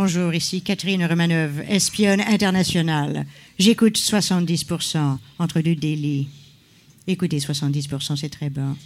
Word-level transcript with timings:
Bonjour, 0.00 0.32
ici 0.32 0.62
Catherine 0.62 1.04
Romanov, 1.04 1.58
espionne 1.68 2.20
internationale. 2.20 3.26
J'écoute 3.58 3.98
70% 3.98 5.18
entre 5.40 5.60
deux 5.60 5.74
délits. 5.74 6.28
Écoutez 7.08 7.38
70%, 7.38 8.14
c'est 8.14 8.28
très 8.28 8.48
bon. 8.48 8.76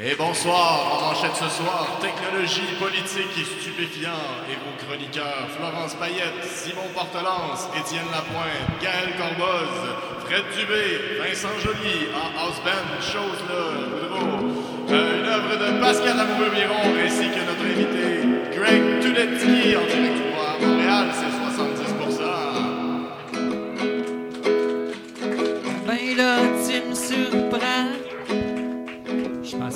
Et 0.00 0.14
bonsoir, 0.16 0.96
en 0.96 1.10
manchette 1.12 1.36
ce 1.36 1.50
soir, 1.50 2.00
technologie, 2.00 2.64
politique 2.80 3.36
et 3.36 3.44
stupéfiants. 3.60 4.40
Et 4.48 4.56
vos 4.56 4.72
chroniqueurs, 4.80 5.50
Florence 5.54 5.96
Payette, 6.00 6.40
Simon 6.48 6.88
Portelance, 6.94 7.68
Étienne 7.78 8.08
Lapointe, 8.10 8.80
Gaël 8.80 9.12
Corboz, 9.18 9.68
Fred 10.24 10.44
Dubé, 10.56 11.20
Vincent 11.20 11.60
Joly, 11.62 12.08
en 12.16 12.40
house 12.40 12.60
band, 12.64 12.88
chose 13.04 13.40
là, 13.50 13.64
euh, 14.88 15.20
une 15.20 15.26
œuvre 15.28 15.56
de 15.60 15.78
Pascal 15.78 16.18
Amoureux-Miron, 16.18 16.96
ainsi 17.04 17.28
que 17.28 17.44
notre 17.44 17.66
invité, 17.68 18.56
Greg 18.56 19.00
Tudetti, 19.02 19.76
en 19.76 19.84
direct 19.84 20.33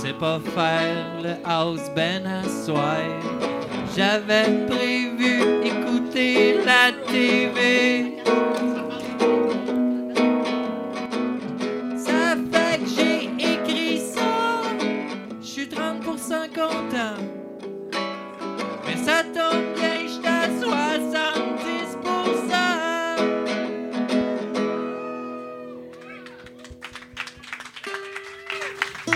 Pensais 0.08 0.20
pas 0.20 0.40
faire 0.54 1.22
le 1.22 1.34
house 1.44 1.90
band 1.94 2.24
à. 2.26 2.42
J'avais 3.94 4.66
prévu 4.66 5.42
écouter 5.64 6.58
la 6.64 6.92
TV. 7.10 8.16
Ça 11.96 12.36
fait 12.50 12.78
que 12.78 12.88
j'ai 12.96 13.24
écrit 13.52 13.98
ça. 13.98 14.62
Je 15.42 15.46
suis 15.46 15.66
30% 15.66 16.48
content. 16.54 17.22
Mais 18.86 18.96
ça 19.04 19.22
tombe 19.24 19.77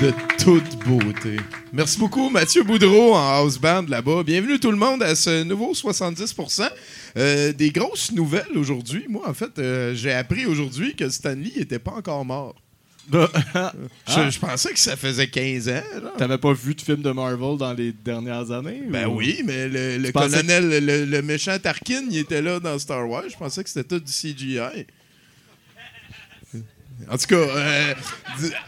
de 0.02 0.12
toute 0.36 0.84
beauté. 0.84 1.36
Merci 1.72 1.96
beaucoup, 1.96 2.28
Mathieu 2.28 2.64
Boudreau 2.64 3.14
en 3.14 3.34
house 3.34 3.56
band 3.56 3.84
là-bas. 3.86 4.24
Bienvenue 4.24 4.58
tout 4.58 4.72
le 4.72 4.76
monde 4.76 5.00
à 5.00 5.14
ce 5.14 5.44
nouveau 5.44 5.74
70%. 5.74 6.68
Euh, 7.16 7.52
des 7.52 7.70
grosses 7.70 8.10
nouvelles 8.10 8.56
aujourd'hui. 8.56 9.04
Moi, 9.08 9.22
en 9.28 9.32
fait, 9.32 9.56
euh, 9.60 9.94
j'ai 9.94 10.12
appris 10.12 10.44
aujourd'hui 10.44 10.96
que 10.96 11.08
Stanley 11.08 11.52
n'était 11.56 11.78
pas 11.78 11.92
encore 11.92 12.24
mort. 12.24 12.56
Ah. 13.54 13.72
Je, 14.06 14.38
pensais 14.38 14.72
que 14.72 14.78
ça 14.78 14.96
faisait 14.96 15.26
15 15.26 15.68
ans. 15.68 15.82
T'avais 16.18 16.38
pas 16.38 16.52
vu 16.52 16.74
de 16.74 16.80
film 16.80 17.02
de 17.02 17.10
Marvel 17.10 17.56
dans 17.56 17.72
les 17.72 17.92
dernières 17.92 18.50
années? 18.50 18.82
Ben 18.88 19.06
ou- 19.06 19.18
oui, 19.18 19.42
mais 19.44 19.68
le, 19.68 20.10
colonel, 20.12 20.84
le, 20.84 21.04
le 21.04 21.22
méchant 21.22 21.58
Tarkin, 21.58 22.04
il 22.10 22.18
était 22.18 22.42
là 22.42 22.60
dans 22.60 22.78
Star 22.78 23.08
Wars. 23.08 23.24
Je 23.28 23.36
pensais 23.36 23.62
que 23.62 23.70
c'était 23.70 23.84
tout 23.84 24.00
du 24.00 24.10
CGI. 24.10 24.86
En 27.10 27.16
tout 27.18 27.26
cas, 27.26 27.36
euh, 27.36 27.94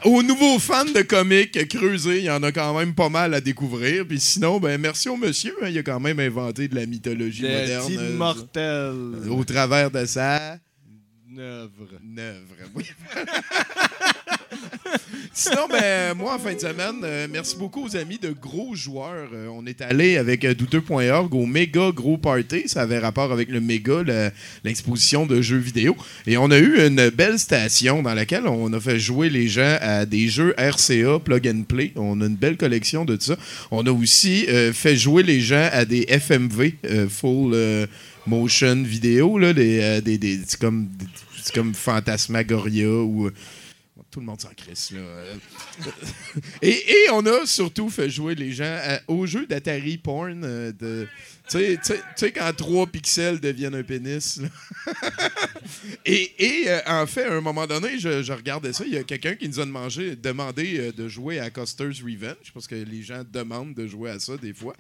aux 0.05 0.23
nouveaux 0.23 0.59
fans 0.59 0.85
de 0.85 1.03
comics 1.03 1.69
creusés, 1.69 2.19
il 2.19 2.25
y 2.25 2.31
en 2.31 2.43
a 2.43 2.53
quand 2.53 2.77
même 2.79 2.95
pas 2.95 3.09
mal 3.09 3.33
à 3.35 3.41
découvrir. 3.41 4.07
Puis 4.07 4.21
sinon, 4.21 4.59
ben 4.61 4.81
merci 4.81 5.09
au 5.09 5.17
monsieur. 5.17 5.55
hein, 5.63 5.69
il 5.69 5.79
a 5.79 5.83
quand 5.83 6.01
même 6.01 6.19
inventé 6.21 6.69
de 6.69 6.75
la 6.75 6.87
mythologie 6.87 7.43
D'être 7.43 7.83
moderne. 7.85 7.99
euh, 7.99 8.11
immortel. 8.11 9.31
au 9.31 9.45
travers 9.45 9.91
de 9.91 10.05
sa 10.07 10.59
Œuvre. 11.37 11.89
œuvre. 12.19 12.55
Oui. 12.75 12.85
Sinon, 15.33 15.67
ben, 15.71 16.15
moi, 16.17 16.35
en 16.35 16.39
fin 16.39 16.55
de 16.55 16.61
semaine, 16.61 17.01
euh, 17.03 17.27
merci 17.31 17.57
beaucoup 17.57 17.85
aux 17.87 17.97
amis 17.97 18.19
de 18.19 18.31
gros 18.31 18.75
joueurs. 18.75 19.29
Euh, 19.33 19.49
on 19.53 19.67
est 19.67 19.81
allé 19.81 20.17
avec 20.17 20.45
euh, 20.45 20.55
douteux.org 20.55 21.35
au 21.35 21.47
méga 21.47 21.91
gros 21.93 22.17
party. 22.19 22.65
Ça 22.69 22.83
avait 22.83 22.99
rapport 22.99 23.33
avec 23.33 23.49
le 23.49 23.61
méga, 23.61 24.03
le- 24.03 24.31
l'exposition 24.63 25.27
de 25.27 25.43
jeux 25.43 25.59
vidéo. 25.59 25.97
Et 26.27 26.37
on 26.37 26.51
a 26.51 26.59
eu 26.59 26.87
une 26.87 27.11
belle 27.11 27.39
station 27.39 28.03
dans 28.03 28.15
laquelle 28.15 28.47
on 28.47 28.73
a 28.73 28.81
fait 28.81 28.99
jouer 29.01 29.29
les 29.29 29.49
gens 29.49 29.77
à 29.81 30.07
des 30.07 30.29
jeux 30.29 30.55
RCA, 30.57 31.19
plug 31.19 31.49
and 31.49 31.63
play. 31.69 31.93
On 31.97 32.21
a 32.21 32.27
une 32.27 32.37
belle 32.37 32.57
collection 32.57 33.05
de 33.05 33.17
tout 33.17 33.25
ça. 33.25 33.37
On 33.73 33.85
a 33.87 33.91
aussi 33.91 34.47
fait 34.73 34.97
jouer 34.97 35.23
les 35.25 35.41
gens 35.41 35.69
à 35.73 35.85
des 35.85 36.03
FMV, 36.09 36.75
full 37.09 37.57
motion 38.27 38.83
vidéo, 38.83 39.39
là, 39.39 39.53
des, 39.53 40.01
des, 40.01 40.17
des- 40.19 40.41
c'est 40.47 40.59
comme, 40.61 40.89
comme 41.55 41.75
Phantasmagoria 41.75 42.89
ou. 42.89 43.31
Tout 44.15 44.21
le 44.21 44.27
monde 44.27 44.41
s'en 44.41 44.55
crisse, 44.57 44.93
là. 44.93 45.01
Euh, 45.01 45.35
et, 46.63 46.69
et 46.71 47.11
on 47.11 47.27
a 47.27 47.45
surtout 47.47 47.91
fait 47.91 48.09
jouer 48.09 48.37
les 48.37 48.53
gens 48.53 48.79
à- 48.81 49.01
au 49.09 49.27
jeu 49.27 49.45
d'Atari 49.45 49.99
Porn. 49.99 50.43
euh, 50.45 50.71
de, 50.71 51.09
tu 51.51 51.59
sais- 51.83 52.33
quand 52.33 52.53
3 52.57 52.87
pixels 52.87 53.41
deviennent 53.41 53.75
un 53.75 53.83
pénis. 53.83 54.41
et 56.05 56.33
et, 56.39 56.71
euh, 56.71 56.81
en 56.87 57.07
fait, 57.07 57.25
à 57.25 57.35
un 57.35 57.41
moment 57.41 57.67
donné, 57.67 57.99
je, 57.99 58.23
je 58.23 58.33
regardais 58.33 58.73
ça. 58.73 58.85
Il 58.87 58.93
y 58.93 58.97
a 58.97 59.03
quelqu'un 59.05 59.35
qui 59.35 59.49
nous 59.49 59.59
a 59.61 59.65
demandé, 59.67 60.17
demandé 60.17 60.93
de 60.93 61.09
jouer 61.09 61.41
à 61.41 61.51
Custer's 61.51 62.01
Revenge, 62.01 62.53
parce 62.53 62.67
que 62.67 62.75
les 62.77 63.03
gens 63.03 63.23
demandent 63.31 63.75
de 63.75 63.87
jouer 63.87 64.11
à 64.11 64.19
ça 64.21 64.37
des 64.37 64.55
fois. 64.55 64.75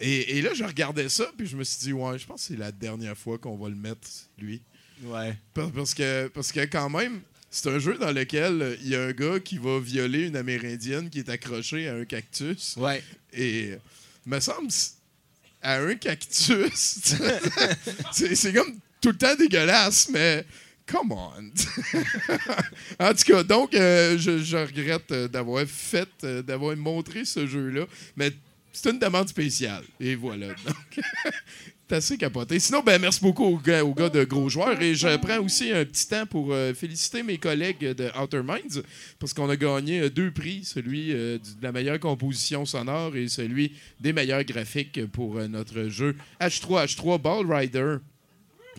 Et, 0.00 0.38
et 0.38 0.42
là, 0.42 0.50
je 0.54 0.62
regardais 0.64 1.08
ça, 1.08 1.26
puis 1.36 1.46
je 1.46 1.56
me 1.56 1.64
suis 1.64 1.78
dit, 1.80 1.92
ouais, 1.92 2.18
je 2.18 2.26
pense 2.26 2.42
que 2.42 2.46
c'est 2.54 2.58
la 2.58 2.70
dernière 2.72 3.16
fois 3.16 3.38
qu'on 3.38 3.56
va 3.56 3.68
le 3.68 3.74
mettre, 3.74 4.06
lui. 4.38 4.62
Ouais. 5.02 5.36
Par- 5.54 5.70
Parce 5.72 5.92
que, 5.94 6.28
parce 6.28 6.52
que 6.52 6.60
quand 6.66 6.88
même, 6.90 7.20
c'est 7.50 7.70
un 7.70 7.78
jeu 7.78 7.96
dans 7.98 8.12
lequel 8.12 8.62
euh, 8.62 8.76
il 8.82 8.88
y 8.88 8.96
a 8.96 9.02
un 9.02 9.12
gars 9.12 9.40
qui 9.40 9.58
va 9.58 9.78
violer 9.80 10.26
une 10.26 10.36
Amérindienne 10.36 11.08
qui 11.10 11.20
est 11.20 11.28
accrochée 11.28 11.88
à 11.88 11.94
un 11.94 12.04
cactus. 12.04 12.76
Ouais. 12.76 13.02
Et 13.32 13.72
euh, 13.72 13.76
me 14.26 14.40
semble 14.40 14.68
à 15.62 15.78
un 15.78 15.94
cactus, 15.94 16.70
c'est 18.12 18.52
comme 18.52 18.78
tout 19.00 19.10
le 19.10 19.16
temps 19.16 19.34
dégueulasse, 19.34 20.08
mais 20.10 20.44
come 20.86 21.12
on. 21.12 21.50
en 23.00 23.14
tout 23.14 23.24
cas, 23.24 23.42
donc 23.42 23.74
euh, 23.74 24.18
je, 24.18 24.38
je 24.38 24.56
regrette 24.56 25.12
d'avoir 25.12 25.64
fait, 25.66 26.24
d'avoir 26.24 26.76
montré 26.76 27.24
ce 27.24 27.46
jeu-là, 27.46 27.86
mais 28.16 28.32
c'est 28.76 28.90
une 28.90 28.98
demande 28.98 29.28
spéciale. 29.28 29.84
Et 29.98 30.14
voilà. 30.14 30.48
Donc, 30.48 31.00
c'est 31.88 31.94
assez 31.96 32.18
capoté. 32.18 32.58
Sinon, 32.58 32.82
ben, 32.84 33.00
merci 33.00 33.20
beaucoup 33.20 33.44
aux 33.44 33.58
gars, 33.58 33.82
de 34.08 34.24
Gros 34.24 34.48
Joueurs. 34.48 34.80
Et 34.82 34.94
je 34.94 35.16
prends 35.18 35.38
aussi 35.38 35.70
un 35.70 35.84
petit 35.84 36.08
temps 36.08 36.26
pour 36.26 36.52
euh, 36.52 36.74
féliciter 36.74 37.22
mes 37.22 37.38
collègues 37.38 37.78
de 37.78 38.10
Outer 38.20 38.42
Minds 38.42 38.82
parce 39.20 39.32
qu'on 39.32 39.48
a 39.48 39.56
gagné 39.56 40.00
euh, 40.00 40.10
deux 40.10 40.32
prix, 40.32 40.64
celui 40.64 41.12
euh, 41.12 41.38
de 41.38 41.62
la 41.62 41.70
meilleure 41.70 42.00
composition 42.00 42.64
sonore 42.66 43.14
et 43.14 43.28
celui 43.28 43.72
des 44.00 44.12
meilleurs 44.12 44.42
graphiques 44.42 45.06
pour 45.12 45.36
notre 45.48 45.88
jeu 45.88 46.16
H3H3 46.40 47.20
Ball 47.20 47.52
Rider. 47.52 47.96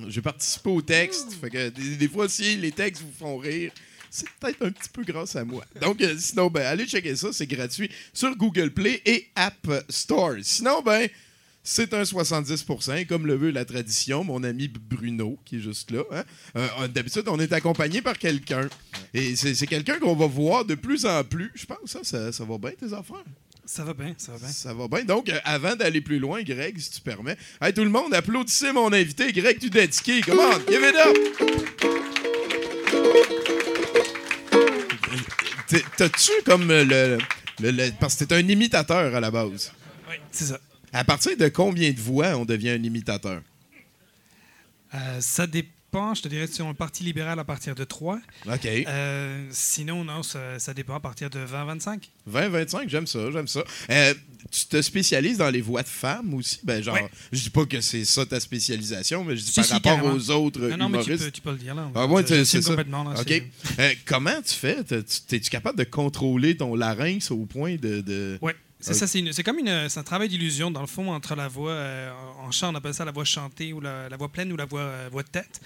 J'ai 0.10 0.22
participé 0.22 0.70
au 0.70 0.82
texte, 0.82 1.34
fait 1.42 1.50
que 1.50 1.70
des, 1.70 2.08
fois, 2.08 2.28
si 2.28 2.58
les 2.58 2.72
textes 2.72 3.02
vous 3.02 3.14
font 3.18 3.38
rire, 3.38 3.72
c'est 4.12 4.28
peut-être 4.40 4.64
un 4.66 4.72
petit 4.72 4.90
peu 4.90 5.04
grâce 5.04 5.36
à 5.36 5.44
moi. 5.44 5.64
Donc, 5.82 6.04
sinon, 6.20 6.50
ben, 6.50 6.66
allez 6.66 6.86
checker 6.86 7.16
ça, 7.16 7.30
c'est 7.32 7.48
gratuit 7.48 7.90
sur 8.14 8.36
Google 8.36 8.72
Play 8.72 9.02
et 9.06 9.28
App 9.36 9.68
Store. 9.90 10.36
Sinon, 10.42 10.82
ben, 10.84 11.10
c'est 11.70 11.94
un 11.94 12.04
70%, 12.04 12.96
et 12.98 13.06
comme 13.06 13.28
le 13.28 13.36
veut 13.36 13.52
la 13.52 13.66
tradition, 13.66 14.24
mon 14.24 14.42
ami 14.46 14.70
Bruno, 14.70 15.38
qui 15.44 15.58
est 15.58 15.60
juste 15.60 15.92
là. 15.92 16.04
hein, 16.14 16.24
euh, 16.56 16.88
D'habitude, 16.88 17.24
on 17.28 17.38
est 17.42 17.52
accompagné 17.52 18.02
par 18.02 18.18
quelqu'un. 18.18 18.70
Et 19.14 19.36
c'est 19.36 19.68
quelqu'un 19.68 20.00
qu'on 20.00 20.16
va 20.16 20.28
voir 20.28 20.64
de 20.64 20.76
plus 20.76 21.06
en 21.06 21.26
plus. 21.26 21.52
Je 21.56 21.66
pense 21.66 21.80
que 21.84 21.90
ça, 21.90 22.00
ça, 22.04 22.32
ça 22.32 22.46
va 22.46 22.58
bien, 22.58 22.72
tes 22.72 22.86
affaires? 22.94 23.24
Ça 23.66 23.84
va 23.84 23.94
bien, 23.94 24.14
ça 24.18 24.32
va 24.32 24.38
bien. 24.38 24.48
Ça 24.48 24.74
va 24.74 24.88
bien. 24.88 25.04
Donc, 25.04 25.28
euh, 25.28 25.38
avant 25.44 25.76
d'aller 25.76 26.00
plus 26.00 26.20
loin, 26.20 26.42
Greg, 26.42 26.80
si 26.80 26.90
tu 26.90 27.02
permets, 27.02 27.36
hey, 27.62 27.74
tout 27.74 27.84
le 27.84 27.90
monde, 27.90 28.14
applaudissez 28.14 28.72
mon 28.72 28.94
invité, 28.94 29.34
Greg 29.34 29.60
Tudetsky. 29.60 30.22
Come 30.22 30.40
on, 30.40 30.72
give 30.72 30.82
it 30.82 30.96
up! 30.96 31.18
T'as-tu 35.98 36.32
comme 36.46 36.72
euh, 36.72 36.86
le, 36.86 37.18
le- 37.62 37.72
le- 37.72 37.92
Parce 38.00 38.16
que 38.16 38.24
t'es 38.24 38.36
un 38.36 38.48
imitateur 38.48 39.14
à 39.14 39.20
la 39.20 39.30
base? 39.32 39.74
Oui, 40.10 40.16
c'est 40.32 40.46
ça. 40.46 40.60
À 40.98 41.04
partir 41.04 41.38
de 41.38 41.48
combien 41.48 41.92
de 41.92 42.00
voix 42.00 42.36
on 42.38 42.46
devient 42.46 42.72
un 42.72 42.84
imitateur? 42.84 43.42
Euh, 44.96 44.98
ça 45.20 45.46
dépend. 45.46 46.14
Je 46.16 46.22
te 46.24 46.28
dirais 46.28 46.48
sur 46.48 46.68
le 46.68 46.74
Parti 46.74 47.04
libéral 47.04 47.38
à 47.40 47.44
partir 47.44 47.76
de 47.76 47.84
3. 47.84 48.20
OK. 48.48 48.66
Euh, 48.66 49.48
sinon, 49.52 50.04
non, 50.04 50.22
ça, 50.24 50.58
ça 50.60 50.74
dépend 50.74 50.96
à 50.96 51.00
partir 51.00 51.30
de 51.30 51.40
20-25. 51.40 52.00
20-25, 52.30 52.90
j'aime 52.90 53.06
ça, 53.08 53.32
j'aime 53.32 53.48
ça. 53.48 53.64
Euh, 53.90 54.14
tu 54.52 54.66
te 54.68 54.82
spécialises 54.82 55.38
dans 55.38 55.50
les 55.50 55.62
voix 55.62 55.84
de 55.84 55.88
femmes 55.88 56.34
aussi? 56.34 56.60
Ben, 56.64 56.82
genre, 56.84 56.96
Ouais. 56.96 57.10
je 57.32 57.42
dis 57.44 57.50
pas 57.52 57.66
que 57.66 57.80
c'est 57.82 58.04
ça 58.06 58.26
ta 58.26 58.40
spécialisation, 58.40 59.24
mais 59.24 59.36
je 59.38 59.44
dis 59.44 59.50
Si, 59.52 59.56
par 59.56 59.66
si, 59.66 59.74
rapport 59.74 59.96
carrément. 59.98 60.14
aux 60.16 60.30
autres 60.32 60.60
Non, 60.68 60.78
non, 60.78 60.90
mais 60.90 61.04
tu 61.04 61.16
peux, 61.16 61.32
tu 61.32 61.42
peux 61.42 61.52
le 61.52 61.58
dire 61.58 61.76
là. 61.76 61.90
Ah 61.96 62.06
ouais, 62.08 62.26
c'est- 62.26 62.44
ça. 62.46 62.60
complètement. 62.70 63.04
là, 63.04 63.20
OK. 63.22 63.44
comment 64.06 64.42
tu 64.46 64.54
fais? 64.56 64.84
T'as- 64.84 65.02
tu- 65.04 65.22
T'es-tu 65.28 65.50
capable 65.50 65.78
de 65.78 65.84
contrôler 65.86 66.58
ton 66.58 66.76
larynx 66.76 67.32
au 67.32 67.46
point 67.46 67.76
de... 67.76 68.02
de... 68.02 68.38
Ouais, 68.42 68.56
c'est 68.80 68.94
ça. 68.94 69.08
C'est 69.08 69.20
une- 69.20 69.34
c'est 69.34 69.44
comme 69.44 69.60
une, 69.60 69.90
c'est 69.90 70.00
un 70.00 70.04
travail 70.04 70.30
d'illusion 70.30 70.70
dans 70.72 70.82
le 70.82 70.88
fond 70.88 71.12
entre 71.12 71.36
la 71.36 71.48
voix 71.48 71.72
euh, 71.72 72.12
en 72.40 72.52
chant, 72.52 72.72
on 72.72 72.76
appelle 72.76 72.94
ça 72.94 73.06
la 73.06 73.12
voix 73.12 73.26
chantée 73.26 73.74
ou 73.74 73.82
la, 73.82 74.08
la 74.10 74.18
voix 74.18 74.32
pleine 74.32 74.52
ou 74.52 74.56
la 74.58 74.66
voix, 74.66 74.82
euh, 74.82 75.10
voix 75.12 75.24
de 75.24 75.30
tête. 75.30 75.60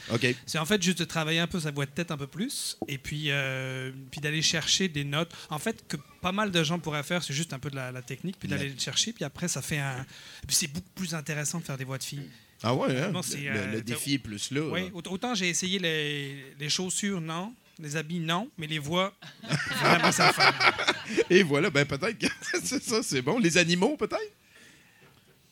C'est 0.45 0.57
en 0.59 0.65
fait 0.65 0.81
juste 0.81 0.99
de 0.99 1.05
travailler 1.05 1.39
un 1.39 1.47
peu 1.47 1.59
sa 1.59 1.71
voix 1.71 1.85
de 1.85 1.91
tête 1.91 2.11
un 2.11 2.17
peu 2.17 2.27
plus 2.27 2.77
et 2.87 2.97
puis, 2.97 3.25
euh, 3.31 3.91
puis 4.11 4.21
d'aller 4.21 4.41
chercher 4.41 4.87
des 4.87 5.03
notes. 5.03 5.31
En 5.49 5.59
fait, 5.59 5.85
que 5.87 5.97
pas 6.21 6.31
mal 6.31 6.51
de 6.51 6.63
gens 6.63 6.79
pourraient 6.79 7.03
faire, 7.03 7.23
c'est 7.23 7.33
juste 7.33 7.51
un 7.53 7.59
peu 7.59 7.69
de 7.69 7.75
la, 7.75 7.91
la 7.91 8.01
technique, 8.01 8.37
puis 8.39 8.47
d'aller 8.47 8.69
le 8.69 8.79
chercher. 8.79 9.11
Puis 9.11 9.23
après, 9.25 9.47
ça 9.47 9.61
fait 9.61 9.79
un. 9.79 10.05
Puis 10.47 10.55
c'est 10.55 10.67
beaucoup 10.67 10.89
plus 10.95 11.13
intéressant 11.15 11.59
de 11.59 11.63
faire 11.65 11.77
des 11.77 11.83
voix 11.85 11.97
de 11.97 12.03
filles. 12.03 12.29
Ah 12.63 12.75
ouais, 12.75 12.95
hein? 13.01 13.09
Non, 13.11 13.23
c'est, 13.23 13.39
le, 13.39 13.49
euh, 13.49 13.71
le 13.73 13.81
défi 13.81 14.13
est 14.13 14.19
plus 14.19 14.51
là. 14.51 14.61
Oui, 14.71 14.91
autant 14.93 15.33
j'ai 15.33 15.49
essayé 15.49 15.79
les, 15.79 16.53
les 16.59 16.69
chaussures, 16.69 17.19
non. 17.19 17.53
Les 17.81 17.95
habits, 17.95 18.19
non. 18.19 18.49
Mais 18.57 18.67
les 18.67 18.79
voix, 18.79 19.13
vraiment, 19.81 20.11
ça 20.11 20.27
le 20.27 20.33
fait. 20.33 21.25
Et 21.29 21.43
voilà, 21.43 21.69
ben 21.69 21.85
peut-être 21.85 22.17
que 22.17 22.27
c'est 22.63 22.81
ça, 22.83 23.01
c'est 23.03 23.21
bon. 23.21 23.39
Les 23.39 23.57
animaux, 23.57 23.97
peut-être? 23.97 24.19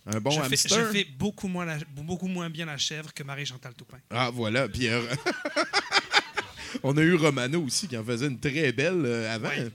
Un 0.05 0.19
bon 0.19 0.31
je, 0.31 0.41
fais, 0.41 0.55
je 0.55 0.85
fais 0.91 1.03
beaucoup 1.03 1.47
moins, 1.47 1.65
la- 1.65 1.77
beaucoup 1.95 2.27
moins 2.27 2.49
bien 2.49 2.65
la 2.65 2.77
chèvre 2.77 3.13
que 3.13 3.21
Marie-Chantal 3.21 3.73
Toupin. 3.75 3.97
Ah, 4.09 4.29
voilà. 4.33 4.61
Euh, 4.81 5.15
on 6.83 6.95
a 6.97 7.01
eu 7.01 7.15
Romano 7.15 7.61
aussi 7.63 7.87
qui 7.87 7.97
en 7.97 8.03
faisait 8.03 8.27
une 8.27 8.39
très 8.39 8.71
belle 8.71 9.03
euh, 9.05 9.33
avant. 9.35 9.49
Ouais. 9.49 9.69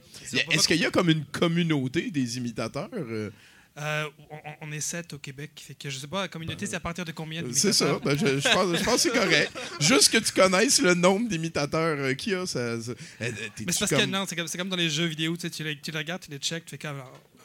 Est-ce 0.51 0.67
qu'il 0.67 0.77
y 0.77 0.85
a 0.85 0.91
comme 0.91 1.09
une 1.09 1.25
communauté 1.25 2.11
des 2.11 2.37
imitateurs? 2.37 2.89
euh? 2.93 3.29
Euh, 3.77 4.05
on, 4.29 4.67
on 4.67 4.71
est 4.71 4.79
sept 4.79 5.11
au 5.11 5.17
Québec, 5.19 5.51
fait 5.55 5.73
que 5.75 5.89
je 5.89 5.99
sais 5.99 6.07
pas, 6.07 6.21
la 6.21 6.27
communauté, 6.29 6.65
c'est 6.65 6.77
à 6.77 6.79
partir 6.79 7.03
de 7.03 7.11
combien 7.11 7.43
de 7.43 7.51
C'est 7.51 7.73
ça. 7.73 7.99
Ben, 8.03 8.17
je, 8.17 8.39
je 8.39 8.47
pense, 8.49 8.77
je 8.77 8.83
pense 8.83 8.95
que 8.95 8.99
c'est 9.01 9.11
correct. 9.11 9.51
Juste 9.81 10.09
que 10.13 10.17
tu 10.19 10.31
connaisses 10.31 10.81
le 10.81 10.93
nombre 10.93 11.27
d'imitateurs 11.27 11.97
euh, 11.99 12.13
qu'il 12.13 12.31
y 12.31 12.35
a. 12.35 12.45
Ça, 12.45 12.81
ça- 12.81 12.91
euh, 12.91 12.95
Mais 13.19 13.31
c'est 13.57 13.65
parce 13.65 13.89
comme- 13.91 13.99
que 13.99 14.05
non, 14.05 14.25
c'est 14.25 14.35
comme, 14.37 14.47
c'est 14.47 14.57
comme 14.57 14.69
dans 14.69 14.77
les 14.77 14.89
jeux 14.89 15.07
vidéo, 15.07 15.35
tu, 15.35 15.47
les, 15.63 15.77
tu 15.81 15.91
les 15.91 15.97
regardes, 15.97 16.21
tu 16.21 16.31
les 16.31 16.37
checks, 16.37 16.63
tu 16.63 16.71
fais 16.71 16.77
comme, 16.77 17.01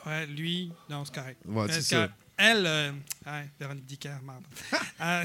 ouais, 0.07 0.27
lui, 0.29 0.71
non, 0.89 1.05
c'est 1.05 1.15
correct. 1.17 1.41
Ouais, 1.47 1.67
c'est 1.69 1.83
ça. 1.83 2.09
Elle, 2.37 2.65
euh, 2.65 2.93
ouais, 3.27 3.51
Véronique 3.59 3.87
Dicker, 3.87 4.17
merde. 4.25 4.45
Euh, 5.03 5.25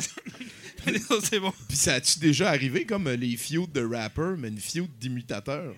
c'est 1.23 1.39
bon. 1.39 1.53
Puis 1.67 1.75
ça 1.77 1.95
a-tu 1.95 2.17
déjà 2.19 2.49
arrivé 2.49 2.85
comme 2.85 3.07
euh, 3.07 3.15
les 3.17 3.35
feuds 3.37 3.67
de 3.73 3.83
rappers, 3.85 4.35
mais 4.37 4.47
une 4.47 4.59
feud 4.59 4.87
d'imitateurs? 4.99 5.73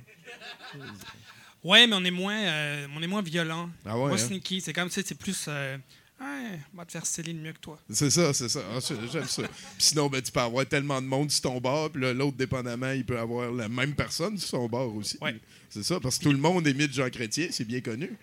Ouais, 1.64 1.88
mais 1.88 1.96
on 1.96 2.04
est 2.04 2.12
moins, 2.12 2.38
euh, 2.40 2.88
on 2.96 3.02
est 3.02 3.08
moins 3.08 3.22
violent, 3.22 3.70
Ah 3.86 3.98
ouais, 3.98 4.08
moins 4.08 4.14
hein? 4.14 4.18
sneaky. 4.18 4.62
C'est 4.62 4.74
comme, 4.74 4.88
tu 4.90 4.96
sais, 4.96 5.04
c'est 5.06 5.16
plus, 5.18 5.46
euh, 5.48 5.78
on 6.20 6.78
va 6.78 6.86
te 6.86 6.92
faire 6.92 7.06
Céline 7.06 7.40
mieux 7.42 7.54
que 7.54 7.60
toi. 7.60 7.80
C'est 7.90 8.10
ça, 8.10 8.34
c'est 8.34 8.50
ça. 8.50 8.62
Ah, 8.74 8.80
J'aime 9.12 9.26
ça. 9.26 9.44
Sinon, 9.78 10.08
ben, 10.08 10.22
tu 10.22 10.32
peux 10.32 10.40
avoir 10.40 10.66
tellement 10.66 11.02
de 11.02 11.08
monde 11.08 11.30
sur 11.32 11.42
ton 11.42 11.60
bar, 11.60 11.90
puis 11.90 12.02
l'autre, 12.14 12.38
dépendamment, 12.38 12.92
il 12.92 13.06
peut 13.06 13.20
avoir 13.20 13.52
la 13.52 13.70
même 13.70 13.94
personne 13.96 14.38
sur 14.38 14.50
son 14.50 14.68
bar 14.68 14.88
aussi. 14.96 15.18
Ouais. 15.22 15.36
C'est 15.70 15.84
ça, 15.84 16.00
parce 16.00 16.18
que 16.18 16.24
tout 16.24 16.32
le 16.32 16.38
monde 16.38 16.66
imite 16.68 16.94
Jean 16.94 17.10
Chrétien, 17.10 17.48
c'est 17.52 17.66
bien 17.66 17.82
connu. 17.82 18.16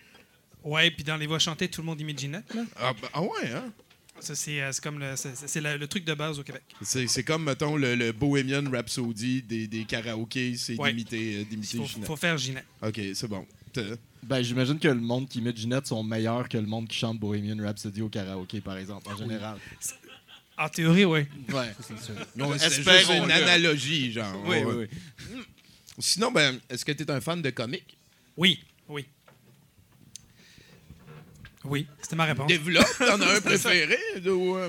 Ouais, 0.62 0.90
puis 0.90 1.04
dans 1.04 1.16
les 1.16 1.26
voix 1.26 1.38
chantées, 1.38 1.69
tout 1.69 1.82
le 1.82 1.86
monde 1.86 2.00
imite 2.00 2.19
Ginette, 2.19 2.54
là. 2.54 2.62
Ah, 2.76 2.92
ben, 3.00 3.08
ah 3.12 3.22
ouais, 3.22 3.50
hein? 3.52 3.72
C'est, 4.20 4.61
euh, 4.62 4.72
c'est 4.72 4.82
comme 4.82 4.99
le, 4.99 5.14
le, 5.14 5.76
le 5.76 5.87
truc 5.87 6.05
de 6.05 6.14
base 6.14 6.38
au 6.38 6.43
Québec. 6.43 6.62
C'est 6.82 7.25
comme, 7.25 7.44
mettons, 7.44 7.76
le, 7.76 7.94
le 7.94 8.12
Bohemian 8.12 8.62
Rhapsody 8.70 9.43
des, 9.43 9.66
des 9.66 9.84
karaokés, 9.84 10.56
c'est 10.56 10.78
Ouais. 10.78 10.90
d'imiter 10.93 11.40
euh, 11.40 11.44
d'imiter 11.44 11.76
Il 11.78 11.81
faut, 11.81 11.87
Ginette. 11.87 12.06
faut 12.06 12.16
faire 12.16 12.38
Ginette. 12.38 12.64
OK, 12.82 13.00
c'est 13.14 13.28
bon. 13.28 13.46
Ben, 14.22 14.40
j'imagine 14.40 14.78
que 14.78 14.88
le 14.88 14.94
monde 14.94 15.28
qui 15.28 15.40
imite 15.40 15.56
Ginette 15.56 15.87
sont 15.88 16.02
meilleurs 16.05 16.49
que 16.49 16.56
le 16.56 16.66
monde 16.66 16.88
qui 16.88 16.96
chante 16.96 17.19
Bohemian 17.19 17.62
Rhapsody 17.62 18.00
au 18.02 18.08
karaoké, 18.08 18.61
par 18.61 18.78
exemple, 18.78 19.11
en 19.12 19.16
général. 19.16 19.58
En 20.56 20.69
théorie, 20.69 21.05
oui. 21.05 21.20
Ouais, 21.52 21.72
c'est 21.81 21.99
sûr. 22.00 22.14
Juste 22.37 22.64
Espérons-le. 22.64 23.25
une 23.25 23.31
analogie, 23.32 24.12
genre. 24.12 24.40
Oui, 24.46 24.58
oui, 24.64 24.87
oui. 25.32 25.40
Sinon, 25.99 26.31
ben, 26.31 26.58
est-ce 26.70 26.84
que 26.84 26.93
tu 26.93 27.02
es 27.02 27.10
un 27.10 27.20
fan 27.20 27.43
de 27.43 27.50
comics? 27.50 27.96
Oui, 28.37 28.60
oui. 28.88 29.05
Oui, 31.64 31.87
c'était 32.02 32.16
ma 32.16 32.25
réponse. 32.25 32.46
Développe, 32.46 32.87
t'en 32.99 33.20
as 33.20 33.37
un 33.37 33.40
préféré? 33.44 33.99
ou, 34.26 34.56
euh? 34.56 34.69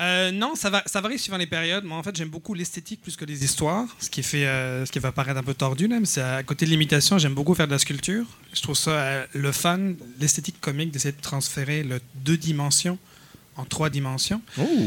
Euh, 0.00 0.30
non, 0.30 0.54
ça, 0.54 0.70
va, 0.70 0.82
ça 0.86 1.00
varie 1.00 1.18
suivant 1.18 1.38
les 1.38 1.46
périodes. 1.46 1.84
Moi, 1.84 1.98
en 1.98 2.02
fait, 2.02 2.14
j'aime 2.14 2.28
beaucoup 2.28 2.54
l'esthétique 2.54 3.02
plus 3.02 3.16
que 3.16 3.24
les 3.24 3.44
histoires, 3.44 3.84
ce 3.98 4.08
qui 4.08 4.22
fait, 4.22 4.46
euh, 4.46 4.86
ce 4.86 4.92
qui 4.92 5.00
va 5.00 5.10
paraître 5.10 5.38
un 5.38 5.42
peu 5.42 5.54
tordu, 5.54 5.88
là, 5.88 5.98
mais 5.98 6.06
c'est 6.06 6.20
à 6.20 6.42
côté 6.44 6.66
de 6.66 6.70
l'imitation, 6.70 7.18
j'aime 7.18 7.34
beaucoup 7.34 7.54
faire 7.54 7.66
de 7.66 7.72
la 7.72 7.80
sculpture. 7.80 8.24
Je 8.52 8.62
trouve 8.62 8.76
ça 8.76 8.90
euh, 8.90 9.26
le 9.32 9.50
fun, 9.50 9.94
l'esthétique 10.20 10.60
comique, 10.60 10.92
d'essayer 10.92 11.12
de 11.12 11.20
transférer 11.20 11.82
le 11.82 12.00
deux 12.14 12.36
dimensions 12.36 12.98
en 13.58 13.64
trois 13.64 13.90
dimensions. 13.90 14.40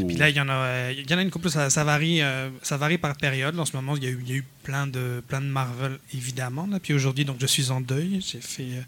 Puis 0.07 0.15
là, 0.15 0.29
il 0.29 0.35
y 0.35 0.39
en 0.39 0.47
a, 0.47 0.91
il 0.91 1.09
y 1.09 1.13
en 1.13 1.18
a 1.18 1.21
une 1.21 1.29
couple, 1.29 1.50
ça, 1.50 1.69
ça 1.69 1.83
varie, 1.83 2.21
euh, 2.21 2.50
ça 2.63 2.77
varie 2.77 2.97
par 2.97 3.15
période. 3.18 3.59
En 3.59 3.65
ce 3.65 3.75
moment, 3.75 3.97
il 3.97 4.03
y 4.03 4.07
a 4.07 4.09
eu, 4.09 4.19
il 4.25 4.29
y 4.29 4.33
a 4.33 4.38
eu 4.38 4.45
plein 4.63 4.88
de, 4.88 5.21
plein 5.27 5.41
de 5.41 5.45
Marvel, 5.45 6.00
évidemment. 6.13 6.68
Là. 6.71 6.79
Puis 6.79 6.94
aujourd'hui, 6.94 7.25
donc, 7.25 7.35
je 7.39 7.45
suis 7.47 7.69
en 7.69 7.81
deuil. 7.81 8.21
J'ai 8.25 8.39
fait, 8.39 8.63
euh, 8.63 8.81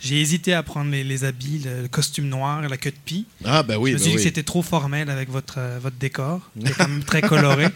j'ai 0.00 0.20
hésité 0.20 0.54
à 0.54 0.62
prendre 0.62 0.90
les, 0.90 1.04
les 1.04 1.24
habits, 1.24 1.60
le, 1.64 1.82
le 1.82 1.88
costume 1.88 2.28
noir 2.28 2.64
et 2.64 2.68
la 2.68 2.78
queue 2.78 2.92
de 2.92 2.96
pie. 3.04 3.26
Ah, 3.44 3.62
ben 3.62 3.76
oui, 3.76 3.90
je 3.90 3.96
me 3.96 3.98
ben 3.98 4.02
suis 4.02 4.10
dit 4.12 4.16
oui. 4.16 4.22
que 4.22 4.28
c'était 4.28 4.42
trop 4.42 4.62
formel 4.62 5.10
avec 5.10 5.28
votre, 5.28 5.56
euh, 5.58 5.78
votre 5.80 5.96
décor. 5.96 6.40
Est 6.64 6.70
quand 6.78 6.88
même 6.88 7.04
très 7.04 7.20
coloré. 7.20 7.66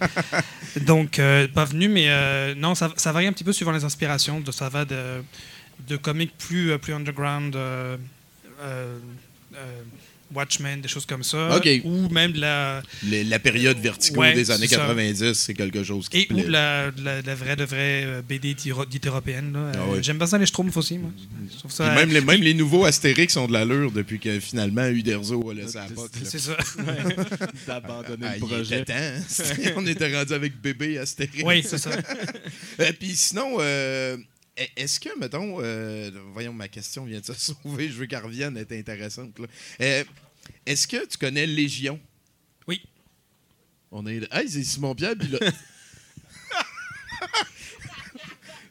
Donc, 0.87 1.21
pas 1.55 1.65
venu, 1.67 1.89
mais 1.89 2.55
non, 2.55 2.75
ça, 2.75 2.91
ça 2.97 3.13
varie 3.13 3.27
un 3.27 3.33
petit 3.33 3.45
peu 3.45 3.53
suivant 3.53 3.73
les 3.73 3.85
inspirations. 3.85 4.43
Ça 4.51 4.71
va 4.71 4.87
de, 4.87 5.23
de 5.87 5.97
comics 5.97 6.33
plus, 6.39 6.79
plus 6.79 6.95
underground, 6.95 7.55
euh, 8.65 8.99
Watchmen, 10.35 10.81
des 10.81 10.89
choses 10.89 11.07
comme 11.07 11.23
ça. 11.23 11.57
Ok. 11.57 11.69
Ou 11.85 12.09
même 12.09 12.33
de 12.33 12.41
la. 12.41 12.83
Les- 13.05 13.25
la 13.25 13.39
période 13.39 13.79
vertigo 13.79 14.21
Ouais, 14.21 14.35
des 14.35 14.51
années 14.51 14.67
c'est 14.69 14.75
ça. 14.77 14.83
90, 14.83 15.33
c'est 15.35 15.55
quelque 15.55 15.83
chose 15.83 16.09
qui 16.09 16.23
Et 16.23 16.33
ou 16.33 16.37
de 16.43 16.49
la, 16.49 16.91
de 16.91 17.05
la, 17.05 17.23
de 17.23 17.27
la 17.27 17.35
vraie, 17.35 17.57
de 17.57 17.65
vraie 17.65 18.05
euh, 18.05 18.23
BD 18.23 18.55
dite 18.55 19.07
européenne. 19.07 19.55
Euh, 19.57 19.73
Ah 19.75 19.87
ouais. 19.91 20.03
J'aime 20.03 20.19
bien 20.19 20.27
ça, 20.27 20.39
les 20.39 20.47
Schtroumpfs 20.47 20.77
aussi, 20.77 20.99
moi. 20.99 21.11
Ça, 21.69 21.95
même, 21.95 22.11
les, 22.13 22.21
même 22.33 22.41
les 22.43 22.55
nouveaux 22.55 22.85
Astérix 22.85 23.37
ont 23.37 23.47
de 23.49 23.53
l'allure 23.53 23.91
depuis 23.93 24.19
que 24.19 24.39
finalement 24.41 24.87
Uderzo 24.87 25.51
a 25.51 25.55
laissé 25.55 25.79
la 25.79 25.87
là. 25.89 25.89
C'est 26.25 26.39
ça. 26.39 26.57
D'abandonner 27.67 28.27
Ah, 28.29 28.35
le 28.35 28.41
projet. 28.47 28.81
était 28.81 28.85
temps. 29.19 29.73
On 29.77 29.87
était 29.87 30.17
rendu 30.17 30.33
avec 30.33 30.61
bébé 30.61 30.99
Astérix. 30.99 31.43
oui, 31.45 31.63
c'est 31.67 31.79
ça. 31.79 31.91
Euh, 32.81 32.93
Puis 32.99 33.15
sinon, 33.17 33.57
euh, 33.61 34.17
est-ce 34.77 35.01
que, 35.01 35.19
mettons, 35.19 35.59
euh, 35.61 36.11
voyons, 36.33 36.53
ma 36.53 36.69
question 36.69 37.05
vient 37.05 37.21
de 37.21 37.25
se 37.25 37.33
sauver, 37.63 37.89
je 37.89 37.95
veux 37.95 38.07
qu'elle 38.07 38.25
revienne, 38.25 38.57
elle 38.57 38.67
est 38.69 38.81
intéressante. 38.81 39.39
Euh, 39.81 40.05
est-ce 40.67 40.87
que 40.87 41.07
tu 41.07 41.19
connais 41.19 41.47
Légion? 41.47 42.01
Oui. 42.67 42.83
On 43.91 44.07
est. 44.07 44.27
Hey, 44.33 44.49
c'est 44.49 44.63
Simon-Pierre 44.63 45.17
Bilodeau. 45.17 45.45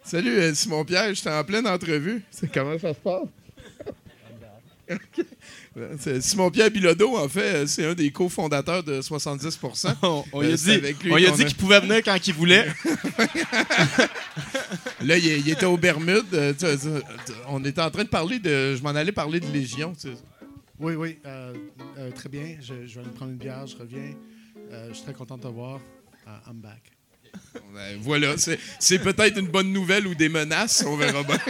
Salut, 0.04 0.38
euh, 0.38 0.54
Simon-Pierre, 0.54 1.14
j'étais 1.14 1.30
en 1.30 1.44
pleine 1.44 1.68
entrevue. 1.68 2.24
C'est 2.32 2.52
comment 2.52 2.78
ça 2.80 2.94
se 2.94 3.00
passe? 3.00 3.28
Ok. 4.92 5.24
Simon-Pierre 6.22 6.72
Bilodeau, 6.72 7.18
en 7.18 7.28
fait, 7.30 7.56
euh, 7.56 7.68
c'est 7.68 7.86
un 7.86 7.94
des 7.94 8.12
cofondateurs 8.12 8.84
de 8.84 9.02
70 9.02 9.60
On, 10.04 10.24
on 10.34 10.42
Euh, 10.42 10.46
lui 10.48 10.54
a 10.54 10.58
dit, 10.58 10.72
avec 10.72 11.04
lui 11.04 11.12
on 11.12 11.16
lui 11.18 11.26
a 11.26 11.30
qu'on 11.32 11.36
dit 11.38 11.44
a- 11.44 11.46
qu'il 11.46 11.58
pouvait 11.58 11.80
venir 11.80 12.02
quand 12.04 12.28
il 12.28 12.34
voulait. 12.34 12.68
Là, 15.02 15.18
il, 15.18 15.26
il 15.26 15.50
était 15.50 15.66
aux 15.66 15.78
Bermudes. 15.78 16.34
euh, 16.34 16.54
tu- 16.54 16.66
tu- 16.78 17.02
tu- 17.26 17.32
on 17.48 17.64
était 17.66 17.82
en 17.82 17.90
train 17.92 18.04
de 18.04 18.10
parler 18.10 18.40
de. 18.40 18.76
Je 18.76 18.82
m'en 18.84 18.90
allais 18.90 19.12
parler 19.12 19.40
de 19.40 19.48
Légion. 19.52 19.94
Oui, 20.80 20.94
oui, 20.96 21.18
euh, 21.26 21.54
euh, 21.98 22.12
très 22.12 22.30
bien. 22.30 22.58
Je, 22.62 22.86
je 22.86 22.96
vais 22.96 23.02
aller 23.02 23.10
prendre 23.16 23.32
une 23.32 23.38
bière, 23.38 23.66
je 23.68 23.76
reviens. 23.78 24.14
Euh, 24.72 24.90
je 24.90 24.94
suis 24.96 25.04
très 25.04 25.14
content 25.14 25.38
de 25.38 25.44
te 25.44 25.48
voir. 25.48 25.80
Uh, 26.28 26.50
I'm 26.50 26.60
back. 26.62 26.82
Ben, 27.74 27.98
voilà, 28.02 28.38
c'est 28.38 28.60
c'est 28.80 29.00
peut-être 29.00 29.38
une 29.38 29.48
bonne 29.48 29.72
nouvelle 29.72 30.08
ou 30.08 30.16
des 30.16 30.30
menaces, 30.30 30.84
on 30.88 30.96
verra 30.98 31.24
bien. 31.24 31.38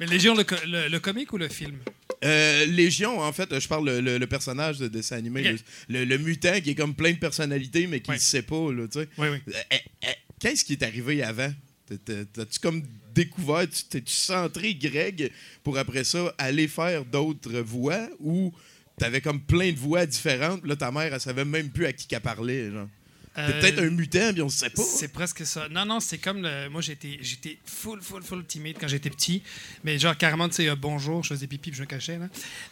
Mais 0.00 0.06
Légion, 0.06 0.34
le, 0.34 0.44
co- 0.44 0.56
le, 0.66 0.88
le 0.88 1.00
comique 1.00 1.32
ou 1.32 1.38
le 1.38 1.48
film? 1.48 1.76
Euh, 2.24 2.66
Légion, 2.66 3.20
en 3.20 3.32
fait, 3.32 3.58
je 3.58 3.66
parle 3.68 3.86
le, 3.86 4.00
le- 4.00 4.18
le 4.18 4.26
personnage 4.26 4.78
de 4.78 4.88
dessin 4.88 5.16
animé, 5.16 5.56
le, 5.88 6.04
le- 6.04 6.18
mutant 6.18 6.60
qui 6.60 6.70
est 6.70 6.74
comme 6.74 6.94
plein 6.94 7.12
de 7.12 7.18
personnalités, 7.18 7.86
mais 7.86 8.00
qui 8.00 8.10
ne 8.10 8.14
Ouais. 8.16 8.20
sait 8.20 8.42
pas. 8.42 8.72
Là, 8.72 8.86
tu 8.86 9.00
sais. 9.00 9.08
Oui, 9.18 9.28
oui. 9.28 9.38
Euh, 9.48 9.76
euh, 10.04 10.08
Qu'est-ce 10.38 10.64
qui 10.64 10.72
est 10.74 10.82
arrivé 10.82 11.22
avant? 11.22 11.52
T'as- 11.86 11.96
t'as- 11.98 12.24
T'as-tu 12.32 12.58
comme 12.60 12.82
découvert, 13.14 13.68
tu- 13.68 13.84
t'es-tu 13.84 14.12
centré 14.12 14.74
Greg 14.74 15.30
pour 15.62 15.76
après 15.78 16.04
ça 16.04 16.32
aller 16.38 16.68
faire 16.68 17.04
d'autres 17.04 17.58
voix 17.60 18.08
ou 18.20 18.52
t'avais 18.98 19.20
comme 19.20 19.40
plein 19.40 19.70
de 19.72 19.78
voix 19.78 20.06
différentes, 20.06 20.64
là 20.66 20.76
ta 20.76 20.90
mère 20.90 21.12
elle 21.12 21.20
savait 21.20 21.44
même 21.44 21.70
plus 21.70 21.86
à 21.86 21.92
qui 21.92 22.06
qu'elle 22.06 22.20
parlait, 22.20 22.70
genre? 22.70 22.88
T'es 23.34 23.40
Euh, 23.40 23.60
peut-être 23.60 23.78
un 23.78 23.90
mutant, 23.90 24.32
puis 24.32 24.42
on 24.42 24.48
sait 24.50 24.68
pas. 24.70 24.82
C'est 24.82 25.08
presque 25.08 25.46
ça. 25.46 25.68
Non, 25.70 25.86
non, 25.86 26.00
c'est 26.00 26.18
comme 26.18 26.42
le. 26.42 26.68
Moi, 26.68 26.82
j'étais, 26.82 27.18
j'étais 27.22 27.58
full, 27.64 28.02
full, 28.02 28.22
full 28.22 28.44
timide 28.44 28.76
quand 28.78 28.88
j'étais 28.88 29.08
petit. 29.10 29.42
Mais 29.84 29.98
genre, 29.98 30.16
carrément, 30.16 30.48
tu 30.48 30.56
sais, 30.56 30.68
euh, 30.68 30.76
bonjour, 30.76 31.22
je 31.24 31.28
faisais 31.30 31.46
pipi, 31.46 31.70
puis 31.70 31.76
je 31.78 31.82
me 31.82 31.86
cachais, 31.86 32.18
là. 32.18 32.28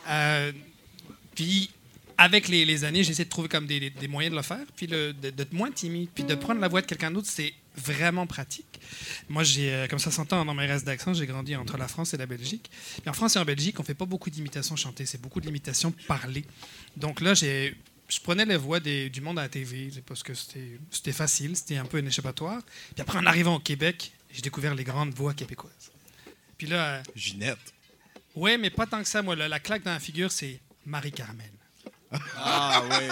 Euh, 0.09 0.53
puis, 1.35 1.71
avec 2.19 2.49
les, 2.49 2.67
les 2.67 2.85
années, 2.85 3.03
j'ai 3.03 3.13
essayé 3.13 3.25
de 3.25 3.31
trouver 3.31 3.49
comme 3.49 3.67
des, 3.67 3.81
des- 3.81 3.89
des 3.91 4.09
moyens 4.09 4.33
de 4.33 4.37
le 4.37 4.43
faire, 4.43 4.67
puis 4.77 4.87
le- 4.87 5.15
de- 5.15 5.31
d'être 5.31 5.55
moins 5.55 5.71
timide, 5.71 6.11
puis 6.15 6.25
de 6.25 6.35
prendre 6.35 6.61
la 6.61 6.69
voix 6.69 6.83
de 6.83 6.87
quelqu'un 6.87 7.11
d'autre, 7.11 7.29
c'est 7.31 7.55
vraiment 7.77 8.27
pratique. 8.27 8.67
Moi, 9.31 9.43
j'ai, 9.45 9.73
euh, 9.73 9.87
comme 9.87 9.99
ça 9.99 10.11
s'entend 10.11 10.45
dans 10.45 10.53
mes 10.55 10.67
restes 10.67 10.85
d'accent, 10.85 11.15
j'ai 11.15 11.25
grandi 11.25 11.57
entre 11.57 11.79
la 11.79 11.89
France 11.89 12.13
et 12.13 12.19
la 12.19 12.27
Belgique. 12.27 12.71
Et 13.07 13.09
en 13.09 13.15
France 13.15 13.37
et 13.37 13.39
en 13.39 13.45
Belgique, 13.47 13.81
on 13.81 13.83
fait 13.85 13.95
pas 13.95 14.05
beaucoup 14.05 14.29
d'imitations 14.29 14.77
chantées, 14.77 15.07
c'est 15.07 15.21
beaucoup 15.23 15.41
d'imitations 15.41 15.93
parlées. 16.07 16.45
Donc 16.99 17.23
là, 17.23 17.33
j'ai, 17.33 17.75
je 18.11 18.21
prenais 18.21 18.45
les 18.45 18.57
voix 18.57 18.81
des- 18.81 19.09
du 19.09 19.21
monde 19.21 19.39
à 19.39 19.43
la 19.43 19.49
TV 19.49 19.91
parce 20.07 20.23
que 20.23 20.33
c'était, 20.35 21.13
facile, 21.13 21.57
c'était 21.57 21.77
un 21.77 21.85
peu 21.85 21.99
un 21.99 22.07
échappatoire. 22.07 22.61
Puis 22.95 23.01
après, 23.03 23.19
en 23.19 23.27
arrivant 23.27 23.55
au 23.57 23.61
Québec, 23.61 24.13
j'ai 24.33 24.43
découvert 24.43 24.75
les 24.75 24.85
grandes 24.85 25.15
voix 25.15 25.33
québécoises. 25.35 25.91
Puis 26.59 26.67
là, 26.67 26.97
euh, 26.97 27.03
Ginette. 27.15 27.59
ouais, 28.35 28.59
mais 28.59 28.71
pas 28.71 28.87
tant 28.87 29.01
que 29.03 29.09
ça, 29.09 29.23
moi. 29.23 29.35
La, 29.37 29.49
la 29.49 29.61
claque 29.61 29.83
dans 29.83 29.93
la 29.93 30.01
figure, 30.01 30.31
c'est 30.31 30.61
Marie-Carmen. 30.85 31.51
Ah, 32.37 32.83
ouais. 32.91 33.09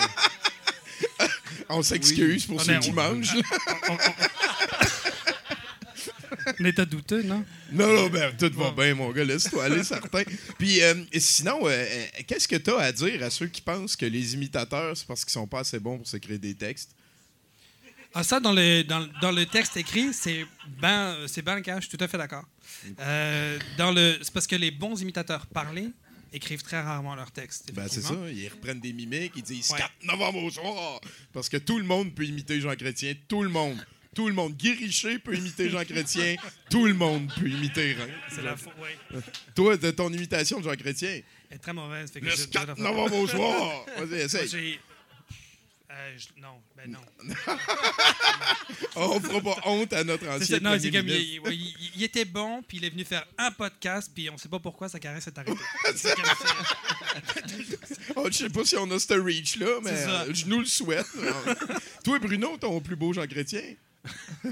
On 1.70 1.82
s'excuse 1.82 2.46
pour 2.46 2.60
on- 2.60 2.92
mangent. 2.94 3.34
là. 3.34 3.42
On, 3.90 3.96
on- 6.64 6.64
était 6.64 6.86
douteux, 6.86 7.22
non? 7.22 7.44
Non, 7.72 7.92
non, 7.92 8.08
ben, 8.08 8.34
tout 8.36 8.50
va 8.54 8.70
bien, 8.72 8.94
mon 8.94 9.10
gars. 9.10 9.24
Laisse-toi 9.24 9.64
aller, 9.64 9.84
certain. 9.84 10.22
Puis, 10.58 10.82
euh, 10.82 10.94
sinon, 11.18 11.66
euh, 11.66 11.70
euh, 11.70 12.06
qu'est-ce 12.26 12.48
que 12.48 12.56
tu 12.56 12.70
as 12.70 12.78
à 12.78 12.92
dire 12.92 13.22
à 13.22 13.30
ceux 13.30 13.46
qui 13.46 13.60
pensent 13.60 13.96
que 13.96 14.06
les 14.06 14.34
imitateurs, 14.34 14.96
c'est 14.96 15.06
parce 15.06 15.24
qu'ils 15.24 15.32
sont 15.32 15.46
pas 15.46 15.60
assez 15.60 15.78
bons 15.78 15.98
pour 15.98 16.06
s'écrire 16.06 16.38
des 16.38 16.54
textes? 16.54 16.90
Ah, 18.14 18.24
ça, 18.24 18.40
dans 18.40 18.52
le, 18.52 18.82
dans, 18.84 19.06
dans 19.20 19.30
le 19.32 19.44
texte 19.44 19.76
écrit, 19.76 20.12
c'est 20.14 20.46
ben, 20.80 21.16
c'est 21.26 21.42
ben 21.42 21.56
le 21.56 21.60
cas, 21.60 21.78
je 21.80 21.86
suis 21.86 21.96
tout 21.96 22.02
à 22.02 22.08
fait 22.08 22.16
d'accord. 22.16 22.44
Euh, 23.00 23.58
dans 23.76 23.92
le, 23.92 24.18
c'est 24.22 24.32
parce 24.32 24.46
que 24.46 24.56
les 24.56 24.70
bons 24.70 25.00
imitateurs 25.00 25.46
parlés 25.46 25.90
écrivent 26.32 26.62
très 26.62 26.80
rarement 26.80 27.14
leur 27.14 27.30
texte. 27.30 27.70
Ben, 27.74 27.86
c'est 27.88 28.00
ça. 28.02 28.14
Ils 28.32 28.48
reprennent 28.48 28.80
des 28.80 28.92
mimiques, 28.94 29.32
ils 29.36 29.42
disent 29.42 29.70
Ouais. 29.72 29.78
4 29.78 29.90
novembre 30.04 30.42
au 30.42 30.50
soir. 30.50 31.00
Parce 31.32 31.48
que 31.48 31.58
tout 31.58 31.78
le 31.78 31.84
monde 31.84 32.14
peut 32.14 32.24
imiter 32.24 32.60
Jean 32.60 32.74
Chrétien. 32.76 33.14
Tout 33.28 33.42
le 33.42 33.50
monde. 33.50 33.78
Tout 34.18 34.26
le 34.26 34.34
monde. 34.34 34.56
Guy 34.56 34.72
Richer 34.72 35.20
peut 35.20 35.32
imiter 35.36 35.70
Jean 35.70 35.84
Chrétien. 35.84 36.34
tout 36.70 36.86
le 36.86 36.92
monde 36.94 37.32
peut 37.38 37.48
imiter 37.48 37.92
Reims. 37.94 38.10
C'est 38.34 38.42
la 38.42 38.56
faute, 38.56 38.72
ouais. 38.82 39.20
Toi, 39.54 39.76
de 39.76 39.92
ton 39.92 40.12
imitation 40.12 40.58
de 40.58 40.64
Jean 40.64 40.74
Chrétien. 40.74 41.20
Elle 41.50 41.54
est 41.54 41.58
très 41.60 41.72
mauvaise. 41.72 42.10
Fait 42.10 42.18
que 42.18 42.24
Le 42.24 42.32
je- 42.32 42.46
4 42.46 42.74
je- 42.76 42.82
novembre 42.82 43.14
au 43.16 43.28
soir. 43.28 43.86
Vas-y, 43.96 44.20
essaye. 44.22 44.80
Euh, 45.92 46.16
je- 46.18 46.42
non, 46.42 46.60
ben 46.76 46.90
non. 46.90 46.98
On 48.96 49.20
fera 49.20 49.40
pas 49.40 49.56
honte 49.66 49.92
à 49.92 50.02
notre 50.02 50.26
ancien 50.28 50.58
non, 50.58 50.76
c'est 50.80 50.90
comme, 50.90 51.06
il, 51.06 51.38
ouais, 51.38 51.54
il- 51.56 51.90
il 51.94 52.02
était 52.02 52.24
bon, 52.24 52.60
puis 52.66 52.78
il 52.78 52.84
est 52.86 52.90
venu 52.90 53.04
faire 53.04 53.24
un 53.38 53.52
podcast, 53.52 54.10
puis 54.12 54.28
on 54.30 54.36
sait 54.36 54.48
pas 54.48 54.58
pourquoi 54.58 54.88
sa 54.88 54.98
carrière 54.98 55.22
s'est 55.22 55.38
arrêtée. 55.38 55.52
Oh, 58.16 58.26
je 58.30 58.36
sais 58.36 58.50
pas 58.50 58.64
si 58.64 58.76
on 58.76 58.90
a 58.90 58.98
ce 58.98 59.14
reach-là, 59.14 59.78
mais 59.84 59.90
C'est 59.90 60.04
ça. 60.06 60.22
euh, 60.22 60.34
je 60.34 60.46
nous 60.46 60.58
le 60.58 60.66
souhaite. 60.66 61.06
Toi, 62.04 62.18
Bruno, 62.18 62.56
ton 62.56 62.80
plus 62.80 62.96
beau 62.96 63.12
Jean 63.12 63.26
Chrétien? 63.28 63.62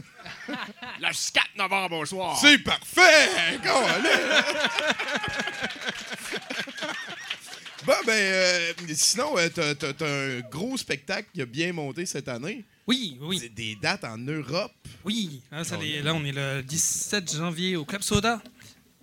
Le 1.01 1.33
4 1.33 1.47
novembre 1.57 1.99
au 1.99 2.07
soir. 2.07 2.39
C'est 2.41 2.59
parfait! 2.59 3.59
Bon, 7.85 7.93
ben, 8.05 8.13
euh, 8.15 8.73
sinon, 8.95 9.39
euh, 9.39 9.49
t'as, 9.49 9.75
t'as- 9.77 9.93
t'as 9.93 10.09
un 10.09 10.41
gros 10.41 10.77
spectacle 10.77 11.29
qui 11.33 11.41
a 11.41 11.47
bien 11.47 11.73
monté 11.73 12.05
cette 12.05 12.27
année. 12.27 12.65
Oui, 12.89 13.17
oui, 13.21 13.49
des 13.55 13.77
dates 13.81 14.03
en 14.03 14.19
Europe. 14.19 14.73
oui. 15.05 15.41
Ça, 15.63 15.77
les- 15.77 16.03
là, 16.03 16.13
on 16.15 16.25
est 16.25 16.33
le 16.33 16.63
17 16.63 17.33
janvier 17.37 17.77
au 17.77 17.85
Club 17.85 18.03
Soda. 18.03 18.43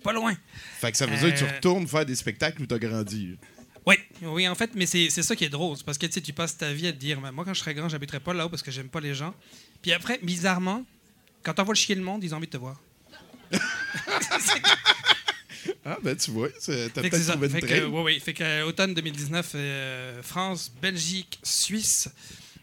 Pas 0.02 0.12
loin. 0.12 0.36
Fait 0.80 0.92
que 0.92 0.98
ça 0.98 1.06
veut 1.06 1.16
dire 1.16 1.32
que 1.32 1.38
tu 1.38 1.44
Euh, 1.44 1.54
retournes 1.56 1.88
faire 1.88 2.04
des 2.04 2.14
spectacles 2.14 2.60
où 2.62 2.66
t'as 2.66 2.78
grandi. 2.78 3.38
Oui, 3.86 3.94
oui, 4.20 4.46
en 4.48 4.54
fait, 4.54 4.70
mais 4.74 4.84
c'est 4.84 5.08
c'est 5.08 5.22
ça 5.22 5.34
qui 5.34 5.44
est 5.44 5.48
drôle. 5.50 5.78
C'est 5.78 5.84
parce 5.86 5.96
que 5.96 6.04
tu 6.04 6.12
sais, 6.12 6.20
tu 6.20 6.34
passes 6.34 6.56
ta 6.58 6.70
vie 6.72 6.86
à 6.88 6.92
te 6.92 6.98
dire, 6.98 7.18
Mais 7.22 7.32
moi, 7.32 7.44
quand 7.46 7.54
je 7.54 7.60
serai 7.60 7.72
grand, 7.72 7.88
j'habiterai 7.88 8.20
pas 8.20 8.34
là-haut 8.34 8.50
parce 8.50 8.62
que 8.62 8.70
j'aime 8.70 8.88
pas 8.90 9.00
les 9.00 9.14
gens. 9.14 9.34
Puis 9.84 9.92
après, 9.92 10.18
bizarrement, 10.22 10.82
quand 11.42 11.52
t'envoies 11.52 11.74
le 11.74 11.78
chier 11.78 11.94
le 11.94 12.00
monde, 12.00 12.24
ils 12.24 12.32
ont 12.32 12.38
envie 12.38 12.46
de 12.46 12.52
te 12.52 12.56
voir. 12.56 12.80
Ah, 15.86 15.98
ben, 16.02 16.16
tu 16.16 16.30
vois, 16.30 16.48
t'as 16.48 16.58
Fait 16.58 16.88
que 16.90 17.00
peut-être 17.00 17.26
trouvé 17.32 17.48
Fait 17.48 17.58
une 17.60 17.60
que, 17.62 17.66
trail. 17.66 17.84
ouais, 17.84 18.02
ouais. 18.02 18.18
Fait 18.18 18.32
que, 18.34 18.42
euh, 18.42 18.66
automne 18.66 18.94
2019, 18.94 19.52
euh, 19.54 20.22
France, 20.22 20.72
Belgique, 20.80 21.38
Suisse. 21.42 22.08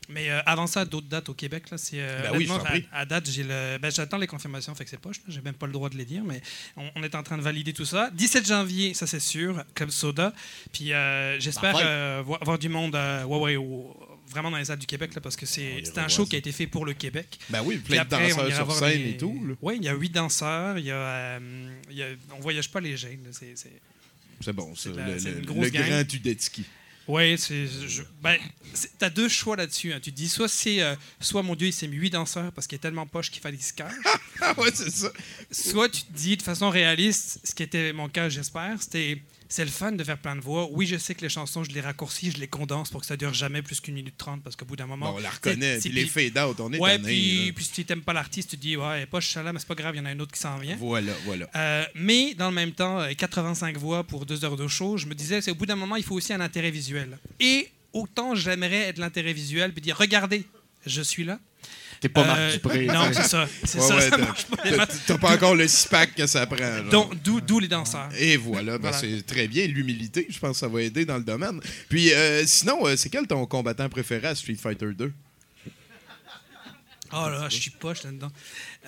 Mais 0.10 0.30
euh, 0.30 0.42
avant 0.46 0.68
ça, 0.68 0.86
d'autres 0.86 1.08
dates 1.08 1.30
au 1.30 1.34
Québec. 1.34 1.70
Là, 1.72 1.78
c'est, 1.78 1.98
euh, 2.00 2.24
Ben 2.32 2.38
oui, 2.38 2.50
à, 2.92 3.00
à 3.00 3.06
date, 3.06 3.30
j'ai 3.30 3.44
le, 3.44 3.78
ben, 3.80 3.92
j'attends 3.92 4.18
les 4.18 4.28
confirmations, 4.28 4.74
fait 4.76 4.84
que 4.84 4.90
c'est 4.90 5.00
poche. 5.00 5.18
J'ai 5.28 5.42
même 5.42 5.54
pas 5.54 5.68
le 5.68 5.72
droit 5.74 5.90
de 5.90 5.98
les 5.98 6.06
dire, 6.06 6.24
mais 6.24 6.42
on, 6.76 6.90
on 6.96 7.04
est 7.04 7.16
en 7.16 7.24
train 7.24 7.38
de 7.38 7.44
valider 7.44 7.74
tout 7.74 7.86
ça. 7.86 8.10
17 8.14 8.46
janvier, 8.48 8.94
ça 8.94 9.08
c'est 9.08 9.20
sûr, 9.22 9.64
Club 9.74 9.90
Soda. 9.90 10.34
Puis 10.74 10.92
euh, 10.92 11.40
j'espère 11.40 11.78
euh, 11.82 12.22
voir, 12.26 12.44
voir 12.44 12.60
du 12.60 12.70
monde 12.70 12.96
euh, 12.96 13.24
ouais, 13.24 13.40
ouais, 13.40 13.56
au- 13.56 13.96
vraiment 14.32 14.50
dans 14.52 14.58
les 14.58 14.66
salles 14.66 14.80
du 14.80 14.86
Québec, 14.88 15.14
là, 15.14 15.22
parce 15.22 15.36
que 15.36 15.46
c'est, 15.46 15.82
c'est 15.84 15.98
un 16.00 16.08
show 16.08 16.24
ça. 16.26 16.30
qui 16.30 16.36
a 16.36 16.40
été 16.40 16.52
fait 16.52 16.68
pour 16.68 16.86
le 16.86 16.94
Québec. 16.94 17.38
Ben 17.50 17.62
oui, 17.64 17.78
plein 17.78 17.98
de 17.98 18.02
après, 18.02 18.34
on 18.34 18.38
danseurs 18.38 18.66
sur 18.72 18.76
scène 18.76 19.02
les- 19.04 19.10
et 19.12 19.18
tout. 19.18 19.58
Oui, 19.62 19.76
il 19.78 19.84
y 19.86 19.90
a 19.90 19.94
huit 19.94 20.10
danseurs. 20.10 20.78
Il 20.78 20.86
y 20.86 20.92
a, 20.92 20.96
euh, 20.96 21.70
il 21.90 21.98
y 21.98 22.04
a- 22.04 22.08
on 22.36 22.40
voyage 22.40 22.70
pas 22.72 22.80
léger. 22.82 23.20
là, 23.24 23.30
c'est- 23.32 24.52
bon, 24.54 24.74
ça. 24.76 24.90
C'est 25.20 25.30
Le, 25.32 25.36
le- 25.42 25.62
le 25.62 25.70
grand 25.70 26.04
Tudetsky. 26.08 26.66
Oui, 27.08 27.38
c'est. 27.38 27.66
Ben, 28.22 28.38
t'as 29.00 29.10
deux 29.10 29.28
choix 29.28 29.56
là-dessus. 29.56 29.92
hein. 29.92 30.00
Tu 30.02 30.12
te 30.12 30.16
dis 30.16 30.30
soit 30.30 30.48
c'est, 30.48 30.82
euh, 30.82 30.96
soit 31.20 31.42
mon 31.44 31.56
Dieu, 31.56 31.68
il 31.68 31.74
s'est 31.74 31.88
mis 31.88 31.98
huit 31.98 32.12
danseurs 32.12 32.52
parce 32.54 32.68
qu'il 32.68 32.76
est 32.76 32.80
tellement 32.80 33.08
poche 33.08 33.32
qu'il 33.32 33.42
fallait 33.42 33.58
qu'il 33.58 33.66
se 33.66 33.74
cache. 33.74 33.92
Ah 34.40 34.54
ouais, 34.60 34.70
c'est 34.74 34.92
ça. 34.92 35.12
soit 35.52 35.90
tu 35.90 36.04
te 36.04 36.14
dis 36.14 36.38
de 36.38 36.44
façon 36.44 36.70
réaliste, 36.70 37.40
ce 37.44 37.54
qui 37.56 37.64
était 37.64 37.92
mon 37.92 38.08
cas, 38.08 38.30
j'espère, 38.30 38.82
c'était 38.82 39.22
c'est 39.52 39.66
le 39.66 39.70
fun 39.72 39.92
de 39.92 40.02
faire 40.04 40.18
plein 40.18 40.38
de 40.38 40.42
voix. 40.42 40.68
Oui, 40.72 40.88
je 40.88 40.96
sais 40.98 41.14
que 41.14 41.22
les 41.22 41.28
chansons, 41.30 41.64
je 41.66 41.72
les 41.72 41.82
raccourcis, 41.82 42.32
je 42.32 42.38
les 42.38 42.48
condense 42.48 42.90
pour 42.90 43.02
que 43.02 43.06
ça 43.08 43.18
dure 43.18 43.34
jamais 43.34 43.62
plus 43.62 43.82
qu'une 43.82 43.96
minute 43.96 44.16
trente 44.18 44.42
parce 44.44 44.56
qu'au 44.56 44.64
bout 44.64 44.78
d'un 44.78 44.86
moment. 44.86 45.12
Bon, 45.12 45.18
on 45.18 45.22
la 45.22 45.30
reconnaît. 45.30 45.78
Puis 45.80 45.90
les 45.92 46.06
puis- 46.06 46.30
fade-out, 46.32 46.58
on 46.62 46.72
est 46.72 46.80
Ouais, 46.80 46.96
tanné, 46.98 47.04
puis, 47.10 47.46
là. 47.48 47.52
puis 47.54 47.66
si 47.66 47.72
tu 47.74 47.84
t'aimes 47.86 48.02
pas 48.02 48.14
l'artiste, 48.14 48.52
tu 48.52 48.56
te 48.58 48.62
dis, 48.62 48.78
ouais, 48.78 49.06
pas 49.08 49.20
là, 49.44 49.52
mais 49.52 49.60
c'est 49.60 49.68
pas 49.68 49.76
grave, 49.76 49.96
il 49.96 49.98
y 49.98 50.02
en 50.02 50.06
a 50.06 50.10
un 50.12 50.20
autre 50.22 50.32
qui 50.32 50.40
s'en 50.40 50.58
vient. 50.58 50.78
Voilà, 50.78 51.12
voilà. 51.26 51.50
Euh, 51.56 51.84
mais 51.96 52.34
dans 52.34 52.48
le 52.50 52.56
même 52.56 52.72
temps, 52.72 53.02
euh, 53.02 53.12
85 53.14 53.76
voix 53.78 54.06
pour 54.06 54.26
deux 54.26 54.46
heures 54.46 54.56
de 54.58 54.68
show, 54.70 54.96
je 54.98 55.06
me 55.06 55.14
disais, 55.14 55.42
c'est 55.42 55.52
au 55.52 55.56
bout 55.56 55.66
d'un 55.66 55.76
moment, 55.76 55.98
il 55.98 56.04
faut 56.04 56.16
aussi 56.16 56.32
un 56.32 56.40
intérêt 56.42 56.72
visuel. 56.72 57.20
Et 57.42 57.70
autant 57.92 58.36
j'aimerais 58.36 58.88
être 58.88 59.00
l'intérêt 59.00 59.34
visuel, 59.34 59.74
puis 59.74 59.82
dire, 59.82 59.98
regardez, 59.98 60.46
je 60.86 61.02
suis 61.02 61.26
là. 61.26 61.40
T'es 62.02 62.10
pas 62.10 62.22
Euh, 62.24 62.26
Marc 62.26 62.54
Dupré. 62.54 62.86
Non, 62.88 63.10
c'est 63.14 63.24
ça. 63.24 63.48
C'est 63.64 63.78
Ouais, 63.80 63.88
ça, 63.88 63.96
ouais, 63.96 64.02
ça 64.02 64.10
t'as- 64.10 64.18
marche 64.18 64.46
pas. 64.46 64.88
T'as- 65.08 65.18
pas 65.20 65.34
encore 65.36 65.56
le 65.56 65.68
six-pack 65.68 66.16
que 66.16 66.26
ça 66.28 66.46
prend. 66.48 66.58
D'où 67.24 67.40
d'où 67.40 67.60
les 67.60 67.68
danseurs. 67.68 68.10
Et 68.18 68.38
voilà, 68.38 68.80
ben 68.80 68.90
Voilà. 68.90 68.98
c'est 68.98 69.22
très 69.26 69.48
bien. 69.48 69.68
L'humilité, 69.68 70.26
je 70.30 70.40
pense 70.40 70.54
que 70.54 70.58
ça 70.58 70.68
va 70.68 70.82
aider 70.82 71.06
dans 71.06 71.18
le 71.18 71.24
domaine. 71.24 71.62
Puis 71.90 72.12
euh, 72.12 72.44
sinon, 72.48 72.88
euh, 72.88 72.96
c'est 72.98 73.10
quel 73.10 73.28
ton 73.28 73.46
combattant 73.46 73.88
préféré 73.88 74.28
à 74.30 74.36
Street 74.36 74.58
Fighter 74.60 74.88
2? 74.98 75.14
Oh 77.14 77.28
là, 77.30 77.48
je 77.50 77.58
suis 77.58 77.72
poche 77.72 78.04
là-dedans. 78.04 78.32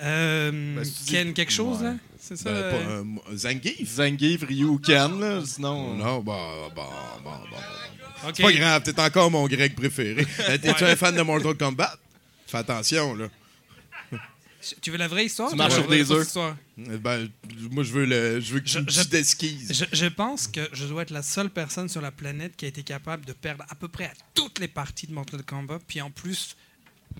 Euh, 0.02 0.50
Ben, 0.76 0.84
Ken, 1.06 1.32
quelque 1.34 1.52
chose, 1.52 1.78
Ouais. 1.78 1.84
là 1.88 1.94
C'est 2.18 2.36
ça 2.38 2.50
Ben, 2.50 2.56
euh, 2.56 2.70
pas, 2.70 2.90
euh, 3.30 3.36
Zangief? 3.36 3.86
Zangief, 3.96 4.42
Ryu, 4.48 4.78
Ken, 4.80 5.20
là, 5.20 5.42
sinon... 5.44 5.94
Non, 5.94 6.20
bon, 6.20 6.32
bon, 6.74 6.74
bon, 6.74 6.82
bon. 7.22 7.30
bon. 7.50 8.28
ok. 8.28 8.34
C'est 8.34 8.42
pas 8.42 8.52
grave, 8.52 8.82
t'es 8.82 8.98
encore 8.98 9.30
mon 9.30 9.46
grec 9.46 9.76
préféré. 9.76 10.26
Euh, 10.48 10.56
T'es-tu 10.58 10.84
Ouais. 10.84 10.90
un 10.92 10.96
fan 10.96 11.14
de 11.14 11.20
Mortal 11.20 11.54
Kombat? 11.54 11.98
Fais 12.46 12.58
attention, 12.58 13.14
là. 13.14 13.28
Tu 14.80 14.90
veux 14.90 14.96
la 14.96 15.08
vraie 15.08 15.26
histoire? 15.26 15.50
Tu 15.50 15.54
ou 15.56 15.58
marches 15.58 15.74
la 15.74 15.80
sur 15.80 15.90
des 15.90 16.10
œufs. 16.10 16.26
histoire? 16.26 16.56
Euh, 16.88 16.96
Ben, 16.98 17.28
moi, 17.70 17.84
je 17.84 17.92
veux, 17.92 18.06
le, 18.06 18.40
je 18.40 18.54
veux 18.54 18.60
que 18.60 18.66
Je- 18.66 18.78
tu 18.78 18.94
je- 18.94 19.02
tu. 19.02 19.58
Je, 19.70 19.84
je 19.92 20.06
pense 20.06 20.46
que 20.48 20.60
je 20.72 20.86
dois 20.86 21.02
être 21.02 21.10
la 21.10 21.22
seule 21.22 21.50
personne 21.50 21.90
sur 21.90 22.00
la 22.00 22.10
planète 22.10 22.56
qui 22.56 22.64
a 22.64 22.68
été 22.68 22.82
capable 22.82 23.26
de 23.26 23.34
perdre 23.34 23.64
à 23.68 23.74
peu 23.74 23.88
près 23.88 24.06
à 24.06 24.12
toutes 24.32 24.58
les 24.60 24.68
parties 24.68 25.06
de 25.06 25.12
Mortal 25.12 25.42
Kombat, 25.42 25.80
puis 25.86 26.00
en 26.00 26.10
plus 26.10 26.56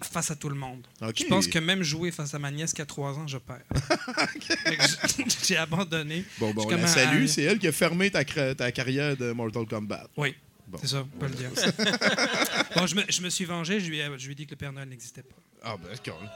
face 0.02 0.30
à 0.30 0.36
tout 0.36 0.48
le 0.48 0.54
monde. 0.54 0.86
Je 1.14 1.24
pense 1.26 1.46
que 1.46 1.58
même 1.58 1.82
jouer 1.82 2.10
face 2.10 2.32
à 2.32 2.38
ma 2.38 2.50
nièce 2.50 2.72
qui 2.72 2.80
a 2.80 2.86
3 2.86 3.18
ans, 3.18 3.26
je 3.28 3.36
perds. 3.36 3.60
J'ai 5.44 5.56
abandonné. 5.58 6.24
Bon, 6.38 6.52
bon, 6.54 6.68
la 6.70 6.84
un- 6.84 7.26
c'est 7.26 7.42
elle 7.42 7.58
qui 7.58 7.68
a 7.68 7.72
fermé 7.72 8.10
ta 8.10 8.24
carrière 8.24 9.16
de 9.18 9.32
Mortal 9.32 9.66
Kombat. 9.66 10.08
Oui, 10.16 10.34
Bon. 10.74 10.80
c'est 10.80 10.88
ça, 10.88 11.04
on 11.04 11.18
peut 11.18 11.28
le 11.28 11.34
dire. 11.34 11.50
bon, 12.76 12.84
je 12.88 12.96
me, 12.96 13.02
je 13.08 13.22
me 13.22 13.30
suis 13.30 13.44
vengé, 13.44 13.78
je 13.78 13.88
lui, 13.88 14.00
ai, 14.00 14.08
je 14.18 14.26
lui 14.26 14.32
ai 14.32 14.34
dit 14.34 14.44
que 14.44 14.50
le 14.50 14.56
Père 14.56 14.72
Noël 14.72 14.88
n'existait 14.88 15.22
pas. 15.22 15.36
Ah, 15.62 15.76
ben, 15.76 15.88
c'est 15.92 16.04
correct. 16.04 16.32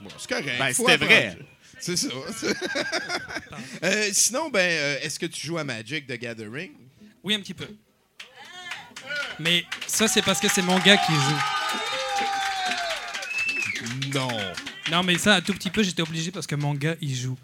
Bon, 0.00 0.10
c'est 0.18 0.28
correct. 0.28 0.58
Ben, 0.58 0.72
c'était 0.72 0.96
vrai. 0.96 1.38
C'est 1.78 1.96
ça. 1.96 2.08
Euh, 3.82 4.08
sinon, 4.12 4.50
ben, 4.50 4.60
euh, 4.60 4.98
est-ce 5.02 5.18
que 5.18 5.26
tu 5.26 5.46
joues 5.46 5.58
à 5.58 5.64
Magic 5.64 6.06
the 6.06 6.18
Gathering? 6.18 6.72
Oui, 7.22 7.34
un 7.34 7.40
petit 7.40 7.54
peu. 7.54 7.68
Mais 9.38 9.64
ça, 9.86 10.08
c'est 10.08 10.22
parce 10.22 10.40
que 10.40 10.48
c'est 10.48 10.62
mon 10.62 10.78
gars 10.80 10.96
qui 10.96 11.12
joue. 11.12 11.38
Non. 14.14 14.28
Non, 14.90 15.02
mais 15.04 15.18
ça, 15.18 15.36
un 15.36 15.40
tout 15.40 15.54
petit 15.54 15.70
peu, 15.70 15.82
j'étais 15.84 16.02
obligé 16.02 16.32
parce 16.32 16.46
que 16.46 16.56
mon 16.56 16.74
gars, 16.74 16.96
il 17.00 17.14
joue. 17.14 17.38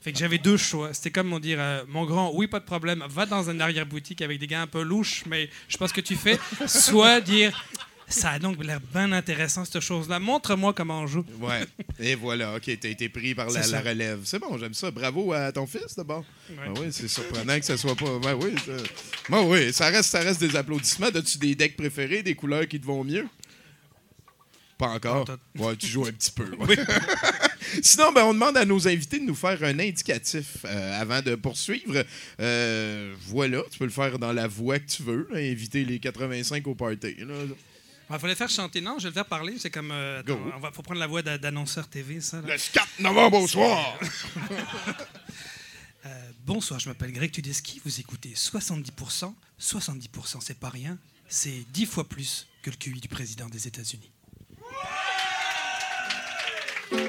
Fait 0.00 0.12
que 0.12 0.18
j'avais 0.18 0.38
deux 0.38 0.56
choix. 0.56 0.94
C'était 0.94 1.10
comme 1.10 1.32
on 1.32 1.38
dire, 1.38 1.58
euh, 1.60 1.84
mon 1.88 2.06
grand, 2.06 2.32
oui, 2.34 2.46
pas 2.46 2.60
de 2.60 2.64
problème, 2.64 3.04
va 3.08 3.26
dans 3.26 3.50
une 3.50 3.60
arrière-boutique 3.60 4.22
avec 4.22 4.38
des 4.38 4.46
gars 4.46 4.62
un 4.62 4.66
peu 4.66 4.82
louches, 4.82 5.24
mais 5.26 5.50
je 5.68 5.76
ce 5.76 5.92
que 5.92 6.00
tu 6.00 6.16
fais. 6.16 6.38
Soit 6.66 7.20
dire, 7.20 7.52
Ça 8.10 8.30
a 8.30 8.38
donc 8.40 8.62
l'air 8.64 8.80
bien 8.92 9.12
intéressant, 9.12 9.64
cette 9.64 9.80
chose-là. 9.80 10.18
Montre-moi 10.18 10.72
comment 10.72 11.02
on 11.02 11.06
joue. 11.06 11.24
Ouais. 11.40 11.64
Et 12.00 12.16
voilà, 12.16 12.56
OK, 12.56 12.68
t'as 12.80 12.88
été 12.88 13.08
pris 13.08 13.36
par 13.36 13.48
la, 13.50 13.80
relève. 13.80 14.20
C'est 14.24 14.40
bon, 14.40 14.58
j'aime 14.58 14.74
ça. 14.74 14.90
Bravo 14.90 15.32
à 15.32 15.52
ton 15.52 15.64
fils, 15.66 15.94
d'abord. 15.96 16.24
Ouais. 16.50 16.56
Ah 16.66 16.72
oui, 16.80 16.88
c'est 16.90 17.06
surprenant 17.06 17.56
que 17.58 17.64
ça 17.64 17.76
soit 17.76 17.94
pas. 17.94 18.18
Ben 18.18 18.34
oui, 18.34 18.52
ça... 18.66 18.72
Ben 19.28 19.42
oui, 19.42 19.72
ça 19.72 19.86
reste, 19.90 20.10
ça 20.10 20.20
reste 20.20 20.40
des 20.40 20.56
applaudissements. 20.56 21.06
As-tu 21.06 21.38
des 21.38 21.54
decks 21.54 21.76
préférés, 21.76 22.24
des 22.24 22.34
couleurs 22.34 22.66
qui 22.66 22.80
te 22.80 22.86
vont 22.86 23.04
mieux? 23.04 23.26
Pas 24.80 24.88
encore. 24.94 25.26
Ouais, 25.58 25.76
tu 25.76 25.86
joues 25.86 26.06
un 26.06 26.12
petit 26.12 26.30
peu. 26.32 26.44
ouais. 26.56 26.76
Sinon, 27.82 28.12
ben, 28.12 28.24
on 28.24 28.32
demande 28.34 28.56
à 28.56 28.64
nos 28.64 28.88
invités 28.88 29.18
de 29.20 29.24
nous 29.24 29.34
faire 29.34 29.62
un 29.62 29.78
indicatif 29.78 30.56
euh, 30.64 31.00
avant 31.00 31.20
de 31.22 31.34
poursuivre. 31.36 32.02
Euh, 32.40 33.14
voilà, 33.28 33.62
tu 33.70 33.78
peux 33.78 33.84
le 33.84 33.90
faire 33.90 34.18
dans 34.18 34.32
la 34.32 34.48
voix 34.48 34.78
que 34.78 34.86
tu 34.90 35.02
veux, 35.02 35.28
là, 35.30 35.38
inviter 35.38 35.84
les 35.84 35.98
85 36.00 36.66
au 36.66 36.74
party. 36.74 37.14
là. 37.18 37.34
Il 38.12 38.18
fallait 38.18 38.34
faire 38.34 38.48
chanter. 38.50 38.80
Non, 38.80 38.96
je 38.98 39.04
vais 39.04 39.10
le 39.10 39.14
faire 39.14 39.24
parler. 39.26 39.54
C'est 39.58 39.70
comme. 39.70 39.90
euh, 39.92 40.18
attends, 40.20 40.40
on 40.56 40.58
va, 40.58 40.72
faut 40.72 40.82
prendre 40.82 40.98
la 40.98 41.06
voix 41.06 41.22
d'a- 41.22 41.38
d'annonceur 41.38 41.86
TV, 41.86 42.20
ça. 42.20 42.40
là. 42.40 42.54
Le 42.56 42.72
4 42.72 42.88
novembre 43.00 43.38
au 43.38 43.46
soir! 43.46 43.98
Euh, 46.06 46.30
bonsoir, 46.46 46.80
je 46.80 46.88
m'appelle 46.88 47.12
Greg 47.12 47.30
Tudeski. 47.30 47.80
Vous 47.84 48.00
écoutez 48.00 48.30
70%. 48.30 49.34
70%, 49.60 50.38
c'est 50.40 50.58
pas 50.58 50.70
rien. 50.70 50.96
C'est 51.28 51.64
10 51.74 51.84
fois 51.86 52.08
plus 52.08 52.46
que 52.62 52.70
le 52.70 52.76
QI 52.76 53.00
du 53.00 53.08
président 53.08 53.46
des 53.50 53.66
États-Unis. 53.68 54.10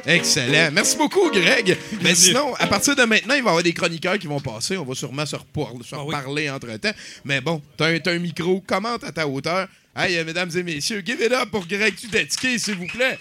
Excellent. 0.05 0.71
Merci 0.71 0.97
beaucoup, 0.97 1.29
Greg. 1.31 1.77
Mais 2.01 2.15
sinon, 2.15 2.53
à 2.55 2.67
partir 2.67 2.95
de 2.95 3.03
maintenant, 3.03 3.35
il 3.35 3.41
va 3.43 3.49
y 3.49 3.49
avoir 3.49 3.63
des 3.63 3.73
chroniqueurs 3.73 4.17
qui 4.17 4.27
vont 4.27 4.39
passer. 4.39 4.77
On 4.77 4.85
va 4.85 4.95
sûrement 4.95 5.25
se, 5.25 5.35
Ah 5.35 5.39
oui. 5.55 5.83
reparler 5.93 6.49
entre-temps. 6.49 6.91
Mais 7.23 7.39
bon, 7.41 7.61
t'as 7.77 7.87
un, 7.91 7.99
un 8.05 8.19
micro, 8.19 8.61
commente 8.61 9.03
à 9.03 9.11
ta 9.11 9.27
hauteur. 9.27 9.67
Hey, 9.95 10.17
euh, 10.17 10.23
mesdames 10.25 10.49
et 10.55 10.63
messieurs, 10.63 11.03
give 11.05 11.21
it 11.21 11.31
up 11.31 11.49
pour 11.51 11.67
Greg 11.67 11.95
Tudetsky, 11.95 12.59
s'il 12.59 12.75
vous 12.75 12.87
plaît. 12.87 13.19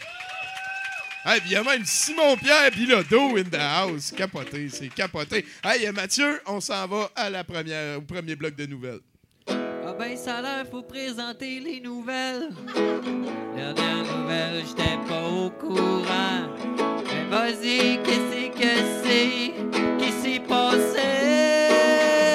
Hey, 1.26 1.40
puis 1.40 1.50
il 1.50 1.52
y 1.52 1.57
a 1.57 1.62
même 1.62 1.85
Simon 1.85 2.37
Pierre 2.37 2.71
Bilodeau 2.71 3.37
in 3.37 3.42
the 3.45 3.57
house. 3.61 4.12
Capoté, 4.16 4.69
c'est 4.73 4.88
capoté. 4.88 5.45
Hey, 5.62 5.87
euh, 5.87 5.92
Mathieu, 5.92 6.40
on 6.47 6.61
s'en 6.61 6.87
va 6.87 7.11
à 7.14 7.28
la 7.28 7.45
première, 7.45 7.99
au 7.99 8.02
premier 8.02 8.37
bloc 8.37 8.54
de 8.57 8.66
nouvelles. 8.66 9.00
Ben 10.00 10.16
ça 10.16 10.37
a 10.38 10.64
faut 10.64 10.80
présenter 10.80 11.61
les 11.61 11.78
nouvelles. 11.78 12.49
Dernière 13.54 14.16
nouvelle, 14.16 14.64
j'étais 14.66 14.97
pas 15.07 15.28
au 15.28 15.50
courant. 15.50 16.49
Mais 17.04 17.25
vas-y, 17.28 18.00
qu'est-ce 18.02 18.49
que 18.59 18.75
c'est? 19.04 19.52
Qui 19.99 20.11
s'est 20.11 20.40
passé? 20.40 22.30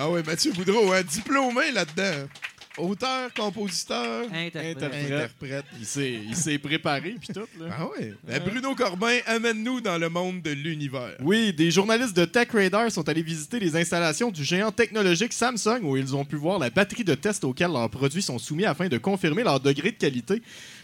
Ah 0.00 0.08
ouais, 0.08 0.22
Mathieu 0.22 0.52
Boudreau, 0.52 0.92
hein, 0.92 1.02
diplômé 1.02 1.72
là-dedans. 1.72 2.28
Auteur, 2.76 3.34
compositeur, 3.34 4.26
Interprète. 4.32 4.80
Interprète. 4.84 5.64
Il 5.80 5.84
s'est, 5.84 6.20
il 6.28 6.36
s'est 6.36 6.58
préparé, 6.58 7.16
puis 7.18 7.34
tout. 7.34 7.40
Là. 7.58 7.66
Ah 7.76 7.88
ouais. 7.88 8.14
Euh, 8.30 8.38
Bruno 8.38 8.76
Corbin, 8.76 9.18
amène-nous 9.26 9.80
dans 9.80 9.98
le 9.98 10.08
monde 10.08 10.40
de 10.42 10.52
l'univers. 10.52 11.16
Oui, 11.20 11.52
des 11.52 11.72
journalistes 11.72 12.16
de 12.16 12.24
Tech 12.24 12.46
Radar 12.52 12.92
sont 12.92 13.08
allés 13.08 13.22
visiter 13.22 13.58
les 13.58 13.74
installations 13.74 14.30
du 14.30 14.44
géant 14.44 14.70
technologique 14.70 15.32
Samsung 15.32 15.80
où 15.82 15.96
ils 15.96 16.14
ont 16.14 16.24
pu 16.24 16.36
voir 16.36 16.60
la 16.60 16.70
batterie 16.70 17.02
de 17.02 17.16
test 17.16 17.42
auxquels 17.42 17.72
leurs 17.72 17.90
produits 17.90 18.22
sont 18.22 18.38
soumis 18.38 18.66
afin 18.66 18.86
de 18.86 18.98
confirmer 18.98 19.42
leur 19.42 19.58
degré 19.58 19.90
de 19.90 19.96
qualité. 19.96 20.40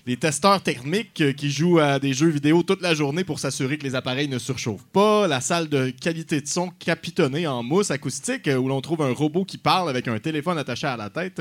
Les 0.06 0.18
testeurs 0.18 0.62
thermiques 0.62 1.22
euh, 1.22 1.32
qui 1.32 1.50
jouent 1.50 1.78
à 1.78 1.98
des 1.98 2.12
jeux 2.12 2.28
vidéo 2.28 2.62
toute 2.62 2.82
la 2.82 2.92
journée 2.92 3.24
pour 3.24 3.38
s'assurer 3.38 3.78
que 3.78 3.84
les 3.84 3.94
appareils 3.94 4.28
ne 4.28 4.38
surchauffent 4.38 4.84
pas, 4.92 5.26
la 5.26 5.40
salle 5.40 5.70
de 5.70 5.88
qualité 5.88 6.42
de 6.42 6.46
son 6.46 6.68
capitonnée 6.68 7.46
en 7.46 7.62
mousse 7.62 7.90
acoustique 7.90 8.46
euh, 8.48 8.56
où 8.56 8.68
l'on 8.68 8.82
trouve 8.82 9.00
un 9.00 9.14
robot 9.14 9.46
qui 9.46 9.56
parle 9.56 9.88
avec 9.88 10.06
un 10.06 10.18
téléphone 10.18 10.58
attaché 10.58 10.86
à 10.86 10.98
la 10.98 11.08
tête. 11.08 11.40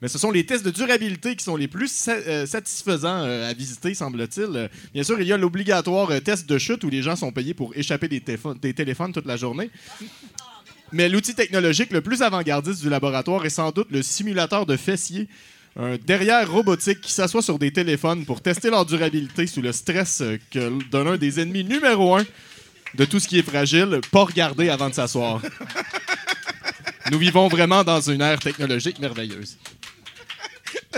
Mais 0.00 0.06
ce 0.06 0.16
sont 0.16 0.30
les 0.30 0.46
tests 0.46 0.64
de 0.64 0.70
durabilité 0.70 1.34
qui 1.34 1.42
sont 1.42 1.56
les 1.56 1.66
plus 1.66 2.08
euh, 2.08 2.46
satisfaisants 2.46 3.24
à 3.24 3.52
visiter, 3.52 3.94
semble-t-il. 3.94 4.70
Bien 4.94 5.02
sûr, 5.02 5.20
il 5.20 5.26
y 5.26 5.32
a 5.32 5.36
l'obligatoire 5.36 6.12
test 6.22 6.48
de 6.48 6.56
chute 6.56 6.84
où 6.84 6.90
les 6.90 7.02
gens 7.02 7.16
sont 7.16 7.32
payés 7.32 7.52
pour 7.52 7.76
échapper 7.76 8.06
des, 8.06 8.22
des 8.62 8.74
téléphones 8.74 9.12
toute 9.12 9.26
la 9.26 9.36
journée. 9.36 9.70
Mais 10.92 11.08
l'outil 11.08 11.34
technologique 11.34 11.90
le 11.90 12.00
plus 12.00 12.22
avant-gardiste 12.22 12.80
du 12.80 12.90
laboratoire 12.90 13.44
est 13.44 13.50
sans 13.50 13.72
doute 13.72 13.88
le 13.90 14.02
simulateur 14.02 14.66
de 14.66 14.76
fessier. 14.76 15.26
Un 15.80 15.96
derrière 15.96 16.50
robotique 16.50 17.00
qui 17.00 17.12
s'assoit 17.12 17.40
sur 17.40 17.56
des 17.56 17.72
téléphones 17.72 18.24
pour 18.24 18.40
tester 18.40 18.68
leur 18.68 18.84
durabilité 18.84 19.46
sous 19.46 19.62
le 19.62 19.70
stress 19.70 20.20
euh, 20.22 20.36
que 20.50 20.72
d'un 20.90 21.16
des 21.16 21.38
ennemis 21.38 21.62
numéro 21.62 22.16
un 22.16 22.24
de 22.94 23.04
tout 23.04 23.20
ce 23.20 23.28
qui 23.28 23.38
est 23.38 23.42
fragile, 23.42 24.00
pas 24.10 24.24
regarder 24.24 24.70
avant 24.70 24.88
de 24.88 24.94
s'asseoir. 24.94 25.40
Nous 27.12 27.18
vivons 27.18 27.46
vraiment 27.46 27.84
dans 27.84 28.00
une 28.00 28.20
ère 28.20 28.40
technologique 28.40 28.98
merveilleuse. 28.98 29.56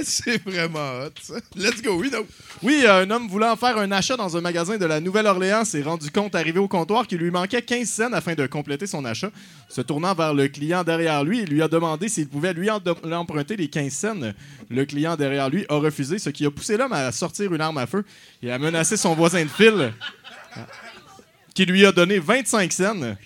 C'est 0.04 0.42
vraiment 0.44 1.04
hot. 1.04 1.34
Let's 1.56 1.82
go, 1.82 2.02
non. 2.04 2.26
Oui, 2.62 2.82
euh, 2.84 3.02
un 3.02 3.10
homme 3.10 3.28
voulant 3.28 3.56
faire 3.56 3.76
un 3.78 3.90
achat 3.92 4.16
dans 4.16 4.36
un 4.36 4.40
magasin 4.40 4.76
de 4.76 4.84
la 4.84 5.00
Nouvelle-Orléans 5.00 5.64
s'est 5.64 5.82
rendu 5.82 6.10
compte, 6.10 6.34
arrivé 6.34 6.58
au 6.58 6.68
comptoir, 6.68 7.06
qu'il 7.06 7.18
lui 7.18 7.30
manquait 7.30 7.62
15 7.62 7.88
cents 7.88 8.12
afin 8.12 8.34
de 8.34 8.46
compléter 8.46 8.86
son 8.86 9.04
achat. 9.04 9.30
Se 9.68 9.80
tournant 9.80 10.14
vers 10.14 10.34
le 10.34 10.48
client 10.48 10.84
derrière 10.84 11.24
lui, 11.24 11.40
il 11.40 11.48
lui 11.48 11.62
a 11.62 11.68
demandé 11.68 12.08
s'il 12.08 12.28
pouvait 12.28 12.52
lui 12.52 12.68
emprunter 12.70 13.56
les 13.56 13.68
15 13.68 13.92
cents. 13.92 14.32
Le 14.68 14.84
client 14.84 15.16
derrière 15.16 15.48
lui 15.48 15.64
a 15.68 15.76
refusé, 15.76 16.18
ce 16.18 16.30
qui 16.30 16.46
a 16.46 16.50
poussé 16.50 16.76
l'homme 16.76 16.92
à 16.92 17.10
sortir 17.12 17.52
une 17.52 17.60
arme 17.60 17.78
à 17.78 17.86
feu 17.86 18.04
et 18.42 18.50
à 18.50 18.58
menacer 18.58 18.96
son 18.96 19.14
voisin 19.14 19.42
de 19.44 19.48
fil, 19.48 19.92
qui 21.54 21.66
lui 21.66 21.84
a 21.86 21.92
donné 21.92 22.18
25 22.18 22.72
cents. 22.72 23.16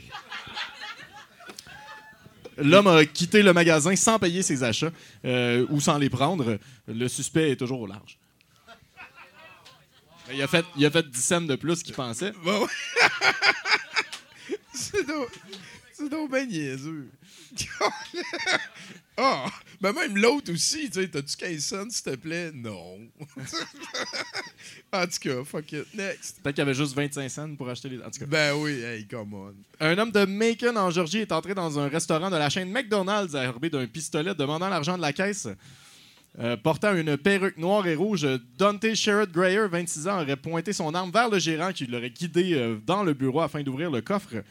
L'homme 2.59 2.87
a 2.87 3.05
quitté 3.05 3.43
le 3.43 3.53
magasin 3.53 3.95
sans 3.97 4.19
payer 4.19 4.43
ses 4.43 4.63
achats 4.63 4.93
euh, 5.25 5.67
ou 5.71 5.81
sans 5.81 5.99
les 5.99 6.11
prendre. 6.11 6.59
Le 6.87 7.09
suspect 7.09 7.51
est 7.51 7.57
toujours 7.57 7.81
au 7.81 7.87
large. 7.87 8.19
Il, 10.33 10.41
a 10.41 10.47
fait, 10.47 10.65
il 10.77 10.87
a 10.87 10.91
fait 10.91 11.09
10 11.09 11.21
cents 11.21 11.41
de 11.43 11.57
plus 11.57 11.83
qu'il 11.83 11.95
pensait. 11.95 12.33
Bon. 12.43 12.67
c'est 14.73 15.07
donc... 15.07 15.29
Donc 16.11 16.31
ben. 16.31 16.49
Ah! 19.17 19.47
ben 19.81 19.93
même 19.93 20.17
l'autre 20.17 20.53
aussi, 20.53 20.91
tu 20.91 21.01
sais, 21.01 21.09
t'as-tu 21.09 21.37
15 21.37 21.59
cents, 21.59 21.91
s'il 21.91 22.05
te 22.05 22.17
plaît? 22.17 22.51
Non. 22.53 22.99
en 24.93 25.07
tout 25.07 25.19
cas, 25.21 25.45
fuck 25.45 25.73
it. 25.73 25.87
Next. 25.95 26.41
Peut-être 26.43 26.55
qu'il 26.55 26.59
y 26.59 26.67
avait 26.67 26.75
juste 26.75 26.95
25 26.95 27.29
cents 27.29 27.55
pour 27.55 27.69
acheter 27.69 27.89
les. 27.91 27.99
En 27.99 28.11
tout 28.11 28.21
cas. 28.21 28.27
Ben 28.27 28.55
oui, 28.55 28.81
hey, 28.83 29.07
come 29.07 29.35
on. 29.35 29.55
Un 29.81 29.99
homme 29.99 30.11
de 30.11 30.25
Macon, 30.25 30.77
en 30.77 30.91
Georgie, 30.91 31.19
est 31.19 31.33
entré 31.33 31.55
dans 31.55 31.79
un 31.79 31.89
restaurant 31.89 32.31
de 32.31 32.37
la 32.37 32.49
chaîne 32.49 32.71
McDonald's 32.71 33.35
armé 33.35 33.71
d'un 33.71 33.87
pistolet 33.87 34.35
demandant 34.35 34.69
l'argent 34.69 34.97
de 34.97 35.03
la 35.03 35.13
caisse. 35.13 35.49
Euh, 36.41 36.57
portant 36.57 36.97
une 36.97 37.17
perruque 37.17 37.59
noire 37.59 37.87
et 37.87 37.95
rouge, 37.95 38.27
Dante 38.59 38.95
Sherrod 38.95 39.31
Greyer, 39.31 39.69
26 39.69 40.09
ans, 40.09 40.21
aurait 40.21 40.35
pointé 40.35 40.73
son 40.73 40.93
arme 40.93 41.13
vers 41.13 41.31
le 41.31 41.39
gérant 41.39 41.73
qui 41.73 41.87
l'aurait 41.87 42.11
guidé 42.11 42.55
euh, 42.55 42.77
dans 42.85 43.05
le 43.05 43.15
bureau 43.15 43.41
afin 43.41 43.63
d'ouvrir 43.63 43.89
le 43.89 44.01
coffre. 44.01 44.43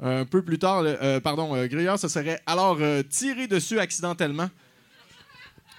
Un 0.00 0.24
peu 0.24 0.42
plus 0.42 0.58
tard, 0.60 0.82
euh, 0.84 1.18
pardon, 1.18 1.56
euh, 1.56 1.66
Greyer 1.66 1.96
se 1.96 2.06
serait 2.06 2.40
alors 2.46 2.76
euh, 2.80 3.02
tiré 3.02 3.48
dessus 3.48 3.80
accidentellement, 3.80 4.48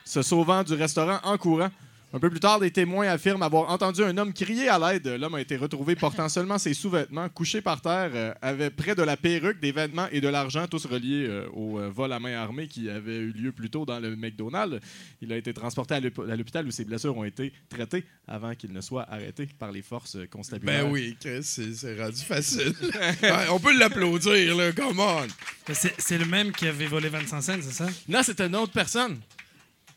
se 0.04 0.22
sauvant 0.22 0.62
du 0.64 0.74
restaurant 0.74 1.20
en 1.24 1.38
courant. 1.38 1.70
Un 2.12 2.20
peu 2.20 2.30
plus 2.32 2.40
tard, 2.40 2.60
des 2.60 2.72
témoins 2.72 3.08
affirment 3.08 3.44
avoir 3.44 3.70
entendu 3.70 4.04
un 4.04 4.18
homme 4.18 4.34
crier 4.34 4.68
à 4.68 4.80
l'aide. 4.80 5.06
L'homme 5.08 5.36
a 5.36 5.42
été 5.42 5.56
retrouvé 5.58 5.96
portant 5.96 6.28
seulement 6.28 6.58
ses 6.58 6.74
sous-vêtements, 6.74 7.30
couché 7.30 7.62
par 7.62 7.82
terre, 7.82 8.10
euh, 8.16 8.34
avait 8.42 8.72
près 8.72 8.96
de 8.96 9.04
la 9.04 9.16
perruque, 9.16 9.60
des 9.60 9.72
vêtements 9.72 10.08
et 10.12 10.20
de 10.20 10.28
l'argent, 10.28 10.66
tous 10.68 10.88
reliés 10.88 11.28
euh, 11.30 11.48
au 11.54 11.78
euh, 11.80 11.90
vol 11.90 12.12
à 12.12 12.20
main 12.20 12.36
armée 12.36 12.68
qui 12.68 12.90
avait 12.90 13.18
eu 13.18 13.32
lieu 13.32 13.52
plus 13.52 13.70
tôt 13.70 13.86
dans 13.86 14.00
le 14.00 14.16
McDonald's. 14.16 14.80
Il 15.22 15.32
a 15.32 15.38
été 15.38 15.54
transporté 15.54 15.94
à 15.94 16.00
l'hôp- 16.00 16.28
à 16.28 16.36
l'hôpital 16.36 16.66
où 16.66 16.72
ses 16.72 16.84
blessures 16.84 17.16
ont 17.16 17.26
été 17.26 17.54
traitées 17.70 18.04
avant 18.28 18.56
qu'il 18.56 18.74
ne 18.74 18.82
soit 18.82 19.04
arrêté 19.08 19.48
par 19.60 19.72
les 19.72 19.84
forces 19.84 20.18
constabulaires. 20.32 20.86
Ben 20.86 20.92
oui, 20.92 21.16
Chris, 21.20 21.44
c'est 21.44 21.74
c'est 21.76 22.02
rendu 22.02 22.22
facile. 22.22 22.74
Ouais, 23.22 23.48
on 23.52 23.60
peut 23.60 23.78
l'applaudir, 23.78 24.56
là, 24.58 24.72
come 24.72 25.00
on. 25.00 25.28
C'est 25.74 25.94
c'est 26.02 26.18
le 26.18 26.26
même 26.26 26.52
qui 26.54 26.66
avait 26.68 26.88
volé 26.88 27.10
25 27.10 27.42
cents, 27.42 27.54
c'est 27.62 27.72
ça? 27.72 27.88
Non, 28.08 28.24
c'était 28.24 28.48
une 28.48 28.56
autre 28.56 28.74
personne. 28.74 29.20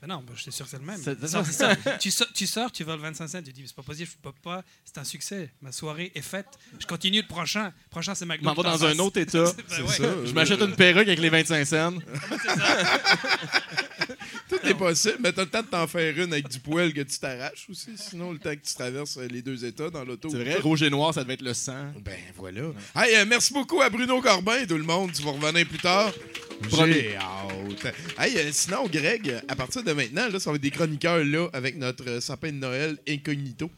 Ben 0.02 0.08
non, 0.08 0.16
ben, 0.26 0.32
je 0.34 0.42
suis 0.42 0.50
sûr 0.52 0.64
que 0.64 0.70
c'est 0.72 0.80
le 0.80 0.84
même. 0.84 1.00
C'est- 1.00 1.16
c'est 1.20 1.52
ça. 1.52 1.76
tu, 2.00 2.10
sors, 2.10 2.26
tu 2.34 2.44
sors, 2.48 2.72
tu 2.72 2.82
voles 2.82 2.98
25 2.98 3.28
cents, 3.28 3.40
tu 3.40 3.52
dis, 3.52 3.62
c'est 3.64 3.76
pas 3.76 3.84
possible, 3.84 4.10
je 4.10 4.16
peux 4.20 4.32
pas, 4.42 4.64
c'est 4.84 4.98
un 4.98 5.04
succès. 5.04 5.48
Ma 5.62 5.70
soirée 5.70 6.10
est 6.16 6.22
faite. 6.22 6.48
Je 6.80 6.86
continue 6.86 7.20
le 7.22 7.28
prochain. 7.28 7.72
Prochain, 7.88 8.16
c'est 8.16 8.24
Je 8.24 8.28
McDo. 8.30 8.44
m'en 8.46 8.54
vais 8.54 8.56
qui 8.56 8.62
t'en 8.64 8.78
dans 8.78 8.84
un 8.86 8.98
autre 8.98 9.20
état. 9.20 9.44
Ben 9.70 9.82
ouais. 9.82 9.88
ça. 9.94 10.26
Je 10.26 10.32
m'achète 10.32 10.60
une 10.60 10.74
perruque 10.74 11.06
avec 11.06 11.20
les 11.20 11.28
25 11.30 11.64
cents. 11.64 11.92
Tout 14.52 14.68
est 14.68 14.74
possible, 14.74 15.16
mais 15.20 15.32
t'as 15.32 15.44
le 15.44 15.48
temps 15.48 15.62
de 15.62 15.66
t'en 15.66 15.86
faire 15.86 16.18
une 16.18 16.30
avec 16.32 16.46
du 16.48 16.60
poil 16.60 16.92
que 16.92 17.00
tu 17.00 17.18
t'arraches 17.18 17.66
aussi. 17.70 17.90
Sinon, 17.96 18.32
le 18.32 18.38
temps 18.38 18.50
que 18.50 18.60
tu 18.60 18.74
traverses 18.74 19.16
euh, 19.16 19.26
les 19.26 19.40
deux 19.40 19.64
états 19.64 19.88
dans 19.88 20.04
l'auto. 20.04 20.28
C'est 20.30 20.44
vrai, 20.44 20.56
rouge 20.56 20.82
et 20.82 20.90
noir, 20.90 21.14
ça 21.14 21.22
devait 21.22 21.34
être 21.34 21.42
le 21.42 21.54
sang. 21.54 21.92
Ben 22.04 22.18
voilà. 22.36 22.60
Hey, 22.94 23.16
euh, 23.16 23.24
merci 23.26 23.54
beaucoup 23.54 23.80
à 23.80 23.88
Bruno 23.88 24.20
Corbin, 24.20 24.66
tout 24.66 24.76
le 24.76 24.82
monde. 24.82 25.10
Tu 25.12 25.22
vas 25.22 25.30
revenir 25.30 25.66
plus 25.66 25.78
tard. 25.78 26.12
J'ai 26.68 27.16
hâte. 27.16 27.94
Hey, 28.18 28.36
euh, 28.36 28.50
sinon, 28.52 28.86
Greg, 28.88 29.40
à 29.48 29.56
partir 29.56 29.82
de 29.82 29.92
maintenant, 29.92 30.28
là, 30.28 30.38
ça 30.38 30.50
va 30.50 30.56
être 30.56 30.62
des 30.62 30.70
chroniqueurs 30.70 31.24
là 31.24 31.48
avec 31.54 31.78
notre 31.78 32.06
euh, 32.08 32.20
sapin 32.20 32.48
de 32.52 32.58
Noël 32.58 32.98
incognito. 33.08 33.70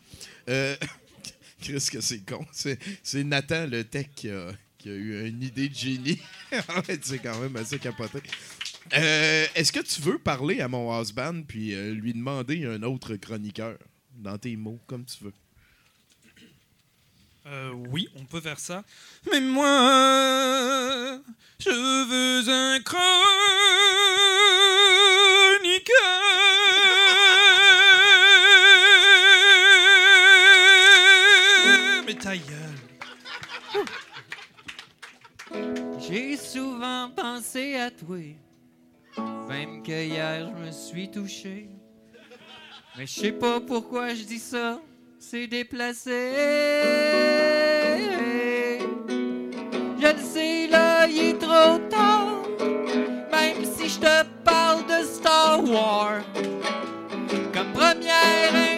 Chris, 1.63 1.89
que 1.91 2.01
c'est 2.01 2.27
con. 2.27 2.45
C'est, 2.53 3.25
Nathan, 3.25 3.67
le 3.67 3.85
tech, 3.85 4.09
qui 4.17 4.29
a, 4.29 4.49
qui 4.77 4.91
a 4.91 4.93
eu 4.93 5.27
une 5.29 5.43
idée 5.43 5.69
de 5.69 5.75
génie. 5.75 6.21
C'est 7.03 7.19
quand 7.19 7.39
même 7.41 7.57
assez 7.57 7.79
capoté. 7.79 8.19
Euh, 8.93 9.47
est-ce 9.55 9.73
que 9.73 9.81
tu 9.81 10.03
veux 10.03 10.19
parler 10.19 10.61
à 10.61 10.69
mon 10.69 11.01
husband 11.01 11.43
puis 11.47 11.75
euh, 11.75 11.93
lui 11.93 12.13
demander 12.13 12.67
un 12.67 12.83
autre 12.83 13.17
chroniqueur 13.17 13.79
dans 14.15 14.37
tes 14.37 14.57
mots, 14.57 14.79
comme 14.87 15.05
tu 15.05 15.25
veux? 15.25 15.33
Euh, 17.47 17.73
oui, 17.91 18.09
on 18.17 18.25
peut 18.25 18.41
faire 18.41 18.59
ça. 18.59 18.85
Mais 19.31 19.41
moi, 19.41 21.21
je 21.59 21.71
veux 21.71 22.49
un 22.51 22.81
chroniqueur. 22.81 23.05
Mais 32.07 32.15
ta 32.15 32.37
gueule. 32.37 32.75
J'ai 36.01 36.37
souvent 36.37 37.11
pensé 37.11 37.77
à 37.77 37.91
toi, 37.91 38.19
que 39.85 39.93
hier 39.93 40.49
je 40.49 40.67
me 40.67 40.73
suis 40.73 41.11
touché. 41.11 41.69
Mais 42.97 43.07
je 43.07 43.21
sais 43.21 43.33
pas 43.33 43.61
pourquoi 43.61 44.15
je 44.15 44.25
dis 44.25 44.39
ça, 44.39 44.81
c'est 45.19 45.47
déplacé. 45.47 46.33
Je 50.01 50.13
le 50.13 50.19
sais, 50.19 50.67
là, 50.69 51.07
il 51.07 51.19
est 51.19 51.39
trop 51.39 51.79
tard, 51.91 52.43
même 53.31 53.65
si 53.65 53.89
je 53.89 54.01
te 54.01 54.25
parle 54.43 54.85
de 54.87 55.05
Star 55.05 55.63
Wars. 55.65 56.23
Comme 57.53 57.73
première 57.73 58.74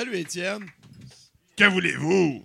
Salut, 0.00 0.16
Étienne. 0.16 0.64
Que 1.58 1.64
voulez-vous? 1.64 2.42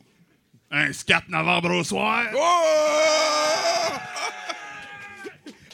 Un 0.72 0.91
4 0.91 1.30
novembre 1.30 1.72
au 1.74 1.86
soir? 1.86 2.26
Oh! 2.36 3.94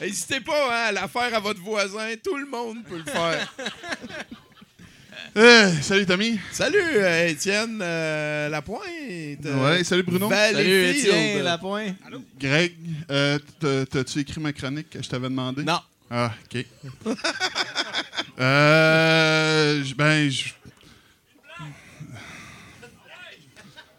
N'hésitez 0.00 0.38
pas 0.42 0.68
hein, 0.70 0.84
à 0.90 0.92
la 0.92 1.08
faire 1.08 1.34
à 1.34 1.40
votre 1.40 1.60
voisin. 1.60 2.10
Tout 2.22 2.36
le 2.36 2.46
monde 2.46 2.84
peut 2.84 2.98
le 2.98 3.10
faire. 3.10 3.52
Euh, 5.34 5.72
salut 5.80 6.04
Tommy. 6.04 6.38
Salut, 6.52 6.76
euh, 6.78 7.28
Étienne 7.28 7.78
euh, 7.80 8.50
Lapointe. 8.50 8.82
euh, 9.46 9.64
Ouais, 9.78 9.82
salut 9.82 10.02
Bruno. 10.02 10.28
Valleyfield. 10.28 11.42
Lapointe. 11.42 11.96
Greg, 12.38 12.74
euh, 13.10 13.38
t'as- 13.58 13.86
t'as-tu 13.86 14.18
écrit 14.18 14.40
ma 14.42 14.52
chronique 14.52 14.90
que 14.90 15.02
je 15.02 15.08
t'avais 15.08 15.30
demandé? 15.30 15.62
Non. 15.64 15.80
Ah, 16.10 16.32
OK. 16.44 16.66
euh, 18.40 19.82
ben, 19.96 20.30
je- 20.30 20.50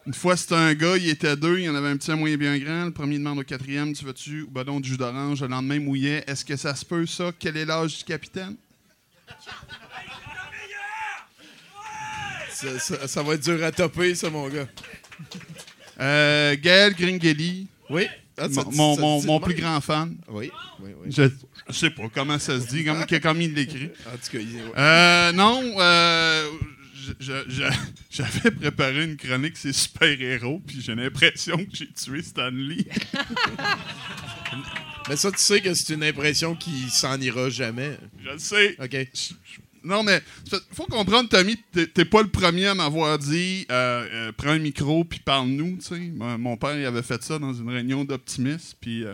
Une 0.06 0.14
fois, 0.14 0.36
c'était 0.36 0.56
un 0.56 0.74
gars, 0.74 0.98
il 0.98 1.08
était 1.10 1.38
deux, 1.38 1.60
il 1.60 1.64
y 1.66 1.70
en 1.70 1.76
avait 1.76 1.88
un 1.88 1.96
petit, 1.96 2.12
un 2.12 2.18
moyen 2.18 2.36
bien 2.36 2.58
grand. 2.58 2.86
Le 2.86 2.92
premier 2.92 3.18
demande 3.18 3.40
au 3.40 3.44
quatrième, 3.44 3.94
tu 3.94 4.04
veux-tu 4.04 4.42
ou 4.42 4.50
badon 4.50 4.82
de 4.82 4.86
jus 4.86 4.98
d'orange? 4.98 5.42
Le 5.42 5.48
lendemain, 5.48 5.80
mouillait. 5.80 6.24
Est-ce 6.28 6.44
que 6.44 6.58
ça 6.58 6.76
se 6.76 6.84
peut, 6.84 7.06
ça? 7.06 7.32
Quel 7.40 7.56
est 7.56 7.64
l'âge 7.66 8.00
du 8.00 8.04
capitaine? 8.04 8.56
Ça, 12.52 12.80
ça- 12.80 13.08
ça 13.08 13.24
va 13.24 13.34
être 13.36 13.44
dur 13.44 13.64
à 13.64 13.72
topper, 13.72 14.14
ça, 14.16 14.30
mon 14.30 14.48
gars. 14.50 14.68
Euh, 16.00 16.56
Gaël 16.62 16.94
Gringeli, 16.94 17.68
Oui. 17.90 18.08
Ah, 18.38 18.48
ça- 18.50 18.64
mon, 18.72 18.98
mon- 19.00 19.22
mon- 19.24 19.40
plus 19.40 19.54
grand 19.54 19.80
fan. 19.80 20.16
Oui, 20.28 20.50
oui, 20.80 20.92
oui. 21.02 21.12
Je, 21.16 21.24
je 21.70 21.74
sais 21.74 21.92
pas 21.92 22.04
comment 22.14 22.40
ça 22.40 22.60
se 22.60 22.66
dit, 22.68 22.84
comme, 22.84 23.06
comme 23.22 23.42
il 23.42 23.54
l'écrit. 23.54 23.90
En 24.08 24.18
tout 24.18 24.32
cas, 24.32 24.40
il- 24.40 24.56
ouais. 24.56 24.72
Euh, 24.76 25.32
non, 25.34 25.62
euh, 25.80 26.50
j'avais 28.10 28.52
préparé 28.52 29.04
une 29.06 29.18
chronique 29.18 29.58
sur 29.58 29.74
super-héros, 29.74 30.62
puis 30.66 30.82
j'ai 30.82 30.96
l'impression 30.96 31.58
que 31.58 31.76
j'ai 31.76 31.92
tué 31.92 32.22
Stan 32.22 32.50
Lee. 32.52 32.86
Mais 35.10 35.16
ça, 35.18 35.32
tu 35.32 35.40
sais 35.40 35.60
que 35.62 35.74
c'est 35.74 35.94
une 35.96 36.04
impression 36.04 36.56
qui 36.56 36.90
s'en 36.90 37.20
ira 37.20 37.50
jamais. 37.50 37.98
Je 38.24 38.30
le 38.30 38.38
sais. 38.38 38.78
OK. 38.82 38.96
Non, 39.84 40.02
mais 40.02 40.22
c'est- 40.50 40.64
faut 40.74 40.86
comprendre, 40.86 41.28
Tommy, 41.28 41.58
t'es 41.74 42.06
pas 42.06 42.22
le 42.22 42.30
premier 42.30 42.68
à 42.68 42.74
m'avoir 42.74 43.20
dit 43.20 43.66
euh, 43.70 44.08
euh, 44.10 44.32
prends 44.32 44.52
un 44.52 44.60
micro 44.60 45.04
puis 45.04 45.20
parle-nous. 45.20 45.76
tu 45.80 45.88
sais. 45.88 46.00
Mon 46.00 46.38
mon 46.38 46.56
père 46.56 46.80
il 46.80 46.86
avait 46.86 47.02
fait 47.04 47.22
ça 47.22 47.38
dans 47.38 47.54
une 47.54 47.70
réunion 47.70 48.06
d'optimistes, 48.06 48.78
puis 48.80 49.04
euh, 49.04 49.14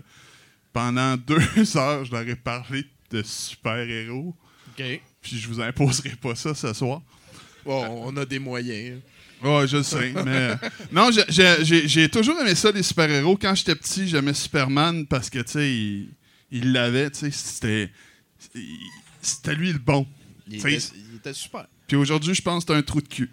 pendant 0.72 1.18
deux 1.18 1.42
heures, 1.76 2.06
je 2.06 2.12
leur 2.12 2.22
ai 2.30 2.36
parlé 2.36 2.86
de 3.10 3.24
super-héros, 3.24 4.36
OK. 4.78 5.02
puis 5.24 5.40
je 5.40 5.48
vous 5.48 5.60
imposerai 5.60 6.12
pas 6.22 6.36
ça 6.36 6.54
ce 6.54 6.72
soir. 6.74 7.02
Bon, 7.66 8.04
on 8.06 8.16
a 8.18 8.26
des 8.26 8.40
moyens. 8.40 9.00
Ouais, 9.44 9.68
je 9.68 9.78
le 9.78 9.84
sais, 9.84 10.12
mais... 10.26 10.50
non, 10.92 11.10
j'ai- 11.12 12.10
toujours 12.10 12.40
aimé 12.42 12.56
ça, 12.56 12.72
les 12.72 12.84
super-héros. 12.84 13.38
Quand 13.38 13.56
j'étais 13.56 13.76
petit, 13.76 14.08
j'aimais 14.08 14.34
Superman 14.34 15.06
parce 15.08 15.30
que, 15.30 15.40
tu 15.40 15.52
sais, 15.54 15.72
il 15.72 16.10
il 16.52 16.74
l'avait, 16.74 17.12
tu 17.12 17.20
sais, 17.20 17.32
c'était... 17.32 17.90
C'était 19.22 19.54
lui 19.54 19.72
le 19.72 19.80
bon. 19.80 20.08
Il 20.48 20.56
était, 20.58 20.78
il 21.12 21.16
était 21.18 21.34
super. 21.34 21.68
Puis 21.88 21.96
aujourd'hui, 21.96 22.34
je 22.34 22.42
pense 22.42 22.66
que 22.66 22.74
c'est 22.74 22.80
un 22.80 22.82
trou 22.82 23.02
de 23.02 23.08
cul. 23.08 23.30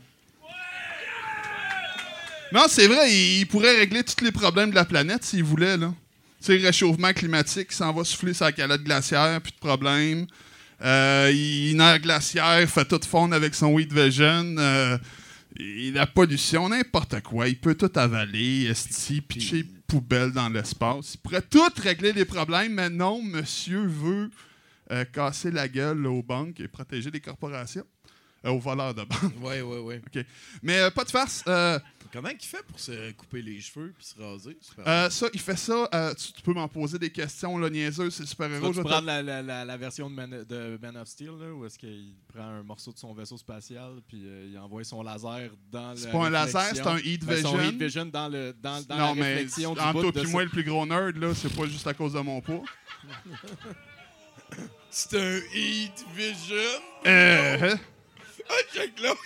Non, 2.53 2.65
c'est 2.69 2.87
vrai, 2.87 3.11
il, 3.13 3.39
il 3.41 3.47
pourrait 3.47 3.77
régler 3.77 4.05
tous 4.05 4.23
les 4.25 4.33
problèmes 4.33 4.71
de 4.71 4.75
la 4.75 4.85
planète 4.85 5.25
s'il 5.25 5.43
voulait, 5.45 5.77
là. 5.77 5.93
Tu 6.41 6.47
sais, 6.47 6.57
réchauffement 6.65 7.13
climatique, 7.13 7.69
il 7.71 7.75
s'en 7.75 7.93
va 7.93 8.05
souffler 8.05 8.35
sa 8.35 8.53
calotte 8.53 8.83
glaciaire, 8.83 9.41
plus 9.41 9.53
de 9.53 9.59
problème. 9.59 10.27
Euh, 10.83 11.31
il 11.33 11.77
nage 11.77 12.03
glaciaire, 12.03 12.69
fait 12.69 12.85
tout 12.85 13.01
fondre 13.07 13.35
avec 13.35 13.55
son 13.55 13.73
Wheat 13.73 13.93
Vision. 13.93 14.57
Euh, 14.59 14.99
et 15.59 15.91
la 15.91 16.07
pollution, 16.07 16.69
n'importe 16.69 17.21
quoi. 17.23 17.49
Il 17.49 17.59
peut 17.59 17.75
tout 17.75 17.91
avaler, 17.95 18.67
esti, 18.67 19.21
pitcher 19.21 19.65
poubelle 19.87 20.33
dans 20.33 20.49
l'espace. 20.49 21.15
Il 21.15 21.19
pourrait 21.19 21.43
tout 21.43 21.71
régler 21.79 22.13
les 22.13 22.25
problèmes, 22.25 22.75
mais 22.75 22.91
non, 22.91 23.23
monsieur 23.23 23.87
veut 23.87 24.31
euh, 24.91 25.05
casser 25.05 25.51
la 25.51 25.69
gueule 25.69 26.07
aux 26.07 26.23
banques 26.23 26.61
et 26.61 26.69
protéger 26.69 27.11
les 27.11 27.21
corporations. 27.21 27.87
Euh, 28.45 28.51
aux 28.51 28.59
voleurs 28.59 28.95
de 28.95 29.03
banque. 29.03 29.33
Ouais, 29.43 29.63
ouais, 29.63 29.79
ouais. 29.79 30.03
OK. 30.07 30.25
Mais 30.63 30.91
pas 30.91 31.05
de 31.05 31.11
farce. 31.11 31.43
Comment 32.13 32.29
il 32.31 32.45
fait 32.47 32.63
pour 32.67 32.79
se 32.81 33.13
couper 33.13 33.43
les 33.43 33.61
cheveux 33.61 33.93
puis 33.97 34.05
se 34.07 34.15
raser? 34.21 34.57
Super. 34.61 34.87
euh, 34.87 35.11
ça, 35.11 35.27
il 35.35 35.41
fait 35.41 35.57
ça. 35.57 35.89
euh, 35.93 36.15
tu, 36.15 36.33
tu 36.33 36.43
peux 36.43 36.53
m'en 36.53 36.69
poser 36.69 36.99
des 36.99 37.11
questions, 37.11 37.59
là, 37.59 37.69
niaiseuses, 37.69 38.15
c'est 38.15 38.27
super-héros. 38.27 38.69
Tu 38.69 38.75
je 38.75 38.79
vais 38.79 38.85
te- 38.85 38.89
prendre 38.89 39.07
la, 39.07 39.23
la, 39.23 39.43
la, 39.43 39.65
la 39.65 39.77
version 39.77 40.09
de 40.09 40.15
Man, 40.15 40.45
de 40.49 40.79
Man 40.81 40.97
of 40.97 41.09
Steel, 41.09 41.33
là, 41.39 41.53
où 41.53 41.65
est-ce 41.67 41.79
qu'il 41.79 42.15
prend 42.33 42.45
un 42.45 42.63
morceau 42.63 42.93
de 42.93 42.99
son 42.99 43.13
vaisseau 43.15 43.37
spatial, 43.37 44.01
puis 44.09 44.23
euh, 44.25 44.49
il 44.51 44.59
envoie 44.59 44.85
son 44.85 45.03
laser 45.03 45.51
dans 45.71 45.91
la 45.91 45.97
C'est 45.97 46.11
pas 46.13 46.27
un 46.27 46.31
laser, 46.31 46.75
c'est 46.75 46.87
un 46.87 46.99
heat 46.99 47.25
Ben, 47.25 47.43
Son 47.43 47.57
vision. 47.57 47.71
heat 47.71 47.79
vision 47.83 48.07
dans, 48.07 48.29
le, 48.29 48.53
dans, 48.63 48.83
dans 48.87 48.97
non, 48.97 49.09
la 49.09 49.15
mais 49.15 49.35
réflexion 49.35 49.75
du 49.75 49.81
entre 49.81 49.93
bout 49.93 50.13
toi 50.13 50.23
de 50.23 50.29
moi, 50.29 50.45
le 50.45 50.51
plus 50.51 50.65
gros 50.65 50.87
nerd, 50.87 51.17
là, 51.17 51.35
c'est 51.35 51.55
pas 51.55 51.67
juste 51.67 51.87
à 51.87 51.95
cause 51.95 52.13
de 52.15 52.21
mon 52.21 52.41
poids. 52.41 52.63
C'est 54.91 55.15
un 55.19 55.39
Heat 55.55 56.05
Vision. 56.15 56.57
Euh, 57.07 57.73
hein? 57.75 57.79
Ah, 58.49 58.55
check 58.73 58.93
l'autre. 59.03 59.21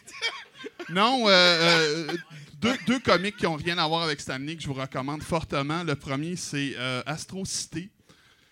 Non, 0.90 1.28
euh, 1.28 1.30
euh, 1.30 2.16
deux, 2.60 2.76
deux 2.86 2.98
qui 3.30 3.46
ont 3.46 3.56
rien 3.56 3.78
à 3.78 3.86
voir 3.86 4.02
avec 4.02 4.20
Stanley 4.20 4.56
que 4.56 4.62
je 4.62 4.66
vous 4.66 4.74
recommande 4.74 5.22
fortement. 5.22 5.82
Le 5.84 5.94
premier, 5.94 6.36
c'est 6.36 6.74
euh, 6.76 7.02
Astro 7.06 7.44
City. 7.44 7.90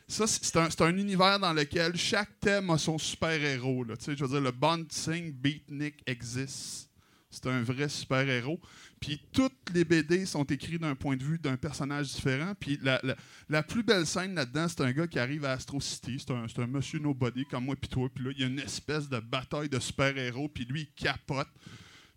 Ça, 0.07 0.27
c'est 0.27 0.81
un, 0.81 0.97
univers 0.97 1.39
dans 1.39 1.53
lequel 1.53 1.95
chaque 1.97 2.41
thème 2.41 2.71
a 2.71 2.79
son 2.79 2.97
super-héros. 2.97 3.85
Je 4.07 4.11
veux 4.13 4.29
dire, 4.29 4.41
le 4.41 4.53
Bouncing 4.53 5.33
Beatnik 5.33 5.97
existe. 6.07 6.89
C'est 7.31 7.47
un 7.47 7.63
vrai 7.63 7.91
super-héros. 7.91 8.59
Puis 9.01 9.21
toutes 9.33 9.71
les 9.75 9.85
BD 9.85 10.25
sont 10.25 10.45
écrites 10.45 10.81
d'un 10.81 10.95
point 10.95 11.17
de 11.17 11.23
vue 11.23 11.39
d'un 11.39 11.59
personnage 11.59 12.15
différent. 12.15 12.55
Puis 12.59 12.81
la, 12.83 13.63
plus 13.63 13.83
belle 13.83 14.07
scène 14.07 14.35
là-dedans, 14.35 14.67
c'est 14.69 14.81
un 14.81 14.93
gars 14.93 15.07
qui 15.07 15.19
arrive 15.19 15.45
à 15.45 15.53
Astro 15.53 15.79
City. 15.79 16.17
C'est 16.19 16.33
un, 16.33 16.47
un 16.47 16.67
monsieur 16.67 16.99
nobody 16.99 17.45
comme 17.45 17.67
moi 17.67 17.77
puis 17.77 17.91
toi. 17.91 18.09
Puis 18.13 18.25
là, 18.25 18.31
il 18.35 18.41
y 18.41 18.45
a 18.45 18.47
une 18.47 18.61
espèce 18.61 19.11
de 19.11 19.21
bataille 19.21 19.69
de 19.69 19.79
super-héros. 19.79 20.49
Puis 20.49 20.65
lui, 20.65 20.89
il 20.89 21.03
capote. 21.03 21.49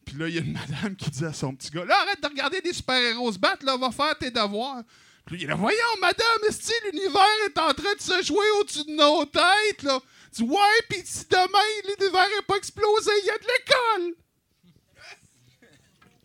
Puis 0.06 0.18
là, 0.18 0.28
il 0.28 0.36
y 0.36 0.38
a 0.38 0.42
une 0.42 0.54
madame 0.72 0.96
qui 0.96 1.10
dit 1.10 1.26
à 1.26 1.34
son 1.34 1.56
petit 1.56 1.70
gars 1.72 1.86
Là, 1.86 2.02
arrête 2.02 2.22
de 2.22 2.28
regarder 2.28 2.62
des 2.62 2.74
super-héros 2.74 3.32
se 3.32 3.40
battre, 3.40 3.66
là, 3.66 3.78
va 3.78 3.92
faire 3.92 4.18
tes 4.18 4.32
devoirs. 4.32 4.84
Puis 5.26 5.36
là, 5.36 5.42
il 5.42 5.44
est 5.44 5.48
là 5.48 5.56
Voyons, 5.56 5.78
madame, 6.02 6.26
est 6.48 6.72
l'univers 6.92 7.22
est 7.46 7.58
en 7.58 7.74
train 7.74 7.96
de 7.96 8.02
se 8.02 8.24
jouer 8.26 8.46
au-dessus 8.60 8.84
de 8.86 8.96
nos 8.96 9.26
têtes, 9.26 9.84
là? 9.84 10.00
Tu 10.36 10.44
dis 10.44 10.50
Ouais, 10.50 10.82
puis 10.90 11.02
si 11.06 11.26
demain 11.30 11.60
l'univers 11.88 12.28
n'est 12.36 12.46
pas 12.48 12.58
explosé, 12.58 13.12
il 13.22 13.28
y 13.28 13.30
a 13.30 13.38
de 13.38 13.44
l'école. 13.44 14.16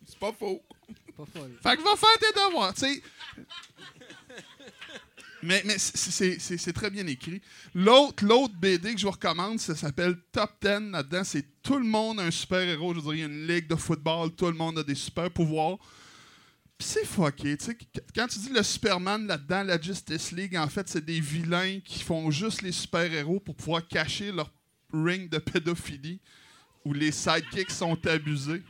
C'est 0.07 0.19
pas 0.19 0.33
faux. 0.33 0.62
Pas 1.17 1.25
folle. 1.33 1.59
Fait 1.62 1.77
que 1.77 1.83
va 1.83 1.97
faire 1.97 2.19
tes 2.19 2.33
devoirs, 2.33 2.75
tu 2.75 2.81
sais. 2.81 3.03
Mais, 5.47 5.63
mais 5.65 5.79
c'est- 5.79 6.73
très 6.73 6.91
bien 6.91 7.07
écrit. 7.07 7.41
L'autre 7.75 8.55
BD 8.61 8.95
que 8.95 9.01
je 9.01 9.07
vous 9.07 9.13
recommande, 9.13 9.59
ça 9.61 9.75
s'appelle 9.77 10.17
Top 10.33 10.51
10. 10.61 10.91
Là-dedans, 10.91 11.25
c'est 11.25 11.45
tout 11.63 11.79
le 11.79 11.85
monde 11.87 12.21
un 12.21 12.31
super-héros. 12.31 12.95
Je 12.95 13.01
dire, 13.01 13.15
il 13.15 13.21
y 13.21 13.23
a 13.23 13.27
une 13.27 13.47
ligue 13.47 13.69
de 13.69 13.77
football, 13.77 14.33
tout 14.35 14.47
le 14.47 14.53
monde 14.55 14.79
a 14.79 14.83
des 14.83 14.95
super-pouvoirs. 14.95 15.79
C'est 16.79 17.07
fucké. 17.07 17.57
Quand 18.15 18.27
tu 18.27 18.39
dis 18.39 18.51
le 18.51 18.63
Superman 18.63 19.27
là-dedans, 19.27 19.63
la 19.63 19.81
Justice 19.81 20.33
League, 20.33 20.57
en 20.57 20.69
fait, 20.69 20.87
c'est 20.89 21.05
des 21.05 21.21
vilains 21.21 21.81
qui 21.81 22.03
font 22.03 22.31
juste 22.31 22.61
les 22.61 22.73
super-héros 22.73 23.41
pour 23.41 23.55
pouvoir 23.55 23.87
cacher 23.89 24.31
leur 24.31 24.51
ring 24.93 25.31
de 25.31 25.39
pédophilie 25.39 26.21
où 26.85 26.93
les 26.93 27.13
sidekicks 27.13 27.71
sont 27.71 27.99
abusés. 28.07 28.63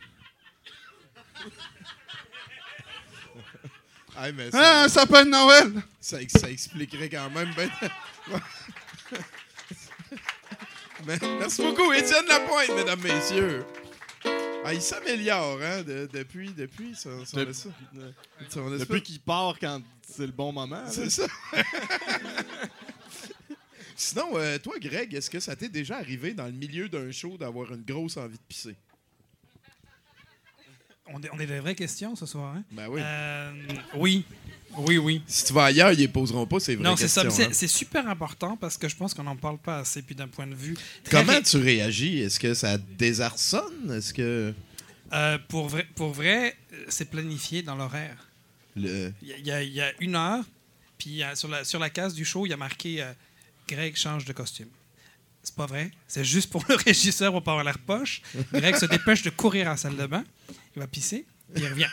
Ah, 4.19 4.33
mais 4.33 4.51
ça, 4.51 4.59
Ah, 4.61 4.85
un 4.85 4.89
sapin 4.89 5.25
de 5.25 5.31
Noël! 5.31 5.73
ça, 6.01 6.19
ça 6.29 6.51
expliquerait 6.51 7.09
quand 7.09 7.29
même. 7.31 7.53
ben- 7.57 7.71
Mais- 11.07 11.19
merci 11.39 11.63
beaucoup, 11.63 11.93
Étienne 11.93 12.25
Lapointe, 12.27 12.71
mesdames, 12.75 13.01
messieurs. 13.03 13.65
Ah, 14.65 14.73
il 14.75 14.81
s'améliore, 14.83 15.61
hein, 15.63 15.83
de- 15.83 16.09
depuis, 16.13 16.51
depuis 16.51 16.95
son, 16.97 17.25
son, 17.25 17.37
Depuis- 17.37 17.55
son- 18.49 18.71
Depuis 18.71 19.03
qu'il 19.03 19.21
part 19.21 19.57
quand 19.61 19.81
c'est 20.09 20.27
le 20.27 20.33
bon 20.33 20.53
moment. 20.53 20.83
C'est 20.89 21.11
ça. 21.11 21.27
Sinon, 23.95 24.31
euh, 24.37 24.59
toi, 24.59 24.75
Greg, 24.81 25.15
est-ce 25.15 25.31
que 25.31 25.39
ça 25.41 25.55
t'est 25.57 25.69
déjà 25.69 25.97
arrivé 25.99 26.35
dans 26.35 26.47
le 26.47 26.53
milieu 26.53 26.89
d'un 26.89 27.11
show 27.13 27.37
d'avoir 27.39 27.73
une 27.73 27.83
grosse 27.83 28.17
envie 28.17 28.37
de 28.37 28.43
pisser? 28.49 28.75
On 31.13 31.23
est, 31.23 31.31
on 31.33 31.39
est 31.39 31.47
des 31.47 31.61
vraies 31.61 31.75
questions 31.75 32.17
ce 32.17 32.27
soir. 32.27 32.55
Hein? 32.57 32.63
Ben 32.73 32.89
oui. 32.89 33.01
Euh, 33.03 33.53
oui. 33.95 34.25
Oui, 34.79 34.99
oui. 34.99 35.23
Si 35.27 35.45
tu 35.45 35.53
vas 35.55 35.65
ailleurs, 35.65 35.93
ils 35.93 35.99
les 35.99 36.09
poseront 36.09 36.47
pas, 36.47 36.61
c'est 36.61 36.75
vrai. 36.75 36.85
Non, 36.85 36.97
c'est 36.97 37.09
ça. 37.09 37.29
C'est 37.31 37.55
c'est 37.55 37.69
super 37.69 38.07
important 38.09 38.57
parce 38.57 38.77
que 38.77 38.89
je 38.89 38.97
pense 38.97 39.15
qu'on 39.15 39.23
n'en 39.23 39.37
parle 39.37 39.57
pas 39.59 39.79
assez. 39.79 40.03
Puis 40.03 40.15
d'un 40.15 40.29
point 40.29 40.47
de 40.47 40.55
vue. 40.55 40.77
Comment 41.11 41.33
ré- 41.33 41.43
tu 41.43 41.57
réagis? 41.57 42.21
Est-ce 42.21 42.39
que 42.41 42.53
ça 42.55 42.77
désarçonne? 42.77 43.91
Est-ce 43.93 44.13
que 44.13 44.53
Euh, 45.13 45.39
pour 45.49 45.69
vrai, 45.69 45.87
pour 45.95 46.13
vrai 46.13 46.57
c'est 46.89 47.09
planifié 47.11 47.63
dans 47.63 47.77
l'horaire. 47.77 48.17
le... 48.75 49.13
Il 49.23 49.29
y, 49.47 49.51
a- 49.53 49.63
il 49.63 49.73
y 49.73 49.83
une 50.01 50.17
heure, 50.17 50.45
puis 50.99 51.23
sur, 51.35 51.49
la, 51.49 51.65
sur 51.65 51.79
la 51.79 51.89
case 51.91 52.13
du 52.15 52.25
show, 52.25 52.45
il 52.45 52.51
y 52.51 52.53
a 52.53 52.57
marqué 52.59 53.01
euh, 53.03 53.13
Greg 53.69 53.97
change 53.97 54.25
de 54.27 54.33
costume. 54.33 54.69
C'est 55.47 55.55
pas 55.55 55.67
vrai. 55.67 55.93
C'est 56.09 56.25
juste 56.25 56.51
pour 56.51 56.65
le 56.69 56.75
régisseur 56.75 57.31
pour 57.31 57.41
pas 57.43 57.53
avoir 57.53 57.65
l'air 57.65 57.79
poche. 57.79 58.21
Greg 58.53 58.75
se 58.75 58.87
dépêche 58.87 59.23
de 59.23 59.31
courir 59.31 59.69
à 59.69 59.71
la 59.71 59.77
salle 59.77 59.97
de 59.97 60.05
bain. 60.07 60.25
Il 60.75 60.81
va 60.81 60.89
pisser, 60.89 61.25
il 61.55 61.65
revient. 61.69 61.87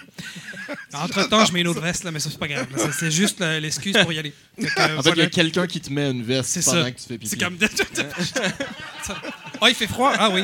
Entre-temps, 0.94 1.46
je 1.46 1.54
mets 1.54 1.62
une 1.62 1.68
autre 1.68 1.80
veste, 1.80 2.04
là, 2.04 2.10
mais 2.10 2.20
ça, 2.20 2.32
c'est 2.32 2.39
pas 2.39 2.48
grave. 2.48 2.66
C'est- 2.98 3.12
juste 3.12 3.42
euh, 3.42 3.60
l'excuse 3.60 3.96
pour 4.02 4.12
y 4.12 4.18
aller. 4.18 4.34
Que, 4.60 4.63
euh, 4.66 4.98
En 4.98 5.04
fait, 5.04 5.12
il 5.12 5.18
y 5.18 5.22
a 5.22 5.28
quelqu'un 5.30 5.68
qui 5.68 5.80
te 5.82 5.94
met 5.94 6.10
une 6.10 6.24
veste 6.24 6.66
pendant 6.66 6.84
ça. 6.84 6.92
que 6.92 7.00
tu 7.00 7.04
fais 7.08 7.18
pipi. 7.20 7.28
C'est 7.30 7.38
comme. 7.39 7.58
oh, 9.62 9.68
il 9.70 9.76
fait 9.76 9.88
froid? 9.88 10.13
Ah 10.18 10.32
oui. 10.32 10.42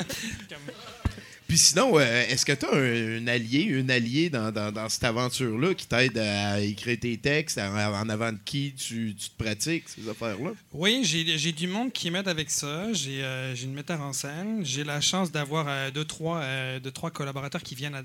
Puis 1.49 1.57
sinon, 1.57 1.97
euh, 1.97 2.27
est-ce 2.29 2.45
que 2.45 2.51
tu 2.51 2.63
as 2.63 2.71
un, 2.71 3.25
un 3.25 3.89
allié, 3.89 4.29
dans, 4.29 4.87
cette 4.87 5.03
aventure-là 5.03 5.73
qui 5.73 5.87
t'aide 5.87 6.15
à 6.19 6.61
écrire 6.61 6.99
tes 6.99 7.17
textes, 7.17 7.57
en, 7.57 8.07
avant 8.07 8.31
de 8.31 8.37
qui 8.45 8.75
tu, 8.75 9.15
te 9.15 9.43
pratiques, 9.43 9.89
ces 9.89 10.07
affaires-là? 10.07 10.51
Oui, 10.73 11.01
j'ai 11.03 11.51
du 11.51 11.65
monde 11.65 11.91
qui 11.91 12.11
m'aide 12.11 12.27
avec 12.27 12.51
ça. 12.51 12.93
J'ai 12.93 13.23
euh, 13.23 13.55
j'ai 13.55 13.65
une 13.65 13.73
metteur 13.73 13.99
en 13.99 14.13
scène. 14.13 14.63
J'ai 14.63 14.83
la 14.83 15.01
chance 15.01 15.31
d'avoir 15.31 15.65
euh, 15.67 15.89
deux, 15.89 16.05
trois, 16.05 16.37
euh, 16.37 16.79
deux, 16.79 16.91
trois 16.91 17.09
collaborateurs 17.09 17.63
qui 17.63 17.73
viennent. 17.73 17.99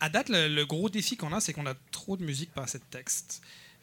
À, 0.00 0.08
date, 0.08 0.28
le, 0.28 0.48
le 0.48 0.66
gros 0.66 0.88
défi 0.88 1.16
qu'on 1.16 1.32
a, 1.32 1.40
c'est 1.40 1.52
qu'on 1.52 1.66
a 1.66 1.74
trop 1.92 2.16
de 2.16 2.24
musique, 2.24 2.50
assez 2.56 2.78
de 2.78 2.84
texte. 2.90 3.40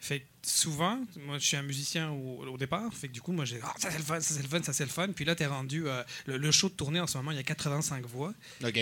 Fait 0.08 0.20
que 0.20 0.26
souvent, 0.44 1.00
moi, 1.26 1.40
je 1.40 1.46
suis 1.48 1.58
un 1.58 1.64
musicien 1.64 2.12
au, 2.12 2.46
au 2.46 2.58
départ. 2.58 2.94
Fait 2.94 3.08
que 3.08 3.14
du 3.14 3.22
coup, 3.22 3.32
moi, 3.32 3.44
j'ai 3.46 3.60
Ah, 3.64 3.74
ça 3.78 3.90
c'est 3.90 3.98
le 3.98 4.04
fun, 4.04 4.20
ça 4.22 4.34
c'est 4.36 4.42
le 4.44 4.48
fun, 4.48 4.62
ça 4.62 4.72
c'est 4.74 4.84
le 4.84 4.90
fun. 4.92 5.08
Puis 5.16 5.26
là, 5.26 5.34
t'es 5.34 5.48
rendu. 5.48 5.88
euh, 5.88 6.04
le, 6.28 6.38
le 6.38 6.52
show 6.52 6.70
de 6.70 6.76
tournée 6.76 7.00
en 7.00 7.08
ce 7.08 7.18
moment, 7.18 7.32
il 7.32 7.38
y 7.38 7.40
a 7.40 7.44
85 7.44 8.06
voix. 8.06 8.34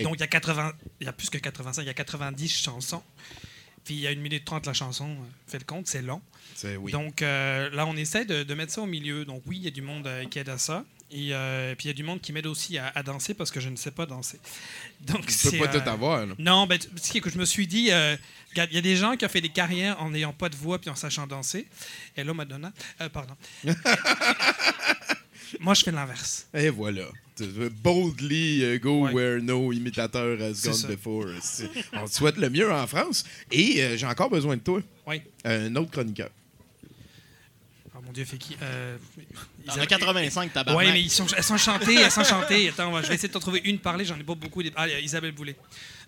Donc, 0.03 0.15
il 0.15 0.19
y, 0.19 0.23
a 0.23 0.27
80, 0.27 0.73
il 0.99 1.05
y 1.05 1.09
a 1.09 1.13
plus 1.13 1.29
que 1.29 1.37
85, 1.37 1.81
il 1.83 1.85
y 1.85 1.89
a 1.89 1.93
90 1.93 2.49
chansons. 2.49 3.03
Puis 3.85 3.95
il 3.95 3.99
y 4.01 4.07
a 4.07 4.11
une 4.11 4.21
minute 4.21 4.43
30 4.45 4.65
la 4.65 4.73
chanson. 4.73 5.09
euh, 5.11 5.15
Fais 5.47 5.59
le 5.59 5.65
compte, 5.65 5.87
c'est 5.87 6.01
long. 6.01 6.21
Oui. 6.77 6.91
Donc 6.91 7.21
euh, 7.21 7.69
là, 7.69 7.85
on 7.85 7.95
essaie 7.97 8.25
de, 8.25 8.43
de 8.43 8.53
mettre 8.53 8.71
ça 8.73 8.81
au 8.81 8.85
milieu. 8.85 9.23
Donc 9.25 9.43
oui, 9.45 9.57
il 9.57 9.63
y 9.63 9.67
a 9.67 9.71
du 9.71 9.81
monde 9.81 10.07
euh, 10.07 10.25
qui 10.25 10.39
aide 10.39 10.49
à 10.49 10.57
ça. 10.57 10.85
Et 11.15 11.29
euh, 11.31 11.75
puis 11.75 11.85
il 11.85 11.87
y 11.89 11.91
a 11.91 11.93
du 11.93 12.01
monde 12.01 12.21
qui 12.21 12.33
m'aide 12.33 12.47
aussi 12.47 12.79
à, 12.79 12.91
à 12.95 13.03
danser 13.03 13.35
parce 13.35 13.51
que 13.51 13.59
je 13.59 13.69
ne 13.69 13.75
sais 13.75 13.91
pas 13.91 14.07
danser. 14.07 14.39
Donc 15.01 15.27
tu 15.27 15.51
peux 15.51 15.57
pas 15.59 15.67
euh, 15.75 15.79
tout 15.79 15.87
avoir. 15.87 16.25
là. 16.25 16.33
Non, 16.39 16.65
ben, 16.65 16.79
que 16.79 17.29
je 17.29 17.37
me 17.37 17.45
suis 17.45 17.67
dit, 17.67 17.91
euh, 17.91 18.17
il 18.55 18.73
y 18.73 18.77
a 18.77 18.81
des 18.81 18.95
gens 18.95 19.15
qui 19.15 19.23
ont 19.23 19.29
fait 19.29 19.39
des 19.41 19.49
carrières 19.49 20.01
en 20.01 20.09
n'ayant 20.09 20.33
pas 20.33 20.49
de 20.49 20.55
voix 20.55 20.79
puis 20.79 20.89
en 20.89 20.95
sachant 20.95 21.27
danser. 21.27 21.67
Hello 22.15 22.33
Madonna, 22.33 22.73
Euh, 22.99 23.09
pardon. 23.09 23.35
Moi, 25.59 25.75
je 25.75 25.83
fais 25.83 25.91
l'inverse. 25.91 26.47
Et 26.55 26.69
voilà. 26.69 27.03
Boldly 27.83 28.79
go 28.79 29.03
Ouais. 29.05 29.13
where 29.13 29.39
no 29.41 29.71
imitateur 29.71 30.39
has 30.41 30.63
gone 30.63 30.87
before. 30.95 31.27
On 31.93 32.05
te 32.07 32.11
souhaite 32.13 32.37
le 32.37 32.49
mieux 32.49 32.71
en 32.71 32.87
France. 32.87 33.23
Et 33.51 33.95
j'ai 33.97 34.05
encore 34.07 34.31
besoin 34.31 34.55
de 34.57 34.61
toi. 34.61 34.81
Oui. 35.05 35.21
Un 35.45 35.75
autre 35.75 35.91
chroniqueur. 35.91 36.29
Oh 37.95 37.99
mon 38.03 38.11
Dieu, 38.11 38.25
fait 38.25 38.37
qui 38.39 38.57
Il 39.63 39.67
y 39.67 39.69
en 39.69 39.73
a 39.73 39.77
Isabelle- 39.77 39.87
85, 39.87 40.53
tabarnak. 40.53 40.85
Ouais, 40.85 40.91
mais 40.91 41.01
ils 41.01 41.09
sont, 41.09 41.25
elles 41.37 41.43
sont 41.43 41.57
chantées, 41.57 41.95
elles 41.95 42.11
sont 42.11 42.23
chantées. 42.23 42.69
Attends, 42.69 43.01
je 43.01 43.07
vais 43.07 43.13
essayer 43.15 43.29
de 43.29 43.33
t'en 43.33 43.39
trouver 43.39 43.61
une 43.63 43.79
parler, 43.79 44.03
j'en 44.05 44.17
ai 44.19 44.23
pas 44.23 44.35
beaucoup. 44.35 44.61
Ah, 44.75 44.87
Isabelle 44.87 45.31
Boulet. 45.31 45.55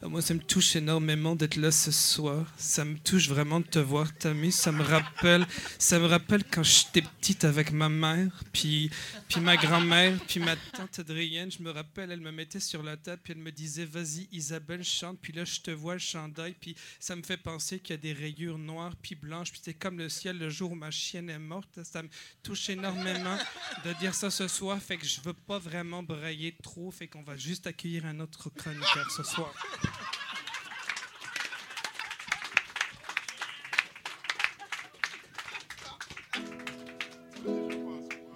Euh, 0.04 0.10
Moi, 0.10 0.22
ça 0.22 0.34
me 0.34 0.40
touche 0.40 0.76
énormément 0.76 1.36
d'être 1.36 1.56
là 1.56 1.72
ce 1.72 1.92
soir. 1.92 2.46
Ça 2.58 2.86
me 2.86 2.98
touche 2.98 3.30
vraiment 3.30 3.60
de 3.60 3.66
te 3.66 3.80
voir, 3.80 4.14
Tammy. 4.18 4.52
Ça 4.52 4.72
me 4.72 4.84
rappelle, 4.84 5.46
ça 5.80 6.00
me 6.00 6.06
rappelle 6.06 6.44
quand 6.44 6.64
j'étais 6.64 7.02
petite 7.02 7.44
avec 7.44 7.72
ma 7.72 7.90
mère, 7.90 8.32
puis, 8.52 8.90
puis 9.30 9.40
ma 9.42 9.56
grand-mère, 9.58 10.18
puis 10.28 10.40
ma 10.40 10.56
tante 10.56 11.00
Adrienne. 11.00 11.52
Je 11.52 11.62
me 11.62 11.72
rappelle, 11.72 12.12
elle 12.12 12.22
me 12.22 12.32
mettait 12.32 12.60
sur 12.60 12.84
la 12.84 12.98
table, 12.98 13.22
puis 13.24 13.34
elle 13.34 13.40
me 13.40 13.52
disait, 13.52 13.86
vas-y, 13.86 14.28
Isabelle, 14.32 14.84
chante. 14.84 15.20
Puis 15.22 15.34
là, 15.34 15.46
je 15.46 15.60
te 15.60 15.72
vois 15.72 15.94
le 15.94 16.00
chandail, 16.00 16.56
puis 16.60 16.76
ça 17.00 17.16
me 17.16 17.24
fait 17.24 17.38
penser 17.38 17.80
qu'il 17.80 17.96
y 17.96 18.00
a 18.00 18.02
des 18.02 18.14
rayures 18.14 18.58
noires 18.58 18.96
puis 19.02 19.16
blanches, 19.16 19.52
puis 19.52 19.62
c'est 19.64 19.74
comme 19.74 19.98
le 19.98 20.10
ciel 20.10 20.38
le 20.38 20.50
jour 20.50 20.72
où 20.72 20.76
ma 20.76 20.92
chienne 20.92 21.30
est 21.30 21.40
morte. 21.40 21.84
Ça 21.84 22.02
me 22.02 22.10
touche 22.44 22.70
énormément 22.70 23.38
de 23.84 23.94
dire 23.94 24.14
ça 24.14 24.30
ce 24.30 24.48
soir, 24.48 24.78
fait 24.82 24.98
que 24.98 25.06
je 25.06 25.22
veux 25.22 25.34
pas 25.34 25.60
vraiment 25.60 26.04
brailler 26.04 26.56
trop, 26.62 26.92
fait 26.92 27.08
qu'on 27.08 27.24
va 27.24 27.38
juste 27.38 27.68
accueillir 27.68 28.06
un 28.06 28.20
autre 28.20 28.50
chroniqueur 28.50 29.10
ce 29.12 29.24
soir. 29.24 29.54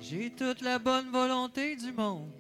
J'ai 0.02 0.32
toute 0.32 0.62
la 0.62 0.80
bonne 0.80 1.12
volonté 1.12 1.76
du 1.76 1.92
monde 1.92 2.32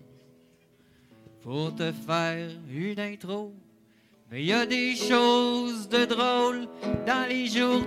pour 1.41 1.75
te 1.75 1.91
faire 1.91 2.49
une 2.69 2.99
intro. 2.99 3.53
Mais 4.31 4.43
y 4.43 4.53
a 4.53 4.65
des 4.65 4.95
choses 4.95 5.87
de 5.89 6.05
drôles 6.05 6.67
dans 7.05 7.27
les 7.27 7.47
journaux. 7.47 7.85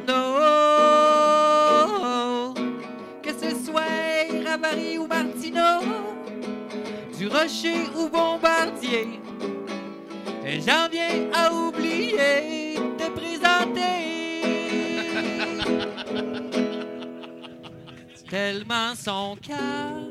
Que 3.22 3.32
ce 3.32 3.50
soit 3.64 3.82
Ravary 4.44 4.98
ou 4.98 5.06
Martineau, 5.06 5.80
du 7.16 7.28
Rocher 7.28 7.86
ou 7.96 8.08
Bombardier. 8.08 9.20
Et 10.44 10.60
j'en 10.60 10.88
viens 10.88 11.30
à 11.32 11.52
oublier 11.52 12.76
de 12.76 12.96
te 12.98 13.10
présenter. 13.10 14.42
Tellement 18.28 18.94
son 18.94 19.36
cœur. 19.40 20.10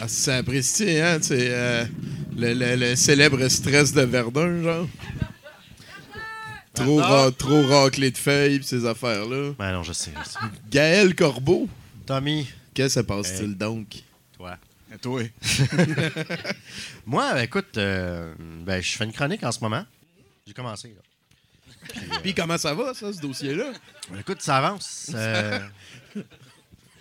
Ah, 0.00 0.08
c'est 0.08 0.34
apprécié, 0.34 1.00
hein? 1.02 1.18
C'est 1.22 1.48
euh, 1.50 1.84
le, 2.36 2.52
le- 2.52 2.76
le 2.76 2.96
célèbre 2.96 3.46
stress 3.48 3.92
de 3.92 4.02
Verdun, 4.02 4.62
genre. 4.62 4.86
Trop, 6.74 6.96
ra- 6.96 7.30
trop 7.32 7.62
raclé 7.66 8.10
de 8.10 8.16
feuilles 8.18 8.58
pis 8.60 8.66
ces 8.66 8.86
affaires-là. 8.86 9.52
Ben 9.58 9.72
non, 9.72 9.82
je 9.82 9.92
sais. 9.92 10.12
je 10.24 10.28
sais. 10.30 10.38
Gaël 10.70 11.14
Corbeau, 11.14 11.68
Tommy, 12.06 12.46
qu'est-ce 12.74 12.96
que 12.96 13.00
se 13.00 13.06
passe-t-il 13.06 13.56
donc? 13.56 14.02
toi. 14.36 14.56
Toi? 14.98 15.22
Moi, 17.06 17.42
écoute, 17.44 17.78
euh, 17.78 18.34
ben, 18.38 18.82
je 18.82 18.96
fais 18.96 19.04
une 19.04 19.12
chronique 19.12 19.42
en 19.44 19.52
ce 19.52 19.60
moment. 19.60 19.86
J'ai 20.46 20.52
commencé. 20.52 20.88
Là. 20.94 21.94
Puis 22.22 22.34
comment 22.34 22.58
ça 22.58 22.74
va, 22.74 22.92
ça, 22.94 23.12
ce 23.12 23.20
dossier-là? 23.20 23.72
Écoute, 24.18 24.42
ça 24.42 24.58
avance. 24.58 25.10
Euh, 25.14 25.60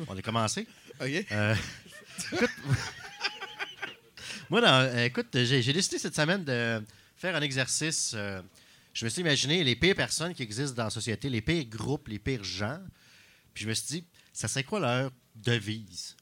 on 0.07 0.15
a 0.17 0.21
commencé. 0.21 0.67
OK. 1.01 1.25
Euh, 1.31 1.55
écoute, 2.33 2.49
moi, 4.49 4.61
euh, 4.63 5.05
écoute, 5.05 5.27
j'ai 5.33 5.61
j'ai 5.61 5.73
décidé 5.73 5.97
cette 5.97 6.15
semaine 6.15 6.43
de 6.43 6.81
faire 7.17 7.35
un 7.35 7.41
exercice. 7.41 8.13
euh, 8.15 8.41
je 8.93 9.05
me 9.05 9.09
suis 9.09 9.21
imaginé 9.21 9.63
les 9.63 9.75
pires 9.75 9.95
personnes 9.95 10.33
qui 10.33 10.43
existent 10.43 10.75
dans 10.75 10.85
la 10.85 10.89
société, 10.89 11.29
les 11.29 11.41
pires 11.41 11.65
groupes, 11.65 12.07
les 12.07 12.19
pires 12.19 12.43
gens. 12.43 12.79
Puis 13.53 13.63
je 13.63 13.69
me 13.69 13.73
suis 13.73 13.87
dit, 13.87 14.05
ça 14.33 14.47
serait 14.47 14.63
quoi 14.63 14.79
leur 14.79 15.11
devise? 15.35 16.15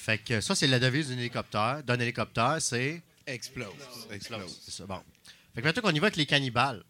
Fait 0.00 0.16
que 0.16 0.40
ça, 0.40 0.54
c'est 0.54 0.66
la 0.66 0.78
devise 0.78 1.08
d'un 1.10 1.18
hélicoptère. 1.18 1.82
D'un 1.82 2.00
hélicoptère, 2.00 2.56
c'est 2.60 3.02
Explose. 3.26 3.68
explose. 4.10 4.60
C'est 4.64 4.70
ça, 4.70 4.86
bon. 4.86 5.00
Fait 5.54 5.60
que 5.60 5.66
maintenant 5.66 5.82
qu'on 5.82 5.90
y 5.94 5.98
va 5.98 6.06
avec 6.06 6.16
les 6.16 6.24
cannibales. 6.24 6.82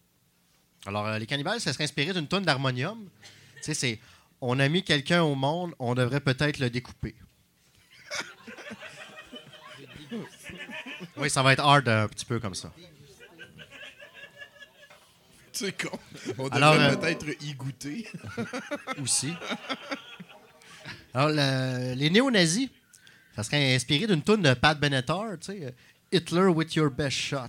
Alors, 0.86 1.06
euh, 1.08 1.18
les 1.18 1.26
cannibales, 1.26 1.60
ça 1.60 1.72
serait 1.72 1.84
inspiré 1.84 2.12
d'une 2.12 2.28
tonne 2.28 2.44
d'harmonium. 2.44 3.08
Tu 3.56 3.62
sais, 3.62 3.74
c'est 3.74 3.98
on 4.40 4.58
a 4.60 4.68
mis 4.68 4.84
quelqu'un 4.84 5.22
au 5.22 5.34
monde, 5.34 5.74
on 5.80 5.94
devrait 5.94 6.20
peut-être 6.20 6.58
le 6.60 6.70
découper. 6.70 7.14
oui, 11.16 11.28
ça 11.28 11.42
va 11.42 11.52
être 11.52 11.64
hard 11.64 11.88
un 11.88 12.08
petit 12.08 12.24
peu 12.24 12.38
comme 12.40 12.54
ça. 12.54 12.72
C'est 15.52 15.72
con. 15.82 15.98
On 16.38 16.48
devrait 16.48 16.92
euh, 16.92 16.96
peut-être 16.96 17.26
y 17.42 17.54
goûter. 17.54 18.06
Aussi. 19.02 19.34
Alors, 21.12 21.28
le- 21.30 21.94
les 21.94 22.08
néo-nazis, 22.08 22.70
ça 23.42 23.44
serait 23.44 23.74
inspiré 23.74 24.06
d'une 24.06 24.20
toune 24.20 24.42
de 24.42 24.52
Pat 24.52 24.78
Benatar, 24.78 25.38
tu 25.40 25.46
sais, 25.46 25.64
euh, 25.64 25.70
Hitler 26.12 26.48
with 26.48 26.74
your 26.74 26.90
best 26.90 27.16
shot. 27.16 27.48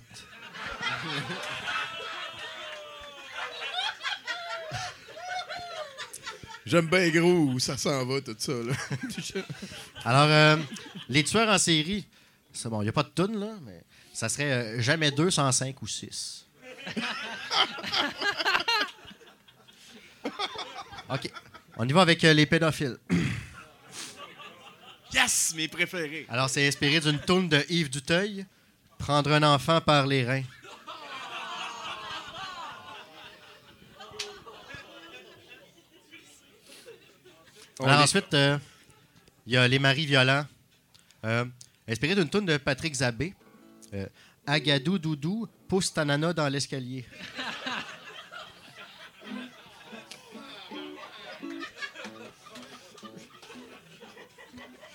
J'aime 6.64 6.86
bien 6.86 7.10
gros 7.10 7.40
où 7.40 7.58
ça 7.58 7.76
s'en 7.76 8.06
va, 8.06 8.22
tout 8.22 8.34
ça. 8.38 8.54
Là. 8.54 8.72
Alors, 10.06 10.30
euh, 10.30 10.56
les 11.10 11.24
tueurs 11.24 11.50
en 11.50 11.58
série, 11.58 12.06
c'est 12.54 12.70
bon, 12.70 12.80
il 12.80 12.84
n'y 12.84 12.88
a 12.88 12.92
pas 12.92 13.02
de 13.02 13.10
toune, 13.10 13.38
là, 13.38 13.52
mais 13.62 13.82
ça 14.14 14.30
serait 14.30 14.50
euh, 14.50 14.80
jamais 14.80 15.10
deux 15.10 15.30
sans 15.30 15.52
cinq 15.52 15.82
ou 15.82 15.86
six. 15.86 16.46
OK. 21.10 21.30
On 21.76 21.86
y 21.86 21.92
va 21.92 22.00
avec 22.00 22.24
euh, 22.24 22.32
les 22.32 22.46
pédophiles. 22.46 22.96
Yes, 25.12 25.52
mes 25.56 25.68
préférés. 25.68 26.26
Alors, 26.28 26.48
c'est 26.48 26.66
inspiré 26.66 27.00
d'une 27.00 27.18
toune 27.20 27.48
de 27.48 27.64
Yves 27.68 27.90
Duteuil, 27.90 28.46
Prendre 28.98 29.32
un 29.32 29.42
enfant 29.42 29.80
par 29.80 30.06
les 30.06 30.24
reins. 30.24 30.44
Alors, 37.80 38.00
est- 38.00 38.02
ensuite, 38.04 38.32
euh, 38.34 38.58
il 39.46 39.54
y 39.54 39.56
a 39.56 39.66
Les 39.66 39.78
maris 39.78 40.06
violents, 40.06 40.46
euh, 41.24 41.44
inspiré 41.88 42.14
d'une 42.14 42.28
toune 42.28 42.46
de 42.46 42.56
Patrick 42.56 42.94
Zabé. 42.94 43.34
Euh, 43.94 44.06
Agadou 44.46 44.98
Doudou, 44.98 45.46
pousse 45.68 45.92
ta 45.92 46.04
nana 46.04 46.32
dans 46.32 46.48
l'escalier. 46.48 47.04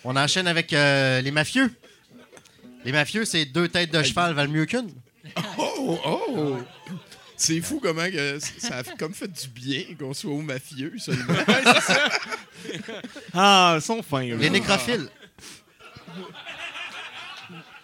On 0.10 0.16
enchaîne 0.16 0.48
avec 0.48 0.72
euh, 0.72 1.20
les 1.20 1.32
mafieux. 1.32 1.70
Les 2.86 2.94
mafieux, 2.94 3.26
c'est 3.26 3.44
deux 3.44 3.68
têtes 3.68 3.92
de 3.92 4.02
cheval 4.02 4.34
valent 4.34 4.50
mieux 4.50 4.66
qu'une. 4.66 4.90
Oh, 5.58 6.00
oh! 6.06 6.58
C'est 7.36 7.60
fou 7.60 7.82
comment 7.84 8.10
que 8.10 8.40
ça 8.40 8.78
a 8.78 8.84
comme 8.98 9.14
fait 9.14 9.28
du 9.28 9.50
bien 9.50 9.84
qu'on 10.00 10.14
soit 10.14 10.32
au 10.32 10.42
mafieux 10.42 10.94
seulement. 10.98 11.34
Ah, 13.34 13.74
ils 13.78 13.82
sont 13.82 14.02
fins. 14.02 14.22
Les 14.22 14.50
nécrophiles. 14.50 15.10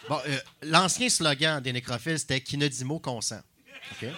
Bon, 0.07 0.19
euh, 0.25 0.39
l'ancien 0.63 1.09
slogan 1.09 1.61
des 1.61 1.73
nécrophiles, 1.73 2.19
c'était 2.19 2.39
qui 2.39 2.57
ne 2.57 2.69
dit 2.69 2.85
mot 2.85 2.99
consent. 2.99 3.41
OK? 3.91 4.09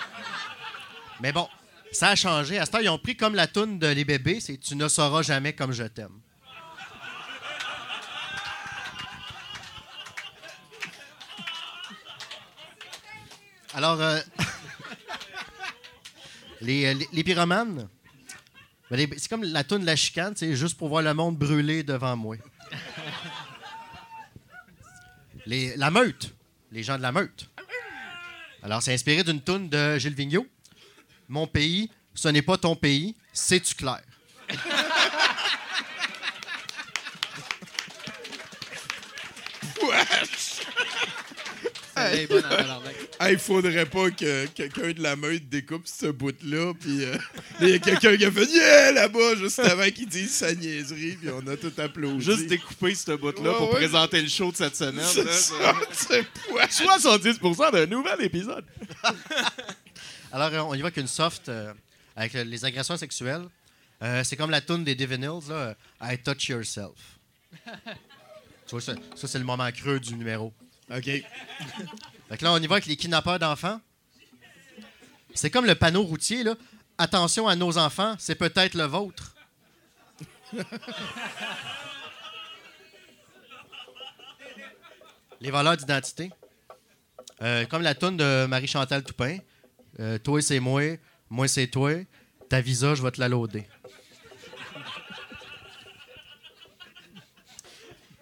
Mais 1.22 1.32
bon, 1.32 1.48
ça 1.91 2.10
a 2.10 2.15
changé. 2.15 2.60
À 2.60 2.68
ce 2.68 2.72
temps, 2.72 2.80
ils 2.80 2.89
ont 2.89 3.00
pris 3.00 3.18
comme 3.18 3.34
la 3.34 3.48
toune 3.48 3.80
de 3.80 3.88
Les 3.88 4.06
bébés, 4.06 4.39
c'est 4.39 4.58
Tu 4.58 4.76
ne 4.76 4.88
sauras 4.88 5.24
jamais 5.24 5.54
comme 5.54 5.72
je 5.72 5.84
t'aime. 5.86 6.22
Alors, 13.76 14.00
euh, 14.02 14.20
les, 16.62 16.94
les, 16.94 17.10
les 17.12 17.24
pyromanes, 17.26 17.90
ben, 18.90 19.06
c'est 19.18 19.28
comme 19.28 19.44
la 19.44 19.66
toune 19.66 19.82
de 19.82 19.86
la 19.86 19.98
chicane, 19.98 20.34
c'est 20.36 20.56
juste 20.56 20.78
pour 20.78 20.88
voir 20.88 21.02
le 21.04 21.14
monde 21.14 21.38
brûler 21.38 21.84
devant 21.84 22.16
moi. 22.16 22.38
Les- 25.46 25.76
la 25.76 25.92
meute, 25.92 26.34
les 26.72 26.84
gens 26.84 26.96
de 26.98 27.02
la 27.02 27.12
meute. 27.12 27.50
Alors, 28.64 28.82
c'est 28.82 28.94
inspiré 28.94 29.24
d'une 29.26 29.42
toune 29.42 29.68
de 29.68 29.98
Gilles 30.00 30.16
Vigneault. 30.16 30.48
Mon 31.28 31.46
pays, 31.46 31.92
ce 32.14 32.30
n'est 32.30 32.42
pas 32.42 32.58
ton 32.58 32.78
pays, 32.78 33.14
c'est-tu 33.34 33.76
clair? 33.76 34.02
Bonne 42.30 42.46
Il 43.21 43.39
faudrait 43.39 43.86
pas 43.86 44.12
que 44.12 44.45
quelqu'un 44.47 44.91
de 44.91 45.01
la 45.01 45.15
meute 45.15 45.47
découpe 45.47 45.88
ce 45.88 46.08
bout-là, 46.08 46.73
puis 46.80 47.04
euh, 47.06 47.15
il 47.62 47.69
y 47.69 47.73
a 47.73 47.80
quelqu'un 47.80 48.17
qui 48.17 48.25
a 48.25 48.32
fait 48.32 48.45
Yeah 48.45 48.91
là-bas 48.91 49.36
juste 49.38 49.60
avant 49.60 49.89
qu'il 49.89 50.08
dise 50.08 50.34
sa 50.34 50.54
niaiserie, 50.54 51.17
puis 51.19 51.30
on 51.30 51.45
a 51.47 51.56
tout 51.56 51.71
applaudi. 51.78 52.23
Juste 52.23 52.47
découper 52.47 52.93
ce 52.93 53.12
bout-là 53.13 53.51
Ouais, 53.51 53.58
pour 53.58 53.69
ouais. 53.69 53.75
présenter 53.75 54.21
le 54.21 54.28
show 54.28 54.51
de 54.51 54.58
cette 54.58 54.75
semaine. 54.75 55.06
C'est 55.06 55.23
là, 55.23 55.32
ça, 55.32 55.73
c'est 55.91 56.28
poil. 56.49 56.67
70% 56.67 57.71
d'un 57.71 57.86
nouvel 57.86 58.21
épisode. 58.21 58.65
Alors, 60.32 60.54
euh, 60.54 60.60
on 60.60 60.73
y 60.73 60.82
va 60.82 60.91
qu'une 60.91 61.08
soft 61.08 61.47
euh, 61.47 61.73
avec 62.15 62.34
les 62.34 62.65
agressions 62.65 62.97
sexuelles. 62.97 63.45
Euh, 64.04 64.23
c'est 64.25 64.36
comme 64.36 64.51
la 64.51 64.60
toune 64.62 64.84
des 64.84 64.93
Divinals, 64.95 65.39
là, 65.47 65.75
I 66.01 66.17
Touch 66.17 66.49
Yourself. 66.49 66.91
tu 67.65 68.71
vois, 68.71 68.82
ça, 68.82 68.93
ça, 69.15 69.28
c'est 69.28 69.39
le 69.39 69.45
moment 69.45 69.71
creux 69.71 69.99
du 70.01 70.15
numéro. 70.15 70.54
OK. 70.93 71.10
Fait 72.30 72.38
que 72.38 72.44
là, 72.44 72.52
on 72.54 72.58
y 72.58 72.68
va 72.68 72.76
avec 72.76 72.86
les 72.88 72.96
kidnappeurs 72.96 73.40
d'enfants. 73.40 73.80
C'est 75.34 75.50
comme 75.50 75.66
le 75.66 75.76
panneau 75.76 76.04
routier, 76.04 76.44
là. 76.44 76.56
Attention 76.98 77.48
à 77.48 77.56
nos 77.56 77.78
enfants, 77.78 78.16
c'est 78.18 78.36
peut-être 78.36 78.74
le 78.74 78.86
vôtre. 78.86 79.36
les 85.42 85.52
voleurs 85.52 85.76
d'identité. 85.76 86.32
Euh, 87.42 87.66
comme 87.66 87.82
la 87.82 87.96
toune 87.96 88.16
de 88.18 88.46
Marie-Chantal 88.46 89.04
Toupin. 89.04 89.40
Euh, 90.00 90.18
toi, 90.18 90.42
c'est 90.42 90.60
moi. 90.62 90.82
Moi, 91.30 91.48
c'est 91.48 91.68
toi. 91.68 91.92
Ta 92.50 92.62
visa, 92.62 92.96
je 92.96 93.04
vais 93.04 93.12
te 93.12 93.20
la 93.20 93.28
loader. 93.28 93.68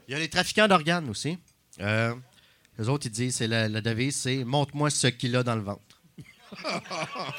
Il 0.08 0.12
y 0.12 0.16
a 0.16 0.20
les 0.20 0.30
trafiquants 0.30 0.68
d'organes 0.68 1.10
aussi. 1.10 1.38
Euh, 1.80 2.14
les 2.78 2.90
autres, 2.90 3.06
ils 3.08 3.12
disent, 3.12 3.36
c'est 3.36 3.48
la, 3.48 3.68
la 3.70 3.82
devise, 3.82 4.16
c'est 4.16 4.44
montre-moi 4.44 4.90
ce 4.90 5.08
qu'il 5.08 5.36
a 5.36 5.44
dans 5.44 5.56
le 5.56 5.62
ventre. 5.62 6.02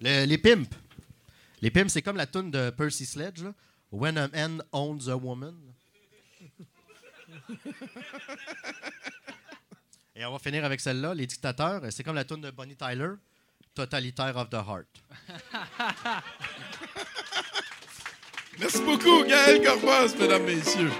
Le- 0.00 0.24
les 0.26 0.38
pimps. 0.38 0.68
Les 1.60 1.70
pimps, 1.70 1.92
c'est 1.92 2.02
comme 2.02 2.16
la 2.16 2.26
tune 2.26 2.50
de 2.50 2.70
Percy 2.70 3.04
Sledge. 3.04 3.42
là. 3.42 3.52
When 3.90 4.16
a 4.18 4.28
man 4.28 4.62
owns 4.72 5.08
a 5.08 5.16
woman. 5.16 5.54
Et 10.14 10.24
on 10.24 10.32
va 10.32 10.38
finir 10.38 10.64
avec 10.64 10.80
celle-là. 10.80 11.14
Les 11.14 11.26
dictateurs, 11.26 11.82
c'est 11.90 12.04
comme 12.04 12.14
la 12.16 12.24
tune 12.24 12.40
de 12.40 12.50
Bonnie 12.50 12.76
Tyler. 12.76 13.10
Totalitaire 13.74 14.36
of 14.36 14.50
the 14.50 14.54
Heart. 14.54 15.02
Merci 18.60 18.82
beaucoup, 18.82 19.24
Gaël 19.24 19.62
Corbas, 19.64 20.14
mesdames, 20.18 20.44
messieurs. 20.44 20.90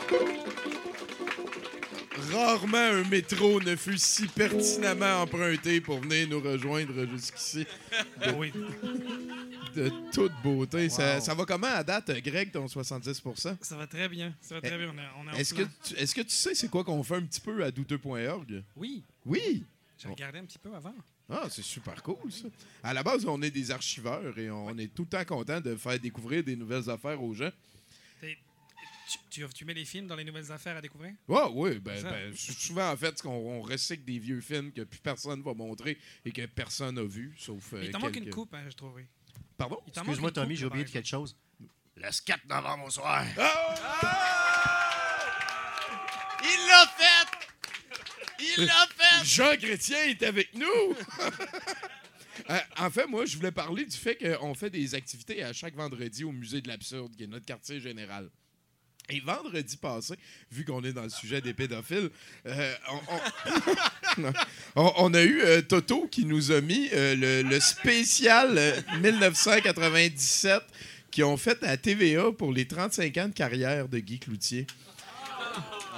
Rarement 2.32 2.76
un 2.76 3.04
métro 3.08 3.60
ne 3.60 3.74
fut 3.74 3.96
si 3.98 4.26
pertinemment 4.26 5.22
emprunté 5.22 5.80
pour 5.80 5.98
venir 6.00 6.28
nous 6.28 6.40
rejoindre 6.40 7.06
jusqu'ici. 7.08 7.66
De, 8.24 8.32
Oui. 8.32 8.52
de 9.74 9.90
toute 10.12 10.32
beauté. 10.42 10.88
Ça, 10.90 11.20
ça 11.20 11.34
va 11.34 11.44
comment 11.46 11.66
à 11.68 11.82
date, 11.82 12.10
Greg, 12.22 12.52
ton 12.52 12.68
70 12.68 13.22
Ça 13.62 13.76
va 13.76 13.86
très 13.86 14.08
bien. 14.08 14.34
Ça 14.40 14.56
va 14.56 14.60
très 14.60 14.76
bien. 14.76 14.92
On 15.18 15.32
est, 15.32 15.40
Est-ce 15.40 15.54
que, 15.54 15.62
tu- 15.82 15.94
est-ce 15.94 16.14
que 16.14 16.20
tu 16.20 16.30
sais 16.30 16.54
c'est 16.54 16.68
quoi 16.68 16.84
qu'on 16.84 17.02
fait 17.02 17.16
un 17.16 17.22
petit 17.22 17.40
peu 17.40 17.64
à 17.64 17.70
douteux.org? 17.70 18.62
Oui. 18.76 19.02
Oui! 19.24 19.64
J'ai 19.96 20.08
regardé 20.08 20.38
un 20.38 20.44
petit 20.44 20.58
peu 20.58 20.72
avant. 20.74 20.94
Ah, 21.30 21.46
c'est 21.50 21.62
super 21.62 22.02
cool, 22.02 22.32
ça. 22.32 22.48
À 22.82 22.94
la 22.94 23.02
base, 23.02 23.26
on 23.26 23.40
est 23.42 23.50
des 23.50 23.70
archiveurs 23.70 24.38
et 24.38 24.50
on 24.50 24.76
est 24.78 24.92
tout 24.94 25.02
le 25.02 25.08
temps 25.08 25.24
content 25.24 25.60
de 25.60 25.76
faire 25.76 25.98
découvrir 26.00 26.42
des 26.42 26.56
nouvelles 26.56 26.88
affaires 26.88 27.22
aux 27.22 27.34
gens. 27.34 27.50
Tu, 28.20 29.18
tu, 29.30 29.48
tu 29.54 29.64
mets 29.64 29.72
les 29.72 29.86
films 29.86 30.06
dans 30.06 30.16
les 30.16 30.24
nouvelles 30.24 30.52
affaires 30.52 30.76
à 30.76 30.82
découvrir? 30.82 31.14
Ouais, 31.28 31.40
oui, 31.52 31.78
ben, 31.78 32.02
ben, 32.02 32.36
sou- 32.36 32.52
souvent, 32.52 32.90
en 32.90 32.96
fait, 32.96 33.18
on, 33.24 33.30
on 33.30 33.62
recycle 33.62 34.04
des 34.04 34.18
vieux 34.18 34.40
films 34.42 34.70
que 34.70 34.82
plus 34.82 34.98
personne 35.00 35.40
va 35.42 35.54
montrer 35.54 35.96
et 36.26 36.30
que 36.30 36.44
personne 36.44 36.94
n'a 36.96 37.04
vu, 37.04 37.34
sauf 37.38 37.72
euh, 37.72 37.84
Il 37.84 37.90
t'en 37.90 38.00
manque 38.00 38.16
une 38.16 38.28
coupe, 38.28 38.52
hein, 38.52 38.64
je 38.68 38.74
trouve. 38.76 38.94
oui. 38.96 39.04
Pardon? 39.56 39.80
Excuse-moi, 39.88 40.30
Tommy, 40.30 40.56
j'ai 40.56 40.66
oublié 40.66 40.84
de 40.84 40.90
quelque 40.90 41.08
chose. 41.08 41.34
Le 41.96 42.24
4 42.24 42.46
novembre 42.48 42.84
au 42.84 42.90
soir. 42.90 43.24
Il 46.42 46.68
l'a 46.68 46.86
fait! 46.96 47.17
Il 48.40 48.64
l'a 48.64 48.86
fait! 48.96 49.24
Jean 49.24 49.56
Chrétien 49.56 49.98
est 50.08 50.22
avec 50.22 50.54
nous! 50.54 50.64
Euh, 52.50 52.56
en 52.78 52.88
fait, 52.88 53.06
moi, 53.08 53.26
je 53.26 53.36
voulais 53.36 53.50
parler 53.50 53.84
du 53.84 53.96
fait 53.96 54.16
qu'on 54.16 54.54
fait 54.54 54.70
des 54.70 54.94
activités 54.94 55.42
à 55.42 55.52
chaque 55.52 55.74
vendredi 55.74 56.22
au 56.22 56.30
Musée 56.30 56.60
de 56.62 56.68
l'Absurde, 56.68 57.14
qui 57.16 57.24
est 57.24 57.26
notre 57.26 57.44
quartier 57.44 57.80
général. 57.80 58.30
Et 59.10 59.18
vendredi 59.20 59.76
passé, 59.76 60.14
vu 60.50 60.64
qu'on 60.64 60.82
est 60.84 60.92
dans 60.92 61.02
le 61.02 61.10
sujet 61.10 61.40
des 61.40 61.52
pédophiles, 61.52 62.08
euh, 62.46 62.74
on, 62.90 64.22
on- 64.22 64.32
on- 64.76 64.92
on 64.98 65.14
a 65.14 65.22
eu 65.22 65.40
euh, 65.42 65.62
Toto 65.62 66.06
qui 66.06 66.24
nous 66.24 66.52
a 66.52 66.60
mis 66.60 66.88
le, 66.92 67.42
le 67.42 67.60
spécial 67.60 68.56
euh, 68.56 68.80
1997 69.00 70.62
qui 71.10 71.24
ont 71.24 71.36
fait 71.36 71.62
à 71.64 71.76
TVA 71.76 72.30
pour 72.32 72.52
les 72.52 72.66
35 72.66 73.16
ans 73.18 73.28
de 73.28 73.34
carrière 73.34 73.88
de 73.88 73.98
Guy 73.98 74.20
Cloutier. 74.20 74.66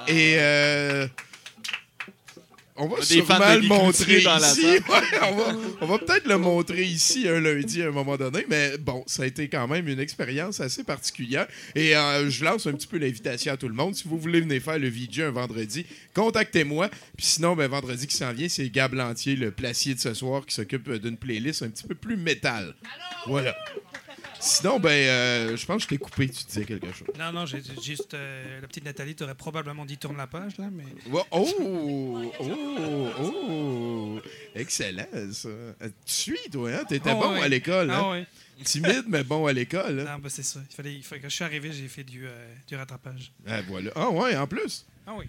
Et 0.08 0.36
euh, 0.38 1.06
on 2.80 2.88
va 2.88 2.96
Des 2.96 3.22
fans 3.22 3.36
sûrement 3.36 3.54
le 3.54 3.68
montrer 3.68 4.20
dans 4.22 4.38
ici. 4.38 4.66
Ouais, 4.66 5.18
on 5.30 5.36
va, 5.36 5.56
on 5.82 5.86
va 5.86 5.98
peut-être 5.98 6.26
le 6.26 6.38
montrer 6.38 6.82
ici 6.82 7.28
un 7.28 7.40
lundi 7.40 7.82
à 7.82 7.88
un 7.88 7.90
moment 7.90 8.16
donné, 8.16 8.46
mais 8.48 8.78
bon, 8.78 9.04
ça 9.06 9.22
a 9.22 9.26
été 9.26 9.48
quand 9.48 9.68
même 9.68 9.86
une 9.86 10.00
expérience 10.00 10.60
assez 10.60 10.82
particulière. 10.82 11.46
Et 11.74 11.94
euh, 11.94 12.30
je 12.30 12.44
lance 12.44 12.66
un 12.66 12.72
petit 12.72 12.86
peu 12.86 12.96
l'invitation 12.98 13.52
à 13.52 13.56
tout 13.56 13.68
le 13.68 13.74
monde. 13.74 13.94
Si 13.94 14.08
vous 14.08 14.18
voulez 14.18 14.40
venir 14.40 14.62
faire 14.62 14.78
le 14.78 14.88
VJ 14.88 15.20
un 15.20 15.30
vendredi, 15.30 15.84
contactez-moi. 16.14 16.88
Puis 17.16 17.26
sinon, 17.26 17.54
ben, 17.54 17.68
vendredi 17.68 18.06
qui 18.06 18.16
s'en 18.16 18.32
vient, 18.32 18.48
c'est 18.48 18.68
Gab 18.70 18.94
Lantier, 18.94 19.36
le 19.36 19.50
placier 19.50 19.94
de 19.94 20.00
ce 20.00 20.14
soir, 20.14 20.46
qui 20.46 20.54
s'occupe 20.54 20.90
d'une 20.90 21.16
playlist 21.16 21.62
un 21.62 21.68
petit 21.68 21.84
peu 21.86 21.94
plus 21.94 22.16
métal. 22.16 22.74
Voilà. 23.26 23.54
Sinon, 24.40 24.80
ben, 24.80 24.88
euh, 24.90 25.56
je 25.56 25.66
pense 25.66 25.76
que 25.76 25.82
je 25.82 25.88
t'ai 25.88 25.98
coupé, 25.98 26.26
tu 26.28 26.44
disais 26.44 26.64
quelque 26.64 26.90
chose. 26.92 27.08
Non, 27.18 27.30
non, 27.30 27.44
j'ai 27.46 27.62
juste. 27.82 28.14
euh, 28.14 28.60
la 28.62 28.66
petite 28.66 28.84
Nathalie 28.84 29.14
t'aurait 29.14 29.34
probablement 29.34 29.84
dit 29.84 29.98
tourne 29.98 30.16
la 30.16 30.26
page, 30.26 30.56
là, 30.58 30.68
mais. 30.72 30.84
Oh, 31.12 31.22
oh, 31.30 32.32
oh, 32.40 33.08
oh, 33.20 34.20
excellent 34.54 35.04
ça. 35.32 35.48
Tu 36.06 36.12
suis, 36.14 36.38
toi, 36.50 36.70
hein? 36.70 36.84
T'étais 36.88 37.10
Ah 37.10 37.14
bon 37.14 37.32
ouais. 37.34 37.42
à 37.42 37.48
l'école, 37.48 37.90
hein? 37.90 38.00
Ah 38.02 38.10
ouais. 38.12 38.26
Timide, 38.64 39.04
mais 39.08 39.24
bon 39.24 39.46
à 39.46 39.52
l'école. 39.52 40.00
hein? 40.00 40.14
Non, 40.16 40.18
ben 40.22 40.28
c'est 40.28 40.42
ça. 40.42 40.60
Il 40.70 40.74
fallait, 40.74 40.94
il 40.94 41.02
fallait 41.02 41.20
que 41.20 41.28
je 41.28 41.34
suis 41.34 41.44
arrivé, 41.44 41.70
j'ai 41.72 41.88
fait 41.88 42.04
du, 42.04 42.26
euh, 42.26 42.54
du 42.66 42.76
rattrapage. 42.76 43.32
Ah, 43.46 43.60
voilà. 43.68 43.90
Ah, 43.94 44.10
ouais, 44.10 44.36
en 44.36 44.46
plus? 44.46 44.86
Ah 45.06 45.12
oui. 45.18 45.26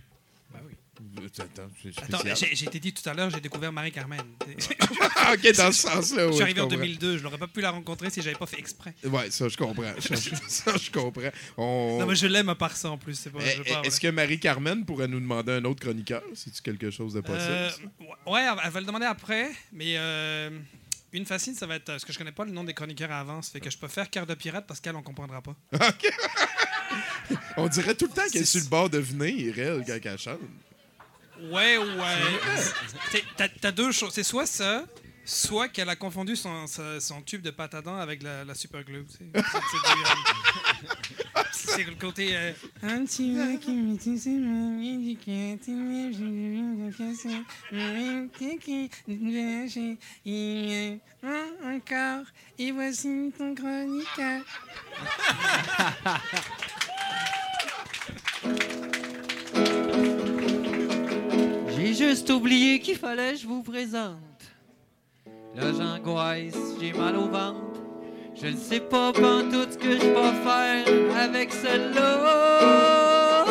Ben 0.54 0.60
oui. 0.68 0.74
Attends, 2.04 2.36
j'ai 2.36 2.66
été 2.66 2.80
dit 2.80 2.94
tout 2.94 3.08
à 3.10 3.14
l'heure, 3.14 3.30
j'ai 3.30 3.40
découvert 3.42 3.72
Marie-Carmen. 3.72 4.20
Ok, 5.34 5.56
dans 5.56 5.72
ce 5.72 5.82
sens-là, 5.88 6.24
Je 6.24 6.28
oui, 6.28 6.34
suis 6.34 6.44
arrivé 6.44 6.58
je 6.60 6.62
en 6.62 6.68
comprends. 6.68 6.78
2002, 6.84 7.18
je 7.18 7.24
n'aurais 7.24 7.38
pas 7.38 7.48
pu 7.48 7.62
la 7.62 7.72
rencontrer 7.72 8.10
si 8.10 8.22
j'avais 8.22 8.36
pas 8.36 8.46
fait 8.48 8.60
exprès. 8.60 8.94
Ouais, 9.04 9.30
ça, 9.30 9.48
je 9.48 9.56
comprends. 9.56 9.84
Ça, 10.00 10.16
je- 10.76 10.84
je 10.86 10.92
comprends. 10.92 11.30
On- 11.58 12.00
Non, 12.00 12.06
mais 12.08 12.16
je 12.16 12.28
l'aime 12.28 12.50
à 12.50 12.56
part 12.56 12.76
ça 12.76 12.90
en 12.90 12.98
plus. 12.98 13.24
je 13.24 13.30
Eh, 13.30 13.70
pas- 13.72 13.82
Est-ce 13.84 14.00
que 14.02 14.08
Marie-Carmen 14.08 14.84
pourrait 14.86 15.08
nous 15.08 15.20
demander 15.20 15.54
un 15.54 15.66
autre 15.66 15.80
chroniqueur? 15.82 16.22
C'est-tu 16.34 16.62
quelque 16.62 16.90
chose 16.92 17.14
de 17.14 17.22
possible? 17.22 17.46
Euh, 17.50 17.70
ouais, 18.28 18.42
elle 18.64 18.72
va 18.72 18.80
le 18.80 18.86
demander 18.86 19.06
après, 19.06 19.52
mais 19.72 19.94
euh, 19.98 20.50
une 21.14 21.26
fascine, 21.26 21.56
ça 21.56 21.66
va 21.68 21.76
être. 21.76 21.86
Parce 21.86 22.04
que 22.06 22.12
je 22.12 22.18
connais 22.18 22.32
pas 22.34 22.46
le 22.46 22.52
nom 22.52 22.64
des 22.64 22.74
chroniqueurs 22.74 23.12
à 23.12 23.20
avance, 23.22 23.50
fait 23.50 23.60
que 23.60 23.70
je 23.70 23.78
peux 23.78 23.88
faire 23.88 24.10
cœur 24.10 24.26
de 24.26 24.34
pirate 24.34 24.66
parce 24.68 24.80
qu'elle, 24.80 24.96
on 24.96 25.04
comprendra 25.04 25.42
pas. 25.42 25.56
On 27.58 27.68
dirait 27.68 27.96
tout 27.96 28.08
le 28.08 28.14
temps 28.14 28.28
qu'elle 28.32 28.42
est 28.42 28.46
sur 28.46 28.62
le 28.62 28.68
bord 28.68 28.90
de 28.90 28.98
venir, 28.98 29.58
elle, 29.60 29.84
quand 29.86 29.98
elle 30.04 30.18
chante. 30.18 30.40
Ouais, 31.50 31.78
ouais. 31.78 33.22
T'as- 33.38 33.48
deux 33.72 33.92
choses. 33.92 34.14
C'est 34.14 34.24
soit 34.24 34.46
ça, 34.46 34.86
soit 35.26 35.70
qu'elle 35.70 35.90
a 35.90 35.96
confondu 35.96 36.36
son, 36.36 36.68
tube 37.22 37.42
de 37.42 37.50
pâte 37.52 37.74
à 37.76 37.82
dents 37.82 37.98
avec 37.98 38.22
la, 38.24 38.44
la 38.44 38.54
super 38.54 38.84
glue. 38.84 39.06
C'est- 39.10 39.24
euh, 39.36 39.42
C'est 41.54 41.84
le 41.84 41.96
côté. 41.96 42.36
euh, 42.36 42.52
Un 42.84 43.06
petit 43.06 43.30
mec 43.32 43.62
qui 43.62 43.72
me 43.72 43.96
dit, 43.98 44.20
c'est 44.20 44.30
ma 44.32 44.80
vie, 44.82 45.18
qui 45.24 45.32
je 46.12 46.24
casser, 46.92 47.42
il 50.26 50.72
est 50.72 51.00
encore, 51.64 52.26
et 52.60 52.72
voici 52.72 53.32
ton 53.38 53.56
chroniqueur. 53.56 54.42
J'ai 61.92 62.08
juste 62.08 62.30
oublié 62.30 62.80
qu'il 62.80 62.96
fallait 62.96 63.34
que 63.34 63.40
je 63.40 63.48
vous 63.48 63.64
présente. 63.64 64.16
Là, 65.54 65.74
j'angoisse, 65.78 66.56
j'ai 66.80 66.94
mal 66.94 67.18
au 67.18 67.28
ventre. 67.28 67.82
Je 68.34 68.48
ne 68.48 68.56
sais 68.56 68.80
pas 68.80 69.12
tout 69.12 69.68
ce 69.70 69.78
que 69.78 70.00
je 70.00 70.08
vais 70.08 70.32
faire 70.42 70.86
avec 71.18 71.52
celle-là. 71.52 73.44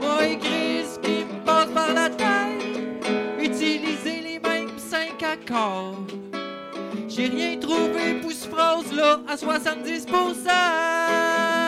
Moi, 0.00 0.26
écrit 0.26 0.84
ce 0.84 0.98
qui 0.98 1.24
me 1.24 1.44
passe 1.44 1.70
par 1.70 1.94
la 1.94 2.10
tête. 2.10 3.06
Utiliser 3.40 4.22
les 4.22 4.40
mêmes 4.40 4.76
cinq 4.76 5.22
accords. 5.22 6.04
J'ai 7.08 7.28
rien 7.28 7.56
trouvé 7.56 8.14
pour 8.20 8.32
ce 8.32 8.48
phrase-là 8.48 9.20
à 9.28 9.36
70%. 9.36 11.59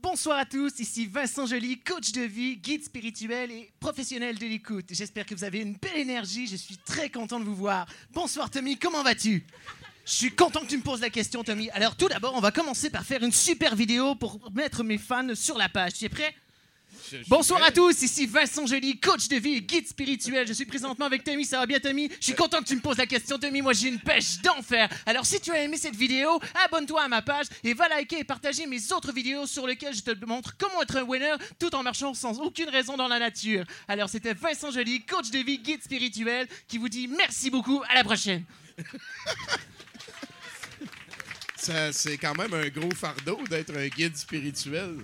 Bonsoir 0.00 0.38
à 0.38 0.46
tous, 0.46 0.78
ici 0.78 1.06
Vincent 1.06 1.44
Joly, 1.46 1.80
coach 1.80 2.12
de 2.12 2.22
vie, 2.22 2.56
guide 2.56 2.84
spirituel 2.84 3.50
et 3.50 3.70
professionnel 3.78 4.38
de 4.38 4.46
l'écoute. 4.46 4.86
J'espère 4.90 5.26
que 5.26 5.34
vous 5.34 5.44
avez 5.44 5.60
une 5.60 5.74
belle 5.74 5.98
énergie, 5.98 6.46
je 6.46 6.56
suis 6.56 6.78
très 6.78 7.10
content 7.10 7.38
de 7.38 7.44
vous 7.44 7.54
voir. 7.54 7.86
Bonsoir 8.12 8.50
Tommy, 8.50 8.78
comment 8.78 9.02
vas-tu? 9.02 9.44
Je 10.06 10.12
suis 10.12 10.34
content 10.34 10.60
que 10.60 10.66
tu 10.66 10.78
me 10.78 10.82
poses 10.82 11.02
la 11.02 11.10
question 11.10 11.44
Tommy. 11.44 11.68
Alors 11.70 11.94
tout 11.94 12.08
d'abord, 12.08 12.34
on 12.34 12.40
va 12.40 12.50
commencer 12.50 12.88
par 12.88 13.04
faire 13.04 13.22
une 13.22 13.32
super 13.32 13.76
vidéo 13.76 14.14
pour 14.14 14.50
mettre 14.52 14.82
mes 14.82 14.96
fans 14.96 15.34
sur 15.34 15.58
la 15.58 15.68
page. 15.68 15.94
Tu 15.94 16.06
es 16.06 16.08
prêt? 16.08 16.34
Bonsoir 17.28 17.62
à 17.62 17.70
tous, 17.70 18.02
ici 18.02 18.26
Vincent 18.26 18.66
Joly, 18.66 18.98
coach 18.98 19.28
de 19.28 19.36
vie 19.36 19.54
et 19.54 19.62
guide 19.62 19.86
spirituel. 19.86 20.46
Je 20.46 20.52
suis 20.52 20.64
présentement 20.64 21.06
avec 21.06 21.24
Tommy, 21.24 21.44
ça 21.44 21.58
va 21.58 21.66
bien 21.66 21.78
Tommy 21.78 22.10
Je 22.20 22.24
suis 22.24 22.34
content 22.34 22.58
que 22.58 22.64
tu 22.64 22.76
me 22.76 22.80
poses 22.80 22.98
la 22.98 23.06
question 23.06 23.38
Tommy, 23.38 23.62
moi 23.62 23.72
j'ai 23.72 23.88
une 23.88 24.00
pêche 24.00 24.40
d'enfer. 24.42 24.88
Alors 25.06 25.24
si 25.24 25.40
tu 25.40 25.50
as 25.52 25.62
aimé 25.62 25.76
cette 25.76 25.96
vidéo, 25.96 26.40
abonne-toi 26.64 27.02
à 27.02 27.08
ma 27.08 27.22
page 27.22 27.46
et 27.64 27.74
va 27.74 27.88
liker 27.88 28.20
et 28.20 28.24
partager 28.24 28.66
mes 28.66 28.92
autres 28.92 29.12
vidéos 29.12 29.46
sur 29.46 29.66
lesquelles 29.66 29.94
je 29.94 30.02
te 30.02 30.24
montre 30.26 30.56
comment 30.58 30.82
être 30.82 30.96
un 30.96 31.02
winner 31.02 31.34
tout 31.58 31.74
en 31.74 31.82
marchant 31.82 32.14
sans 32.14 32.40
aucune 32.40 32.68
raison 32.68 32.96
dans 32.96 33.08
la 33.08 33.18
nature. 33.18 33.64
Alors 33.86 34.08
c'était 34.08 34.34
Vincent 34.34 34.70
Joly, 34.70 35.04
coach 35.06 35.30
de 35.30 35.38
vie, 35.38 35.58
guide 35.58 35.82
spirituel, 35.82 36.46
qui 36.66 36.78
vous 36.78 36.88
dit 36.88 37.08
merci 37.08 37.50
beaucoup, 37.50 37.82
à 37.88 37.94
la 37.94 38.04
prochaine. 38.04 38.44
C'est 41.56 42.16
quand 42.18 42.36
même 42.36 42.54
un 42.54 42.68
gros 42.68 42.94
fardeau 42.94 43.38
d'être 43.48 43.76
un 43.76 43.88
guide 43.88 44.16
spirituel. 44.16 44.96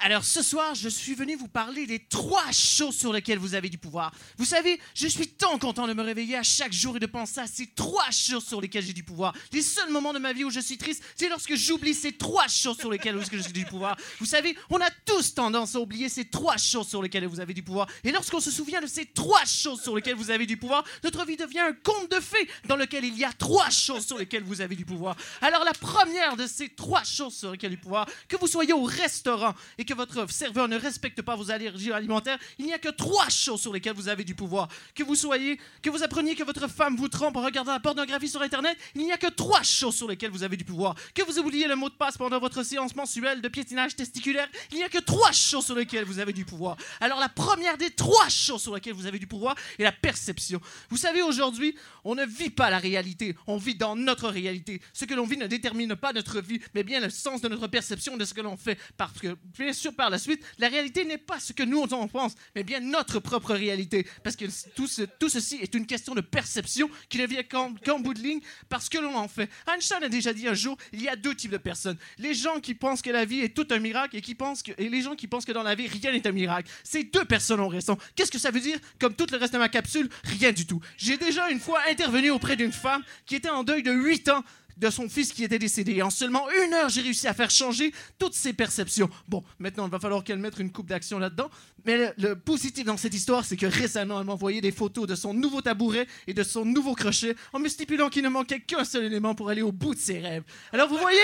Alors 0.00 0.24
ce 0.24 0.42
soir, 0.42 0.76
je 0.76 0.88
suis 0.88 1.14
venu 1.14 1.34
vous 1.34 1.48
parler 1.48 1.84
des 1.84 1.98
trois 1.98 2.52
choses 2.52 2.96
sur 2.96 3.12
lesquelles 3.12 3.40
vous 3.40 3.54
avez 3.54 3.68
du 3.68 3.78
pouvoir. 3.78 4.12
Vous 4.36 4.44
savez, 4.44 4.80
je 4.94 5.08
suis 5.08 5.26
tant 5.26 5.58
content 5.58 5.88
de 5.88 5.92
me 5.92 6.02
réveiller 6.02 6.36
à 6.36 6.44
chaque 6.44 6.72
jour 6.72 6.96
et 6.96 7.00
de 7.00 7.06
penser 7.06 7.40
à 7.40 7.48
ces 7.48 7.66
trois 7.66 8.08
choses 8.12 8.46
sur 8.46 8.60
lesquelles 8.60 8.84
j'ai 8.84 8.92
du 8.92 9.02
pouvoir. 9.02 9.34
Les 9.52 9.60
seuls 9.60 9.90
moments 9.90 10.12
de 10.12 10.20
ma 10.20 10.32
vie 10.32 10.44
où 10.44 10.50
je 10.50 10.60
suis 10.60 10.78
triste, 10.78 11.02
c'est 11.16 11.28
lorsque 11.28 11.56
j'oublie 11.56 11.94
ces 11.94 12.12
trois 12.12 12.46
choses 12.46 12.78
sur 12.78 12.92
lesquelles 12.92 13.18
j'ai 13.32 13.52
du 13.52 13.64
pouvoir. 13.64 13.96
Vous 14.20 14.26
savez, 14.26 14.56
on 14.70 14.80
a 14.80 14.88
tous 15.04 15.34
tendance 15.34 15.74
à 15.74 15.80
oublier 15.80 16.08
ces 16.08 16.26
trois 16.26 16.58
choses 16.58 16.86
sur 16.86 17.02
lesquelles 17.02 17.26
vous 17.26 17.40
avez 17.40 17.52
du 17.52 17.64
pouvoir. 17.64 17.88
Et 18.04 18.12
lorsqu'on 18.12 18.40
se 18.40 18.52
souvient 18.52 18.80
de 18.80 18.86
ces 18.86 19.04
trois 19.04 19.44
choses 19.46 19.82
sur 19.82 19.96
lesquelles 19.96 20.14
vous 20.14 20.30
avez 20.30 20.46
du 20.46 20.56
pouvoir, 20.56 20.84
notre 21.02 21.26
vie 21.26 21.36
devient 21.36 21.58
un 21.58 21.72
conte 21.72 22.08
de 22.12 22.20
fées 22.20 22.48
dans 22.68 22.76
lequel 22.76 23.04
il 23.04 23.18
y 23.18 23.24
a 23.24 23.32
trois 23.32 23.68
choses 23.70 24.06
sur 24.06 24.16
lesquelles 24.16 24.44
vous 24.44 24.60
avez 24.60 24.76
du 24.76 24.84
pouvoir. 24.84 25.16
Alors 25.40 25.64
la 25.64 25.72
première 25.72 26.36
de 26.36 26.46
ces 26.46 26.68
trois 26.68 27.02
choses 27.02 27.34
sur 27.34 27.50
lesquelles 27.50 27.72
du 27.72 27.78
pouvoir, 27.78 28.06
que 28.28 28.36
vous 28.36 28.46
soyez 28.46 28.72
au 28.72 28.84
restaurant 28.84 29.54
et 29.76 29.87
que 29.88 29.94
votre 29.94 30.30
serveur 30.30 30.68
ne 30.68 30.76
respecte 30.76 31.22
pas 31.22 31.34
vos 31.34 31.50
allergies 31.50 31.92
alimentaires, 31.92 32.38
il 32.58 32.66
n'y 32.66 32.74
a 32.74 32.78
que 32.78 32.90
trois 32.90 33.30
choses 33.30 33.62
sur 33.62 33.72
lesquelles 33.72 33.94
vous 33.94 34.08
avez 34.08 34.22
du 34.22 34.34
pouvoir. 34.34 34.68
Que 34.94 35.02
vous 35.02 35.14
soyez, 35.14 35.58
que 35.80 35.88
vous 35.88 36.02
appreniez 36.02 36.34
que 36.34 36.44
votre 36.44 36.68
femme 36.68 36.94
vous 36.94 37.08
trompe 37.08 37.36
en 37.36 37.42
regardant 37.42 37.72
la 37.72 37.80
pornographie 37.80 38.28
sur 38.28 38.42
Internet, 38.42 38.76
il 38.94 39.04
n'y 39.04 39.12
a 39.12 39.16
que 39.16 39.28
trois 39.28 39.62
choses 39.62 39.96
sur 39.96 40.06
lesquelles 40.06 40.30
vous 40.30 40.42
avez 40.42 40.58
du 40.58 40.64
pouvoir. 40.64 40.94
Que 41.14 41.22
vous 41.22 41.38
oubliez 41.38 41.66
le 41.66 41.74
mot 41.74 41.88
de 41.88 41.94
passe 41.94 42.18
pendant 42.18 42.38
votre 42.38 42.62
séance 42.62 42.94
mensuelle 42.94 43.40
de 43.40 43.48
piétinage 43.48 43.96
testiculaire, 43.96 44.48
il 44.72 44.76
n'y 44.76 44.84
a 44.84 44.90
que 44.90 44.98
trois 44.98 45.32
choses 45.32 45.64
sur 45.64 45.74
lesquelles 45.74 46.04
vous 46.04 46.18
avez 46.18 46.34
du 46.34 46.44
pouvoir. 46.44 46.76
Alors 47.00 47.18
la 47.18 47.30
première 47.30 47.78
des 47.78 47.90
trois 47.90 48.28
choses 48.28 48.60
sur 48.60 48.74
lesquelles 48.74 48.92
vous 48.92 49.06
avez 49.06 49.18
du 49.18 49.26
pouvoir 49.26 49.54
est 49.78 49.84
la 49.84 49.92
perception. 49.92 50.60
Vous 50.90 50.98
savez, 50.98 51.22
aujourd'hui, 51.22 51.74
on 52.04 52.14
ne 52.14 52.26
vit 52.26 52.50
pas 52.50 52.68
la 52.68 52.78
réalité, 52.78 53.36
on 53.46 53.56
vit 53.56 53.74
dans 53.74 53.96
notre 53.96 54.28
réalité. 54.28 54.82
Ce 54.92 55.06
que 55.06 55.14
l'on 55.14 55.24
vit 55.24 55.38
ne 55.38 55.46
détermine 55.46 55.96
pas 55.96 56.12
notre 56.12 56.42
vie, 56.42 56.60
mais 56.74 56.84
bien 56.84 57.00
le 57.00 57.08
sens 57.08 57.40
de 57.40 57.48
notre 57.48 57.68
perception 57.68 58.18
de 58.18 58.26
ce 58.26 58.34
que 58.34 58.42
l'on 58.42 58.58
fait. 58.58 58.78
Parce 58.98 59.18
que, 59.18 59.36
bien 59.58 59.72
sûr, 59.78 59.94
par 59.94 60.10
la 60.10 60.18
suite, 60.18 60.42
la 60.58 60.68
réalité 60.68 61.04
n'est 61.04 61.18
pas 61.18 61.40
ce 61.40 61.52
que 61.52 61.62
nous 61.62 61.78
on 61.90 62.08
pense, 62.08 62.34
mais 62.54 62.62
bien 62.64 62.80
notre 62.80 63.20
propre 63.20 63.54
réalité. 63.54 64.06
Parce 64.22 64.36
que 64.36 64.44
tout, 64.74 64.86
ce- 64.86 65.02
tout 65.02 65.28
ceci 65.28 65.56
est 65.62 65.74
une 65.74 65.86
question 65.86 66.14
de 66.14 66.20
perception 66.20 66.90
qui 67.08 67.18
ne 67.18 67.26
vient 67.26 67.42
qu'en 67.42 67.72
qu'en 67.84 67.98
bout 68.00 68.14
de 68.14 68.20
ligne 68.20 68.40
parce 68.68 68.88
que 68.88 68.98
l'on 68.98 69.14
en 69.16 69.28
fait. 69.28 69.48
Einstein 69.72 70.02
a 70.02 70.08
déjà 70.08 70.32
dit 70.32 70.46
un 70.48 70.54
jour, 70.54 70.76
il 70.92 71.02
y 71.02 71.08
a 71.08 71.16
deux 71.16 71.34
types 71.34 71.50
de 71.50 71.56
personnes. 71.58 71.96
Les 72.18 72.34
gens 72.34 72.60
qui 72.60 72.74
pensent 72.74 73.02
que 73.02 73.10
la 73.10 73.24
vie 73.24 73.40
est 73.40 73.54
tout 73.56 73.66
un 73.70 73.78
miracle 73.78 74.16
et, 74.16 74.20
qui 74.20 74.34
pensent 74.34 74.62
que, 74.62 74.72
et 74.78 74.88
les 74.88 75.02
gens 75.02 75.14
qui 75.14 75.26
pensent 75.26 75.44
que 75.44 75.52
dans 75.52 75.62
la 75.62 75.74
vie, 75.74 75.86
rien 75.86 76.12
n'est 76.12 76.26
un 76.26 76.32
miracle. 76.32 76.70
Ces 76.84 77.04
deux 77.04 77.24
personnes 77.24 77.60
ont 77.60 77.68
raison. 77.68 77.96
Qu'est-ce 78.16 78.30
que 78.30 78.38
ça 78.38 78.50
veut 78.50 78.60
dire? 78.60 78.78
Comme 79.00 79.14
tout 79.14 79.26
le 79.30 79.38
reste 79.38 79.52
de 79.54 79.58
ma 79.58 79.68
capsule, 79.68 80.08
rien 80.24 80.52
du 80.52 80.66
tout. 80.66 80.80
J'ai 80.96 81.16
déjà 81.16 81.48
une 81.50 81.60
fois 81.60 81.80
intervenu 81.88 82.30
auprès 82.30 82.56
d'une 82.56 82.72
femme 82.72 83.02
qui 83.26 83.36
était 83.36 83.48
en 83.50 83.62
deuil 83.64 83.82
de 83.82 83.92
8 83.92 84.28
ans 84.30 84.44
de 84.78 84.90
son 84.90 85.08
fils 85.08 85.32
qui 85.32 85.44
était 85.44 85.58
décédé. 85.58 85.92
Et 85.94 86.02
en 86.02 86.10
seulement 86.10 86.46
une 86.64 86.74
heure, 86.74 86.88
j'ai 86.88 87.00
réussi 87.00 87.26
à 87.26 87.34
faire 87.34 87.50
changer 87.50 87.92
toutes 88.18 88.34
ses 88.34 88.52
perceptions. 88.52 89.10
Bon, 89.28 89.42
maintenant, 89.58 89.86
il 89.86 89.90
va 89.90 89.98
falloir 89.98 90.22
qu'elle 90.24 90.38
mette 90.38 90.58
une 90.58 90.70
coupe 90.70 90.86
d'action 90.88 91.18
là-dedans. 91.18 91.50
Mais 91.84 91.96
le, 91.96 92.28
le 92.28 92.36
positif 92.36 92.84
dans 92.84 92.96
cette 92.96 93.14
histoire, 93.14 93.44
c'est 93.44 93.56
que 93.56 93.66
récemment, 93.66 94.20
elle 94.20 94.26
m'a 94.26 94.32
envoyé 94.32 94.60
des 94.60 94.72
photos 94.72 95.06
de 95.06 95.14
son 95.14 95.34
nouveau 95.34 95.62
tabouret 95.62 96.06
et 96.26 96.34
de 96.34 96.42
son 96.42 96.64
nouveau 96.64 96.94
crochet 96.94 97.34
en 97.52 97.58
me 97.58 97.68
stipulant 97.68 98.08
qu'il 98.08 98.22
ne 98.22 98.28
manquait 98.28 98.60
qu'un 98.60 98.84
seul 98.84 99.04
élément 99.04 99.34
pour 99.34 99.50
aller 99.50 99.62
au 99.62 99.72
bout 99.72 99.94
de 99.94 100.00
ses 100.00 100.18
rêves. 100.18 100.42
Alors 100.72 100.88
vous 100.88 100.98
voyez, 100.98 101.18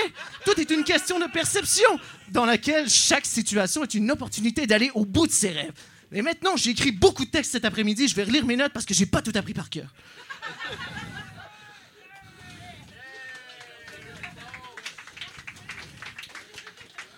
tout 0.44 0.58
est 0.60 0.70
une 0.70 0.84
question 0.84 1.18
de 1.18 1.26
perception 1.26 1.88
dans 2.30 2.44
laquelle 2.46 2.88
chaque 2.88 3.26
situation 3.26 3.82
est 3.82 3.94
une 3.94 4.10
opportunité 4.10 4.66
d'aller 4.66 4.90
au 4.94 5.04
bout 5.04 5.26
de 5.26 5.32
ses 5.32 5.50
rêves. 5.50 5.72
Et 6.12 6.22
maintenant, 6.22 6.56
j'ai 6.56 6.70
écrit 6.70 6.92
beaucoup 6.92 7.24
de 7.24 7.30
textes 7.30 7.52
cet 7.52 7.64
après-midi. 7.64 8.08
Je 8.08 8.14
vais 8.14 8.24
relire 8.24 8.46
mes 8.46 8.56
notes 8.56 8.72
parce 8.72 8.86
que 8.86 8.94
j'ai 8.94 9.06
pas 9.06 9.20
tout 9.20 9.32
appris 9.34 9.52
par 9.54 9.68
cœur. 9.68 9.92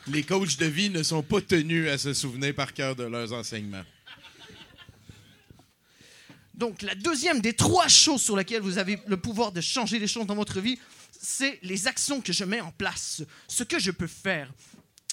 Les 0.09 0.22
coachs 0.22 0.57
de 0.59 0.66
vie 0.66 0.88
ne 0.88 1.02
sont 1.02 1.22
pas 1.22 1.40
tenus 1.40 1.88
à 1.88 1.98
se 1.98 2.14
souvenir 2.14 2.54
par 2.54 2.72
cœur 2.72 2.94
de 2.94 3.04
leurs 3.04 3.32
enseignements. 3.32 3.84
Donc, 6.54 6.82
la 6.82 6.94
deuxième 6.94 7.40
des 7.40 7.52
trois 7.52 7.88
choses 7.88 8.22
sur 8.22 8.36
lesquelles 8.36 8.62
vous 8.62 8.78
avez 8.78 8.98
le 9.07 9.16
pouvoir 9.16 9.52
de 9.52 9.61
changer 9.61 9.98
les 9.98 10.07
choses 10.07 10.26
dans 10.26 10.36
votre 10.36 10.61
vie, 10.61 10.78
c'est 11.20 11.59
les 11.62 11.86
actions 11.86 12.20
que 12.20 12.32
je 12.32 12.44
mets 12.44 12.61
en 12.61 12.70
place, 12.70 13.22
ce 13.48 13.64
que 13.64 13.78
je 13.78 13.90
peux 13.90 14.07
faire. 14.07 14.50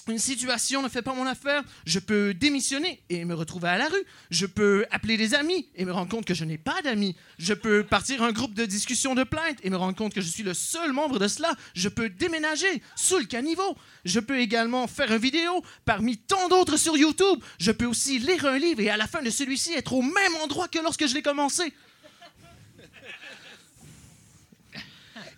Une 0.06 0.18
situation 0.18 0.82
ne 0.82 0.88
fait 0.90 1.00
pas 1.00 1.14
mon 1.14 1.26
affaire, 1.26 1.62
je 1.86 1.98
peux 1.98 2.34
démissionner 2.34 3.02
et 3.08 3.24
me 3.24 3.32
retrouver 3.34 3.68
à 3.68 3.78
la 3.78 3.88
rue. 3.88 4.04
Je 4.30 4.44
peux 4.44 4.84
appeler 4.90 5.16
des 5.16 5.34
amis 5.34 5.66
et 5.76 5.86
me 5.86 5.92
rendre 5.92 6.10
compte 6.10 6.26
que 6.26 6.34
je 6.34 6.44
n'ai 6.44 6.58
pas 6.58 6.82
d'amis. 6.82 7.16
Je 7.38 7.54
peux 7.54 7.84
partir 7.84 8.22
un 8.22 8.30
groupe 8.30 8.52
de 8.52 8.66
discussion 8.66 9.14
de 9.14 9.24
plainte 9.24 9.56
et 9.62 9.70
me 9.70 9.76
rendre 9.76 9.96
compte 9.96 10.12
que 10.12 10.20
je 10.20 10.28
suis 10.28 10.42
le 10.42 10.52
seul 10.52 10.92
membre 10.92 11.18
de 11.18 11.26
cela. 11.26 11.54
Je 11.74 11.88
peux 11.88 12.10
déménager 12.10 12.82
sous 12.96 13.16
le 13.16 13.24
caniveau. 13.24 13.76
Je 14.04 14.20
peux 14.20 14.38
également 14.38 14.86
faire 14.86 15.10
une 15.10 15.18
vidéo 15.18 15.64
parmi 15.86 16.18
tant 16.18 16.48
d'autres 16.48 16.76
sur 16.76 16.98
YouTube. 16.98 17.38
Je 17.58 17.72
peux 17.72 17.86
aussi 17.86 18.18
lire 18.18 18.44
un 18.44 18.58
livre 18.58 18.80
et 18.80 18.90
à 18.90 18.98
la 18.98 19.06
fin 19.06 19.22
de 19.22 19.30
celui-ci 19.30 19.72
être 19.72 19.94
au 19.94 20.02
même 20.02 20.36
endroit 20.42 20.68
que 20.68 20.80
lorsque 20.80 21.06
je 21.06 21.14
l'ai 21.14 21.22
commencé. 21.22 21.72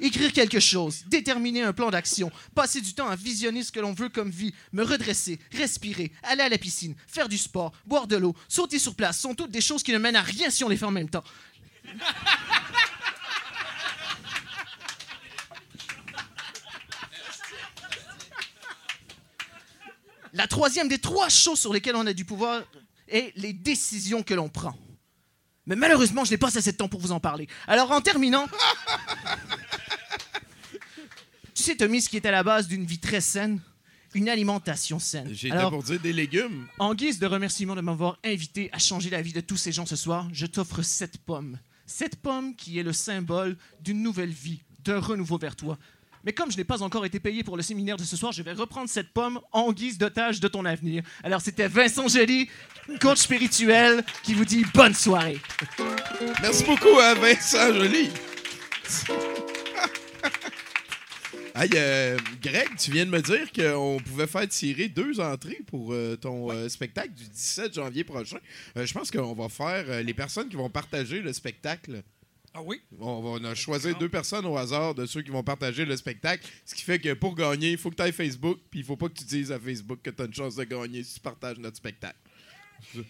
Écrire 0.01 0.33
quelque 0.33 0.61
chose, 0.61 1.05
déterminer 1.07 1.63
un 1.63 1.73
plan 1.73 1.91
d'action, 1.91 2.31
passer 2.55 2.81
du 2.81 2.95
temps 2.95 3.09
à 3.09 3.17
visionner 3.17 3.63
ce 3.63 3.73
que 3.73 3.81
l'on 3.81 3.93
veut 3.93 4.09
comme 4.09 4.31
vie, 4.31 4.55
me 4.73 4.83
redresser, 4.83 5.39
respirer, 5.53 6.13
aller 6.23 6.43
à 6.43 6.49
la 6.49 6.59
piscine, 6.59 6.95
faire 7.07 7.29
du 7.29 7.39
sport, 7.39 7.73
boire 7.87 8.07
de 8.07 8.17
l'eau, 8.17 8.35
sauter 8.49 8.79
sur 8.79 8.95
place, 8.95 9.21
sont 9.21 9.35
toutes 9.35 9.51
des 9.51 9.61
choses 9.61 9.83
qui 9.83 9.93
ne 9.93 9.99
mènent 9.99 10.17
à 10.17 10.23
rien 10.23 10.51
si 10.51 10.65
on 10.65 10.69
les 10.69 10.77
fait 10.77 10.85
en 10.85 10.91
même 10.91 11.11
temps. 11.11 11.25
La 20.33 20.47
troisième 20.47 20.89
des 20.89 20.99
trois 20.99 21.31
choses 21.31 21.59
sur 21.59 21.73
lesquelles 21.73 21.97
on 21.97 22.07
a 22.07 22.13
du 22.13 22.27
pouvoir 22.27 22.63
est 23.09 23.33
les 23.37 23.55
décisions 23.55 24.23
que 24.23 24.35
l'on 24.35 24.51
prend. 24.51 24.77
Mais 25.65 25.77
malheureusement, 25.77 26.25
je 26.25 26.31
n'ai 26.31 26.37
pas 26.37 26.57
assez 26.57 26.73
de 26.73 26.77
temps 26.77 26.89
pour 26.89 27.01
vous 27.01 27.11
en 27.11 27.21
parler. 27.21 27.49
Alors 27.67 27.91
en 27.91 28.01
terminant, 28.01 28.47
sais, 31.67 31.77
Tommy, 31.77 32.01
ce 32.01 32.09
qui 32.09 32.17
est 32.17 32.27
à 32.27 32.31
la 32.31 32.45
base 32.45 32.69
d'une 32.69 32.85
vie 32.85 33.01
très 33.01 33.21
saine, 33.21 33.61
une 34.15 34.29
alimentation 34.29 35.01
saine. 35.01 35.29
J'étais 35.33 35.55
Alors, 35.55 35.73
pour 35.73 35.83
dire 35.83 35.99
des 35.99 36.13
légumes. 36.13 36.69
en 36.79 36.95
guise 36.95 37.19
de 37.19 37.27
remerciement 37.27 37.75
de 37.75 37.81
m'avoir 37.81 38.19
invité 38.25 38.71
à 38.73 38.79
changer 38.79 39.11
la 39.11 39.21
vie 39.21 39.33
de 39.33 39.41
tous 39.41 39.57
ces 39.57 39.73
gens 39.73 39.85
ce 39.85 39.97
soir, 39.97 40.29
je 40.33 40.47
t'offre 40.47 40.83
cette 40.83 41.19
pomme. 41.19 41.59
Cette 41.85 42.17
pomme 42.17 42.55
qui 42.55 42.79
est 42.79 42.85
le 42.85 42.93
symbole 42.93 43.57
d'une 43.81 44.01
nouvelle 44.01 44.31
vie, 44.31 44.61
d'un 44.85 45.01
renouveau 45.01 45.39
vers 45.39 45.57
toi. 45.57 45.77
Mais 46.25 46.33
comme 46.33 46.53
je 46.53 46.57
n'ai 46.57 46.65
pas 46.65 46.83
encore 46.83 47.05
été 47.05 47.19
payé 47.19 47.43
pour 47.43 47.57
le 47.57 47.63
séminaire 47.65 47.97
de 47.97 48.05
ce 48.05 48.17
soir, 48.17 48.31
je 48.31 48.43
vais 48.43 48.53
reprendre 48.53 48.89
cette 48.89 49.13
pomme 49.13 49.41
en 49.51 49.73
guise 49.73 49.99
d'otage 49.99 50.39
de 50.39 50.47
ton 50.47 50.65
avenir. 50.65 51.03
Alors 51.25 51.41
c'était 51.41 51.69
Vincent 51.69 52.07
Joly, 52.07 52.49
coach 53.01 53.19
spirituel, 53.19 54.05
qui 54.23 54.35
vous 54.35 54.45
dit 54.45 54.65
bonne 54.73 54.95
soirée. 54.95 55.41
Merci 56.43 56.65
beaucoup 56.65 56.97
à 56.99 57.15
Vincent 57.15 57.75
Joly. 57.75 58.09
Hey, 61.59 61.71
euh, 61.75 62.19
Greg, 62.43 62.77
tu 62.77 62.91
viens 62.91 63.07
de 63.07 63.11
me 63.11 63.23
dire 63.23 63.51
qu'on 63.51 63.97
pouvait 64.05 64.27
faire 64.27 64.47
tirer 64.47 64.89
deux 64.89 65.21
entrées 65.21 65.63
pour 65.67 65.95
euh, 65.95 66.15
ton 66.15 66.53
euh, 66.53 66.69
spectacle 66.69 67.15
du 67.15 67.25
17 67.25 67.73
janvier 67.73 68.05
prochain. 68.05 68.37
Euh, 68.77 68.85
je 68.85 68.93
pense 68.93 69.11
qu'on 69.11 69.33
va 69.33 69.49
faire 69.49 70.03
les 70.03 70.13
personnes 70.13 70.51
qui 70.51 70.57
vont 70.57 70.69
partager 70.69 71.23
le 71.23 71.33
spectacle. 71.33 72.03
Ah 72.53 72.61
oui? 72.63 72.83
On, 73.01 73.23
va, 73.23 73.29
on 73.41 73.45
a 73.45 73.55
choisi 73.55 73.95
deux 73.99 74.11
personnes 74.11 74.45
au 74.45 74.59
hasard 74.59 74.95
de 74.95 75.07
ceux 75.07 75.23
qui 75.23 75.31
vont 75.31 75.43
partager 75.43 75.87
le 75.87 75.97
spectacle. 75.97 76.47
Ce 76.67 76.75
qui 76.75 76.83
fait 76.83 76.99
que 76.99 77.15
pour 77.15 77.35
gagner, 77.35 77.71
il 77.71 77.79
faut 77.79 77.89
que 77.89 77.97
tu 77.97 78.03
ailles 78.03 78.13
Facebook, 78.13 78.59
puis 78.71 78.81
il 78.81 78.85
faut 78.85 78.97
pas 78.97 79.09
que 79.09 79.15
tu 79.15 79.25
dises 79.25 79.51
à 79.51 79.59
Facebook 79.59 80.01
que 80.03 80.11
tu 80.11 80.23
as 80.23 80.27
une 80.27 80.35
chance 80.35 80.57
de 80.57 80.65
gagner 80.65 81.03
si 81.05 81.15
tu 81.15 81.21
partages 81.21 81.57
notre 81.57 81.79
spectacle. 81.79 82.19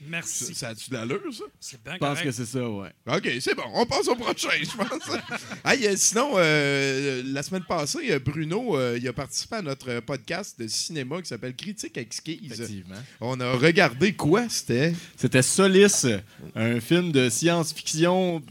Merci. 0.09 0.55
Ça, 0.55 0.69
a-tu 0.69 0.91
de 0.91 0.95
l'allure, 0.95 1.21
ça? 1.33 1.45
C'est 1.61 1.83
bien 1.83 1.95
Je 1.95 1.99
pense 1.99 2.09
correct. 2.09 2.25
que 2.25 2.33
c'est 2.33 2.47
ça, 2.47 2.69
ouais. 2.69 2.91
OK, 3.09 3.29
c'est 3.41 3.55
bon. 3.55 3.65
On 3.75 3.87
passe 3.87 4.09
au 4.09 4.15
prochain, 4.17 4.49
je 4.61 4.77
pense. 4.77 5.17
Hey, 5.65 5.87
euh, 5.87 5.95
sinon, 5.97 6.33
euh, 6.37 7.23
la 7.27 7.43
semaine 7.43 7.65
passée, 7.65 8.11
euh, 8.13 8.19
Bruno, 8.19 8.77
euh, 8.77 8.99
il 9.01 9.07
a 9.09 9.13
participé 9.13 9.57
à 9.57 9.63
notre 9.63 10.01
podcast 10.01 10.59
de 10.61 10.67
cinéma 10.69 11.21
qui 11.23 11.29
s'appelle 11.29 11.55
Critique 11.55 11.97
exquise. 11.97 12.53
Effectivement. 12.53 12.97
On 13.21 13.39
a 13.41 13.53
regardé 13.53 14.13
quoi, 14.15 14.49
c'était? 14.49 14.95
C'était 15.17 15.43
Solis, 15.43 16.07
un 16.55 16.81
film 16.81 17.13
de 17.13 17.29
science-fiction 17.29 18.43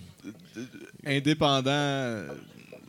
indépendant. 1.06 2.24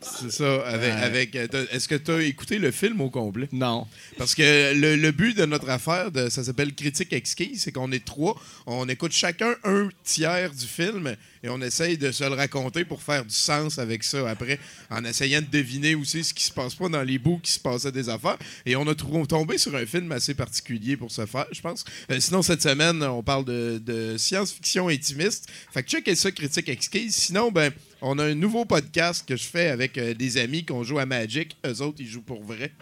C'est 0.03 0.30
ça. 0.30 0.66
Avec, 0.66 0.92
Ouais. 0.94 1.01
avec, 1.03 1.36
euh, 1.36 1.66
Est-ce 1.72 1.88
que 1.88 1.94
tu 1.94 2.11
as 2.11 2.22
écouté 2.22 2.59
le 2.59 2.70
film 2.70 3.01
au 3.01 3.11
complet? 3.11 3.49
Non. 3.53 3.86
Parce 4.18 4.34
que 4.34 4.74
le, 4.74 4.97
le 4.97 5.11
but 5.11 5.36
de 5.36 5.44
notre 5.47 5.68
affaire, 5.70 6.11
de, 6.12 6.28
ça 6.28 6.44
s'appelle 6.44 6.74
Critique 6.74 7.12
exquise, 7.12 7.62
c'est 7.62 7.72
qu'on 7.72 7.90
est 7.92 8.05
trois. 8.05 8.40
On 8.66 8.88
écoute 8.88 9.12
chacun 9.12 9.55
un 9.64 9.88
tiers 10.05 10.51
du 10.53 10.66
film 10.66 11.16
et 11.42 11.49
on 11.49 11.61
essaye 11.61 11.97
de 11.99 12.12
se 12.12 12.24
le 12.24 12.34
raconter 12.34 12.84
pour 12.84 13.03
faire 13.03 13.24
du 13.24 13.34
sens 13.34 13.78
avec 13.78 14.05
ça 14.05 14.28
après, 14.28 14.59
en 14.90 15.05
essayant 15.05 15.40
de 15.40 15.47
deviner 15.47 15.94
aussi 15.94 16.24
ce 16.24 16.34
qui 16.34 16.44
se 16.44 16.53
passe 16.53 16.74
pas 16.74 16.88
dans 16.88 17.03
les 17.03 17.18
bouts 17.18 17.38
qui 17.42 17.53
se 17.53 17.61
passaient 17.61 17.92
des 17.92 18.09
affaires. 18.09 18.38
Et 18.66 18.76
on 18.76 18.86
a 18.86 18.94
tombé 18.94 19.59
sur 19.59 19.74
un 19.76 19.86
film 19.86 20.12
assez 20.12 20.34
particulier 20.34 20.97
pour 20.97 21.11
ce 21.11 21.24
faire, 21.26 21.47
je 21.53 21.61
pense. 21.61 21.84
Euh, 22.11 22.20
sinon, 22.20 22.42
cette 22.42 22.62
semaine, 22.62 23.03
on 23.03 23.22
parle 23.22 23.44
de, 23.44 23.80
de 23.84 24.16
science-fiction 24.18 24.88
intimiste. 24.88 25.49
Fait 25.72 25.82
que 25.82 25.88
checkez 25.88 26.14
ça, 26.16 26.30
Critique 26.30 26.68
exquise. 26.68 27.14
Sinon, 27.14 27.51
ben, 27.51 27.72
on 28.03 28.18
a 28.18 28.24
un 28.24 28.34
nouveau 28.34 28.64
podcast 28.64 29.26
que 29.26 29.36
je 29.36 29.44
fais 29.44 29.68
avec 29.68 29.97
euh, 29.99 30.14
des 30.14 30.38
amis 30.38 30.64
qu'on 30.64 30.82
joue 30.82 30.99
à 30.99 31.07
Magic. 31.07 31.57
Eux 31.66 31.80
autres, 31.82 31.99
ils 32.01 32.09
jouent 32.09 32.22
pour 32.22 32.42
vrai. 32.42 32.72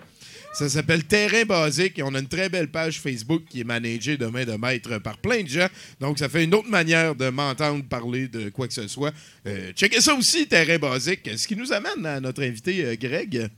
Ça 0.54 0.68
s'appelle 0.68 1.04
Terrain 1.04 1.44
Basique 1.44 1.98
et 1.98 2.02
on 2.04 2.14
a 2.14 2.20
une 2.20 2.28
très 2.28 2.48
belle 2.48 2.68
page 2.70 3.00
Facebook 3.00 3.42
qui 3.48 3.60
est 3.60 3.64
managée 3.64 4.16
de 4.16 4.26
main 4.26 4.44
de 4.44 4.52
maître 4.52 4.98
par 4.98 5.18
plein 5.18 5.42
de 5.42 5.48
gens. 5.48 5.68
Donc, 6.00 6.18
ça 6.18 6.28
fait 6.28 6.44
une 6.44 6.54
autre 6.54 6.68
manière 6.68 7.16
de 7.16 7.28
m'entendre 7.28 7.82
parler 7.84 8.28
de 8.28 8.50
quoi 8.50 8.68
que 8.68 8.74
ce 8.74 8.86
soit. 8.86 9.12
Euh, 9.46 9.72
checkez 9.72 10.00
ça 10.00 10.14
aussi, 10.14 10.46
Terrain 10.46 10.78
Basique. 10.78 11.28
Ce 11.36 11.48
qui 11.48 11.56
nous 11.56 11.72
amène 11.72 12.06
à 12.06 12.20
notre 12.20 12.44
invité, 12.44 12.84
euh, 12.84 12.94
Greg. 12.94 13.48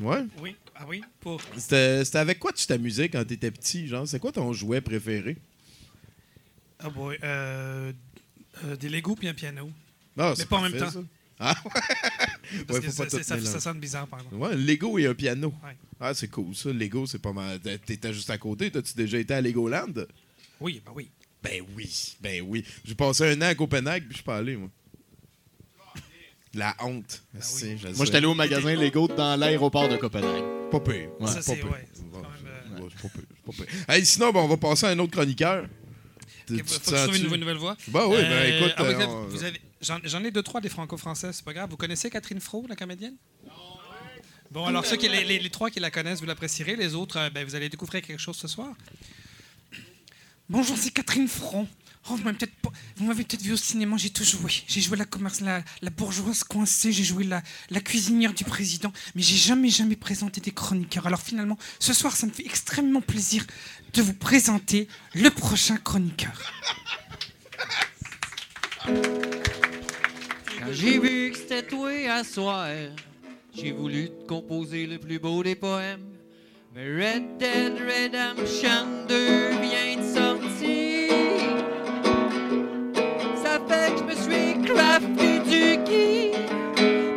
ouais. 0.00 0.24
Oui, 0.40 0.56
ah 0.74 0.84
oui, 0.88 1.02
pour. 1.20 1.42
C'était 1.56 2.16
avec 2.16 2.38
quoi 2.38 2.52
tu 2.52 2.66
t'amusais 2.66 3.08
quand 3.08 3.24
tu 3.24 3.34
étais 3.34 3.50
petit? 3.50 3.86
genre? 3.86 4.08
C'est 4.08 4.20
quoi 4.20 4.32
ton 4.32 4.52
jouet 4.52 4.80
préféré? 4.80 5.36
Ah 6.80 6.90
boy, 6.90 7.18
euh, 7.24 7.92
euh, 8.64 8.76
des 8.76 8.88
Legos 8.88 9.14
puis 9.16 9.28
un 9.28 9.34
piano. 9.34 9.70
Ah, 10.16 10.30
Mais 10.30 10.36
c'est 10.36 10.48
pas 10.48 10.56
en 10.56 10.62
même 10.62 10.76
temps. 10.76 10.90
ça. 10.90 11.00
Ah, 11.40 11.54
Parce 11.62 12.80
Ouais, 12.80 12.84
que 12.86 12.90
faut 12.90 13.04
pas 13.04 13.10
ça, 13.22 13.22
ça- 13.40 13.60
sonne 13.60 13.78
bizarre, 13.78 14.08
par 14.08 14.18
exemple. 14.20 14.36
Ouais, 14.36 14.48
un 14.52 14.56
Lego 14.56 14.98
et 14.98 15.06
un 15.06 15.14
piano. 15.14 15.54
Ouais. 15.64 15.76
Ah, 16.00 16.12
c'est 16.14 16.26
cool, 16.28 16.54
ça. 16.56 16.72
Lego, 16.72 17.06
c'est 17.06 17.20
pas 17.20 17.32
mal. 17.32 17.60
T'étais 17.60 18.12
juste 18.12 18.30
à 18.30 18.38
côté. 18.38 18.70
T'as-tu 18.70 18.94
déjà 18.94 19.18
été 19.18 19.34
à 19.34 19.40
Legoland? 19.40 19.86
Oui, 20.60 20.82
bah 20.84 20.90
oui. 20.96 21.08
Ben 21.40 21.62
oui, 21.76 22.16
ben 22.20 22.42
oui. 22.44 22.64
J'ai 22.84 22.96
passé 22.96 23.30
un 23.30 23.36
an 23.42 23.46
à 23.46 23.54
Copenhague, 23.54 24.02
puis 24.02 24.10
je 24.10 24.16
suis 24.16 24.24
pas 24.24 24.38
allé, 24.38 24.56
moi. 24.56 24.68
La 26.54 26.74
honte. 26.80 27.22
Ben 27.34 27.40
je 27.42 27.66
Moi, 27.86 27.94
sais. 27.94 28.04
j'étais 28.06 28.16
allé 28.16 28.26
au 28.26 28.34
magasin 28.34 28.74
Lego 28.74 29.06
dans 29.06 29.38
l'aéroport 29.38 29.88
de 29.88 29.96
Copenhague. 29.96 30.70
Pas 30.72 30.80
pire. 30.80 31.08
Ouais. 31.20 31.26
ça, 31.28 31.34
pas 31.36 31.42
c'est. 31.42 31.56
pire. 31.56 31.70
Ouais, 31.70 31.86
c'est 31.92 32.02
quand 32.10 32.18
même. 32.22 32.30
euh, 32.46 32.80
Ouais, 32.80 32.88
c'est 32.90 33.02
pas 33.02 33.08
pire, 33.08 33.24
pas 33.46 33.52
pire. 33.52 33.66
Hey, 33.88 34.04
sinon, 34.04 34.32
ben, 34.32 34.40
on 34.40 34.48
va 34.48 34.56
passer 34.56 34.86
à 34.86 34.88
un 34.90 34.98
autre 34.98 35.12
chroniqueur. 35.12 35.66
Tu- 36.48 36.58
faut 36.58 36.64
que 36.64 36.70
je 36.70 36.78
trouve 36.80 36.96
sens-tu- 36.96 37.26
une 37.34 37.36
nouvelle, 37.40 37.56
voix? 37.56 37.76
Ben 37.88 38.06
oui, 38.06 38.16
ben 38.16 38.24
Euh, 38.32 38.58
écoute. 38.58 38.74
euh, 38.78 38.82
vous 38.82 38.90
avez- 38.90 39.04
on- 39.04 39.24
vous 39.26 39.44
avez- 39.44 39.60
J'en 40.04 40.24
ai 40.24 40.30
deux, 40.30 40.42
trois 40.42 40.60
des 40.60 40.68
franco-français, 40.68 41.30
c'est 41.32 41.44
pas 41.44 41.52
grave. 41.52 41.70
Vous 41.70 41.76
connaissez 41.76 42.10
Catherine 42.10 42.40
Fro, 42.40 42.66
la 42.68 42.74
comédienne? 42.76 43.14
Bon, 44.50 44.64
alors 44.66 44.84
ceux 44.86 44.96
qui, 44.96 45.08
les, 45.08 45.24
les- 45.24 45.38
les 45.38 45.50
trois 45.50 45.70
qui 45.70 45.78
la 45.78 45.90
connaissent, 45.90 46.20
vous 46.20 46.26
l'apprécierez. 46.26 46.74
Les 46.74 46.94
autres, 46.94 47.18
euh, 47.18 47.30
ben, 47.30 47.44
vous 47.44 47.54
allez 47.54 47.68
découvrir 47.68 48.02
quelque 48.02 48.18
chose 48.20 48.36
ce 48.36 48.48
soir. 48.48 48.74
Bonjour, 50.48 50.76
c'est 50.78 50.90
Catherine 50.90 51.28
Fron. 51.28 51.68
Oh, 52.10 52.16
vous 52.16 52.22
m'avez 52.24 52.36
peut-être 52.38 52.52
peut-être 53.28 53.42
vu 53.42 53.52
au 53.52 53.56
cinéma, 53.56 53.96
j'ai 53.98 54.10
tout 54.10 54.24
joué. 54.24 54.50
J'ai 54.66 54.80
joué 54.80 54.96
la 54.96 55.04
commerce, 55.04 55.40
la, 55.40 55.62
la 55.82 55.90
bourgeoise 55.90 56.42
coincée, 56.44 56.92
j'ai 56.92 57.04
joué 57.04 57.24
la, 57.24 57.42
la 57.70 57.80
cuisinière 57.80 58.32
du 58.32 58.44
président, 58.44 58.92
mais 59.14 59.22
j'ai 59.22 59.36
jamais, 59.36 59.68
jamais 59.68 59.96
présenté 59.96 60.40
des 60.40 60.50
chroniqueurs. 60.52 61.06
Alors 61.06 61.20
finalement, 61.20 61.58
ce 61.78 61.92
soir, 61.92 62.16
ça 62.16 62.26
me 62.26 62.32
fait 62.32 62.46
extrêmement 62.46 63.02
plaisir 63.02 63.44
de 63.92 64.02
vous 64.02 64.14
présenter 64.14 64.88
le 65.14 65.30
prochain 65.30 65.76
chroniqueur. 65.76 66.32
Quand 70.58 70.72
j'ai 70.72 70.98
vu 70.98 71.30
que 71.32 71.38
c'était 71.38 71.66
toi 71.66 71.90
à 72.10 72.24
soir, 72.24 72.68
J'ai 73.54 73.72
voulu 73.72 74.08
te 74.10 74.26
composer 74.28 74.86
le 74.86 74.98
plus 74.98 75.18
beau 75.18 75.42
des 75.42 75.56
poèmes. 75.56 76.04
Mais 76.74 76.86
Red 76.86 77.38
Dead 77.38 77.72
Redemption 77.74 79.06
2 79.08 79.48
vient 79.60 79.96
de 79.96 80.14
crafté 84.72 85.38
du 85.40 85.82
qui. 85.84 86.30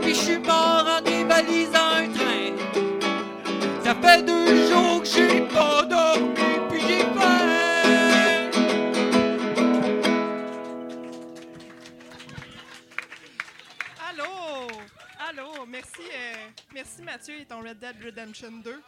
Puis 0.02 0.16
je 0.16 0.20
suis 0.20 0.38
mort 0.38 0.86
en 0.98 1.02
dévalisant 1.02 1.90
un 2.02 2.10
train. 2.10 2.54
Ça 3.84 3.96
fait 3.96 4.24
deux 4.24 4.68
jours 4.68 5.02
que 5.02 5.08
j'ai 5.08 5.42
pas 5.42 5.84
dormi, 5.84 6.34
puis 6.70 6.82
j'ai. 6.88 7.02
Allô? 14.10 14.68
Allô? 15.30 15.66
Merci, 15.68 16.02
euh, 16.14 16.48
merci 16.74 17.02
Mathieu 17.02 17.36
et 17.40 17.46
ton 17.46 17.62
Red 17.62 17.80
Dead 17.80 17.96
Redemption 18.04 18.52
2. 18.64 18.82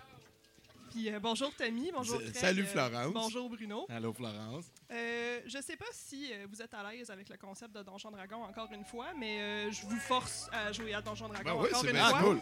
Puis 0.93 1.11
euh, 1.11 1.19
bonjour 1.19 1.51
Tommy, 1.55 1.91
bonjour 1.91 2.19
Craig, 2.19 2.35
salut, 2.35 2.61
euh, 2.63 2.65
Florence. 2.67 3.13
bonjour 3.13 3.49
Bruno. 3.49 3.87
Allô, 3.89 4.13
Florence. 4.13 4.65
Euh, 4.91 5.39
je 5.47 5.59
sais 5.59 5.75
pas 5.75 5.87
si 5.91 6.31
euh, 6.31 6.45
vous 6.51 6.61
êtes 6.61 6.71
à 6.73 6.91
l'aise 6.91 7.09
avec 7.09 7.29
le 7.29 7.37
concept 7.37 7.75
de 7.75 7.81
Donjon 7.81 8.11
Dragon 8.11 8.43
encore 8.43 8.69
une 8.71 8.85
fois, 8.85 9.07
mais 9.17 9.71
je 9.71 9.81
vous 9.87 9.97
force 9.97 10.47
à 10.51 10.71
jouer 10.71 10.93
à 10.93 11.01
Donjon 11.01 11.29
Dragon 11.29 11.43
Ben 11.61 11.65
encore 11.67 11.81
c'est 11.81 11.87
une 11.87 11.93
bien 11.93 12.09
fois. 12.09 12.19
cool. 12.21 12.39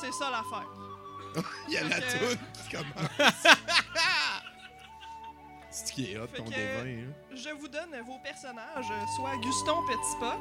C'est 0.00 0.12
ça 0.12 0.30
l'affaire. 0.30 0.68
Il 1.68 1.74
y 1.74 1.78
a 1.78 1.84
la 1.84 2.00
que- 2.00 2.18
toune 2.28 2.38
qui 2.54 2.76
commence. 2.76 3.46
C'est 5.72 5.94
qui 5.94 6.10
est 6.12 6.18
hot, 6.18 6.26
ton 6.26 6.42
devin. 6.46 6.56
Hein? 6.84 7.12
Je 7.32 7.50
vous 7.50 7.68
donne 7.68 7.96
vos 8.04 8.18
personnages, 8.24 8.92
soit 9.14 9.36
Guston 9.36 9.76
Petitpas 9.86 10.36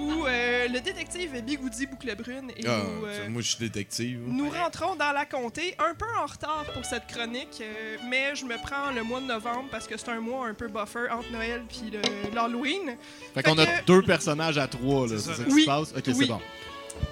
ou 0.00 0.26
euh, 0.26 0.68
le 0.68 0.80
détective 0.80 1.40
Bigoudi 1.42 1.86
Bouclebrune 1.86 2.50
et 2.56 2.64
Ah, 2.66 2.80
nous, 2.84 3.06
euh, 3.06 3.28
moi, 3.28 3.42
je 3.42 3.48
suis 3.50 3.58
détective. 3.58 4.20
Nous 4.26 4.48
rentrons 4.50 4.94
dans 4.96 5.12
la 5.12 5.24
comté, 5.24 5.74
un 5.78 5.94
peu 5.94 6.06
en 6.22 6.26
retard 6.26 6.64
pour 6.74 6.84
cette 6.84 7.06
chronique, 7.06 7.58
euh, 7.60 7.96
mais 8.08 8.34
je 8.34 8.44
me 8.44 8.56
prends 8.56 8.90
le 8.94 9.02
mois 9.02 9.20
de 9.20 9.26
novembre 9.26 9.68
parce 9.70 9.86
que 9.86 9.96
c'est 9.96 10.08
un 10.10 10.20
mois 10.20 10.48
un 10.48 10.54
peu 10.54 10.68
buffer 10.68 11.10
entre 11.10 11.30
Noël 11.32 11.62
puis 11.68 11.92
l'Halloween. 12.34 12.96
Fait 13.34 13.42
qu'on 13.42 13.58
a 13.58 13.66
deux 13.86 14.02
personnages 14.02 14.58
à 14.58 14.66
trois, 14.66 15.06
là. 15.06 15.14
C'est 15.18 15.34
ça, 15.34 15.44
qui 15.44 15.52
Oui. 15.52 15.62
se 15.62 15.66
passe? 15.66 15.92
Ok, 15.96 16.04
Oui. 16.08 16.14
c'est 16.18 16.26
bon. 16.26 16.40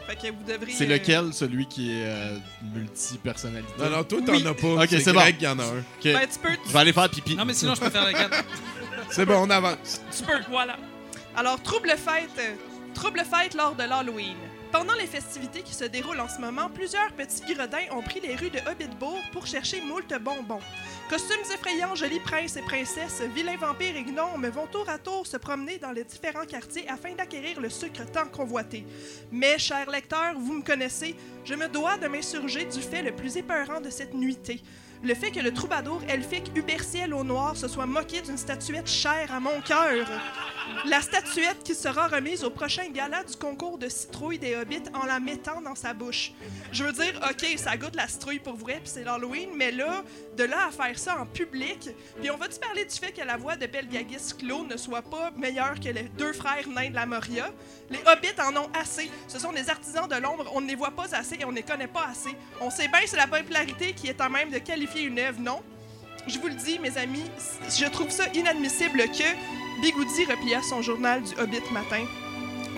Fait 0.07 0.15
que 0.17 0.33
vous 0.33 0.45
devriez. 0.47 0.77
C'est 0.77 0.87
lequel, 0.87 1.33
celui 1.33 1.67
qui 1.67 1.91
est 1.91 2.05
euh, 2.07 2.37
multi-personnalité? 2.75 3.73
Non, 3.79 3.91
non, 3.91 4.05
toi, 4.05 4.21
t'en 4.25 4.33
Oui. 4.33 4.47
as 4.47 4.55
pas. 4.55 4.67
Ok, 4.85 4.87
c'est 4.91 5.01
c'est 5.01 5.13
Greg 5.13 5.35
bon. 5.35 5.39
qui 5.41 5.47
en 5.49 5.59
a 5.59 5.65
un. 5.65 5.79
Ok. 5.79 6.05
Ben, 6.05 6.21
tu 6.33 6.39
peux, 6.39 6.49
Je 6.67 6.73
vais 6.73 6.79
aller 6.79 6.93
faire 6.93 7.11
pipi. 7.11 7.37
Non, 7.37 7.45
mais 7.45 7.55
sinon, 7.55 7.75
je 7.75 7.81
peux 7.81 7.91
faire 7.91 8.05
la 8.05 8.13
quatre. 8.13 8.45
C'est 9.11 9.27
bon, 9.27 9.35
on 9.47 9.51
avance. 9.51 10.01
tu 10.17 10.23
peux, 10.25 10.39
voilà. 10.51 10.77
Alors, 11.37 11.61
trouble 11.63 11.89
fête, 11.91 12.59
trouble 12.93 13.21
fête 13.21 13.55
lors 13.55 13.75
de 13.75 13.83
l'Halloween. 13.83 14.37
Pendant 14.71 14.95
les 14.95 15.07
festivités 15.07 15.63
qui 15.63 15.75
se 15.75 15.85
déroulent 15.85 16.21
en 16.21 16.29
ce 16.29 16.41
moment, 16.41 16.71
plusieurs 16.71 17.13
petits 17.13 17.43
gredins 17.55 17.93
ont 17.93 18.01
pris 18.01 18.21
les 18.21 18.37
rues 18.37 18.51
de 18.51 18.59
Hobbitbourg 18.71 19.21
pour 19.31 19.47
chercher 19.47 19.83
moult 19.83 20.13
bonbons. 20.19 20.61
Costumes 21.11 21.53
effrayants, 21.53 21.95
jolis 21.95 22.21
princes 22.21 22.57
et 22.57 22.63
princesses, 22.63 23.21
vilains 23.35 23.59
vampires 23.59 23.97
et 23.97 24.03
gnomes 24.03 24.47
vont 24.47 24.67
tour 24.67 24.89
à 24.89 24.97
tour 24.97 25.27
se 25.27 25.37
promener 25.37 25.77
dans 25.77 25.93
les 25.93 26.05
différents 26.05 26.47
quartiers 26.47 26.89
afin 26.89 27.15
d'acquérir 27.15 27.61
le 27.61 27.69
sucre 27.69 28.07
tant 28.11 28.27
convoité. 28.27 28.87
Mais, 29.31 29.59
chers 29.59 29.91
lecteurs, 29.91 30.39
vous 30.39 30.55
me 30.55 30.63
connaissez, 30.63 31.17
je 31.45 31.55
me 31.55 31.69
dois 31.69 31.99
de 31.99 32.09
m'insurger 32.09 32.65
du 32.65 32.81
fait 32.81 33.03
le 33.03 33.13
plus 33.13 33.37
épeurant 33.37 33.81
de 33.81 33.91
cette 33.91 34.15
nuitée. 34.15 34.63
Le 35.05 35.15
fait 35.15 35.33
que 35.33 35.41
le 35.41 35.53
troubadour 35.53 36.01
elfique 36.09 36.53
Huberciel 36.55 37.13
au 37.13 37.25
noir 37.25 37.57
se 37.57 37.67
soit 37.67 37.87
moqué 37.87 38.21
d'une 38.23 38.39
statuette 38.39 38.89
chère 38.89 39.33
à 39.35 39.41
mon 39.41 39.61
cœur. 39.61 40.07
La 40.85 41.01
statuette 41.01 41.63
qui 41.63 41.75
sera 41.75 42.09
remise 42.09 42.45
au 42.45 42.51
prochain 42.51 42.89
gala 42.89 43.23
du 43.25 43.37
concours 43.37 43.79
de 43.79 43.89
citrouille 43.89 44.39
des 44.39 44.57
hobbits 44.57 44.83
en 44.95 45.07
la 45.07 45.21
mettant 45.21 45.61
dans 45.61 45.75
sa 45.75 45.95
bouche. 45.95 46.33
Je 46.73 46.85
veux 46.85 46.93
dire, 46.93 47.21
OK, 47.31 47.47
ça 47.57 47.77
goûte 47.77 47.95
la 47.95 48.09
citrouille 48.09 48.41
pour 48.41 48.57
vrai, 48.57 48.75
puis 48.75 48.91
c'est 48.93 49.05
l'Halloween, 49.05 49.51
mais 49.55 49.71
là, 49.71 50.03
de 50.37 50.45
là 50.45 50.67
à 50.67 50.71
faire 50.71 50.99
ça 50.99 51.21
en 51.21 51.27
public, 51.27 51.91
puis 52.21 52.31
on 52.31 52.37
va-tu 52.37 52.59
parler 52.59 52.85
du 52.85 52.95
fait 52.95 53.13
que 53.13 53.23
la 53.25 53.37
voix 53.37 53.57
de 53.57 53.67
Belgagis 53.67 54.35
Claude 54.39 54.71
ne 54.71 54.77
soit 54.77 55.03
pas 55.03 55.31
meilleure 55.37 55.79
que 55.79 55.89
les 55.89 56.05
deux 56.19 56.33
frères 56.33 56.69
nains 56.69 56.91
de 56.91 56.95
la 56.95 57.07
Moria? 57.07 57.51
Les 57.91 58.01
hobbits 58.07 58.41
en 58.41 58.57
ont 58.57 58.71
assez. 58.75 59.11
Ce 59.29 59.39
sont 59.39 59.53
des 59.53 59.71
artisans 59.71 60.09
de 60.09 60.17
l'ombre, 60.17 60.51
on 60.55 60.61
ne 60.61 60.67
les 60.67 60.75
voit 60.75 60.91
pas 60.91 61.15
assez 61.15 61.37
et 61.37 61.45
on 61.45 61.51
ne 61.51 61.57
les 61.57 61.63
connaît 61.63 61.87
pas 61.87 62.07
assez. 62.11 62.37
On 62.61 62.71
sait 62.71 62.89
bien 62.89 63.01
c'est 63.07 63.17
la 63.17 63.27
popularité 63.27 63.93
qui 63.93 64.09
est 64.09 64.21
en 64.21 64.31
même 64.31 64.51
de 64.51 64.59
qualifier 64.59 65.03
une 65.03 65.19
œuvre, 65.19 65.41
non? 65.41 65.63
Je 66.29 66.39
vous 66.39 66.47
le 66.47 66.55
dis, 66.55 66.79
mes 66.79 66.97
amis, 66.99 67.25
je 67.69 67.85
trouve 67.87 68.11
ça 68.11 68.25
inadmissible 68.33 68.99
que 69.09 69.83
Bigoudi 69.83 70.25
replia 70.25 70.63
son 70.63 70.81
journal 70.81 71.21
du 71.23 71.35
Hobbit 71.41 71.63
matin. 71.73 72.05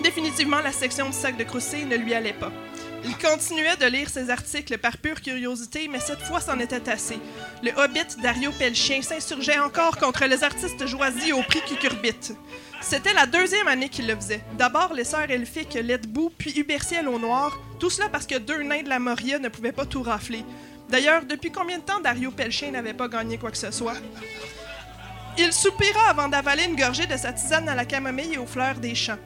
Définitivement, 0.03 0.61
la 0.61 0.71
section 0.71 1.07
du 1.07 1.13
sac 1.13 1.37
de 1.37 1.43
croustilles 1.43 1.85
ne 1.85 1.95
lui 1.95 2.15
allait 2.15 2.33
pas. 2.33 2.51
Il 3.03 3.15
continuait 3.17 3.77
de 3.77 3.85
lire 3.85 4.09
ses 4.09 4.31
articles 4.31 4.79
par 4.79 4.97
pure 4.97 5.21
curiosité, 5.21 5.87
mais 5.87 5.99
cette 5.99 6.21
fois, 6.21 6.41
c'en 6.41 6.59
était 6.59 6.89
assez. 6.89 7.19
Le 7.61 7.69
Hobbit 7.77 8.19
Dario 8.23 8.51
Pelchien 8.51 9.03
s'insurgeait 9.03 9.59
encore 9.59 9.97
contre 9.97 10.25
les 10.25 10.43
artistes 10.43 10.87
choisis 10.87 11.31
au 11.31 11.43
prix 11.43 11.61
Cucurbit. 11.67 12.33
C'était 12.81 13.13
la 13.13 13.27
deuxième 13.27 13.67
année 13.67 13.89
qu'il 13.89 14.07
le 14.07 14.15
faisait. 14.15 14.43
D'abord 14.57 14.93
les 14.93 15.03
sœurs 15.03 15.29
elfiques 15.29 15.75
Ledbou, 15.75 16.31
puis 16.35 16.59
Huberciel 16.59 17.07
au 17.07 17.19
noir, 17.19 17.59
tout 17.79 17.91
cela 17.91 18.09
parce 18.09 18.25
que 18.25 18.39
deux 18.39 18.63
nains 18.63 18.81
de 18.81 18.89
la 18.89 18.99
Moria 18.99 19.37
ne 19.37 19.49
pouvaient 19.49 19.71
pas 19.71 19.85
tout 19.85 20.01
rafler. 20.01 20.43
D'ailleurs, 20.89 21.25
depuis 21.25 21.51
combien 21.51 21.77
de 21.77 21.83
temps 21.83 21.99
Dario 21.99 22.31
Pelchien 22.31 22.71
n'avait 22.71 22.93
pas 22.93 23.07
gagné 23.07 23.37
quoi 23.37 23.51
que 23.51 23.57
ce 23.57 23.71
soit? 23.71 23.97
Il 25.37 25.51
soupira 25.51 26.09
avant 26.09 26.27
d'avaler 26.27 26.63
une 26.63 26.75
gorgée 26.75 27.07
de 27.07 27.17
sa 27.17 27.33
tisane 27.33 27.67
à 27.67 27.75
la 27.75 27.85
camomille 27.85 28.35
et 28.35 28.37
aux 28.37 28.45
fleurs 28.45 28.75
des 28.75 28.95
champs. 28.95 29.17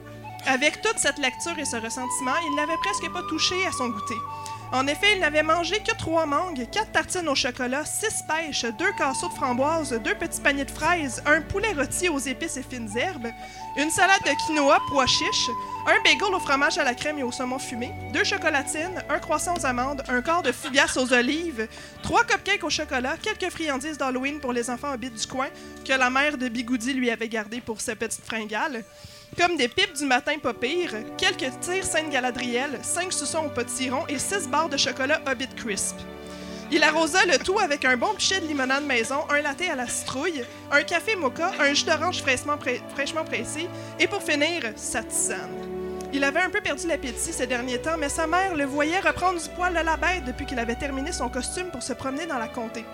Avec 0.46 0.80
toute 0.80 0.98
cette 0.98 1.18
lecture 1.18 1.58
et 1.58 1.64
ce 1.64 1.76
ressentiment, 1.76 2.34
il 2.48 2.56
n'avait 2.56 2.78
presque 2.82 3.12
pas 3.12 3.22
touché 3.28 3.54
à 3.66 3.72
son 3.72 3.88
goûter. 3.88 4.16
En 4.72 4.86
effet, 4.86 5.14
il 5.14 5.20
n'avait 5.20 5.42
mangé 5.42 5.80
que 5.80 5.96
trois 5.96 6.26
mangues, 6.26 6.68
quatre 6.70 6.92
tartines 6.92 7.28
au 7.28 7.34
chocolat, 7.34 7.84
six 7.84 8.22
pêches, 8.22 8.64
deux 8.78 8.92
casseaux 8.96 9.28
de 9.28 9.34
framboises, 9.34 9.92
deux 10.04 10.14
petits 10.14 10.40
paniers 10.40 10.64
de 10.64 10.70
fraises, 10.70 11.20
un 11.26 11.42
poulet 11.42 11.72
rôti 11.72 12.08
aux 12.08 12.20
épices 12.20 12.56
et 12.56 12.62
fines 12.62 12.88
herbes, 12.96 13.26
une 13.76 13.90
salade 13.90 14.20
de 14.24 14.46
quinoa, 14.46 14.78
pois 14.88 15.06
chiches, 15.06 15.50
un 15.88 16.00
bagel 16.04 16.32
au 16.32 16.38
fromage 16.38 16.78
à 16.78 16.84
la 16.84 16.94
crème 16.94 17.18
et 17.18 17.24
au 17.24 17.32
saumon 17.32 17.58
fumé, 17.58 17.90
deux 18.12 18.22
chocolatines, 18.22 19.02
un 19.08 19.18
croissant 19.18 19.56
aux 19.56 19.66
amandes, 19.66 20.04
un 20.08 20.22
quart 20.22 20.42
de 20.42 20.52
fougasse 20.52 20.96
aux 20.96 21.12
olives, 21.12 21.66
trois 22.04 22.22
cupcakes 22.22 22.62
au 22.62 22.70
chocolat, 22.70 23.16
quelques 23.20 23.50
friandises 23.50 23.98
d'Halloween 23.98 24.38
pour 24.38 24.52
les 24.52 24.70
enfants 24.70 24.94
hobbits 24.94 25.10
du 25.10 25.26
coin 25.26 25.48
que 25.84 25.92
la 25.92 26.10
mère 26.10 26.38
de 26.38 26.48
Bigoudi 26.48 26.94
lui 26.94 27.10
avait 27.10 27.28
gardées 27.28 27.60
pour 27.60 27.80
sa 27.80 27.96
petite 27.96 28.24
fringale, 28.24 28.84
comme 29.36 29.56
des 29.56 29.68
pipes 29.68 29.94
du 29.94 30.04
matin 30.06 30.38
pas 30.42 30.54
pire, 30.54 30.92
quelques 31.16 31.58
tirs 31.60 31.84
Sainte-Galadriel, 31.84 32.78
cinq 32.82 33.12
suçons 33.12 33.46
au 33.46 33.48
potiron 33.48 34.06
et 34.08 34.18
six 34.18 34.48
barres 34.48 34.68
de 34.68 34.76
chocolat 34.76 35.20
Hobbit 35.26 35.48
Crisp. 35.56 35.96
Il 36.72 36.82
arrosa 36.84 37.24
le 37.26 37.38
tout 37.38 37.58
avec 37.58 37.84
un 37.84 37.96
bon 37.96 38.14
pichet 38.14 38.40
de 38.40 38.46
limonade 38.46 38.84
maison, 38.84 39.24
un 39.28 39.40
latte 39.40 39.62
à 39.62 39.74
la 39.74 39.88
citrouille, 39.88 40.44
un 40.70 40.82
café 40.82 41.16
mocha, 41.16 41.50
un 41.58 41.74
jus 41.74 41.84
d'orange 41.84 42.22
fraîchement 42.22 43.24
pressé 43.24 43.68
et 43.98 44.06
pour 44.06 44.22
finir, 44.22 44.62
sa 44.76 45.02
tisane. 45.02 45.50
Il 46.12 46.24
avait 46.24 46.40
un 46.40 46.50
peu 46.50 46.60
perdu 46.60 46.86
l'appétit 46.86 47.32
ces 47.32 47.46
derniers 47.46 47.80
temps, 47.80 47.96
mais 47.98 48.08
sa 48.08 48.26
mère 48.26 48.54
le 48.54 48.64
voyait 48.64 49.00
reprendre 49.00 49.40
du 49.40 49.48
poil 49.50 49.72
de 49.72 49.80
la 49.80 49.96
bête 49.96 50.24
depuis 50.26 50.46
qu'il 50.46 50.58
avait 50.58 50.74
terminé 50.74 51.12
son 51.12 51.28
costume 51.28 51.70
pour 51.70 51.82
se 51.82 51.92
promener 51.92 52.26
dans 52.26 52.38
la 52.38 52.48
comté. 52.48 52.84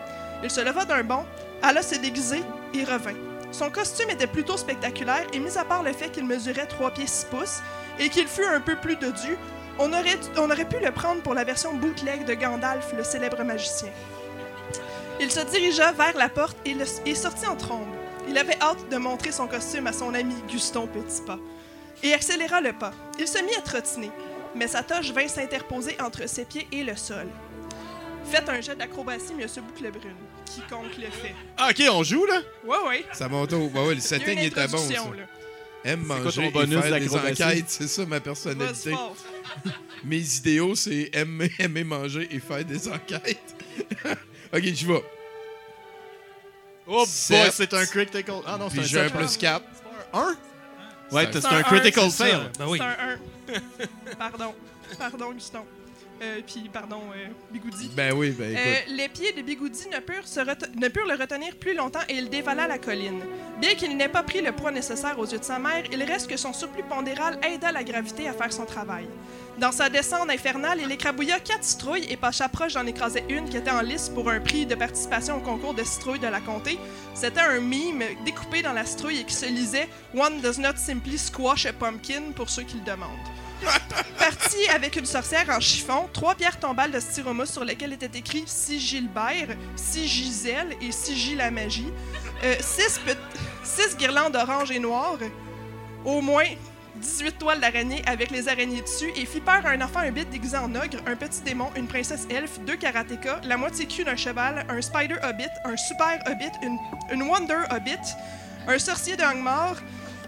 Il 0.42 0.50
se 0.50 0.60
leva 0.60 0.84
d'un 0.84 1.02
bond, 1.02 1.24
alla 1.62 1.82
se 1.82 1.96
déguiser 1.96 2.42
et 2.74 2.84
revint. 2.84 3.25
Son 3.52 3.70
costume 3.70 4.10
était 4.10 4.26
plutôt 4.26 4.56
spectaculaire 4.56 5.26
et 5.32 5.38
mis 5.38 5.56
à 5.56 5.64
part 5.64 5.82
le 5.82 5.92
fait 5.92 6.10
qu'il 6.10 6.26
mesurait 6.26 6.66
3 6.66 6.90
pieds 6.92 7.06
6 7.06 7.26
pouces 7.30 7.60
et 7.98 8.08
qu'il 8.08 8.26
fut 8.26 8.44
un 8.44 8.60
peu 8.60 8.76
plus 8.76 8.96
dodu, 8.96 9.36
on 9.78 9.92
aurait, 9.92 10.18
on 10.36 10.50
aurait 10.50 10.68
pu 10.68 10.78
le 10.80 10.90
prendre 10.90 11.22
pour 11.22 11.34
la 11.34 11.44
version 11.44 11.74
bootleg 11.74 12.24
de 12.24 12.34
Gandalf, 12.34 12.92
le 12.96 13.04
célèbre 13.04 13.42
magicien. 13.42 13.90
Il 15.20 15.30
se 15.30 15.40
dirigea 15.40 15.92
vers 15.92 16.16
la 16.16 16.28
porte 16.28 16.56
et 16.66 17.14
sortit 17.14 17.46
en 17.46 17.56
trombe. 17.56 17.88
Il 18.28 18.36
avait 18.36 18.60
hâte 18.60 18.88
de 18.90 18.96
montrer 18.96 19.32
son 19.32 19.46
costume 19.46 19.86
à 19.86 19.92
son 19.92 20.12
ami 20.14 20.34
Guston 20.48 20.86
Petitpas 20.86 21.38
et 22.02 22.12
accéléra 22.12 22.60
le 22.60 22.72
pas. 22.72 22.92
Il 23.18 23.28
se 23.28 23.38
mit 23.38 23.54
à 23.56 23.62
trottiner, 23.62 24.10
mais 24.54 24.66
sa 24.66 24.82
toche 24.82 25.12
vint 25.12 25.28
s'interposer 25.28 25.96
entre 26.00 26.28
ses 26.28 26.44
pieds 26.44 26.68
et 26.72 26.82
le 26.82 26.96
sol. 26.96 27.26
Faites 28.24 28.48
un 28.48 28.60
jet 28.60 28.74
d'acrobatie, 28.74 29.34
Monsieur 29.34 29.62
Bouclebrune. 29.62 30.25
Quiconque 30.46 30.96
le 30.98 31.10
fait. 31.10 31.34
Ah, 31.58 31.68
ok, 31.70 31.82
on 31.92 32.02
joue, 32.02 32.24
là? 32.26 32.40
Ouais, 32.64 32.76
ouais. 32.88 33.04
Ça 33.12 33.28
monte 33.28 33.52
au. 33.52 33.66
Ouais, 33.68 33.86
ouais, 33.88 33.94
le 33.94 34.00
setting 34.00 34.38
était 34.38 34.68
bon. 34.68 34.78
Ça. 34.78 34.94
là. 34.94 35.02
Aime 35.84 36.00
C'est 36.02 36.06
quoi 36.08 36.18
manger 36.18 36.42
ton 36.42 36.48
et 36.48 36.50
bonus 36.52 36.80
faire 36.80 37.00
des 37.00 37.14
enquêtes, 37.14 37.64
c'est 37.68 37.86
ça 37.88 38.06
ma 38.06 38.20
personnalité. 38.20 38.94
Mes 40.04 40.36
idéaux, 40.36 40.74
c'est 40.74 41.10
aimer, 41.12 41.50
aimer 41.58 41.84
manger 41.84 42.28
et 42.30 42.40
faire 42.40 42.64
des 42.64 42.88
enquêtes. 42.88 43.54
ok, 44.52 44.62
j'y 44.62 44.84
vais. 44.84 45.04
Oh, 46.88 47.04
Sept. 47.06 47.40
boy, 47.42 47.50
c'est 47.52 47.74
un 47.74 47.86
critical. 47.86 48.36
Ah 48.46 48.56
non, 48.58 48.68
c'est 48.70 48.80
un 48.80 48.82
j'ai 48.82 49.00
un 49.00 49.10
plus 49.10 49.36
4. 49.36 49.64
Un? 50.12 50.36
Ouais, 51.12 51.28
C'est 51.32 51.40
c'est 51.40 51.46
un 51.46 51.56
un 51.58 51.62
critical 51.62 52.10
fail. 52.10 52.50
Ben 52.58 52.66
oui. 52.68 52.78
C'est 52.78 52.84
un 53.54 53.60
1. 54.12 54.16
Pardon. 54.18 54.54
Pardon, 54.98 55.32
Guston. 55.32 55.64
Euh, 56.22 56.40
puis 56.46 56.68
pardon, 56.72 57.00
euh, 57.14 57.26
Bigoudi. 57.50 57.90
Ben 57.94 58.12
oui, 58.14 58.30
ben 58.30 58.52
écoute. 58.52 58.64
Euh, 58.66 58.92
les 58.96 59.08
pieds 59.08 59.32
de 59.32 59.42
Bigoudi 59.42 59.88
ne 59.92 59.98
purent, 60.00 60.26
se 60.26 60.40
rete- 60.40 60.74
ne 60.74 60.88
purent 60.88 61.06
le 61.06 61.14
retenir 61.14 61.56
plus 61.56 61.74
longtemps 61.74 62.00
et 62.08 62.14
il 62.14 62.28
dévala 62.30 62.66
la 62.66 62.78
colline. 62.78 63.20
Bien 63.60 63.74
qu'il 63.74 63.96
n'ait 63.96 64.08
pas 64.08 64.22
pris 64.22 64.40
le 64.42 64.52
poids 64.52 64.70
nécessaire 64.70 65.18
aux 65.18 65.26
yeux 65.26 65.38
de 65.38 65.44
sa 65.44 65.58
mère, 65.58 65.84
il 65.92 66.02
reste 66.02 66.28
que 66.28 66.36
son 66.36 66.52
surplus 66.52 66.82
pondéral 66.82 67.38
aida 67.42 67.72
la 67.72 67.84
gravité 67.84 68.28
à 68.28 68.32
faire 68.32 68.52
son 68.52 68.64
travail. 68.66 69.06
Dans 69.58 69.72
sa 69.72 69.88
descente 69.88 70.28
infernale, 70.28 70.80
il 70.82 70.92
écrabouilla 70.92 71.40
quatre 71.40 71.64
citrouilles 71.64 72.06
et 72.10 72.16
Pacha 72.18 72.46
proche 72.48 72.74
d'en 72.74 72.84
écraser 72.84 73.24
une 73.30 73.48
qui 73.48 73.56
était 73.56 73.70
en 73.70 73.80
lice 73.80 74.10
pour 74.10 74.28
un 74.30 74.38
prix 74.40 74.66
de 74.66 74.74
participation 74.74 75.38
au 75.38 75.40
concours 75.40 75.72
de 75.72 75.82
citrouilles 75.82 76.18
de 76.18 76.26
la 76.26 76.40
comté. 76.40 76.78
C'était 77.14 77.40
un 77.40 77.60
mime 77.60 78.02
découpé 78.26 78.60
dans 78.60 78.74
la 78.74 78.84
citrouille 78.84 79.20
et 79.20 79.24
qui 79.24 79.34
se 79.34 79.46
lisait 79.46 79.88
One 80.14 80.42
does 80.42 80.58
not 80.60 80.76
simply 80.76 81.16
squash 81.16 81.64
a 81.64 81.72
pumpkin 81.72 82.32
pour 82.34 82.50
ceux 82.50 82.64
qui 82.64 82.76
le 82.76 82.84
demandent. 82.84 83.08
Parti 84.18 84.68
avec 84.74 84.96
une 84.96 85.06
sorcière 85.06 85.48
en 85.50 85.60
chiffon, 85.60 86.08
trois 86.12 86.34
pierres 86.34 86.58
tombales 86.58 86.90
de 86.90 87.00
styromousse 87.00 87.52
sur 87.52 87.64
lesquelles 87.64 87.92
était 87.92 88.18
écrit 88.18 88.44
Si 88.46 88.80
Gilbert, 88.80 89.56
Si 89.76 90.08
Gisèle 90.08 90.76
et 90.80 90.92
Si 90.92 91.16
Gilles 91.16 91.38
la 91.38 91.50
magie, 91.50 91.92
euh, 92.44 92.54
six, 92.60 93.00
six 93.62 93.96
guirlandes 93.96 94.36
oranges 94.36 94.70
et 94.70 94.78
noires, 94.78 95.18
au 96.04 96.20
moins 96.20 96.46
18 96.96 97.38
toiles 97.38 97.60
d'araignée 97.60 98.02
avec 98.06 98.30
les 98.30 98.48
araignées 98.48 98.80
dessus 98.80 99.10
et 99.16 99.26
fit 99.26 99.40
peur 99.40 99.64
à 99.64 99.70
un 99.70 99.80
enfant 99.80 100.00
un 100.00 100.10
bit 100.10 100.28
déguisé 100.30 100.56
en 100.56 100.74
ogre, 100.74 100.98
un 101.06 101.16
petit 101.16 101.42
démon, 101.42 101.70
une 101.76 101.86
princesse 101.86 102.26
elfe, 102.30 102.58
deux 102.60 102.76
karatékas, 102.76 103.40
la 103.44 103.56
moitié 103.56 103.86
cul 103.86 104.04
d'un 104.04 104.16
cheval, 104.16 104.66
un 104.68 104.80
spider 104.80 105.16
hobbit, 105.22 105.50
un 105.64 105.76
super 105.76 106.18
hobbit, 106.26 106.52
une, 107.12 107.22
wonder 107.22 107.64
hobbit, 107.70 108.00
un 108.66 108.78
sorcier 108.78 109.16
de 109.16 109.22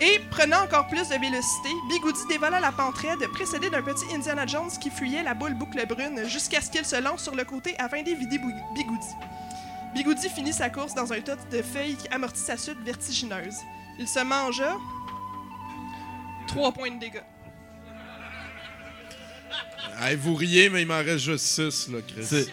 et, 0.01 0.20
prenant 0.30 0.62
encore 0.64 0.86
plus 0.86 1.09
de 1.09 1.14
vélocité, 1.20 1.68
Bigoudi 1.88 2.20
dévala 2.28 2.61
la 2.61 2.72
pente 2.72 2.96
raide, 2.99 3.26
précédé 3.32 3.70
d'un 3.70 3.82
petit 3.82 4.05
Indiana 4.14 4.46
Jones 4.46 4.70
qui 4.80 4.90
fuyait 4.90 5.22
la 5.22 5.34
boule 5.34 5.55
boucle 5.55 5.84
brune 5.86 6.22
jusqu'à 6.28 6.61
ce 6.61 6.70
qu'il 6.70 6.84
se 6.84 7.01
lance 7.01 7.22
sur 7.22 7.34
le 7.34 7.44
côté 7.44 7.74
afin 7.78 8.03
d'éviter 8.03 8.38
Bou- 8.38 8.53
Bigoudi. 8.74 9.07
Bigoudi 9.94 10.28
finit 10.28 10.53
sa 10.53 10.70
course 10.70 10.94
dans 10.94 11.12
un 11.12 11.20
tas 11.20 11.36
de 11.36 11.62
feuilles 11.62 11.96
qui 11.96 12.09
amortit 12.09 12.40
sa 12.40 12.57
chute 12.57 12.78
vertigineuse. 12.84 13.57
Il 13.99 14.07
se 14.07 14.20
mangea 14.20 14.76
3 16.46 16.72
points 16.72 16.90
de 16.90 16.99
dégâts. 17.01 17.22
Hey, 20.01 20.14
vous 20.16 20.34
riez, 20.34 20.68
mais 20.70 20.82
il 20.82 20.86
m'en 20.86 20.99
reste 20.99 21.18
juste 21.24 21.44
6, 21.44 21.88
là, 21.88 21.99
Chris. 22.07 22.24
C'est- 22.24 22.49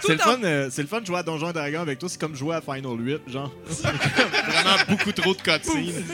C'est 0.00 0.12
le, 0.12 0.18
fun, 0.18 0.38
euh, 0.44 0.68
c'est 0.70 0.82
le 0.82 0.86
fun 0.86 1.00
de 1.00 1.06
jouer 1.06 1.18
à 1.18 1.22
Donjons 1.24 1.50
et 1.50 1.52
Dragons 1.52 1.80
avec 1.80 1.98
toi. 1.98 2.08
C'est 2.08 2.20
comme 2.20 2.36
jouer 2.36 2.54
à 2.54 2.60
Final 2.60 2.96
8, 3.00 3.22
genre. 3.26 3.50
Vraiment 3.66 4.76
beaucoup 4.88 5.10
trop 5.10 5.34
de 5.34 5.42
cutscenes. 5.42 6.04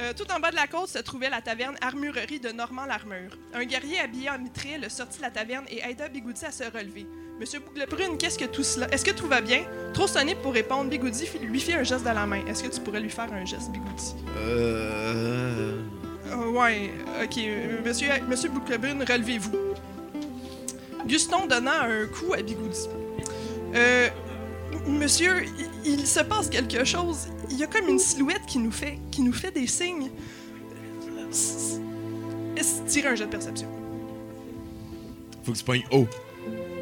Euh, 0.00 0.12
tout 0.16 0.24
en 0.34 0.40
bas 0.40 0.50
de 0.50 0.56
la 0.56 0.66
côte 0.66 0.88
se 0.88 0.98
trouvait 0.98 1.28
la 1.28 1.42
taverne 1.42 1.76
Armurerie 1.82 2.40
de 2.40 2.50
Normand 2.50 2.86
l'Armure. 2.86 3.36
Un 3.52 3.64
guerrier 3.64 4.00
habillé 4.00 4.30
en 4.30 4.38
mitril 4.38 4.86
sortit 4.88 5.18
de 5.18 5.22
la 5.22 5.30
taverne 5.30 5.64
et 5.68 5.80
aida 5.88 6.08
Bigoudi 6.08 6.44
à 6.44 6.50
se 6.50 6.64
relever. 6.64 7.06
Monsieur 7.38 7.60
Bouglebrune, 7.60 8.16
qu'est-ce 8.18 8.38
que 8.38 8.44
tout 8.46 8.62
cela? 8.62 8.86
Est-ce 8.92 9.04
que 9.04 9.10
tout 9.10 9.26
va 9.26 9.40
bien? 9.40 9.62
Trop 9.92 10.06
sonné 10.06 10.34
pour 10.34 10.52
répondre, 10.54 10.88
Bigoudi 10.90 11.28
lui 11.42 11.60
fit 11.60 11.74
un 11.74 11.82
geste 11.82 12.02
de 12.04 12.10
la 12.10 12.26
main. 12.26 12.44
Est-ce 12.46 12.62
que 12.62 12.68
tu 12.68 12.80
pourrais 12.80 13.00
lui 13.00 13.10
faire 13.10 13.30
un 13.32 13.44
geste, 13.44 13.70
Bigoudi 13.72 14.14
Euh... 14.38 15.76
Euh, 16.28 16.50
Ouais, 16.50 16.90
ok. 17.22 17.38
euh, 17.38 17.78
Monsieur, 17.84 18.08
monsieur 18.28 18.48
Bouglebrune, 18.50 19.02
relevez-vous. 19.06 19.52
Guston 21.06 21.46
donna 21.46 21.82
un 21.84 22.06
coup 22.06 22.32
à 22.32 22.42
Bigoudi. 22.42 22.88
Euh, 23.74 24.08
monsieur, 24.86 25.44
il, 25.84 25.92
il 26.00 26.06
se 26.06 26.20
passe 26.20 26.48
quelque 26.48 26.84
chose. 26.84 27.26
Il 27.60 27.64
y 27.64 27.66
a 27.66 27.66
comme 27.66 27.90
une 27.90 27.98
silhouette 27.98 28.40
qui 28.46 28.58
nous 28.58 28.72
fait, 28.72 28.98
qui 29.10 29.20
nous 29.20 29.34
fait 29.34 29.50
des 29.50 29.66
signes. 29.66 30.08
Est-ce 32.56 32.80
Tirez 32.88 33.08
un 33.08 33.14
jet 33.14 33.26
de 33.26 33.30
perception? 33.30 33.68
Faut 35.44 35.52
que 35.52 35.58
tu 35.58 35.64
pognes 35.64 35.84
haut. 35.90 36.06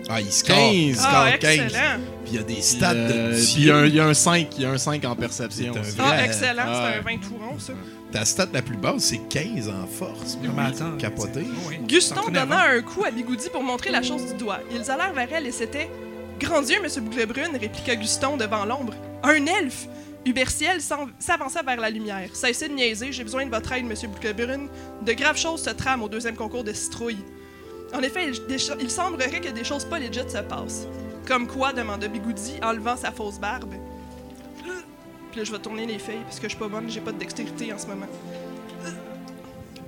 Ah, 0.08 0.20
il 0.20 0.30
score. 0.30 0.54
15. 0.54 0.72
Il 0.76 0.94
score 0.94 1.08
Ah, 1.12 1.32
15. 1.38 1.50
excellent. 1.58 1.80
Puis 2.24 2.32
il 2.32 2.34
y 2.34 2.38
a 2.38 2.42
des 2.44 2.62
stats 2.62 2.94
de 2.94 3.34
puis 3.34 3.54
il 3.56 3.64
y, 3.66 3.70
a 3.72 3.76
un- 3.78 3.86
il 3.86 3.94
y 3.96 3.98
a 3.98 4.06
un 4.06 4.14
5, 4.14 4.48
il 4.56 4.62
y 4.62 4.66
a 4.66 4.70
un 4.70 4.78
5 4.78 5.04
en 5.04 5.16
perception. 5.16 5.72
C'est 5.82 6.00
un 6.00 6.04
vrai- 6.04 6.16
Ah, 6.20 6.24
excellent. 6.24 6.62
Ah, 6.64 6.90
C'est 6.92 6.98
un 6.98 7.02
20 7.02 7.18
tout 7.18 7.34
rond, 7.36 7.58
ça. 7.58 7.72
Ta 8.12 8.24
stat 8.24 8.46
la 8.52 8.62
plus 8.62 8.76
basse, 8.76 9.02
c'est 9.02 9.28
15 9.28 9.68
en 9.68 9.84
force. 9.88 10.38
Mais 10.40 10.48
attends, 10.62 10.96
Capoté. 10.96 11.40
Oui. 11.68 11.78
Guston 11.88 12.14
donna 12.26 12.42
avant. 12.42 12.78
un 12.78 12.82
coup 12.82 13.02
à 13.04 13.10
Bigoudi 13.10 13.48
pour 13.52 13.64
montrer 13.64 13.90
la 13.90 14.02
chose 14.02 14.24
du 14.26 14.34
doigt. 14.34 14.60
Ils 14.72 14.88
allèrent 14.92 15.12
vers 15.12 15.28
elle 15.32 15.46
et 15.48 15.52
c'était 15.52 15.90
Grand 16.38 16.62
Dieu, 16.62 16.76
Monsieur 16.80 17.00
Bouglebrune, 17.00 17.56
répliqua 17.60 17.96
Guston 17.96 18.36
devant 18.36 18.64
l'ombre. 18.64 18.94
Un 19.24 19.44
elfe 19.46 19.88
Huberciel 20.28 20.80
s'en- 20.82 21.08
s'avança 21.18 21.62
vers 21.62 21.80
la 21.80 21.88
lumière. 21.90 22.28
Cessez 22.34 22.68
de 22.68 22.74
niaiser, 22.74 23.12
j'ai 23.12 23.24
besoin 23.24 23.46
de 23.46 23.50
votre 23.50 23.72
aide, 23.72 23.86
Monsieur 23.86 24.08
Bouglebrune. 24.08 24.68
De 25.02 25.12
graves 25.14 25.38
choses 25.38 25.62
se 25.62 25.70
trament 25.70 26.02
au 26.02 26.08
deuxième 26.08 26.36
concours 26.36 26.64
de 26.64 26.72
citrouille. 26.72 27.24
En 27.94 28.02
effet, 28.02 28.30
il, 28.80 28.90
semblerait 28.90 29.40
que 29.40 29.48
des 29.48 29.64
choses 29.64 29.86
pas 29.86 29.98
legit 29.98 30.20
se 30.28 30.38
passent. 30.42 30.86
Comme 31.26 31.46
quoi 31.46 31.72
demanda 31.72 32.08
Bigoudi 32.08 32.54
en 32.62 32.72
levant 32.72 32.96
sa 32.96 33.10
fausse 33.10 33.38
barbe. 33.38 33.72
Puis 35.30 35.38
là, 35.40 35.44
je 35.44 35.52
vais 35.52 35.58
tourner 35.58 35.86
les 35.86 35.98
feuilles 35.98 36.22
parce 36.24 36.38
que 36.38 36.44
je 36.44 36.50
suis 36.50 36.58
pas 36.58 36.68
bonne, 36.68 36.90
j'ai 36.90 37.00
pas 37.00 37.12
de 37.12 37.18
dextérité 37.18 37.72
en 37.72 37.78
ce 37.78 37.86
moment. 37.86 38.06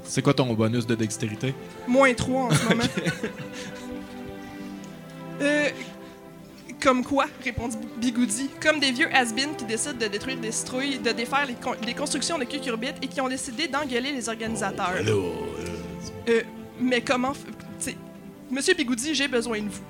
C'est 0.05 0.23
quoi 0.23 0.33
ton 0.35 0.53
bonus 0.55 0.87
de 0.87 0.95
dextérité? 0.95 1.55
Moins 1.87 2.15
3 2.15 2.43
en 2.45 2.51
ce 2.51 2.69
moment. 2.69 2.85
Euh, 5.43 5.71
comme 6.81 7.05
quoi, 7.05 7.27
répondit 7.45 7.77
Bigoudi. 7.99 8.49
Comme 8.63 8.81
des 8.81 8.91
vieux 8.93 9.09
has 9.15 9.33
qui 9.59 9.65
décident 9.65 9.95
de 9.99 10.07
détruire 10.07 10.39
des 10.39 10.53
citrouilles, 10.53 10.99
de 10.99 11.11
défaire 11.11 11.47
les, 11.47 11.55
con- 11.55 11.77
les 11.87 11.95
constructions 11.95 12.39
de 12.39 12.45
cucurbites 12.45 12.97
et 13.03 13.07
qui 13.09 13.21
ont 13.21 13.29
décidé 13.29 13.69
d'engueuler 13.69 14.13
les 14.13 14.29
organisateurs. 14.29 14.95
Euh, 16.29 16.43
mais 16.81 17.01
comment. 17.01 17.33
f- 17.33 17.37
t'sais, 17.79 17.97
Monsieur 18.51 18.75
Bigoudi, 18.75 19.15
j'ai 19.15 19.29
besoin 19.29 19.59
de 19.61 19.69
vous. 19.69 19.81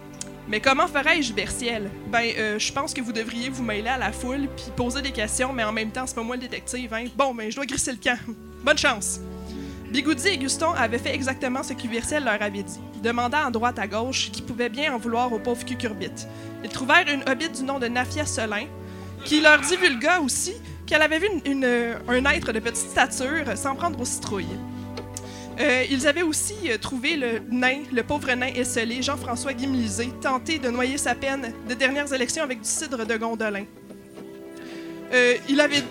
Mais 0.48 0.60
comment 0.60 0.88
ferais-je, 0.88 1.32
Berciel? 1.32 1.88
Ben, 2.08 2.24
euh, 2.36 2.58
je 2.58 2.72
pense 2.72 2.92
que 2.92 3.00
vous 3.00 3.12
devriez 3.12 3.48
vous 3.50 3.62
mêler 3.62 3.88
à 3.88 3.98
la 3.98 4.10
foule 4.10 4.48
puis 4.56 4.66
poser 4.76 5.00
des 5.00 5.12
questions, 5.12 5.52
mais 5.52 5.62
en 5.62 5.72
même 5.72 5.90
temps, 5.90 6.06
c'est 6.06 6.14
pas 6.16 6.22
moi 6.22 6.34
le 6.36 6.42
détective, 6.42 6.92
hein? 6.92 7.04
Bon, 7.16 7.32
ben, 7.34 7.50
je 7.50 7.56
dois 7.56 7.66
grisser 7.66 7.92
le 7.92 7.98
camp. 8.02 8.18
Bonne 8.64 8.78
chance. 8.78 9.20
Bigoudi 9.90 10.28
et 10.28 10.38
Guston 10.38 10.72
avaient 10.76 10.98
fait 10.98 11.12
exactement 11.12 11.64
ce 11.64 11.72
qu'Uverciel 11.72 12.22
leur 12.22 12.40
avait 12.40 12.62
dit, 12.62 12.80
demandant 13.02 13.46
à 13.46 13.50
droite 13.50 13.78
à 13.80 13.88
gauche 13.88 14.30
qui 14.30 14.40
pouvait 14.40 14.68
bien 14.68 14.94
en 14.94 14.98
vouloir 14.98 15.32
aux 15.32 15.40
pauvres 15.40 15.64
cucurbites. 15.64 16.28
Ils 16.62 16.70
trouvèrent 16.70 17.08
une 17.12 17.28
hobbit 17.28 17.48
du 17.48 17.64
nom 17.64 17.80
de 17.80 17.88
Nafia 17.88 18.24
Solin, 18.24 18.66
qui 19.24 19.40
leur 19.40 19.60
divulgua 19.60 20.20
aussi 20.20 20.54
qu'elle 20.86 21.02
avait 21.02 21.18
vu 21.18 21.28
euh, 21.46 21.94
un 22.08 22.24
être 22.26 22.52
de 22.52 22.60
petite 22.60 22.88
stature 22.88 23.56
s'en 23.56 23.74
prendre 23.74 24.00
aux 24.00 24.04
citrouilles. 24.04 24.46
Euh, 25.58 25.84
ils 25.90 26.06
avaient 26.06 26.22
aussi 26.22 26.54
euh, 26.68 26.78
trouvé 26.78 27.16
le 27.16 27.40
nain, 27.50 27.80
le 27.92 28.02
pauvre 28.04 28.32
nain 28.32 28.46
esselé, 28.54 29.02
Jean-François 29.02 29.52
Guimlisé, 29.54 30.08
tenté 30.20 30.58
de 30.60 30.70
noyer 30.70 30.98
sa 30.98 31.16
peine 31.16 31.52
des 31.66 31.74
dernières 31.74 32.12
élections 32.12 32.44
avec 32.44 32.60
du 32.60 32.68
cidre 32.68 33.04
de 33.04 33.16
Gondolin. 33.16 33.64
Il 35.48 35.60
avait... 35.60 35.82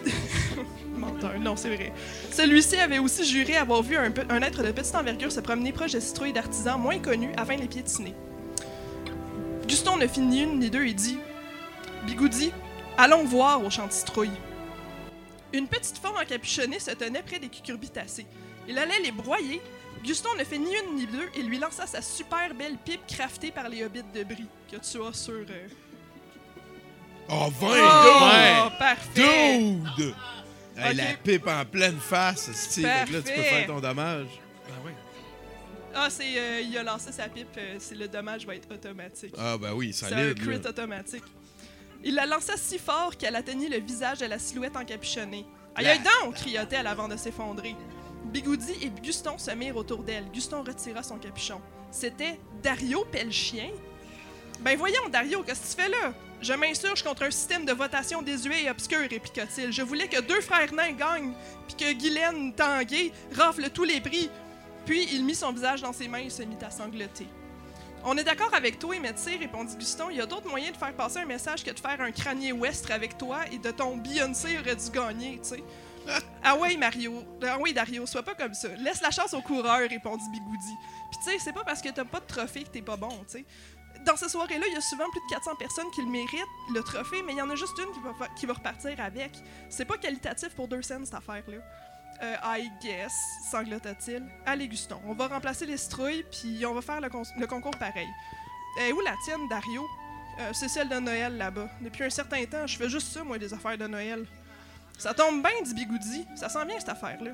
Menteur, 0.97 1.38
non, 1.39 1.58
c'est 1.58 1.76
vrai. 1.76 1.91
Celui-ci 2.32 2.78
avait 2.78 3.00
aussi 3.00 3.26
juré 3.26 3.58
avoir 3.58 3.82
vu 3.82 3.98
un, 3.98 4.42
être 4.42 4.64
de 4.64 4.72
petite 4.72 4.96
envergure 4.96 5.32
se 5.32 5.40
promener 5.40 5.72
proche 5.74 5.92
de 5.94 6.00
citrouilles 6.00 6.34
d'artisans 6.34 6.80
moins 6.80 7.00
connus 7.00 7.32
afin 7.38 7.56
de 7.56 7.62
les 7.62 7.68
piétiner. 7.68 8.16
Guston 9.68 9.98
ne 9.98 10.08
fit 10.08 10.22
ni 10.22 10.44
une 10.44 10.60
ni 10.60 10.70
deux 10.70 10.86
et 10.86 10.94
dit 10.94 11.18
Bigoudi, 12.06 12.52
allons 12.98 13.26
voir 13.26 13.64
au 13.64 13.70
champ 13.70 13.88
de 13.88 13.92
citrouilles. 13.92 14.32
Une 15.54 15.68
petite 15.68 15.98
forme 15.98 16.18
encapuchonnée 16.18 16.80
se 16.80 16.92
tenait 16.92 17.24
près 17.24 17.40
des 17.40 17.50
cucurbitacées. 17.50 18.26
Il 18.68 18.78
allait 18.78 19.00
les 19.04 19.12
broyer. 19.12 19.62
Guston 20.04 20.30
ne 20.38 20.44
fait 20.46 20.60
ni 20.60 20.70
une 20.74 20.96
ni 20.96 21.06
deux 21.08 21.28
et 21.36 21.42
lui 21.42 21.58
lança 21.60 21.86
sa 21.86 22.02
super 22.02 22.54
belle 22.58 22.78
pipe 22.78 23.02
craftée 23.08 23.52
par 23.52 23.68
les 23.68 23.84
hobbits 23.84 24.04
de 24.14 24.24
Brie, 24.24 24.48
que 24.72 24.78
tu 24.78 25.02
as 25.04 25.14
sur. 25.14 25.34
euh, 25.34 25.68
Oh, 27.32 27.50
20! 27.60 27.68
Oh, 28.66 28.70
parfait! 28.80 29.60
Dude! 29.98 30.16
Hey. 30.80 30.96
La 30.96 31.14
pipe 31.24 31.48
en 31.48 31.66
pleine 31.66 31.98
face, 32.00 32.52
Steve. 32.54 32.86
Là, 32.86 33.06
tu 33.06 33.12
peux 33.14 33.22
faire 33.22 33.68
ton 33.68 33.80
dommage. 33.80 34.28
Ah, 35.94 36.08
c'est. 36.10 36.38
euh, 36.38 36.62
il 36.62 36.78
a 36.78 36.84
lancé 36.84 37.12
sa 37.12 37.28
pipe, 37.28 37.48
euh, 37.58 37.76
c'est 37.80 37.96
le 37.96 38.08
dommage 38.08 38.46
va 38.46 38.56
être 38.56 38.72
automatique. 38.72 39.34
Ah, 39.38 39.58
ben 39.58 39.74
oui, 39.74 39.92
C'est 39.92 40.14
un 40.14 40.34
crit 40.34 40.60
là. 40.62 40.70
automatique. 40.70 41.24
Il 42.04 42.14
la 42.16 42.26
lança 42.26 42.54
si 42.58 42.78
fort 42.78 43.18
qu'elle 43.18 43.36
atteignit 43.36 43.70
le 43.70 43.80
visage 43.80 44.20
de 44.20 44.26
la 44.28 44.38
silhouette 44.40 44.78
encapuchonnée. 44.78 45.46
Aïe 45.76 45.88
aïe 45.88 46.00
donc! 46.24 46.36
cria-t-elle 46.36 46.88
avant 46.88 47.08
de 47.08 47.18
s'effondrer. 47.18 47.76
Bigoudi 48.26 48.74
et 48.84 48.90
Guston 49.02 49.38
se 49.38 49.52
mirent 49.52 49.78
autour 49.78 50.04
d'elle. 50.04 50.26
Guston 50.32 50.62
retira 50.64 51.02
son 51.04 51.18
capuchon. 51.18 51.60
C'était 51.92 52.40
Dario 52.62 53.04
Pelchien. 53.12 53.70
Ben 54.60 54.78
voyons, 54.78 55.07
Dario, 55.10 55.41
qu'est-ce 55.43 55.62
que 55.62 55.82
tu 55.82 55.84
fais 55.84 55.89
là? 55.89 56.14
Je 56.41 56.53
m'insurge 56.53 57.03
contre 57.03 57.24
un 57.24 57.32
système 57.32 57.66
de 57.66 57.72
votation 57.72 58.22
désuet 58.22 58.64
et 58.64 58.70
obscur, 58.70 58.99
répliqua-t-il. 58.99 59.72
Je 59.72 59.82
voulais 59.82 60.07
que 60.07 60.22
deux 60.22 60.41
frères 60.41 60.74
nains 60.74 60.91
gagnent, 60.91 61.34
puis 61.68 61.76
que 61.78 61.93
Guylaine 61.93 62.53
Tanguay 62.53 63.12
rafle 63.36 63.70
tous 63.70 63.84
les 63.84 64.01
prix. 64.01 64.30
Puis 64.86 65.07
il 65.14 65.24
mit 65.24 65.36
son 65.36 65.51
visage 65.51 65.82
dans 65.82 65.93
ses 65.93 66.07
mains 66.07 66.20
et 66.20 66.30
se 66.30 66.43
mit 66.43 66.57
à 66.62 66.72
sangloter. 66.72 67.28
On 68.03 68.18
est 68.18 68.24
d'accord 68.24 68.53
avec 68.53 68.80
toi, 68.80 68.95
sais, 69.16 69.36
répondit 69.36 69.76
Guston, 69.76 70.10
il 70.10 70.18
y 70.18 70.22
a 70.22 70.26
d'autres 70.26 70.49
moyens 70.49 70.74
de 70.74 70.78
faire 70.78 70.93
passer 70.93 71.20
un 71.20 71.26
message 71.26 71.64
que 71.64 71.72
de 71.72 71.80
faire 71.80 71.99
un 71.99 72.12
crânier 72.12 72.53
ouestre 72.53 72.91
avec 72.91 73.18
toi 73.18 73.39
et 73.51 73.57
de 73.57 73.72
ton 73.72 73.97
Beyoncé 73.97 74.57
aurait 74.60 74.76
dû 74.76 74.89
gagner, 74.91 75.39
tu 75.43 75.49
sais. 75.49 75.64
Ah 76.43 76.55
ouais, 76.55 76.78
Mario. 76.78 77.24
Ah 77.45 77.57
oui, 77.60 77.74
Dario, 77.74 78.05
sois 78.05 78.24
pas 78.24 78.36
comme 78.36 78.53
ça. 78.53 78.70
Laisse 78.78 79.01
la 79.01 79.12
chance 79.12 79.34
au 79.34 79.41
coureur, 79.41 79.80
répondit 79.80 80.30
Bigoudi. 80.32 80.74
Puis 81.12 81.20
tu 81.24 81.32
sais, 81.32 81.38
c'est 81.39 81.53
pas 81.53 81.64
parce 81.64 81.82
que 81.82 81.89
t'as 81.89 82.05
pas 82.05 82.22
de 82.22 82.26
trophée 82.26 82.64
que 82.64 82.70
t'es 82.70 82.82
pas 82.82 82.95
bon, 82.95 83.10
tu 83.30 83.39
sais. 83.39 83.45
Dans 84.06 84.16
ces 84.16 84.30
soirées-là, 84.30 84.66
il 84.68 84.74
y 84.74 84.78
a 84.78 84.82
souvent 84.82 85.10
plus 85.12 85.20
de 85.20 85.30
400 85.30 85.56
personnes 85.56 85.91
qui 85.91 86.02
le 86.02 86.10
méritent, 86.10 86.45
le 86.74 86.82
trophée, 86.82 87.22
mais 87.26 87.34
il 87.34 87.38
y 87.38 87.41
en 87.41 87.50
a 87.50 87.56
juste 87.56 87.78
une 87.78 87.91
qui 87.93 88.00
va, 88.00 88.28
qui 88.36 88.45
va 88.45 88.54
repartir 88.54 89.00
avec. 89.00 89.32
C'est 89.70 89.86
pas 89.86 89.97
qualitatif 89.97 90.50
pour 90.56 90.68
deux 90.68 90.82
scènes, 90.82 91.06
cette 91.06 91.16
affaire-là. 91.16 91.58
Euh, 92.22 92.36
I 92.58 92.72
guess, 92.82 93.14
sanglota-t-il. 93.52 94.24
Allez, 94.45 94.68
Guston, 94.68 95.00
on 95.06 95.14
va 95.14 95.28
remplacer 95.28 95.66
les 95.66 95.78
citrouilles, 95.78 96.26
puis 96.32 96.66
on 96.66 96.74
va 96.74 96.82
faire 96.82 97.00
le, 97.02 97.10
con- 97.10 97.24
le 97.38 97.47
concours 97.47 97.78
pareil. 97.78 98.08
Eh, 98.82 98.91
où 98.93 99.00
la 99.02 99.14
tienne, 99.24 99.47
Dario? 99.50 99.86
Euh, 100.39 100.52
c'est 100.54 100.70
celle 100.70 100.89
de 100.89 101.00
Noël, 101.00 101.38
là-bas. 101.38 101.70
Depuis 101.82 102.04
un 102.06 102.10
certain 102.10 102.43
temps, 102.45 102.66
je 102.68 102.78
fais 102.78 102.89
juste 102.89 103.12
ça, 103.12 103.24
moi, 103.24 103.38
des 103.38 103.54
affaires 103.54 103.78
de 103.78 103.88
Noël. 103.88 104.26
Ça 104.97 105.14
tombe 105.14 105.41
bien, 105.41 105.52
dit 105.64 105.74
Bigoudi. 105.74 106.26
Ça 106.36 106.50
sent 106.50 106.66
bien, 106.66 106.80
cette 106.80 106.89
affaire-là. 106.89 107.32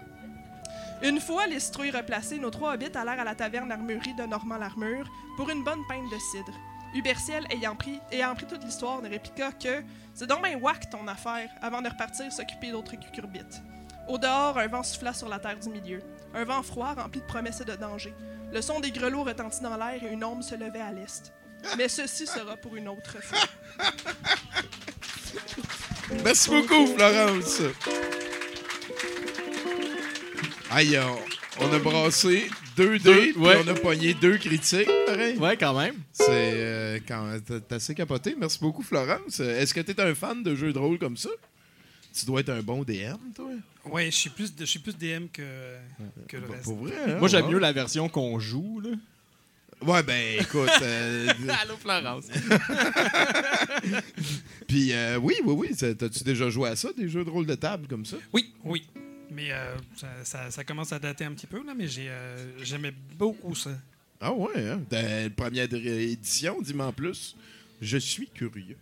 Une 1.02 1.20
fois 1.20 1.48
les 1.48 1.60
citrouilles 1.60 1.92
replacées, 1.92 2.40
nos 2.40 2.50
trois 2.50 2.74
hobbits 2.74 2.96
allèrent 2.96 3.20
à 3.20 3.24
la 3.24 3.36
taverne 3.36 3.72
Armurerie 3.72 4.16
de 4.16 4.24
Normand 4.24 4.58
l'Armure 4.58 5.10
pour 5.38 5.50
une 5.50 5.64
bonne 5.64 5.86
pinte 5.88 6.10
de 6.12 6.18
cidre. 6.32 6.58
Huberciel, 6.94 7.46
ayant 7.50 7.76
pris, 7.76 8.00
ayant 8.12 8.34
pris 8.36 8.46
toute 8.46 8.64
l'histoire, 8.64 9.02
ne 9.02 9.10
répliqua 9.10 9.52
que 9.52 9.84
C'est 10.14 10.28
donc 10.28 10.44
bien 10.44 10.58
whack 10.58 10.90
ton 10.90 11.08
affaire 11.08 11.50
avant 11.62 11.82
de 11.82 11.90
repartir 11.90 12.32
s'occuper 12.32 12.72
d'autres 12.72 12.96
cucurbites. 12.96 13.62
Au 14.08 14.18
dehors, 14.18 14.58
un 14.58 14.68
vent 14.68 14.84
souffla 14.84 15.14
sur 15.14 15.28
la 15.28 15.40
terre 15.40 15.60
du 15.60 15.70
milieu. 15.70 16.02
Un 16.34 16.46
vent 16.46 16.64
froid 16.64 16.94
rempli 16.94 17.20
de 17.20 17.26
promesses 17.26 17.60
et 17.62 17.66
de 17.66 17.76
dangers. 17.76 18.14
Le 18.54 18.62
son 18.62 18.80
des 18.80 18.92
grelots 18.92 19.24
retentit 19.24 19.62
dans 19.62 19.76
l'air 19.76 20.02
et 20.02 20.08
une 20.08 20.24
ombre 20.24 20.44
se 20.44 20.56
levait 20.56 20.82
à 20.82 20.92
l'est. 20.92 21.34
Mais 21.78 21.90
ceci 21.90 22.28
sera 22.28 22.56
pour 22.56 22.76
une 22.76 22.88
autre 22.88 23.22
fois. 23.22 23.40
Merci 26.24 26.50
beaucoup, 26.50 26.88
Florence. 26.88 27.62
Aïe, 30.76 31.00
on, 31.00 31.64
on 31.66 31.72
a 31.74 31.80
brassé 31.80 32.50
deux 32.76 33.00
dés, 33.00 33.32
puis 33.34 33.42
ouais. 33.42 33.56
on 33.64 33.68
a 33.70 33.74
pogné 33.76 34.14
deux 34.14 34.38
critiques, 34.38 34.90
pareil. 35.06 35.38
Ouais, 35.38 35.56
quand 35.56 35.78
même. 35.78 35.96
C'est 36.12 36.26
euh, 36.30 37.00
quand 37.08 37.38
t'as- 37.70 37.76
assez 37.78 37.96
capoté. 37.96 38.36
Merci 38.38 38.60
beaucoup, 38.60 38.82
Florence. 38.84 39.40
Est-ce 39.40 39.74
que 39.74 39.80
t'es 39.80 40.00
un 40.02 40.14
fan 40.14 40.44
de 40.44 40.54
jeux 40.54 40.74
de 40.74 40.80
rôle 40.80 41.00
comme 41.00 41.16
ça? 41.16 41.30
Tu 42.14 42.26
dois 42.26 42.42
être 42.42 42.50
un 42.50 42.62
bon 42.62 42.84
DM, 42.84 43.16
toi. 43.36 43.46
Ouais, 43.86 44.06
je 44.06 44.16
suis 44.16 44.30
plus, 44.30 44.54
je 44.60 44.66
suis 44.66 44.80
plus 44.80 44.98
DM 44.98 45.28
que, 45.32 45.44
que 46.28 46.38
le 46.38 46.48
Bah, 46.48 46.54
reste. 46.54 46.64
Pour 46.66 46.78
vrai, 46.78 46.94
hein? 47.08 47.18
Moi, 47.20 47.28
j'aime 47.30 47.46
Ouais. 47.46 47.54
mieux 47.54 47.60
la 47.60 47.72
version 47.72 48.10
qu'on 48.10 48.38
joue, 48.40 48.82
là. 48.82 48.90
Ouais, 49.82 50.04
ben, 50.04 50.40
écoute. 50.42 50.70
euh, 50.82 51.28
Allô, 51.62 51.76
Florence. 51.78 52.26
Puis, 54.68 54.94
euh, 54.94 55.18
oui, 55.22 55.36
oui, 55.46 55.54
oui. 55.70 55.76
T'as-tu 55.96 56.24
déjà 56.24 56.50
joué 56.50 56.70
à 56.70 56.76
ça, 56.76 56.90
des 56.98 57.08
jeux 57.10 57.24
de 57.24 57.30
rôle 57.30 57.46
de 57.46 57.56
table 57.56 57.88
comme 57.88 58.06
ça? 58.06 58.18
Oui, 58.34 58.52
oui. 58.64 58.86
Mais 59.36 59.52
euh, 59.52 59.76
ça, 59.98 60.08
ça- 60.24 60.50
ça 60.52 60.64
commence 60.64 60.94
à 60.94 61.00
dater 61.00 61.26
un 61.26 61.34
petit 61.34 61.46
peu, 61.48 61.62
là, 61.66 61.74
mais 61.76 61.88
j'ai, 61.88 62.10
euh, 62.10 62.64
j'aimais 62.64 62.92
beaucoup 63.16 63.54
ça. 63.54 63.72
Ah 64.22 64.32
ouais, 64.32 64.70
hein? 64.70 64.82
La 64.92 65.30
première 65.30 65.68
édition, 65.74 66.62
dis-moi 66.62 66.86
en 66.88 66.94
plus. 66.94 67.36
Je 67.82 67.98
suis 67.98 68.30
curieux. 68.30 68.78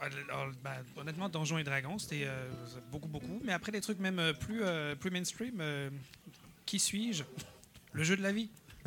Alors, 0.00 0.52
ben, 0.62 0.70
honnêtement, 0.96 1.28
Donjons 1.28 1.58
et 1.58 1.64
Dragons, 1.64 1.98
c'était 1.98 2.22
euh, 2.24 2.48
beaucoup, 2.92 3.08
beaucoup. 3.08 3.40
Mais 3.44 3.52
après, 3.52 3.72
des 3.72 3.80
trucs 3.80 3.98
même 3.98 4.32
plus, 4.38 4.60
plus 5.00 5.10
mainstream, 5.10 5.60
qui 6.64 6.78
suis-je? 6.78 7.24
Le 7.92 8.04
jeu 8.04 8.16
de 8.16 8.22
la 8.22 8.30
vie. 8.30 8.48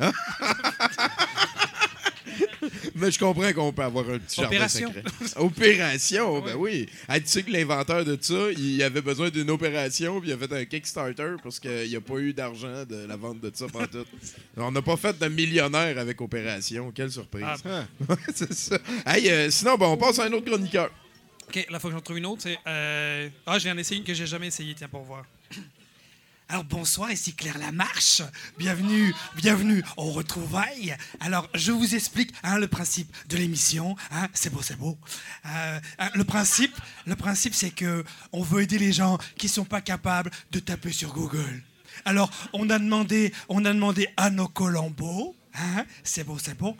Mais 2.94 3.10
je 3.10 3.18
comprends 3.18 3.52
qu'on 3.52 3.72
peut 3.72 3.82
avoir 3.82 4.08
un 4.10 4.18
petit 4.18 4.40
Opération. 4.42 4.92
jardin 4.92 5.02
secret. 5.18 5.36
Opération, 5.42 6.40
ben 6.40 6.54
oui. 6.56 6.86
Hey, 7.08 7.22
tu 7.22 7.28
sais 7.28 7.42
que 7.42 7.50
l'inventeur 7.50 8.04
de 8.04 8.16
ça, 8.20 8.50
il 8.56 8.82
avait 8.82 9.00
besoin 9.02 9.30
d'une 9.30 9.50
opération, 9.50 10.20
puis 10.20 10.30
il 10.30 10.32
a 10.32 10.38
fait 10.38 10.52
un 10.52 10.64
Kickstarter 10.64 11.34
parce 11.42 11.58
qu'il 11.60 11.88
n'y 11.88 11.96
a 11.96 12.00
pas 12.00 12.18
eu 12.18 12.32
d'argent 12.32 12.84
de 12.88 13.06
la 13.06 13.16
vente 13.16 13.40
de 13.40 13.50
ça 13.54 13.66
pendant 13.72 13.86
tout. 13.86 14.04
On 14.56 14.70
n'a 14.70 14.82
pas 14.82 14.96
fait 14.96 15.18
de 15.18 15.28
millionnaire 15.28 15.98
avec 15.98 16.20
Opération. 16.20 16.92
Quelle 16.94 17.10
surprise. 17.10 17.44
Ah. 17.64 17.84
Ouais, 18.08 18.16
c'est 18.34 18.52
ça. 18.52 18.78
Hey, 19.06 19.28
euh, 19.30 19.50
sinon, 19.50 19.76
ben, 19.76 19.86
on 19.86 19.96
passe 19.96 20.18
à 20.18 20.24
un 20.24 20.32
autre 20.32 20.46
chroniqueur. 20.46 20.90
OK, 21.48 21.66
là, 21.70 21.78
faut 21.78 21.88
que 21.88 21.94
j'en 21.94 22.00
trouve 22.00 22.18
une 22.18 22.26
autre. 22.26 22.42
C'est, 22.42 22.58
euh, 22.66 23.28
Ah, 23.46 23.58
j'ai 23.58 23.70
en 23.70 23.76
essayé 23.78 24.00
une 24.00 24.06
que 24.06 24.14
j'ai 24.14 24.26
jamais 24.26 24.46
essayé, 24.48 24.74
tiens, 24.74 24.88
pour 24.88 25.02
voir. 25.02 25.24
Alors 26.52 26.64
bonsoir, 26.64 27.10
ici 27.10 27.32
Claire 27.32 27.56
Lamarche. 27.56 28.20
Bienvenue, 28.58 29.14
bienvenue 29.36 29.82
au 29.96 30.10
retrouvailles. 30.10 30.94
Alors 31.18 31.48
je 31.54 31.72
vous 31.72 31.94
explique 31.94 32.30
hein, 32.42 32.58
le 32.58 32.68
principe 32.68 33.10
de 33.30 33.38
l'émission. 33.38 33.96
Hein, 34.10 34.28
c'est 34.34 34.52
beau, 34.52 34.60
c'est 34.60 34.76
beau. 34.76 34.98
Euh, 35.46 35.80
hein, 35.98 36.10
le 36.14 36.24
principe, 36.24 36.76
le 37.06 37.16
principe, 37.16 37.54
c'est 37.54 37.70
que 37.70 38.04
on 38.32 38.42
veut 38.42 38.60
aider 38.60 38.76
les 38.76 38.92
gens 38.92 39.16
qui 39.38 39.48
sont 39.48 39.64
pas 39.64 39.80
capables 39.80 40.30
de 40.50 40.58
taper 40.58 40.92
sur 40.92 41.14
Google. 41.14 41.62
Alors 42.04 42.30
on 42.52 42.68
a 42.68 42.78
demandé, 42.78 43.32
à 44.18 44.28
nos 44.28 44.48
Colombos. 44.48 45.34
C'est 46.04 46.24
beau, 46.24 46.38
c'est 46.38 46.58
beau. 46.58 46.76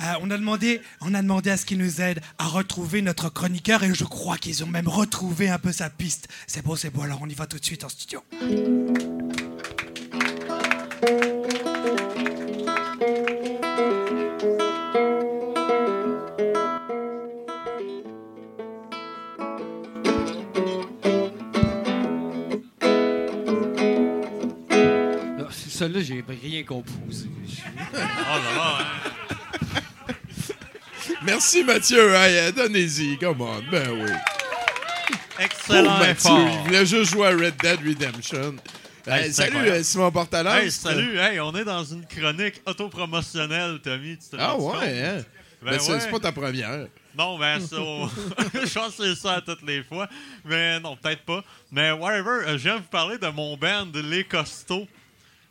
Euh, 0.00 0.12
on, 0.20 0.30
a 0.30 0.38
demandé, 0.38 0.80
on 1.00 1.12
a 1.12 1.22
demandé 1.22 1.50
à 1.50 1.56
ce 1.56 1.66
qu'ils 1.66 1.78
nous 1.78 2.00
aident 2.00 2.20
à 2.38 2.46
retrouver 2.46 3.02
notre 3.02 3.30
chroniqueur 3.30 3.82
et 3.82 3.92
je 3.92 4.04
crois 4.04 4.38
qu'ils 4.38 4.62
ont 4.62 4.68
même 4.68 4.86
retrouvé 4.86 5.48
un 5.48 5.58
peu 5.58 5.72
sa 5.72 5.90
piste. 5.90 6.28
C'est 6.46 6.64
beau, 6.64 6.76
c'est 6.76 6.90
beau. 6.90 7.02
Alors 7.02 7.18
on 7.20 7.28
y 7.28 7.34
va 7.34 7.46
tout 7.46 7.58
de 7.58 7.64
suite 7.64 7.82
en 7.82 7.88
studio. 7.88 8.22
Là, 25.38 25.48
c'est 25.50 25.70
ça, 25.70 25.88
là, 25.88 26.00
j'ai 26.00 26.24
rien. 26.28 26.62
Oh 26.70 26.82
là, 27.92 28.78
hein. 28.80 29.27
Merci, 31.28 31.62
Mathieu. 31.62 32.14
Hey, 32.14 32.50
donnez-y. 32.54 33.18
Come 33.18 33.42
on. 33.42 33.62
Ben 33.70 33.90
oui. 33.90 34.10
Excellent 35.38 35.82
Pauvre 35.84 35.98
Mathieu, 35.98 36.10
effort. 36.30 36.48
il 36.50 36.58
voulait 36.66 36.86
juste 36.86 37.12
jouer 37.12 37.26
à 37.26 37.30
Red 37.30 37.54
Dead 37.62 37.78
Redemption. 37.86 38.56
Hey, 39.06 39.28
Euh, 39.28 39.32
salut, 39.32 39.84
Simon 39.84 40.10
Portalance. 40.10 40.54
Hey, 40.62 40.70
salut, 40.70 41.18
hey, 41.18 41.38
on 41.40 41.54
est 41.54 41.64
dans 41.64 41.84
une 41.84 42.06
chronique 42.06 42.62
autopromotionnelle, 42.66 43.78
Tommy. 43.84 44.16
Tu 44.16 44.30
te 44.30 44.36
Ah 44.38 44.56
ouais, 44.56 45.02
hein? 45.02 45.24
Ben 45.62 45.72
Ben, 45.72 45.78
c'est 45.78 45.92
ouais. 45.92 46.00
c'est 46.00 46.10
pas 46.10 46.18
ta 46.18 46.32
première. 46.32 46.86
Non, 47.16 47.38
ben 47.38 47.60
ça, 47.60 47.76
on- 47.78 48.08
je 48.54 48.72
pense 48.74 48.96
que 48.96 49.14
c'est 49.14 49.20
ça 49.20 49.34
à 49.34 49.40
toutes 49.42 49.62
les 49.66 49.82
fois. 49.82 50.08
Mais 50.46 50.80
non, 50.80 50.96
peut-être 50.96 51.22
pas. 51.26 51.44
Mais 51.70 51.90
whatever, 51.92 52.46
euh, 52.46 52.52
je 52.52 52.62
viens 52.64 52.76
vous 52.76 52.82
parler 52.90 53.18
de 53.18 53.28
mon 53.28 53.54
band, 53.58 53.86
Les 53.94 54.24
Costauds. 54.24 54.88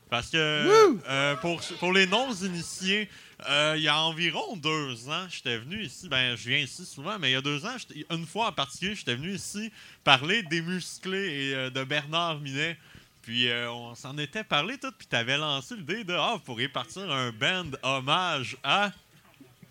Parce 0.09 0.27
que 0.27 0.37
euh, 0.37 1.35
pour, 1.35 1.61
pour 1.79 1.91
les 1.93 2.07
non-initiés, 2.07 3.09
euh, 3.47 3.75
il 3.77 3.83
y 3.83 3.87
a 3.87 3.99
environ 4.01 4.57
deux 4.57 5.09
ans, 5.09 5.27
j'étais 5.29 5.57
venu 5.59 5.83
ici, 5.83 6.09
ben 6.09 6.35
je 6.35 6.49
viens 6.49 6.57
ici 6.57 6.85
souvent, 6.85 7.19
mais 7.19 7.29
il 7.29 7.33
y 7.33 7.35
a 7.35 7.41
deux 7.41 7.65
ans, 7.65 7.75
une 8.09 8.25
fois 8.25 8.47
en 8.47 8.51
particulier, 8.51 8.95
j'étais 8.95 9.13
venu 9.15 9.33
ici 9.33 9.71
parler 10.03 10.41
des 10.43 10.61
musclés 10.61 11.49
et 11.49 11.55
euh, 11.55 11.69
de 11.69 11.83
Bernard 11.83 12.39
Minet. 12.39 12.77
Puis 13.21 13.49
euh, 13.49 13.69
on 13.71 13.93
s'en 13.93 14.17
était 14.17 14.43
parlé 14.43 14.77
tout, 14.79 14.91
puis 14.97 15.05
t'avais 15.05 15.37
lancé 15.37 15.75
l'idée 15.75 16.03
de 16.03 16.13
Ah, 16.13 16.33
vous 16.33 16.39
pourriez 16.39 16.69
partir 16.69 17.11
un 17.11 17.31
band 17.31 17.69
hommage 17.83 18.57
à. 18.63 18.89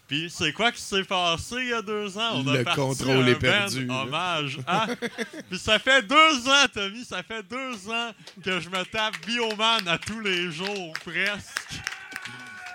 Puis 0.06 0.30
c'est 0.30 0.52
quoi 0.52 0.70
qui 0.70 0.80
s'est 0.80 1.02
passé 1.02 1.56
il 1.58 1.68
y 1.68 1.72
a 1.72 1.82
deux 1.82 2.16
ans? 2.16 2.34
On 2.34 2.46
a 2.46 2.58
Le 2.58 2.64
parti 2.64 2.80
contrôle 2.80 3.16
un 3.16 3.26
est 3.26 3.34
band 3.34 3.40
perdu. 3.40 3.90
Hommage 3.90 4.58
à. 4.66 4.86
Puis 5.50 5.58
ça 5.58 5.80
fait 5.80 6.02
deux 6.02 6.48
ans, 6.48 6.66
Tommy, 6.72 7.04
ça 7.04 7.24
fait 7.24 7.42
deux 7.42 7.90
ans 7.90 8.12
que 8.44 8.60
je 8.60 8.68
me 8.68 8.84
tape 8.84 9.16
Bioman 9.26 9.88
à 9.88 9.98
tous 9.98 10.20
les 10.20 10.52
jours, 10.52 10.92
presque. 11.04 11.80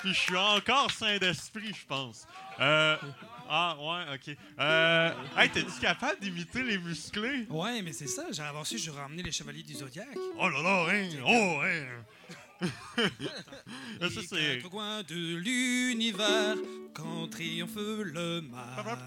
Puis 0.01 0.13
je 0.13 0.19
suis 0.19 0.35
encore 0.35 0.89
sain 0.91 1.17
d'esprit, 1.17 1.73
je 1.73 1.85
pense. 1.85 2.27
Euh, 2.59 2.97
ah, 3.47 3.75
ouais, 3.79 4.15
ok. 4.15 4.35
Euh, 4.59 5.11
hey, 5.37 5.49
t'es-tu 5.49 5.79
capable 5.79 6.19
d'imiter 6.19 6.63
les 6.63 6.77
musclés? 6.77 7.45
Ouais, 7.49 7.81
mais 7.81 7.93
c'est 7.93 8.07
ça. 8.07 8.23
Avoir 8.47 8.65
su, 8.65 8.77
j'aurais 8.77 9.03
emmené 9.03 9.21
les 9.21 9.31
Chevaliers 9.31 9.63
du 9.63 9.73
Zodiaque. 9.73 10.17
Oh 10.39 10.49
là 10.49 10.61
là, 10.63 10.87
hein! 10.89 11.09
Oh, 11.25 11.59
hein! 11.63 12.03
Ça, 12.61 14.21
c'est- 14.29 14.59
quatre 14.61 14.69
coins 14.69 15.03
de 15.03 15.35
l'univers, 15.35 16.55
quand 16.93 17.27
triomphe 17.29 17.75
le 17.75 18.41
mal. 18.41 18.97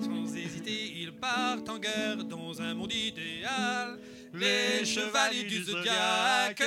Sans 0.00 0.34
hésiter, 0.36 0.92
ils 0.96 1.12
partent 1.12 1.68
en 1.68 1.78
guerre 1.78 2.16
dans 2.24 2.60
un 2.60 2.74
monde 2.74 2.92
idéal. 2.92 3.98
Les 4.32 4.84
chevaliers 4.84 5.44
du 5.44 5.62
zodiaque 5.64 6.62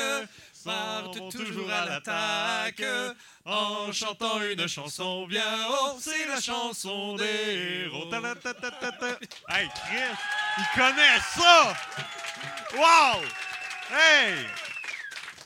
partent 0.64 1.30
toujours 1.32 1.70
à 1.72 1.86
l'attaque 1.86 2.84
en 3.46 3.92
chantant 3.92 4.42
une 4.42 4.68
chanson 4.68 5.28
bien 5.28 5.42
haut. 5.70 5.98
C'est 6.00 6.28
la 6.28 6.40
chanson 6.42 7.16
des 7.18 7.84
héros. 7.86 8.10
Hey, 9.50 9.68
Chris, 9.76 10.16
il 10.58 10.66
connaît 10.80 11.20
ça! 11.36 11.74
Wow! 12.76 13.22
Hey! 13.92 14.46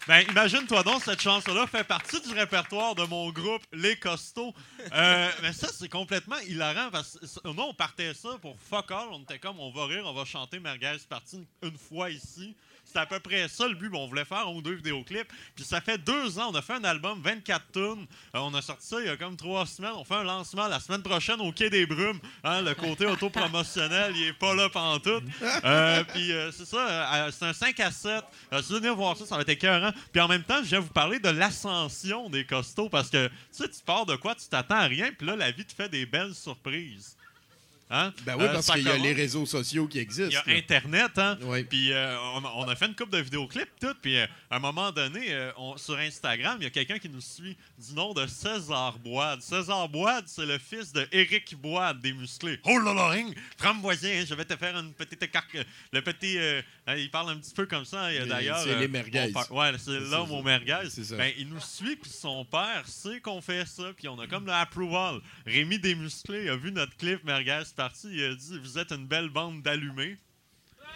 Ben, 0.08 0.26
imagine-toi 0.30 0.82
donc, 0.82 1.04
cette 1.04 1.22
chanson-là 1.22 1.68
fait 1.68 1.84
partie 1.84 2.20
du 2.22 2.34
répertoire 2.34 2.96
de 2.96 3.04
mon 3.04 3.30
groupe 3.30 3.62
Les 3.72 3.96
Costauds. 3.98 4.54
Euh, 4.92 5.30
mais 5.44 5.54
ça, 5.54 5.68
c'est 5.72 5.90
complètement 5.90 6.40
hilarant 6.40 6.90
parce 6.92 7.20
nous, 7.46 7.62
on 7.62 7.74
partait 7.74 8.16
ça 8.16 8.30
pour 8.42 8.56
fuck 8.60 8.90
all. 8.90 9.10
On 9.12 9.22
était 9.22 9.38
comme, 9.38 9.60
on 9.60 9.72
va 9.72 9.86
rire, 9.86 10.04
on 10.06 10.14
va 10.14 10.26
chanter 10.26 10.60
Merguez 10.60 10.98
partie 11.08 11.46
une 11.62 11.78
fois 11.78 12.10
ici. 12.10 12.56
C'était 12.92 13.00
à 13.00 13.06
peu 13.06 13.22
près 13.22 13.48
ça 13.48 13.70
le 13.70 13.76
but. 13.76 13.88
mais 13.90 13.98
On 13.98 14.08
voulait 14.08 14.26
faire 14.26 14.40
un 14.40 14.52
ou 14.52 14.62
deux 14.62 14.74
vidéoclips. 14.74 15.32
Puis 15.56 15.64
ça 15.64 15.80
fait 15.80 15.98
deux 15.98 16.38
ans, 16.38 16.50
on 16.52 16.56
a 16.56 16.62
fait 16.62 16.74
un 16.74 16.84
album, 16.84 17.22
24 17.24 17.72
tunes. 17.72 18.06
Euh, 18.36 18.40
on 18.40 18.54
a 18.54 18.62
sorti 18.62 18.86
ça 18.86 19.00
il 19.00 19.06
y 19.06 19.10
a 19.10 19.16
comme 19.16 19.38
trois 19.38 19.66
semaines. 19.66 19.94
On 19.96 20.04
fait 20.04 20.16
un 20.16 20.24
lancement 20.24 20.68
la 20.68 20.82
semaine 20.82 21.02
prochaine 21.02 21.40
au 21.40 21.54
Quai 21.54 21.70
des 21.70 21.86
Brumes. 21.86 22.20
Hein, 22.44 22.62
le 22.64 22.74
côté 22.76 23.06
autopromotionnel, 23.06 24.14
il 24.18 24.24
est 24.28 24.34
pas 24.34 24.54
là 24.56 24.68
pantoute. 24.68 25.24
Euh, 25.64 26.04
puis 26.04 26.34
euh, 26.34 26.52
c'est 26.52 26.66
ça, 26.66 26.78
euh, 27.16 27.32
c'est 27.32 27.46
un 27.46 27.54
5 27.54 27.80
à 27.80 27.92
7. 27.92 28.24
Euh, 28.52 28.62
si 28.62 28.74
vous 28.74 28.80
venez 28.80 28.90
voir 28.90 29.16
ça, 29.16 29.26
ça 29.26 29.36
va 29.36 29.44
être 29.44 29.50
écœurant. 29.50 29.92
Puis 30.12 30.22
en 30.22 30.28
même 30.28 30.44
temps, 30.44 30.58
je 30.62 30.68
viens 30.68 30.80
vous 30.82 30.90
parler 30.90 31.20
de 31.20 31.30
l'ascension 31.30 32.30
des 32.30 32.46
costauds 32.46 32.90
parce 32.90 33.10
que 33.10 33.28
tu 33.28 33.34
sais, 33.52 33.70
tu 33.70 33.82
pars 33.86 34.06
de 34.06 34.18
quoi, 34.18 34.36
tu 34.36 34.50
t'attends 34.50 34.76
à 34.76 34.88
rien, 34.88 35.12
puis 35.18 35.26
là, 35.28 35.38
la 35.38 35.52
vie 35.52 35.64
te 35.64 35.74
fait 35.74 35.88
des 35.88 36.06
belles 36.06 36.36
surprises. 36.36 37.16
Hein? 37.94 38.14
Ben 38.26 38.36
oui, 38.38 38.46
Euh, 38.46 38.54
parce 38.54 38.72
qu'il 38.72 38.84
y 38.84 38.90
a 38.90 38.98
les 38.98 39.12
réseaux 39.14 39.46
sociaux 39.46 39.86
qui 39.86 40.00
existent. 40.00 40.42
il 40.48 40.54
y 40.54 40.56
a. 40.56 40.58
Internet, 40.58 41.12
hein? 41.18 41.38
Puis 41.70 41.92
euh, 41.92 42.18
on, 42.36 42.46
a- 42.46 42.54
on 42.56 42.64
a 42.70 42.76
fait 42.76 42.86
une 42.88 42.96
couple 42.96 43.12
de 43.12 43.18
vidéoclips, 43.20 43.70
tout. 43.82 43.94
Puis 44.02 44.18
euh, 44.18 44.26
à 44.50 44.56
un 44.56 44.60
moment 44.60 44.92
donné, 44.92 45.28
on- 45.58 45.76
sur 45.78 45.98
Instagram, 45.98 46.56
il 46.60 46.64
y 46.64 46.68
a 46.68 46.70
quelqu'un 46.70 46.98
qui 47.00 47.10
nous 47.10 47.20
suit 47.22 47.58
du 47.78 47.94
nom 47.94 48.14
de 48.14 48.26
César 48.28 48.98
Boide. 49.00 49.42
César 49.42 49.90
Boide, 49.90 50.24
c'est 50.28 50.46
le 50.46 50.58
fils 50.58 50.94
de 50.94 51.06
Éric 51.12 51.56
Boide 51.62 52.00
des 52.00 52.14
musclés. 52.14 52.60
Oh 52.64 52.80
là 52.80 52.94
là, 52.94 53.12
hein, 53.14 53.30
framboisien, 53.58 54.24
je 54.26 54.34
vais 54.36 54.46
te 54.46 54.56
faire 54.56 54.78
une 54.78 54.94
petite 54.94 55.22
écarque. 55.22 55.58
Le 55.92 56.02
petit. 56.02 56.38
Hein, 56.92 56.98
il 56.98 57.12
parle 57.12 57.32
un 57.32 57.38
petit 57.38 57.54
peu 57.54 57.66
comme 57.66 57.86
ça, 57.86 58.06
hein, 58.06 58.26
d'ailleurs. 58.28 58.60
c'est 58.60 58.76
les 58.76 58.86
euh, 58.86 58.88
merguez. 58.88 59.34
Ouais, 59.50 59.72
c'est 59.78 60.00
l'homme 60.00 60.30
ça. 60.30 60.34
au 60.34 60.44
merguez. 60.44 60.88
Ben, 61.18 61.32
il 61.38 61.50
nous 61.50 61.60
suit, 61.60 61.96
puis 61.96 62.12
son 62.12 62.46
père 62.46 62.84
sait 62.88 63.20
qu'on 63.20 63.42
fait 63.42 63.66
ça, 63.68 63.92
puis 63.96 64.08
on 64.08 64.20
a 64.20 64.28
comme 64.28 64.46
l'approval. 64.46 65.20
Rémi 65.46 65.80
Desmusclés 65.80 66.50
a 66.50 66.56
vu 66.56 66.72
notre 66.72 66.96
clip 66.98 67.24
Merguez 67.24 67.64
parti, 67.76 68.10
il 68.12 68.24
a 68.24 68.36
dit 68.36 68.60
Vous 68.60 68.78
êtes 68.78 68.92
une 68.92 69.08
belle 69.08 69.30
bande 69.30 69.62
d'allumés. 69.62 70.18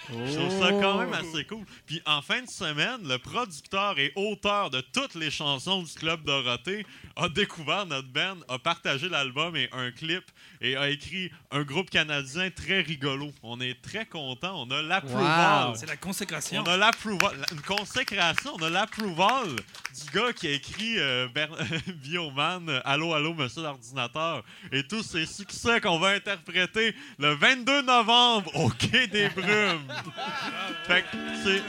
Je 0.10 0.38
trouve 0.38 0.60
ça 0.60 0.72
quand 0.72 1.00
même 1.00 1.14
assez 1.14 1.46
cool. 1.46 1.66
Puis 1.86 2.02
en 2.06 2.22
fin 2.22 2.42
de 2.42 2.50
semaine, 2.50 3.08
le 3.08 3.18
producteur 3.18 3.98
et 3.98 4.12
auteur 4.16 4.70
de 4.70 4.82
toutes 4.82 5.16
les 5.16 5.32
chansons 5.32 5.84
du 5.84 5.94
Club 5.94 6.24
Dorothée 6.24 6.86
a 7.16 7.30
découvert 7.30 7.86
notre 7.86 8.10
band, 8.10 8.38
a 8.48 8.60
partagé 8.60 9.10
l'album 9.10 9.56
et 9.56 9.70
un 9.72 9.92
clip 9.92 10.24
et 10.66 10.76
a 10.76 10.90
écrit 10.90 11.32
un 11.52 11.62
groupe 11.62 11.90
canadien 11.90 12.50
très 12.50 12.82
rigolo. 12.82 13.32
On 13.44 13.62
est 13.62 13.80
très 13.82 14.06
content. 14.06 14.64
On 14.64 14.72
a 14.72 14.82
l'approval. 14.82 15.74
C'est 15.76 15.86
la 15.86 15.96
consécration. 15.96 16.64
On 16.66 16.70
a 16.70 16.78
l'approval. 16.78 17.36
Une 17.52 17.62
consécration. 17.62 18.52
On 18.60 18.64
a 18.64 18.70
l'approval 18.70 19.48
du 19.50 20.12
gars 20.12 20.34
qui 20.34 20.48
a 20.48 20.52
écrit 20.52 20.98
euh, 20.98 21.28
Bioman, 22.04 22.82
Allô, 22.84 23.14
allô, 23.14 23.34
monsieur 23.36 23.62
l'ordinateur. 23.62 24.44
Et 24.72 24.84
tous 24.84 25.04
ces 25.04 25.28
succès 25.28 25.80
qu'on 25.82 26.00
va 26.00 26.10
interpréter 26.10 26.96
le 27.20 27.36
22 27.36 27.84
novembre 27.84 28.52
au 28.56 28.70
Quai 28.70 29.08
des 29.08 29.30
Brumes. 29.30 29.94
fait 30.88 31.04
que 31.04 31.08
c'est 31.44 31.64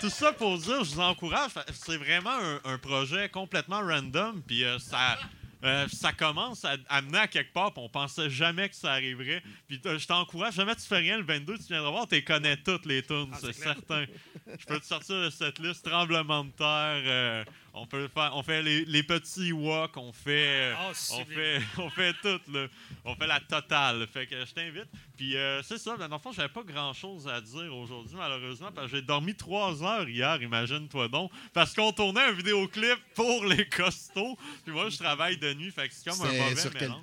tout 0.00 0.10
ça 0.10 0.32
pour 0.32 0.58
dire, 0.58 0.84
je 0.84 0.94
vous 0.94 1.00
encourage. 1.00 1.52
C'est 1.72 1.96
vraiment 1.96 2.36
un, 2.64 2.72
un 2.72 2.78
projet 2.78 3.30
complètement 3.30 3.80
random. 3.80 4.42
Puis 4.46 4.64
euh, 4.64 4.78
ça. 4.78 5.16
Euh, 5.64 5.88
ça 5.88 6.12
commence 6.12 6.64
à 6.64 6.74
à 6.88 6.98
amener 6.98 7.18
à 7.18 7.28
quelque 7.28 7.52
part, 7.52 7.72
puis 7.72 7.82
on 7.82 7.88
pensait 7.88 8.28
jamais 8.30 8.68
que 8.68 8.74
ça 8.74 8.92
arriverait. 8.92 9.42
Puis 9.68 9.80
euh, 9.86 9.98
je 9.98 10.06
t'encourage, 10.06 10.54
jamais 10.54 10.74
tu 10.74 10.82
fais 10.82 10.98
rien 10.98 11.16
le 11.16 11.24
22, 11.24 11.58
tu 11.58 11.64
viendras 11.68 11.90
voir, 11.90 12.06
tu 12.06 12.22
connais 12.22 12.56
toutes 12.56 12.86
les 12.86 13.02
tunes, 13.02 13.30
c'est 13.40 13.52
certain. 13.52 14.04
Je 14.46 14.64
peux 14.66 14.78
te 14.78 14.84
sortir 14.84 15.22
de 15.22 15.30
cette 15.30 15.58
liste 15.58 15.84
tremblement 15.84 16.44
de 16.44 16.50
terre. 16.50 17.44
On 17.76 17.86
peut 17.86 18.08
faire, 18.08 18.30
on 18.34 18.42
fait 18.42 18.62
les, 18.62 18.84
les 18.84 19.02
petits 19.02 19.52
walks, 19.52 19.96
on 19.96 20.12
fait, 20.12 20.72
Ah, 20.76 20.88
on 20.90 20.94
sublime. 20.94 21.26
fait, 21.60 21.60
on 21.82 21.90
fait 21.90 22.14
tout, 22.22 22.40
là. 22.52 22.66
on 23.04 23.14
fait 23.16 23.26
la 23.26 23.40
totale. 23.40 24.06
Fait 24.12 24.26
que 24.26 24.44
je 24.44 24.52
t'invite. 24.52 24.86
Puis 25.16 25.36
euh, 25.36 25.62
c'est 25.62 25.78
ça. 25.78 25.96
Dans 25.96 26.08
le 26.08 26.18
fond, 26.18 26.32
j'avais 26.32 26.48
pas 26.48 26.62
grand 26.62 26.92
chose 26.92 27.26
à 27.28 27.40
dire 27.40 27.74
aujourd'hui, 27.76 28.16
malheureusement, 28.16 28.70
parce 28.72 28.90
que 28.90 28.96
j'ai 28.96 29.02
dormi 29.02 29.34
trois 29.34 29.82
heures 29.82 30.08
hier, 30.08 30.40
imagine-toi 30.40 31.08
donc, 31.08 31.30
parce 31.52 31.74
qu'on 31.74 31.92
tournait 31.92 32.22
un 32.22 32.32
vidéoclip 32.32 32.98
pour 33.14 33.44
les 33.44 33.68
costauds. 33.68 34.36
Puis 34.64 34.72
moi, 34.72 34.88
je 34.88 34.96
travaille 34.98 35.36
de 35.36 35.52
nuit, 35.54 35.70
fait 35.70 35.88
que 35.88 35.94
c'est 35.94 36.08
comme 36.10 36.20
un 36.26 36.32
mauvais 36.32 36.56
sur 36.56 36.72
mélange. 36.74 37.00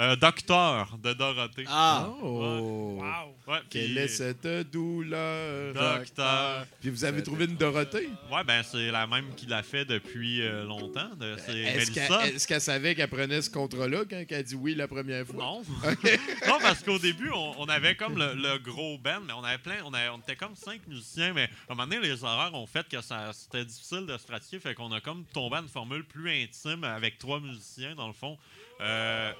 Euh, 0.00 0.14
Docteur 0.14 0.96
de 1.02 1.12
Dorothée. 1.12 1.64
Ah! 1.66 2.08
Oh! 2.22 3.02
Ouais, 3.48 3.58
Quelle 3.68 3.86
puis- 3.86 3.98
est 3.98 4.06
cette 4.08 4.46
douleur? 4.70 5.74
Docteur. 5.74 6.66
Puis 6.80 6.90
vous 6.90 7.04
avez 7.04 7.20
trouvé 7.22 7.46
une 7.46 7.56
Dorothée? 7.56 8.08
Ouais, 8.30 8.44
ben 8.44 8.62
c'est 8.62 8.92
la 8.92 9.08
même 9.08 9.34
qui 9.34 9.46
l'a 9.46 9.64
fait 9.64 9.84
depuis 9.84 10.42
euh, 10.42 10.62
longtemps. 10.64 11.08
de- 11.18 11.34
C'est 11.44 11.52
Est-ce 11.58 11.90
qu'elle 11.90 12.02
Mélissa. 12.10 12.28
est-ce 12.28 12.46
qu'elle 12.46 12.60
savait 12.60 12.94
qu'elle 12.94 13.08
prenait 13.08 13.42
ce 13.42 13.50
contrat-là 13.50 14.04
quand 14.08 14.22
elle 14.28 14.36
a 14.36 14.42
dit 14.44 14.54
oui 14.54 14.76
la 14.76 14.86
première 14.86 15.26
fois? 15.26 15.36
Non. 15.42 15.62
Non, 16.46 16.58
parce 16.60 16.82
qu'au 16.84 16.98
début, 17.00 17.30
on, 17.34 17.54
on 17.58 17.66
avait 17.66 17.96
comme 17.96 18.16
le, 18.18 18.34
le 18.34 18.58
gros 18.58 18.98
band, 18.98 19.20
mais 19.26 19.32
on 19.32 19.42
avait 19.42 19.58
plein, 19.58 19.76
on, 19.84 19.92
avait- 19.92 20.10
on 20.10 20.18
était 20.18 20.36
comme 20.36 20.54
cinq 20.54 20.86
musiciens, 20.86 21.32
mais 21.32 21.44
à 21.68 21.72
un 21.72 21.74
moment 21.74 21.88
donné, 21.88 22.00
les 22.06 22.22
horaires 22.22 22.54
ont 22.54 22.66
fait 22.66 22.86
que 22.88 23.00
ça, 23.00 23.32
c'était 23.32 23.64
difficile 23.64 24.06
de 24.06 24.16
se 24.16 24.26
pratiquer, 24.26 24.60
fait 24.60 24.74
qu'on 24.74 24.92
a 24.92 25.00
comme 25.00 25.24
tombé 25.32 25.56
à 25.56 25.60
une 25.60 25.68
formule 25.68 26.04
plus 26.04 26.30
intime 26.30 26.84
avec 26.84 27.18
trois 27.18 27.40
musiciens, 27.40 27.96
dans 27.96 28.06
le 28.06 28.12
fond. 28.12 28.38
Euh, 28.80 29.32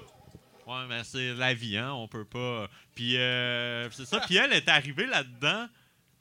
ouais, 0.69 0.85
mais 0.87 1.03
c'est 1.03 1.33
la 1.33 1.53
vie, 1.53 1.77
hein, 1.77 1.91
on 1.93 2.07
peut 2.07 2.25
pas... 2.25 2.69
Puis 2.95 3.17
euh, 3.17 3.89
c'est 3.91 4.05
ça, 4.05 4.19
puis 4.21 4.37
elle 4.37 4.53
est 4.53 4.67
arrivée 4.69 5.05
là-dedans 5.07 5.67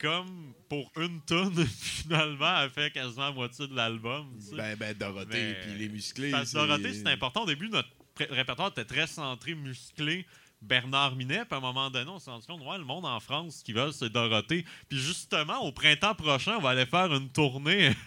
comme 0.01 0.53
pour 0.69 0.91
une 0.97 1.21
tonne, 1.23 1.67
finalement, 1.81 2.61
elle 2.63 2.71
fait 2.71 2.93
quasiment 2.93 3.27
la 3.27 3.33
moitié 3.33 3.67
de 3.67 3.75
l'album. 3.75 4.29
tu 4.39 4.51
sais. 4.51 4.57
Ben, 4.57 4.77
ben, 4.77 4.95
Dorothée 4.97 5.55
puis 5.63 5.75
les 5.79 5.89
musclés. 5.89 6.31
parce 6.31 6.53
que 6.53 6.57
Dorothée, 6.57 6.95
c'est 6.95 7.09
important. 7.09 7.43
Au 7.43 7.47
début, 7.47 7.69
notre 7.69 7.89
pré- 8.15 8.29
répertoire 8.31 8.69
était 8.69 8.85
très 8.85 9.07
centré, 9.07 9.55
musclé. 9.55 10.25
Bernard 10.61 11.15
Minet, 11.15 11.45
puis 11.45 11.55
à 11.55 11.59
un 11.59 11.61
moment 11.61 11.89
donné, 11.89 12.11
on 12.11 12.19
s'est 12.19 12.33
rendu 12.33 12.45
compte, 12.45 12.63
ouais, 12.63 12.79
le 12.79 12.85
monde 12.85 13.07
en 13.07 13.21
France, 13.21 13.59
ce 13.59 13.65
qu'ils 13.65 13.77
veulent, 13.77 13.93
c'est 13.93 14.11
Dorothée. 14.11 14.65
Puis 14.89 14.99
justement, 14.99 15.59
au 15.61 15.71
printemps 15.71 16.17
prochain, 16.17 16.57
on 16.57 16.61
va 16.61 16.71
aller 16.71 16.85
faire 16.87 17.15
une 17.15 17.29
tournée. 17.31 17.93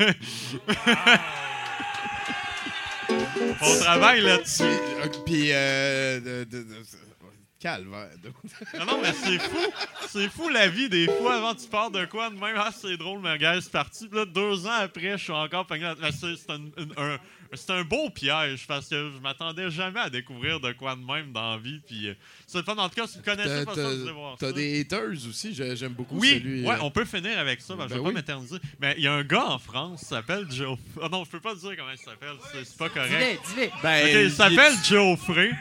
on 3.62 3.80
travaille 3.80 4.22
là-dessus. 4.22 4.64
Euh, 4.64 5.08
Puis, 5.26 5.50
euh, 5.52 6.20
de- 6.20 6.44
de- 6.46 6.64
de- 6.64 6.76
calvaire. 7.60 8.10
Non, 8.80 8.86
non, 8.86 9.00
mais 9.04 9.14
c'est 9.14 9.38
fou. 9.40 9.58
C'est 10.10 10.30
fou 10.30 10.50
la 10.50 10.68
vie 10.68 10.90
des 10.90 11.06
fois. 11.06 11.36
Avant, 11.36 11.54
tu 11.54 11.68
pars 11.68 11.92
de 11.92 12.06
quoi 12.06 12.30
de 12.32 12.36
même? 12.36 12.56
Ah, 12.58 12.72
c'est 12.76 12.98
drôle, 12.98 13.20
merguez, 13.22 13.60
c'est 13.62 13.72
parti. 13.72 14.08
Puis 14.08 14.18
là, 14.18 14.26
deux 14.26 14.66
ans 14.66 14.72
après, 14.82 15.12
je 15.18 15.24
suis 15.24 15.32
encore 15.34 15.68
pogné. 15.68 15.92
Mais 16.02 16.10
C'est 16.12 16.50
un- 16.52 17.18
c'est 17.54 17.72
un 17.72 17.84
beau 17.84 18.10
piège 18.10 18.66
parce 18.68 18.88
que 18.88 19.12
je 19.16 19.20
m'attendais 19.22 19.70
jamais 19.72 19.99
à 19.99 20.10
découvrir 20.10 20.60
de 20.60 20.72
quoi 20.74 20.95
de 20.95 21.02
même 21.04 21.32
dans 21.32 21.52
la 21.52 21.58
vie. 21.58 21.80
Puis 21.86 22.08
euh, 22.08 22.14
c'est 22.47 22.58
le 22.60 22.64
fun. 22.64 22.76
En 22.78 22.88
tout 22.89 22.95
cas, 22.95 23.08
si 23.08 23.18
vous 23.18 23.24
connaissez 23.24 23.66
pas 23.66 23.76
ça, 23.76 23.82
vous 23.89 24.02
allez 24.04 24.12
voir 24.12 24.38
t'as 24.38 24.52
des 24.52 24.82
haters 24.82 25.12
aussi, 25.28 25.54
j'ai- 25.54 25.76
j'aime 25.76 25.93
beaucoup 25.93 26.18
Oui, 26.18 26.30
celui. 26.36 26.64
ouais, 26.66 26.76
euh, 26.76 26.80
on 26.82 26.91
peut 26.91 27.06
finir 27.06 27.38
avec 27.39 27.62
ça. 27.62 27.76
Ben, 27.76 27.84
je 27.84 27.89
Ben 27.89 27.95
vais 27.95 28.02
oui. 28.02 28.14
pas 28.14 28.20
m'éterniser. 28.20 28.58
Mais 28.80 28.93
il 28.97 29.04
y 29.04 29.08
a 29.08 29.14
un 29.14 29.24
gars 29.24 29.45
en 29.45 29.60
France 29.60 29.99
qui 30.02 30.06
s'appelle 30.08 30.45
Joe. 30.49 30.78
Ah 31.02 31.10
non, 31.12 31.24
je 31.26 31.30
peux 31.30 31.39
pas 31.41 31.56
dire 31.56 31.72
comment 31.78 31.91
il 31.91 31.97
s'appelle. 31.97 32.36
C'est 32.64 32.78
pas 32.78 32.89
correct. 32.89 33.10
Dis-le, 33.56 33.56
dis-le. 33.68 33.82
Ben, 33.84 34.04
Ok, 34.06 34.10
il- 34.14 34.22
il 34.26 34.32
s'appelle 34.32 34.74
Geoffrey. 34.84 35.52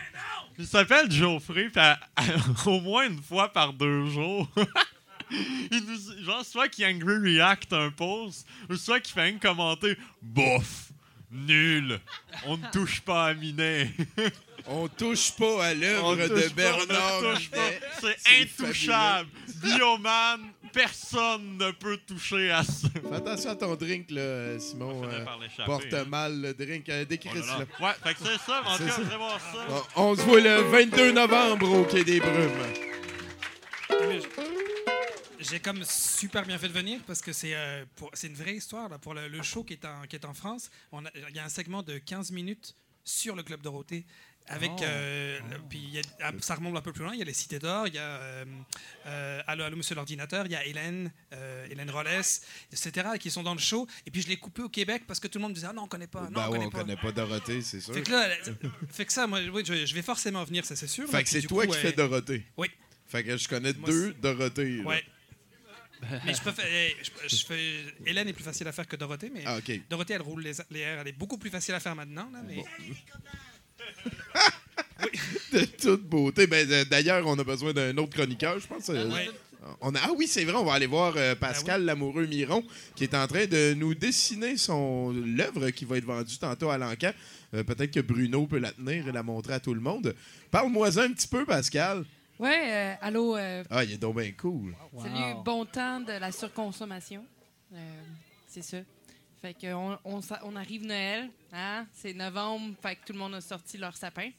Il 0.58 0.66
s'appelle 0.66 1.10
Geoffrey. 1.10 1.68
Puis 1.70 1.80
à- 1.80 1.98
à- 2.16 2.22
au 2.66 2.80
moins 2.80 3.06
une 3.08 3.22
fois 3.22 3.52
par 3.52 3.72
deux 3.72 4.06
jours. 4.10 4.48
il 5.30 5.84
nous, 5.86 6.24
genre, 6.24 6.44
soit 6.44 6.68
qu'il 6.68 6.84
angry 6.86 7.36
react 7.38 7.72
un 7.72 7.90
post, 7.90 8.46
ou 8.68 8.76
soit 8.76 9.00
qu'il 9.00 9.14
fait 9.14 9.22
un 9.32 9.38
commenter 9.38 9.96
bof, 10.22 10.90
nul, 11.32 12.00
on 12.46 12.56
ne 12.56 12.66
touche 12.72 13.00
pas 13.00 13.26
à 13.28 13.34
Minet. 13.34 13.90
On 14.66 14.88
touche 14.88 15.32
pas 15.32 15.64
à 15.64 15.74
l'œuvre 15.74 16.16
de 16.16 16.28
pas, 16.28 16.54
Bernard 16.54 17.22
on 17.22 17.34
touche 17.34 17.50
pas. 17.50 17.56
Minet. 17.56 17.80
C'est 18.22 18.42
intouchable. 18.42 19.28
Bioman, 19.62 20.40
personne 20.72 21.56
ne 21.56 21.70
peut 21.70 21.96
toucher 22.06 22.50
à 22.50 22.62
ça. 22.62 22.88
Fais 22.92 23.16
attention 23.16 23.50
à 23.50 23.56
ton 23.56 23.74
drink, 23.74 24.10
là, 24.10 24.58
Simon. 24.60 25.02
euh, 25.04 25.24
porte 25.64 25.92
hein. 25.94 26.04
mal 26.06 26.40
le 26.42 26.52
drink. 26.54 26.88
Euh, 26.90 27.06
décris 27.06 27.30
Oh 27.34 27.38
là 27.38 27.46
là. 27.46 27.58
là. 27.58 27.86
Ouais, 27.86 27.94
fait 28.04 28.14
que 28.14 28.20
c'est 28.20 28.38
ça. 28.46 28.62
mais 28.62 28.70
En 28.70 28.76
tout 28.76 28.84
cas, 28.84 28.90
ça. 28.90 29.00
vous 29.02 29.08
allez 29.08 29.16
voir 29.16 29.40
ça. 29.40 29.66
Bon, 29.68 29.82
on 29.96 30.14
se 30.16 30.20
voit 30.22 30.40
le 30.40 30.56
22 30.60 31.12
novembre 31.12 31.72
au 31.72 31.84
Quai 31.84 32.04
des 32.04 32.20
Brumes. 32.20 32.50
J'ai 35.40 35.60
comme 35.60 35.82
super 35.84 36.44
bien 36.44 36.58
fait 36.58 36.68
de 36.68 36.72
venir 36.72 37.00
parce 37.06 37.20
que 37.22 37.32
c'est 37.32 37.54
euh, 37.54 37.84
une 38.22 38.34
vraie 38.34 38.56
histoire. 38.56 38.88
Là, 38.88 38.98
pour 38.98 39.14
le, 39.14 39.28
le 39.28 39.42
show 39.42 39.64
qui 39.64 39.72
est 39.74 39.84
en, 39.84 40.02
qui 40.06 40.16
est 40.16 40.24
en 40.24 40.34
France, 40.34 40.70
il 40.92 41.34
y 41.36 41.38
a 41.38 41.44
un 41.44 41.48
segment 41.48 41.82
de 41.82 41.98
15 41.98 42.30
minutes 42.32 42.76
sur 43.04 43.34
le 43.34 43.42
Club 43.42 43.60
Dorothée. 43.62 44.04
Avec, 44.48 44.70
Oh. 44.78 44.82
euh, 44.82 45.38
le- 45.50 45.58
puis 45.68 45.78
il 45.78 45.90
y 45.94 45.98
a- 45.98 46.02
ah, 46.22 46.32
ça 46.40 46.56
remonte 46.56 46.76
un 46.76 46.80
peu 46.80 46.92
plus 46.92 47.04
loin. 47.04 47.12
Il 47.12 47.18
y 47.18 47.22
a 47.22 47.24
les 47.24 47.32
Cités 47.34 47.58
d'Or, 47.60 47.86
il 47.86 47.94
y 47.94 47.98
a 47.98 48.02
euh, 48.02 48.44
euh, 49.06 49.42
Allô, 49.46 49.62
allô, 49.64 49.76
monsieur 49.76 49.94
l'ordinateur, 49.94 50.46
il 50.46 50.52
y 50.52 50.56
a 50.56 50.64
Hélène, 50.66 51.12
euh, 51.32 51.66
Hélène 51.70 51.90
Rollès, 51.90 52.42
etc., 52.72 53.10
qui 53.20 53.30
sont 53.30 53.42
dans 53.44 53.52
le 53.52 53.60
show. 53.60 53.86
Et 54.06 54.10
puis 54.10 54.22
je 54.22 54.28
l'ai 54.28 54.38
coupé 54.38 54.62
au 54.62 54.68
Québec 54.68 55.04
parce 55.06 55.20
que 55.20 55.28
tout 55.28 55.38
le 55.38 55.42
monde 55.42 55.50
me 55.52 55.54
disait 55.54 55.68
Ah 55.70 55.72
non, 55.72 55.82
on 55.84 55.88
connaît 55.88 56.06
pas. 56.08 56.22
Non, 56.22 56.30
Ben 56.30 56.46
on 56.48 56.52
ouais, 56.52 56.52
connaît 56.58 56.66
on 56.66 56.70
pas. 56.70 56.80
connaît 56.80 56.96
pas 56.96 57.12
Dorothée, 57.12 57.62
c'est 57.62 57.80
sûr. 57.80 57.94
Fait 57.94 58.02
que 58.02 58.10
là, 58.10 58.28
fait 58.90 59.04
que 59.06 59.12
ça, 59.12 59.26
moi, 59.26 59.40
oui, 59.52 59.62
je, 59.64 59.86
je 59.86 59.94
vais 59.94 60.02
forcément 60.02 60.42
venir, 60.42 60.64
ça 60.64 60.74
c'est 60.74 60.88
sûr. 60.88 61.08
Fait 61.08 61.22
que 61.22 61.28
c'est 61.28 61.42
toi 61.42 61.66
coup, 61.66 61.72
qui 61.72 61.78
fais 61.78 61.92
Dorothée. 61.92 62.44
Oui. 62.56 62.68
Fait 63.06 63.22
que 63.22 63.36
je 63.36 63.46
connais 63.48 63.72
Moi, 63.74 63.88
deux 63.88 64.14
Dorothées. 64.14 64.82
là. 64.82 64.96
Mais 66.24 66.34
je 66.34 66.40
préfère. 66.40 66.64
eh, 66.68 66.96
je- 67.02 67.36
je 67.36 67.44
fais- 67.46 67.84
Hélène 68.06 68.28
est 68.28 68.32
plus 68.32 68.44
facile 68.44 68.66
à 68.68 68.72
faire 68.72 68.86
que 68.86 68.96
Dorothée, 68.96 69.30
mais 69.32 69.42
Ah. 69.46 69.58
Dorothée, 69.88 70.14
elle 70.14 70.22
roule 70.22 70.42
les, 70.42 70.52
les 70.70 70.80
airs. 70.80 71.00
Elle 71.00 71.08
est 71.08 71.12
beaucoup 71.18 71.38
plus 71.38 71.50
facile 71.50 71.74
à 71.74 71.80
faire 71.80 71.94
maintenant. 71.94 72.28
Là, 72.32 72.40
mais... 72.46 72.64
de 75.52 75.64
toute 75.64 76.02
beauté. 76.02 76.46
Ben, 76.46 76.66
d- 76.66 76.84
D'ailleurs, 76.84 77.26
on 77.26 77.38
a 77.38 77.44
besoin 77.44 77.72
d'un 77.72 77.96
autre 77.98 78.14
chroniqueur, 78.16 78.58
je 78.58 78.66
pense. 78.66 78.88
euh, 78.90 79.08
Ouais. 79.10 79.28
On 79.82 79.94
a, 79.94 79.98
ah 80.02 80.10
oui, 80.16 80.26
c'est 80.26 80.44
vrai, 80.44 80.54
on 80.54 80.64
va 80.64 80.72
aller 80.72 80.86
voir 80.86 81.12
euh, 81.18 81.34
Pascal 81.34 81.84
Lamoureux 81.84 82.24
Miron, 82.26 82.64
qui 82.96 83.04
est 83.04 83.14
en 83.14 83.26
train 83.26 83.44
de 83.44 83.74
nous 83.74 83.94
dessiner 83.94 84.56
son 84.56 85.10
l'œuvre 85.12 85.68
qui 85.68 85.84
va 85.84 85.98
être 85.98 86.06
vendue 86.06 86.38
tantôt 86.38 86.70
à 86.70 86.78
l'encan. 86.78 87.12
Euh, 87.52 87.62
Peut-être 87.62 87.90
que 87.90 88.00
Bruno 88.00 88.46
peut 88.46 88.58
la 88.58 88.72
tenir 88.72 89.06
et 89.06 89.12
la 89.12 89.22
montrer 89.22 89.52
à 89.52 89.60
tout 89.60 89.74
le 89.74 89.80
monde. 89.82 90.14
Parle-moi 90.50 90.98
un 90.98 91.12
petit 91.12 91.28
peu, 91.28 91.44
Pascal. 91.44 92.04
Ouais, 92.40 92.60
euh, 92.72 92.94
allô, 93.02 93.36
euh, 93.36 93.62
Ah, 93.70 93.84
il 93.84 93.92
est 93.92 93.98
donc 93.98 94.16
bien 94.18 94.32
cool. 94.32 94.74
salut, 95.02 95.34
bon 95.44 95.66
temps 95.66 96.00
de 96.00 96.12
la 96.12 96.32
surconsommation. 96.32 97.24
Euh, 97.74 97.76
c'est 98.48 98.62
ça. 98.62 98.78
Fait 99.42 99.52
que 99.54 99.72
on, 99.74 99.98
on 100.04 100.22
s'a- 100.22 100.40
on 100.44 100.56
arrive 100.56 100.84
Noël, 100.84 101.28
hein? 101.52 101.86
C'est 101.94 102.14
novembre, 102.14 102.74
fait 102.82 102.96
que 102.96 103.00
tout 103.06 103.12
le 103.12 103.18
monde 103.18 103.34
a 103.34 103.40
sorti 103.42 103.76
leur 103.76 103.94
sapin. 103.96 104.30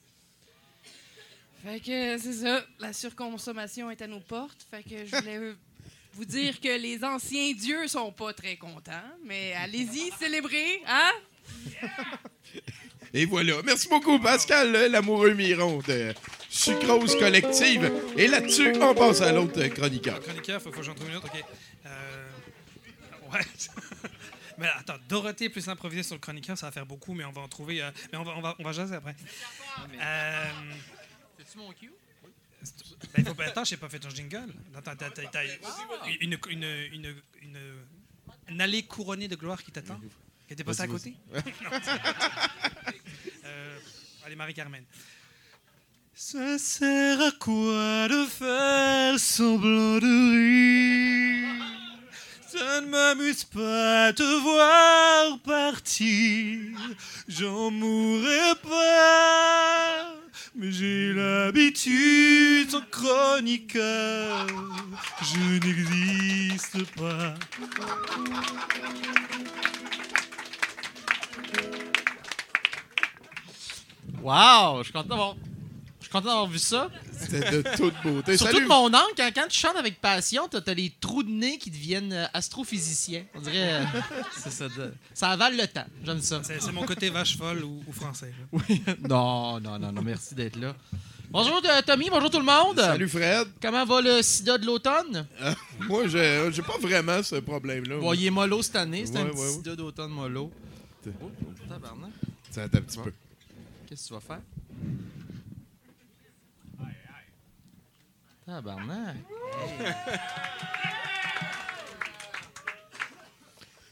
Fait 1.64 1.80
que 1.80 2.18
c'est 2.18 2.34
ça, 2.34 2.66
la 2.80 2.92
surconsommation 2.92 3.92
est 3.92 4.02
à 4.02 4.08
nos 4.08 4.20
portes. 4.20 4.66
Fait 4.72 4.82
que 4.82 5.06
je 5.06 5.16
voulais 5.16 5.38
euh, 5.38 5.56
vous 6.14 6.26
dire 6.26 6.60
que 6.60 6.76
les 6.80 7.04
anciens 7.04 7.54
dieux 7.54 7.88
sont 7.88 8.12
pas 8.12 8.34
très 8.34 8.58
contents, 8.58 8.92
mais 9.24 9.54
allez-y, 9.54 10.12
célébrez, 10.20 10.82
hein? 10.88 11.12
Et 13.14 13.26
voilà. 13.26 13.62
Merci 13.64 13.88
beaucoup, 13.90 14.18
Pascal 14.20 14.76
euh, 14.76 14.88
Lamoureux 14.90 15.34
Miron 15.36 15.80
de 15.88 16.14
Sucrose 16.54 17.16
Collective. 17.18 17.92
Et 18.18 18.28
là-dessus, 18.28 18.74
on 18.82 18.94
passe 18.94 19.22
à 19.22 19.32
l'autre 19.32 19.66
chroniqueur. 19.68 20.20
Chroniqueur, 20.20 20.62
faut, 20.62 20.72
faut 20.72 20.80
que 20.80 20.84
j'en 20.86 20.94
trouve 20.94 21.10
une 21.10 21.16
autre. 21.16 21.28
OK. 21.34 21.44
Euh, 21.86 22.28
Ouais. 23.34 23.40
mais 24.58 24.68
attends, 24.76 24.98
Dorothée 25.08 25.48
plus 25.48 25.70
improviser 25.70 26.04
sur 26.04 26.16
le 26.16 26.20
chroniqueur, 26.20 26.58
ça 26.58 26.66
va 26.66 26.72
faire 26.74 26.86
beaucoup, 26.86 27.14
mais 27.14 27.24
on 27.24 27.32
va 27.32 27.40
en 27.42 27.48
trouver. 27.48 27.82
euh, 27.82 27.90
mais 28.12 28.18
on 28.18 28.24
va, 28.24 28.34
on 28.38 28.42
va, 28.42 28.56
on 28.60 28.64
va 28.64 28.74
jaser 28.74 28.96
après. 28.96 29.16
Euh, 30.02 30.50
C'est-tu 31.38 31.58
mon 31.58 31.72
cue? 31.72 31.94
ben, 32.62 32.68
il 33.20 33.26
faut, 33.26 33.42
attends, 33.42 33.64
j'ai 33.64 33.78
pas 33.78 33.88
fait 33.88 34.00
ton 34.00 34.10
jingle. 34.10 34.54
Attends, 34.76 34.96
t'as, 34.98 35.10
t'as- 35.12 35.28
t'as 35.28 35.44
une, 36.20 36.38
une, 36.50 36.64
une, 36.92 37.16
une, 37.42 37.56
une 38.50 38.62
allée 38.62 38.84
couronnée 38.84 39.30
de 39.30 39.38
gloire 39.38 39.64
qui 39.64 39.72
t'attend? 39.72 39.98
Qui 40.48 40.54
était 40.54 40.66
passée 40.66 40.82
à 40.82 40.88
côté? 40.88 41.14
Non. 41.34 41.40
Euh, 43.46 43.80
allez, 44.26 44.36
Marie-Carmen. 44.36 44.84
Ça 46.24 46.60
sert 46.60 47.20
à 47.20 47.32
quoi 47.32 48.08
de 48.08 48.26
faire 48.28 49.20
semblant 49.20 49.98
de 49.98 50.32
rire 50.32 51.66
Ça 52.48 52.80
ne 52.82 52.86
m'amuse 52.86 53.44
pas 53.44 54.14
te 54.14 54.22
voir 54.22 55.40
partir. 55.40 56.78
J'en 57.28 57.72
mourrai 57.72 58.54
pas. 58.62 60.14
Mais 60.54 60.72
j'ai 60.72 61.12
l'habitude 61.12 62.76
en 62.76 62.84
chroniqueur. 62.92 64.46
Je 65.24 65.66
n'existe 65.66 66.86
pas. 66.98 67.34
Wow! 74.22 74.78
Je 74.78 74.84
suis 74.84 74.94
content 74.94 75.18
suis 75.18 75.51
content 76.12 76.28
d'avoir 76.28 76.48
vu 76.48 76.60
ça. 76.60 76.90
C'était 77.20 77.52
de 77.52 77.62
toute 77.78 77.94
beauté. 78.04 78.38
Surtout 78.38 78.54
Salut. 78.54 78.64
de 78.66 78.70
mon 78.70 78.86
angle, 78.88 79.14
quand, 79.18 79.30
quand 79.34 79.48
tu 79.48 79.60
chantes 79.60 79.76
avec 79.78 80.00
passion, 80.02 80.48
t'as 80.50 80.60
as 80.66 80.74
les 80.74 80.92
trous 81.00 81.24
de 81.24 81.30
nez 81.30 81.58
qui 81.58 81.72
deviennent 81.72 82.14
euh, 82.14 82.26
astrophysiciens. 82.34 83.24
On 83.36 83.40
dirait. 83.42 83.74
euh, 83.82 83.84
c'est 84.38 84.52
ça, 84.52 84.68
de- 84.70 84.94
ça 85.14 85.30
avale 85.30 85.58
le 85.58 85.68
temps. 85.68 85.86
J'aime 86.04 86.22
ça. 86.22 86.42
C'est, 86.44 86.72
mon 86.72 86.84
côté 86.86 87.10
vache 87.10 87.38
folle 87.38 87.64
ou, 87.64 87.84
ou 87.88 87.92
français. 87.94 88.34
là. 88.38 88.60
Oui. 88.70 88.82
Non, 89.10 89.60
non, 89.60 89.80
non, 89.80 89.92
non, 89.92 90.02
merci 90.02 90.36
d'être 90.36 90.58
là. 90.60 90.76
Bonjour 91.30 91.62
euh, 91.64 91.82
Tommy, 91.88 92.10
bonjour 92.10 92.30
tout 92.30 92.40
le 92.40 92.46
monde. 92.46 92.78
Salut 92.78 93.08
Fred. 93.08 93.48
Comment 93.62 93.86
va 93.86 94.02
le 94.02 94.22
sida 94.22 94.58
de 94.58 94.66
l'automne? 94.66 95.26
Euh, 95.42 95.54
moi, 95.88 96.06
j'ai 96.08 96.50
j'ai 96.52 96.62
pas 96.62 96.78
vraiment 96.78 97.24
ce 97.24 97.36
problème-là. 97.38 97.98
Bon, 98.00 98.12
il 98.14 98.26
est 98.26 98.30
mollo 98.30 98.62
cette 98.62 98.76
année, 98.76 99.06
c'est 99.06 99.16
un 99.18 99.24
Ouais, 99.24 99.30
petit 99.32 99.40
ouais, 99.40 99.50
sida 99.54 99.76
d'automne 99.78 100.12
mollo. 100.12 100.52
Oh, 101.08 101.32
tabarnak. 101.70 102.12
Un 102.58 102.68
petit 102.68 102.98
peu. 102.98 103.14
Qu'est-ce 103.88 104.04
que 104.04 104.08
tu 104.10 104.14
vas 104.14 104.20
faire? 104.20 104.42
Tabarnak. 108.46 109.18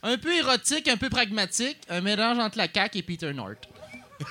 Un 0.02 0.18
peu 0.18 0.34
érotique, 0.34 0.88
un 0.88 0.95
peu 0.97 1.10
pragmatique, 1.10 1.78
un 1.89 2.00
mélange 2.02 2.39
entre 2.39 2.58
la 2.58 2.68
CAQ 2.74 3.00
et 3.00 3.04
Peter 3.04 3.34
North. 3.34 3.68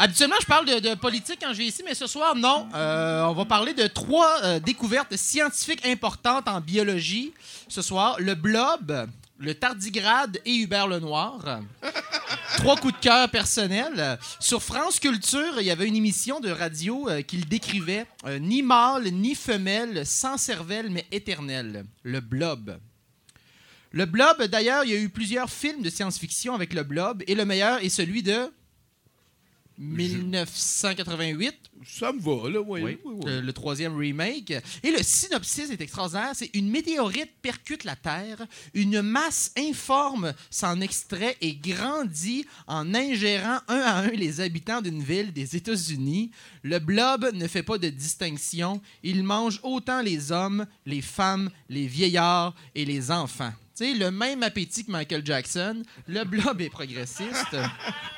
Habituellement, 0.00 0.36
je 0.40 0.46
parle 0.46 0.64
de, 0.64 0.78
de 0.78 0.94
politique 0.94 1.40
quand 1.42 1.48
je 1.48 1.58
viens 1.58 1.66
ici, 1.66 1.82
mais 1.84 1.94
ce 1.94 2.06
soir, 2.06 2.36
non. 2.36 2.68
Euh, 2.72 3.24
on 3.24 3.32
va 3.34 3.44
parler 3.44 3.74
de 3.74 3.88
trois 3.88 4.42
euh, 4.44 4.60
découvertes 4.60 5.16
scientifiques 5.16 5.84
importantes 5.84 6.46
en 6.46 6.60
biologie. 6.60 7.34
Ce 7.66 7.82
soir, 7.82 8.14
le 8.20 8.36
blob, 8.36 9.08
le 9.38 9.54
tardigrade 9.54 10.40
et 10.44 10.56
Hubert 10.56 10.88
Lenoir. 10.88 11.60
Trois 12.56 12.76
coups 12.76 12.94
de 12.94 12.98
cœur 12.98 13.30
personnels. 13.30 14.18
Sur 14.40 14.62
France 14.62 14.98
Culture, 14.98 15.60
il 15.60 15.66
y 15.66 15.70
avait 15.70 15.86
une 15.86 15.96
émission 15.96 16.40
de 16.40 16.50
radio 16.50 17.08
euh, 17.08 17.22
qui 17.22 17.36
le 17.36 17.44
décrivait 17.44 18.06
euh, 18.24 18.38
ni 18.38 18.62
mâle 18.62 19.04
ni 19.12 19.34
femelle, 19.34 20.04
sans 20.04 20.38
cervelle 20.38 20.90
mais 20.90 21.06
éternelle. 21.12 21.84
Le 22.02 22.20
blob. 22.20 22.78
Le 23.92 24.04
blob, 24.04 24.42
d'ailleurs, 24.44 24.84
il 24.84 24.90
y 24.90 24.94
a 24.94 25.00
eu 25.00 25.08
plusieurs 25.08 25.50
films 25.50 25.82
de 25.82 25.88
science-fiction 25.88 26.54
avec 26.54 26.74
le 26.74 26.82
blob, 26.82 27.22
et 27.26 27.34
le 27.34 27.44
meilleur 27.44 27.82
est 27.82 27.88
celui 27.88 28.22
de 28.22 28.50
1988. 29.78 31.54
Ça 31.86 32.12
me 32.12 32.20
va, 32.20 32.50
là, 32.50 32.60
oui. 32.60 32.80
Oui, 32.82 32.98
Le, 33.24 33.40
le 33.40 33.52
troisième 33.52 33.96
remake. 33.96 34.50
Et 34.82 34.90
le 34.90 35.02
synopsis 35.02 35.70
est 35.70 35.80
extraordinaire. 35.80 36.32
C'est 36.34 36.50
une 36.54 36.68
météorite 36.68 37.30
percute 37.40 37.84
la 37.84 37.94
Terre, 37.96 38.44
une 38.74 39.00
masse 39.02 39.52
informe 39.56 40.34
s'en 40.50 40.80
extrait 40.80 41.36
et 41.40 41.54
grandit 41.54 42.44
en 42.66 42.94
ingérant 42.94 43.58
un 43.68 43.78
à 43.78 43.98
un 43.98 44.08
les 44.08 44.40
habitants 44.40 44.80
d'une 44.82 45.02
ville 45.02 45.32
des 45.32 45.54
États-Unis. 45.56 46.30
Le 46.62 46.78
blob 46.80 47.30
ne 47.32 47.46
fait 47.46 47.62
pas 47.62 47.78
de 47.78 47.88
distinction. 47.88 48.80
Il 49.02 49.22
mange 49.22 49.60
autant 49.62 50.02
les 50.02 50.32
hommes, 50.32 50.66
les 50.86 51.02
femmes, 51.02 51.50
les 51.68 51.86
vieillards 51.86 52.54
et 52.74 52.84
les 52.84 53.10
enfants. 53.10 53.52
Tu 53.76 53.84
sais, 53.84 53.94
le 53.94 54.10
même 54.10 54.42
appétit 54.42 54.84
que 54.84 54.90
Michael 54.90 55.24
Jackson. 55.24 55.84
Le 56.08 56.24
blob 56.24 56.60
est 56.60 56.70
progressiste. 56.70 57.56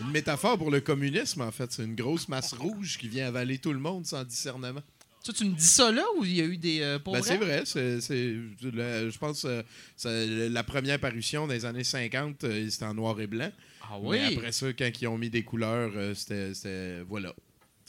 Une 0.00 0.10
métaphore 0.10 0.56
pour 0.58 0.70
le 0.70 0.80
communisme, 0.80 1.42
en 1.42 1.50
fait. 1.50 1.70
C'est 1.72 1.84
une 1.84 1.94
grosse 1.94 2.28
masse 2.28 2.52
rouge 2.54 2.96
qui 2.98 3.08
vient 3.08 3.26
avaler 3.28 3.58
tout 3.58 3.72
le 3.72 3.78
monde 3.78 4.06
sans 4.06 4.24
discernement. 4.24 4.80
Ça, 5.22 5.34
tu 5.34 5.44
me 5.44 5.54
dis 5.54 5.66
ça 5.66 5.92
là 5.92 6.02
ou 6.16 6.24
il 6.24 6.34
y 6.36 6.40
a 6.40 6.44
eu 6.44 6.56
des. 6.56 6.80
euh, 6.80 6.98
Ben, 7.04 7.20
c'est 7.22 7.36
vrai? 7.36 7.62
c'est- 7.66 8.00
je 8.00 9.18
pense 9.18 9.42
que 9.42 10.48
la 10.48 10.64
première 10.64 10.98
parution 10.98 11.46
des 11.46 11.66
années 11.66 11.84
50, 11.84 12.44
euh, 12.44 12.68
c'était 12.70 12.86
en 12.86 12.94
noir 12.94 13.20
et 13.20 13.26
blanc. 13.26 13.50
Ah 13.82 13.98
oui? 14.00 14.18
Mais 14.18 14.36
après 14.36 14.52
ça, 14.52 14.72
quand 14.72 14.90
ils 15.00 15.06
ont 15.08 15.18
mis 15.18 15.28
des 15.28 15.42
couleurs, 15.42 15.92
euh, 15.94 16.14
c'était- 16.14 17.02
Voilà. 17.06 17.34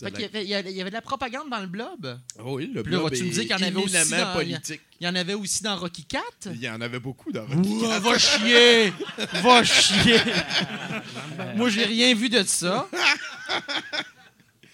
Fait 0.03 0.11
qu'il 0.11 0.21
y 0.21 0.23
la- 0.23 0.57
avait- 0.57 0.71
il 0.71 0.75
y, 0.75 0.81
avait, 0.81 0.89
de 0.89 0.95
la 0.95 1.01
propagande 1.01 1.49
dans 1.49 1.59
le 1.59 1.67
blob. 1.67 2.19
Ah 2.37 2.41
oui, 2.45 2.71
le 2.73 2.83
Puis 2.83 2.91
là, 2.93 2.99
vas-tu 2.99 3.23
me 3.23 3.29
dire 3.31 3.41
qu'il 3.43 3.51
y 3.51 3.53
en 3.53 3.61
avait 3.67 3.75
aussi 3.75 4.11
dans, 4.11 4.33
politique. 4.33 4.81
Il 4.99 5.05
y 5.05 5.09
en 5.09 5.15
avait 5.15 5.33
aussi 5.33 5.63
dans 5.63 5.75
Rocky 5.77 6.03
4? 6.05 6.23
Il 6.53 6.61
y 6.61 6.69
en 6.69 6.81
avait 6.81 6.99
beaucoup 6.99 7.31
dans 7.31 7.45
Ouah, 7.45 7.99
va 7.99 8.17
chier! 8.17 8.93
Va 9.43 9.63
chier! 9.63 10.19
Moi, 11.55 11.69
j'ai 11.69 11.85
rien 11.85 12.13
vu 12.15 12.29
de 12.29 12.43
ça. 12.43 12.87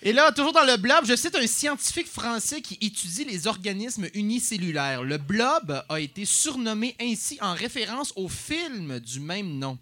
Et 0.08 0.14
là, 0.14 0.32
toujours 0.32 0.54
dans 0.54 0.64
le 0.64 0.78
blob, 0.78 1.04
je 1.04 1.18
cite 1.18 1.36
un 1.36 1.46
scientifique 1.48 2.08
français 2.08 2.62
qui 2.62 2.76
étudie 2.80 3.26
les 3.26 3.46
organismes 3.46 4.08
unicellulaires. 4.14 5.04
Le 5.04 5.18
blob 5.18 5.84
a 5.90 6.00
été 6.00 6.24
surnommé 6.24 6.96
ainsi 7.02 7.38
en 7.42 7.54
référence 7.54 8.14
au 8.16 8.30
film 8.30 9.02
du 9.02 9.20
même 9.20 9.60
nom. 9.60 9.78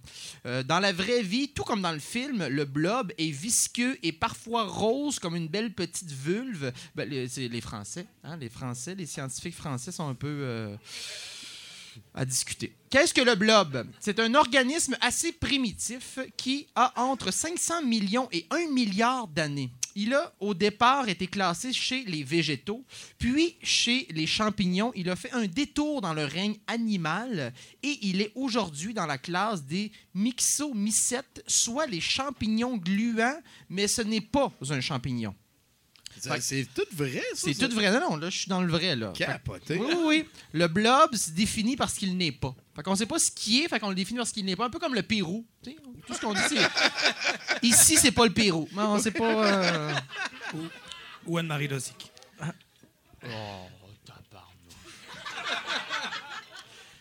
Euh, 0.47 0.63
dans 0.63 0.79
la 0.79 0.93
vraie 0.93 1.21
vie, 1.21 1.49
tout 1.49 1.61
comme 1.63 1.83
dans 1.83 1.91
le 1.91 1.99
film, 1.99 2.47
le 2.47 2.65
blob 2.65 3.13
est 3.19 3.29
visqueux 3.29 3.99
et 4.01 4.11
parfois 4.11 4.63
rose 4.63 5.19
comme 5.19 5.35
une 5.35 5.47
belle 5.47 5.71
petite 5.71 6.09
vulve. 6.11 6.73
Ben, 6.95 7.07
les- 7.07 7.27
c'est 7.29 7.47
les 7.47 7.61
Français, 7.61 8.07
hein, 8.23 8.35
les 8.37 8.49
Français, 8.49 8.95
les 8.95 9.05
scientifiques 9.05 9.53
français 9.55 9.91
sont 9.91 10.09
un 10.09 10.15
peu 10.15 10.27
euh, 10.41 10.75
à 12.15 12.25
discuter. 12.25 12.73
Qu'est-ce 12.89 13.13
que 13.13 13.21
le 13.21 13.35
blob? 13.35 13.85
C'est 13.99 14.19
un 14.19 14.33
organisme 14.33 14.97
assez 15.01 15.33
primitif 15.33 16.17
qui 16.35 16.65
a 16.73 16.99
entre 16.99 17.29
500 17.31 17.83
millions 17.83 18.27
et 18.31 18.47
1 18.49 18.71
milliard 18.71 19.27
d'années. 19.27 19.69
Il 19.97 20.13
a 20.13 20.33
au 20.41 20.53
départ 20.53 21.07
été 21.07 21.25
classé 21.27 21.71
chez 21.71 22.03
les 22.03 22.23
végétaux, 22.23 22.83
puis 23.17 23.55
chez 23.63 24.07
les 24.11 24.27
champignons. 24.27 24.91
Il 24.95 25.09
a 25.09 25.15
fait 25.15 25.31
un 25.31 25.45
détour 25.47 26.01
dans 26.01 26.13
le 26.13 26.25
règne 26.25 26.57
animal 26.67 27.53
et 27.81 27.97
il 28.01 28.21
est 28.21 28.31
aujourd'hui 28.35 28.93
dans 28.93 29.05
la 29.05 29.17
classe 29.17 29.63
des 29.63 29.91
myxomycètes, 30.13 31.43
soit 31.47 31.87
les 31.87 32.01
champignons 32.01 32.77
gluants, 32.77 33.39
mais 33.69 33.87
ce 33.87 34.01
n'est 34.01 34.21
pas 34.21 34.51
un 34.69 34.81
champignon. 34.81 35.33
C'est 36.39 36.65
tout 36.73 36.85
vrai, 36.93 37.21
ça? 37.33 37.51
C'est 37.53 37.55
tout 37.67 37.73
vrai. 37.75 37.91
Non, 37.91 38.11
non, 38.11 38.15
là, 38.15 38.29
je 38.29 38.37
suis 38.39 38.47
dans 38.49 38.61
le 38.61 38.71
vrai, 38.71 38.95
là. 38.95 39.13
Fait- 39.13 39.25
Capoté. 39.25 39.77
Oui, 39.77 39.87
oui, 39.89 40.03
oui. 40.05 40.25
Le 40.53 40.67
blob 40.67 41.13
se 41.15 41.31
définit 41.31 41.75
parce 41.75 41.93
qu'il 41.95 42.15
n'est 42.15 42.31
pas. 42.31 42.55
Fait 42.75 42.83
qu'on 42.83 42.95
sait 42.95 43.05
pas 43.05 43.19
ce 43.19 43.31
qui 43.31 43.63
est, 43.63 43.69
fait 43.69 43.79
qu'on 43.79 43.89
le 43.89 43.95
définit 43.95 44.17
parce 44.17 44.31
qu'il 44.33 44.43
n'est 44.45 44.55
pas. 44.55 44.65
Un 44.65 44.69
peu 44.69 44.79
comme 44.79 44.95
le 44.95 45.03
Pérou. 45.03 45.45
Tu 45.63 45.71
sais, 45.71 45.77
tout 46.05 46.13
ce 46.13 46.19
qu'on 46.19 46.33
dit, 46.33 46.41
c'est... 46.49 47.61
Ici, 47.63 47.95
c'est 47.95 48.11
pas 48.11 48.25
le 48.25 48.33
Pérou. 48.33 48.67
Mais 48.73 48.81
on 48.81 48.99
sait 48.99 49.11
pas... 49.11 49.45
euh, 49.45 49.93
Ou 51.25 51.37
Anne-Marie 51.37 51.69
Lozic. 51.69 52.11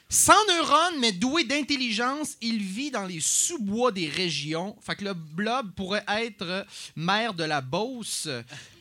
Sans 0.08 0.46
neurones, 0.46 1.00
mais 1.00 1.10
doué 1.10 1.42
d'intelligence, 1.42 2.36
il 2.40 2.62
vit 2.62 2.92
dans 2.92 3.04
les 3.04 3.18
sous-bois 3.20 3.90
des 3.90 4.08
régions. 4.08 4.76
Fait 4.80 4.94
que 4.94 5.04
le 5.04 5.14
blob 5.14 5.72
pourrait 5.74 6.04
être 6.06 6.64
maire 6.94 7.34
de 7.34 7.42
la 7.42 7.60
Beauce. 7.60 8.28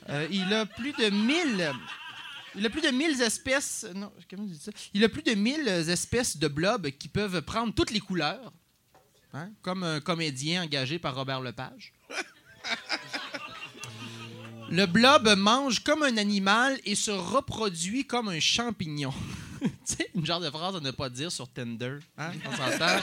Euh, 0.10 0.28
il 0.30 0.53
a 0.53 0.68
plus 0.68 0.91
de 0.94 1.10
1000... 1.10 1.72
Il 2.55 2.65
a 2.65 2.69
plus 2.69 2.81
de 2.81 2.89
1000 2.89 3.21
espèces... 3.21 3.85
Non, 3.95 4.11
comment 4.30 4.47
ça? 4.59 4.71
Il 4.93 5.03
a 5.03 5.09
plus 5.09 5.23
de 5.23 5.34
1000 5.34 5.67
espèces 5.67 6.38
de 6.38 6.47
blobs 6.47 6.89
qui 6.91 7.07
peuvent 7.07 7.41
prendre 7.41 7.73
toutes 7.73 7.91
les 7.91 7.99
couleurs. 7.99 8.51
Hein, 9.34 9.49
Comme 9.61 9.84
un 9.84 9.99
comédien 9.99 10.63
engagé 10.63 10.99
par 10.99 11.15
Robert 11.15 11.41
Lepage. 11.41 11.93
Le 14.69 14.85
blob 14.85 15.27
mange 15.38 15.84
comme 15.84 16.03
un 16.03 16.17
animal 16.17 16.80
et 16.85 16.95
se 16.95 17.11
reproduit 17.11 18.05
comme 18.05 18.30
un 18.30 18.39
champignon. 18.39 19.13
tu 19.61 19.69
sais, 19.84 20.09
une 20.15 20.25
genre 20.25 20.39
de 20.39 20.49
phrase 20.49 20.75
à 20.75 20.80
ne 20.80 20.91
pas 20.91 21.09
dire 21.09 21.31
sur 21.31 21.47
Tinder. 21.47 21.99
Hein? 22.17 22.31
On 22.45 22.55
s'entend? 22.55 22.97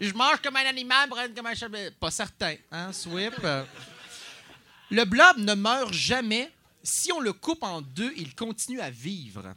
Je 0.00 0.12
mange 0.12 0.40
comme 0.42 0.56
un 0.56 0.66
animal, 0.66 1.08
être 1.24 1.34
comme 1.34 1.46
un 1.46 1.54
champignon. 1.54 1.90
Pas 1.98 2.10
certain. 2.10 2.54
Hein, 2.70 2.92
Swip? 2.92 3.34
Le 4.90 5.04
blob 5.04 5.38
ne 5.38 5.54
meurt 5.54 5.92
jamais. 5.92 6.50
Si 6.82 7.12
on 7.12 7.20
le 7.20 7.32
coupe 7.32 7.62
en 7.62 7.80
deux, 7.80 8.12
il 8.16 8.34
continue 8.34 8.80
à 8.80 8.90
vivre. 8.90 9.54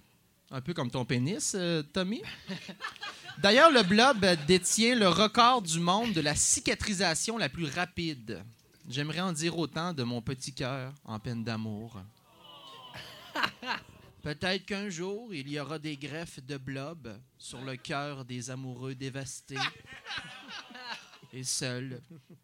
Un 0.52 0.62
peu 0.62 0.74
comme 0.74 0.92
ton 0.92 1.06
pénis, 1.06 1.54
euh, 1.56 1.82
Tommy. 1.82 2.22
D'ailleurs, 3.40 3.72
le 3.72 3.84
blob 3.84 4.26
détient 4.46 4.96
le 4.96 5.10
record 5.10 5.62
du 5.62 5.80
monde 5.80 6.14
de 6.14 6.22
la 6.22 6.36
cicatrisation 6.36 7.38
la 7.38 7.50
plus 7.50 7.66
rapide. 7.66 8.44
J'aimerais 8.88 9.22
en 9.22 9.34
dire 9.34 9.58
autant 9.58 9.94
de 9.94 10.04
mon 10.04 10.22
petit 10.22 10.54
cœur 10.54 10.94
en 11.04 11.20
peine 11.20 11.44
d'amour. 11.44 12.00
Peut-être 14.22 14.66
qu'un 14.66 14.90
jour, 14.90 15.34
il 15.34 15.50
y 15.50 15.60
aura 15.60 15.80
des 15.80 15.98
greffes 15.98 16.40
de 16.40 16.58
blob 16.58 17.20
sur 17.38 17.62
le 17.62 17.76
cœur 17.76 18.24
des 18.24 18.50
amoureux 18.50 18.96
dévastés 18.96 19.58
et 21.34 21.44
seuls 21.44 22.02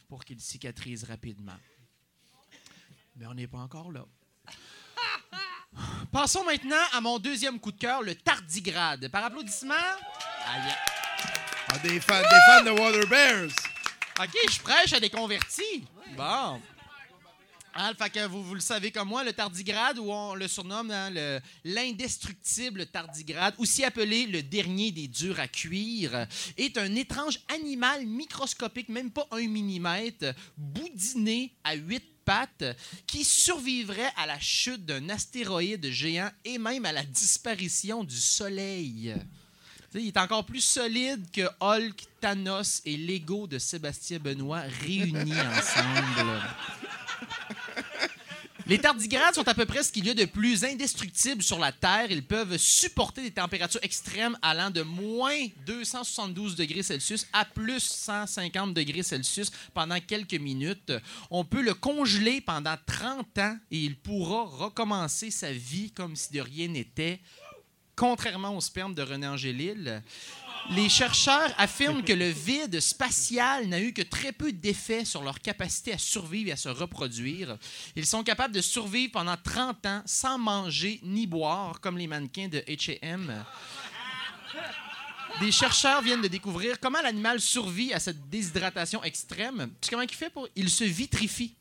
pour 0.07 0.25
qu'ils 0.25 0.41
cicatrisent 0.41 1.05
rapidement. 1.05 1.57
Mais 3.15 3.27
on 3.27 3.33
n'est 3.35 3.47
pas 3.47 3.59
encore 3.59 3.91
là. 3.91 4.05
Passons 6.11 6.43
maintenant 6.43 6.75
à 6.93 6.99
mon 7.01 7.19
deuxième 7.19 7.59
coup 7.59 7.71
de 7.71 7.77
cœur, 7.77 8.01
le 8.01 8.15
tardigrade. 8.15 9.07
Par 9.07 9.23
applaudissement. 9.23 9.73
Aïe. 9.73 10.73
Ah, 11.69 11.77
des, 11.79 11.99
fans, 12.01 12.19
des 12.19 12.27
fans 12.47 12.63
de 12.65 12.71
Water 12.71 13.07
Bears. 13.07 13.49
OK, 14.19 14.37
je 14.51 14.59
prêche 14.59 14.91
à 14.93 14.99
des 14.99 15.09
convertis. 15.09 15.85
Bon. 16.17 16.61
Hein, 17.73 17.93
fait 17.97 18.09
que 18.09 18.27
vous, 18.27 18.43
vous 18.43 18.55
le 18.55 18.59
savez 18.59 18.91
comme 18.91 19.07
moi, 19.07 19.23
le 19.23 19.31
tardigrade, 19.31 19.97
ou 19.97 20.11
on 20.11 20.35
le 20.35 20.49
surnomme 20.49 20.91
hein, 20.91 21.09
le- 21.09 21.39
l'indestructible 21.63 22.85
tardigrade, 22.87 23.53
aussi 23.59 23.85
appelé 23.85 24.25
le 24.27 24.43
dernier 24.43 24.91
des 24.91 25.07
durs 25.07 25.39
à 25.39 25.47
cuire, 25.47 26.27
est 26.57 26.77
un 26.77 26.93
étrange 26.95 27.39
animal 27.47 28.05
microscopique, 28.05 28.89
même 28.89 29.09
pas 29.11 29.25
un 29.31 29.47
millimètre, 29.47 30.33
boudiné 30.57 31.53
à 31.63 31.75
huit 31.75 32.03
qui 33.07 33.23
survivrait 33.23 34.11
à 34.17 34.25
la 34.25 34.39
chute 34.39 34.85
d'un 34.85 35.09
astéroïde 35.09 35.89
géant 35.91 36.31
et 36.45 36.57
même 36.57 36.85
à 36.85 36.91
la 36.91 37.03
disparition 37.03 38.03
du 38.03 38.17
Soleil. 38.17 39.15
Il 39.93 40.07
est 40.07 40.17
encore 40.17 40.45
plus 40.45 40.61
solide 40.61 41.25
que 41.31 41.47
Hulk, 41.59 42.03
Thanos 42.21 42.81
et 42.85 42.95
Lego 42.95 43.47
de 43.47 43.59
Sébastien 43.59 44.19
Benoît 44.19 44.61
réunis 44.81 45.33
ensemble. 45.33 46.41
Les 48.71 48.79
tardigrades 48.79 49.35
sont 49.35 49.49
à 49.49 49.53
peu 49.53 49.65
près 49.65 49.83
ce 49.83 49.91
qu'il 49.91 50.07
y 50.07 50.11
a 50.11 50.13
de 50.13 50.23
plus 50.23 50.63
indestructible 50.63 51.43
sur 51.43 51.59
la 51.59 51.73
Terre. 51.73 52.09
Ils 52.09 52.25
peuvent 52.25 52.55
supporter 52.55 53.21
des 53.21 53.31
températures 53.31 53.83
extrêmes 53.83 54.37
allant 54.41 54.69
de 54.69 54.81
moins 54.81 55.45
272 55.65 56.55
degrés 56.55 56.81
Celsius 56.81 57.27
à 57.33 57.43
plus 57.43 57.81
150 57.83 58.73
degrés 58.73 59.03
Celsius 59.03 59.51
pendant 59.73 59.99
quelques 59.99 60.35
minutes. 60.35 60.93
On 61.29 61.43
peut 61.43 61.61
le 61.61 61.73
congeler 61.73 62.39
pendant 62.39 62.77
30 62.85 63.37
ans 63.39 63.57
et 63.71 63.77
il 63.77 63.97
pourra 63.97 64.43
recommencer 64.45 65.31
sa 65.31 65.51
vie 65.51 65.91
comme 65.91 66.15
si 66.15 66.31
de 66.31 66.39
rien 66.39 66.69
n'était 66.69 67.19
contrairement 68.01 68.57
au 68.57 68.61
sperme 68.61 68.95
de 68.95 69.03
René 69.03 69.27
Angélil. 69.27 70.01
Les 70.71 70.89
chercheurs 70.89 71.53
affirment 71.59 72.03
que 72.03 72.13
le 72.13 72.29
vide 72.29 72.79
spatial 72.79 73.67
n'a 73.67 73.79
eu 73.79 73.93
que 73.93 74.01
très 74.01 74.31
peu 74.31 74.51
d'effet 74.51 75.05
sur 75.05 75.21
leur 75.21 75.39
capacité 75.39 75.93
à 75.93 75.99
survivre 75.99 76.49
et 76.49 76.53
à 76.53 76.55
se 76.55 76.69
reproduire. 76.69 77.59
Ils 77.95 78.07
sont 78.07 78.23
capables 78.23 78.55
de 78.55 78.61
survivre 78.61 79.11
pendant 79.11 79.37
30 79.37 79.85
ans 79.85 80.01
sans 80.07 80.39
manger 80.39 80.99
ni 81.03 81.27
boire, 81.27 81.79
comme 81.79 81.95
les 81.99 82.07
mannequins 82.07 82.47
de 82.47 82.57
H&M. 82.61 83.45
Des 85.39 85.51
chercheurs 85.51 86.01
viennent 86.01 86.23
de 86.23 86.27
découvrir 86.27 86.79
comment 86.79 87.01
l'animal 87.03 87.39
survit 87.39 87.93
à 87.93 87.99
cette 87.99 88.29
déshydratation 88.31 89.03
extrême. 89.03 89.69
Tu 89.79 89.85
sais 89.85 89.89
comment 89.91 90.01
il 90.01 90.09
fait 90.09 90.31
pour... 90.31 90.47
Il 90.55 90.71
se 90.71 90.83
vitrifie. 90.85 91.53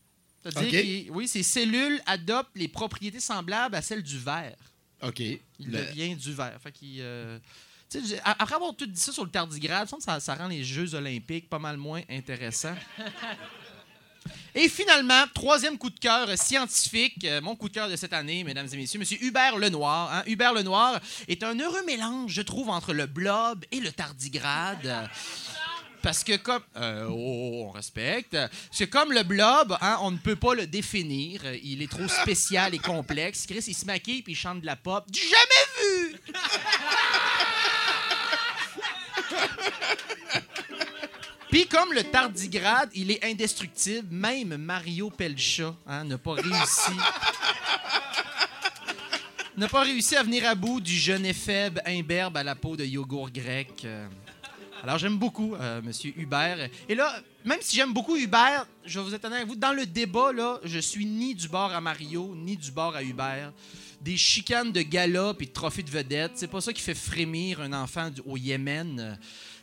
C'est-à-dire 0.42 0.62
OK. 0.62 0.70
qu'il- 0.86 1.10
oui, 1.10 1.28
ses 1.28 1.42
cellules 1.42 2.00
adoptent 2.06 2.56
les 2.56 2.68
propriétés 2.68 3.20
semblables 3.20 3.74
à 3.76 3.82
celles 3.82 4.02
du 4.02 4.18
verre. 4.18 4.56
OK. 5.02 5.20
Il 5.20 5.40
Le- 5.60 5.78
devient 5.86 6.14
du. 6.16 6.34
Fait 6.34 6.72
qu'il, 6.72 6.98
euh, 7.00 7.38
après 8.24 8.54
avoir 8.54 8.74
tout 8.76 8.86
dit 8.86 9.00
ça 9.00 9.12
sur 9.12 9.24
le 9.24 9.30
tardigrade, 9.30 9.88
ça, 10.00 10.20
ça 10.20 10.34
rend 10.34 10.48
les 10.48 10.62
Jeux 10.62 10.94
olympiques 10.94 11.48
pas 11.48 11.58
mal 11.58 11.76
moins 11.76 12.02
intéressants. 12.08 12.76
Et 14.54 14.68
finalement, 14.68 15.24
troisième 15.32 15.78
coup 15.78 15.90
de 15.90 15.98
cœur 15.98 16.36
scientifique, 16.36 17.24
euh, 17.24 17.40
mon 17.40 17.54
coup 17.56 17.68
de 17.68 17.74
cœur 17.74 17.88
de 17.88 17.96
cette 17.96 18.12
année, 18.12 18.42
mesdames 18.44 18.66
et 18.70 18.76
messieurs, 18.76 19.00
M. 19.00 19.06
Hubert 19.22 19.56
Lenoir. 19.58 20.12
Hein? 20.12 20.22
Hubert 20.26 20.52
Lenoir 20.52 21.00
est 21.28 21.42
un 21.44 21.58
heureux 21.58 21.84
mélange, 21.86 22.32
je 22.32 22.42
trouve, 22.42 22.68
entre 22.68 22.92
le 22.92 23.06
blob 23.06 23.64
et 23.70 23.78
le 23.80 23.92
tardigrade. 23.92 25.08
Parce 26.02 26.24
que 26.24 26.36
comme... 26.36 26.62
euh, 26.76 27.06
oh, 27.08 27.14
oh, 27.14 27.66
on 27.68 27.70
respecte. 27.70 28.32
Parce 28.32 28.78
que 28.78 28.84
comme 28.84 29.12
le 29.12 29.22
blob, 29.22 29.76
hein, 29.80 29.98
on 30.02 30.10
ne 30.10 30.18
peut 30.18 30.36
pas 30.36 30.54
le 30.54 30.66
définir. 30.66 31.42
Il 31.62 31.82
est 31.82 31.90
trop 31.90 32.08
spécial 32.08 32.74
et 32.74 32.78
complexe. 32.78 33.46
Chris, 33.46 33.64
il 33.66 33.74
se 33.74 33.84
maquille 33.84 34.22
puis 34.22 34.32
il 34.32 34.36
chante 34.36 34.60
de 34.60 34.66
la 34.66 34.76
pop. 34.76 35.10
Du 35.10 35.20
jamais 35.20 35.66
vu! 35.80 36.16
Puis 41.50 41.66
comme 41.66 41.92
le 41.92 42.04
tardigrade, 42.04 42.90
il 42.94 43.10
est 43.10 43.24
indestructible. 43.24 44.06
Même 44.10 44.56
Mario 44.56 45.10
Pelcha 45.10 45.74
hein, 45.86 46.04
n'a 46.04 46.16
pas 46.16 46.34
réussi... 46.34 46.92
n'a 49.56 49.68
pas 49.68 49.82
réussi 49.82 50.16
à 50.16 50.22
venir 50.22 50.48
à 50.48 50.54
bout 50.54 50.80
du 50.80 50.96
jeune 50.96 51.26
éphèbe 51.26 51.80
imberbe 51.84 52.36
à 52.36 52.44
la 52.44 52.54
peau 52.54 52.76
de 52.76 52.84
yogourt 52.84 53.30
grec. 53.30 53.84
Alors 54.82 54.96
j'aime 54.96 55.18
beaucoup 55.18 55.54
euh, 55.54 55.82
Monsieur 55.82 56.12
Hubert. 56.16 56.68
Et 56.88 56.94
là, 56.94 57.22
même 57.44 57.58
si 57.60 57.76
j'aime 57.76 57.92
beaucoup 57.92 58.16
Hubert, 58.16 58.66
je 58.84 58.98
vais 58.98 59.04
vous 59.04 59.14
être 59.14 59.24
avec 59.26 59.46
vous, 59.46 59.56
dans 59.56 59.72
le 59.72 59.84
débat, 59.84 60.32
là, 60.32 60.58
je 60.64 60.78
suis 60.78 61.04
ni 61.04 61.34
du 61.34 61.48
bord 61.48 61.72
à 61.72 61.80
Mario, 61.80 62.34
ni 62.34 62.56
du 62.56 62.70
bord 62.70 62.96
à 62.96 63.02
Hubert. 63.02 63.52
Des 64.00 64.16
chicanes 64.16 64.72
de 64.72 64.80
gala 64.80 65.34
et 65.38 65.44
de 65.44 65.50
trophées 65.50 65.82
de 65.82 65.90
vedette, 65.90 66.32
c'est 66.36 66.48
pas 66.48 66.62
ça 66.62 66.72
qui 66.72 66.80
fait 66.80 66.94
frémir 66.94 67.60
un 67.60 67.74
enfant 67.74 68.10
au 68.24 68.38
Yémen. 68.38 69.18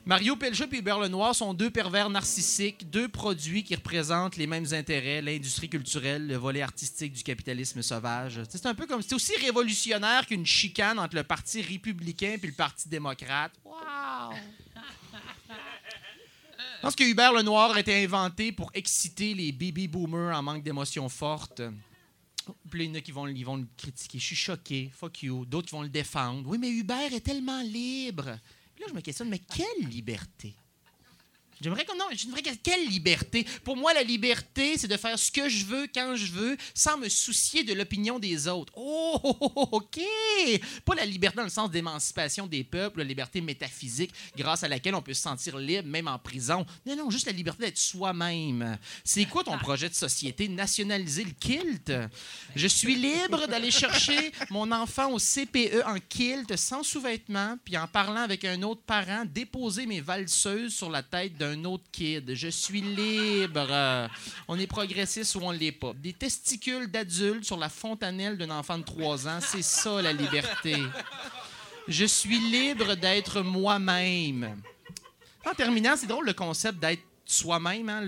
Mario 0.05 0.35
Pelcha 0.35 0.65
et 0.71 0.77
Hubert 0.77 0.99
Lenoir 0.99 1.35
sont 1.35 1.53
deux 1.53 1.71
pervers 1.71 2.09
narcissiques, 2.09 2.89
deux 2.89 3.09
produits 3.09 3.63
qui 3.63 3.75
représentent 3.75 4.37
les 4.37 4.47
mêmes 4.47 4.67
intérêts, 4.71 5.21
l'industrie 5.21 5.67
culturelle, 5.67 6.27
le 6.27 6.37
volet 6.37 6.61
artistique 6.61 7.13
du 7.13 7.23
capitalisme 7.23 7.81
sauvage. 7.81 8.39
C'est 8.47 8.67
un 8.67 8.75
peu 8.75 8.85
comme 8.85 9.01
c'est 9.01 9.15
aussi 9.15 9.35
révolutionnaire 9.37 10.27
qu'une 10.27 10.45
chicane 10.45 10.99
entre 10.99 11.15
le 11.15 11.23
parti 11.23 11.61
républicain 11.61 12.37
et 12.41 12.47
le 12.47 12.53
parti 12.53 12.87
démocrate. 12.87 13.51
Wow! 13.65 14.35
Je 16.77 16.81
pense 16.81 16.95
que 16.95 17.03
Hubert 17.03 17.33
Lenoir 17.33 17.71
a 17.71 17.79
été 17.79 18.03
inventé 18.03 18.51
pour 18.51 18.69
exciter 18.73 19.33
les 19.33 19.51
baby 19.51 19.87
boomers 19.87 20.37
en 20.37 20.43
manque 20.43 20.61
d'émotions 20.61 21.09
fortes. 21.09 21.61
Puis 22.69 22.85
il 22.85 22.89
y 22.89 22.91
en 22.91 22.95
a 22.95 23.01
qui 23.01 23.11
vont, 23.11 23.25
vont 23.25 23.57
le 23.57 23.67
critiquer. 23.75 24.19
Je 24.19 24.25
suis 24.25 24.35
choqué. 24.35 24.91
Fuck 24.93 25.23
you. 25.23 25.45
D'autres 25.45 25.71
vont 25.71 25.81
le 25.81 25.89
défendre. 25.89 26.47
Oui, 26.47 26.57
mais 26.59 26.69
Hubert 26.69 27.11
est 27.13 27.21
tellement 27.21 27.61
libre. 27.61 28.37
Puis 28.75 28.83
là, 28.83 28.87
je 28.89 28.93
me 28.93 29.01
questionne, 29.01 29.29
mais 29.29 29.39
quelle 29.39 29.89
liberté? 29.89 30.53
J'aimerais 31.61 31.85
qu'on. 31.85 31.95
Non, 31.95 32.05
j'aimerais 32.11 32.41
que- 32.41 32.55
quelle 32.61 32.87
liberté? 32.87 33.45
Pour 33.63 33.75
moi, 33.75 33.93
la 33.93 34.03
liberté, 34.03 34.77
c'est 34.77 34.87
de 34.87 34.97
faire 34.97 35.17
ce 35.17 35.31
que 35.31 35.49
je 35.49 35.65
veux, 35.65 35.87
quand 35.93 36.15
je 36.15 36.31
veux, 36.31 36.57
sans 36.73 36.97
me 36.97 37.09
soucier 37.09 37.63
de 37.63 37.73
l'opinion 37.73 38.19
des 38.19 38.47
autres. 38.47 38.71
Oh, 38.75 39.19
OK! 39.71 39.99
Pas 40.85 40.95
la 40.95 41.05
liberté 41.05 41.37
dans 41.37 41.43
le 41.43 41.49
sens 41.49 41.71
d'émancipation 41.71 42.45
des 42.47 42.63
peuples, 42.63 42.99
la 42.99 43.05
liberté 43.05 43.41
métaphysique, 43.41 44.11
grâce 44.37 44.63
à 44.63 44.67
laquelle 44.67 44.95
on 44.95 45.01
peut 45.01 45.13
se 45.13 45.21
sentir 45.21 45.57
libre, 45.57 45.87
même 45.87 46.07
en 46.07 46.19
prison. 46.19 46.65
Non, 46.85 46.95
non, 46.95 47.09
juste 47.09 47.25
la 47.25 47.31
liberté 47.31 47.63
d'être 47.65 47.77
soi-même. 47.77 48.77
C'est 49.03 49.25
quoi 49.25 49.43
ton 49.43 49.57
projet 49.57 49.89
de 49.89 49.95
société? 49.95 50.47
Nationaliser 50.47 51.23
le 51.23 51.31
kilt? 51.31 51.91
Je 52.55 52.67
suis 52.67 52.95
libre 52.95 53.47
d'aller 53.47 53.71
chercher 53.71 54.31
mon 54.49 54.71
enfant 54.71 55.11
au 55.11 55.19
CPE 55.19 55.83
en 55.85 55.97
kilt, 56.07 56.55
sans 56.55 56.83
sous-vêtements, 56.83 57.57
puis 57.63 57.77
en 57.77 57.87
parlant 57.87 58.21
avec 58.21 58.45
un 58.45 58.61
autre 58.61 58.81
parent, 58.81 59.23
déposer 59.25 59.85
mes 59.85 60.01
valseuses 60.01 60.73
sur 60.75 60.89
la 60.89 61.03
tête 61.03 61.37
d'un 61.37 61.46
autre 61.65 61.83
kid. 61.91 62.33
Je 62.33 62.47
suis 62.47 62.81
libre. 62.81 63.67
Euh, 63.69 64.07
On 64.47 64.57
est 64.59 64.67
progressiste 64.67 65.35
ou 65.35 65.39
on 65.43 65.51
l'est 65.51 65.71
pas. 65.71 65.93
Des 65.93 66.13
testicules 66.13 66.87
d'adulte 66.89 67.43
sur 67.45 67.57
la 67.57 67.69
fontanelle 67.69 68.37
d'un 68.37 68.49
enfant 68.51 68.77
de 68.77 68.83
3 68.83 69.27
ans, 69.27 69.39
c'est 69.41 69.61
ça 69.61 70.01
la 70.01 70.13
liberté. 70.13 70.75
Je 71.87 72.05
suis 72.05 72.39
libre 72.39 72.95
d'être 72.95 73.41
moi-même. 73.41 74.61
En 75.49 75.53
terminant, 75.53 75.95
c'est 75.95 76.07
drôle 76.07 76.25
le 76.25 76.33
concept 76.33 76.79
d'être 76.79 77.03
soi-même. 77.27 77.89
Hein, 77.89 78.05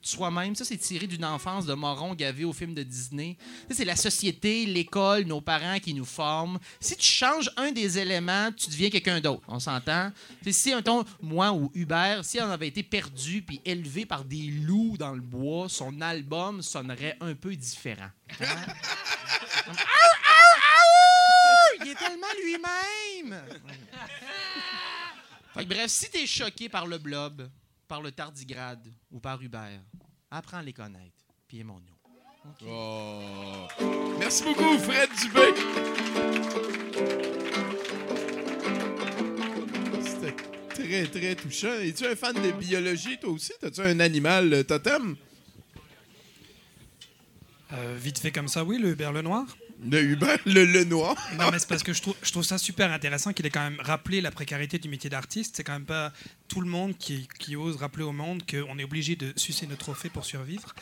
soi-même, 0.00 0.54
ça, 0.54 0.64
c'est 0.64 0.78
tiré 0.78 1.06
d'une 1.06 1.24
enfance 1.24 1.66
de 1.66 1.74
moron 1.74 2.14
gavé 2.14 2.44
au 2.44 2.52
film 2.52 2.72
de 2.72 2.82
Disney. 2.82 3.36
C'est 3.70 3.84
la 3.84 3.96
société, 3.96 4.64
l'école, 4.64 5.24
nos 5.24 5.40
parents 5.40 5.80
qui 5.80 5.92
nous 5.92 6.04
forment. 6.04 6.58
Si 6.80 6.96
tu 6.96 7.06
changes 7.06 7.50
un 7.56 7.72
des 7.72 7.98
éléments, 7.98 8.50
tu 8.52 8.70
deviens 8.70 8.90
quelqu'un 8.90 9.20
d'autre. 9.20 9.42
On 9.48 9.58
s'entend? 9.58 10.12
Si, 10.48 10.72
un 10.72 10.80
ton, 10.82 11.04
moi 11.20 11.52
ou 11.52 11.70
Hubert, 11.74 12.24
si 12.24 12.40
on 12.40 12.48
avait 12.48 12.68
été 12.68 12.82
perdu 12.82 13.42
puis 13.42 13.60
élevé 13.64 14.06
par 14.06 14.24
des 14.24 14.46
loups 14.46 14.96
dans 14.96 15.12
le 15.12 15.20
bois, 15.20 15.68
son 15.68 16.00
album 16.00 16.62
sonnerait 16.62 17.16
un 17.20 17.34
peu 17.34 17.56
différent. 17.56 18.08
Hein? 18.40 18.46
Il 21.80 21.90
est 21.90 21.94
tellement 21.96 22.26
lui-même! 22.42 23.42
Fait 25.54 25.64
que 25.64 25.68
bref, 25.68 25.90
si 25.90 26.10
t'es 26.10 26.26
choqué 26.26 26.68
par 26.68 26.86
le 26.86 26.98
blob, 26.98 27.48
par 27.88 28.02
le 28.02 28.12
tardigrade 28.12 28.86
ou 29.10 29.20
par 29.20 29.40
Hubert, 29.42 29.80
apprends 30.30 30.58
à 30.58 30.62
les 30.62 30.72
connaître, 30.72 31.24
puis 31.46 31.60
aimons-nous. 31.60 31.94
Oh. 32.66 33.66
Merci 34.18 34.44
beaucoup, 34.44 34.78
Fred 34.78 35.08
Dubé. 35.20 35.40
C'était 40.02 40.34
très, 40.68 41.06
très 41.06 41.34
touchant. 41.34 41.72
Es-tu 41.80 42.06
un 42.06 42.14
fan 42.14 42.34
de 42.34 42.52
biologie, 42.52 43.18
toi 43.18 43.30
aussi? 43.30 43.52
T'as-tu 43.60 43.80
un 43.80 43.98
animal 44.00 44.52
euh, 44.52 44.62
totem? 44.62 45.16
Euh, 47.72 47.96
vite 47.98 48.18
fait 48.18 48.30
comme 48.30 48.48
ça, 48.48 48.62
oui, 48.62 48.78
le 48.78 48.90
Hubert 48.90 49.12
Lenoir. 49.12 49.46
Le 49.90 50.02
Hubert 50.02 50.38
le, 50.46 50.64
le 50.64 50.84
Noir? 50.84 51.16
Non, 51.38 51.50
mais 51.50 51.58
c'est 51.58 51.68
parce 51.68 51.82
que 51.82 51.92
je 51.92 52.00
trouve, 52.02 52.14
je 52.22 52.30
trouve 52.32 52.42
ça 52.44 52.56
super 52.58 52.90
intéressant 52.92 53.32
qu'il 53.32 53.44
ait 53.46 53.50
quand 53.50 53.62
même 53.68 53.78
rappelé 53.80 54.20
la 54.20 54.30
précarité 54.30 54.78
du 54.78 54.88
métier 54.88 55.10
d'artiste. 55.10 55.56
C'est 55.56 55.64
quand 55.64 55.72
même 55.74 55.84
pas 55.84 56.12
tout 56.48 56.60
le 56.60 56.68
monde 56.68 56.96
qui, 56.98 57.28
qui 57.38 57.54
ose 57.56 57.76
rappeler 57.76 58.04
au 58.04 58.12
monde 58.12 58.42
qu'on 58.50 58.78
est 58.78 58.84
obligé 58.84 59.14
de 59.16 59.32
sucer 59.36 59.66
nos 59.66 59.76
trophées 59.76 60.08
pour 60.10 60.24
survivre. 60.24 60.74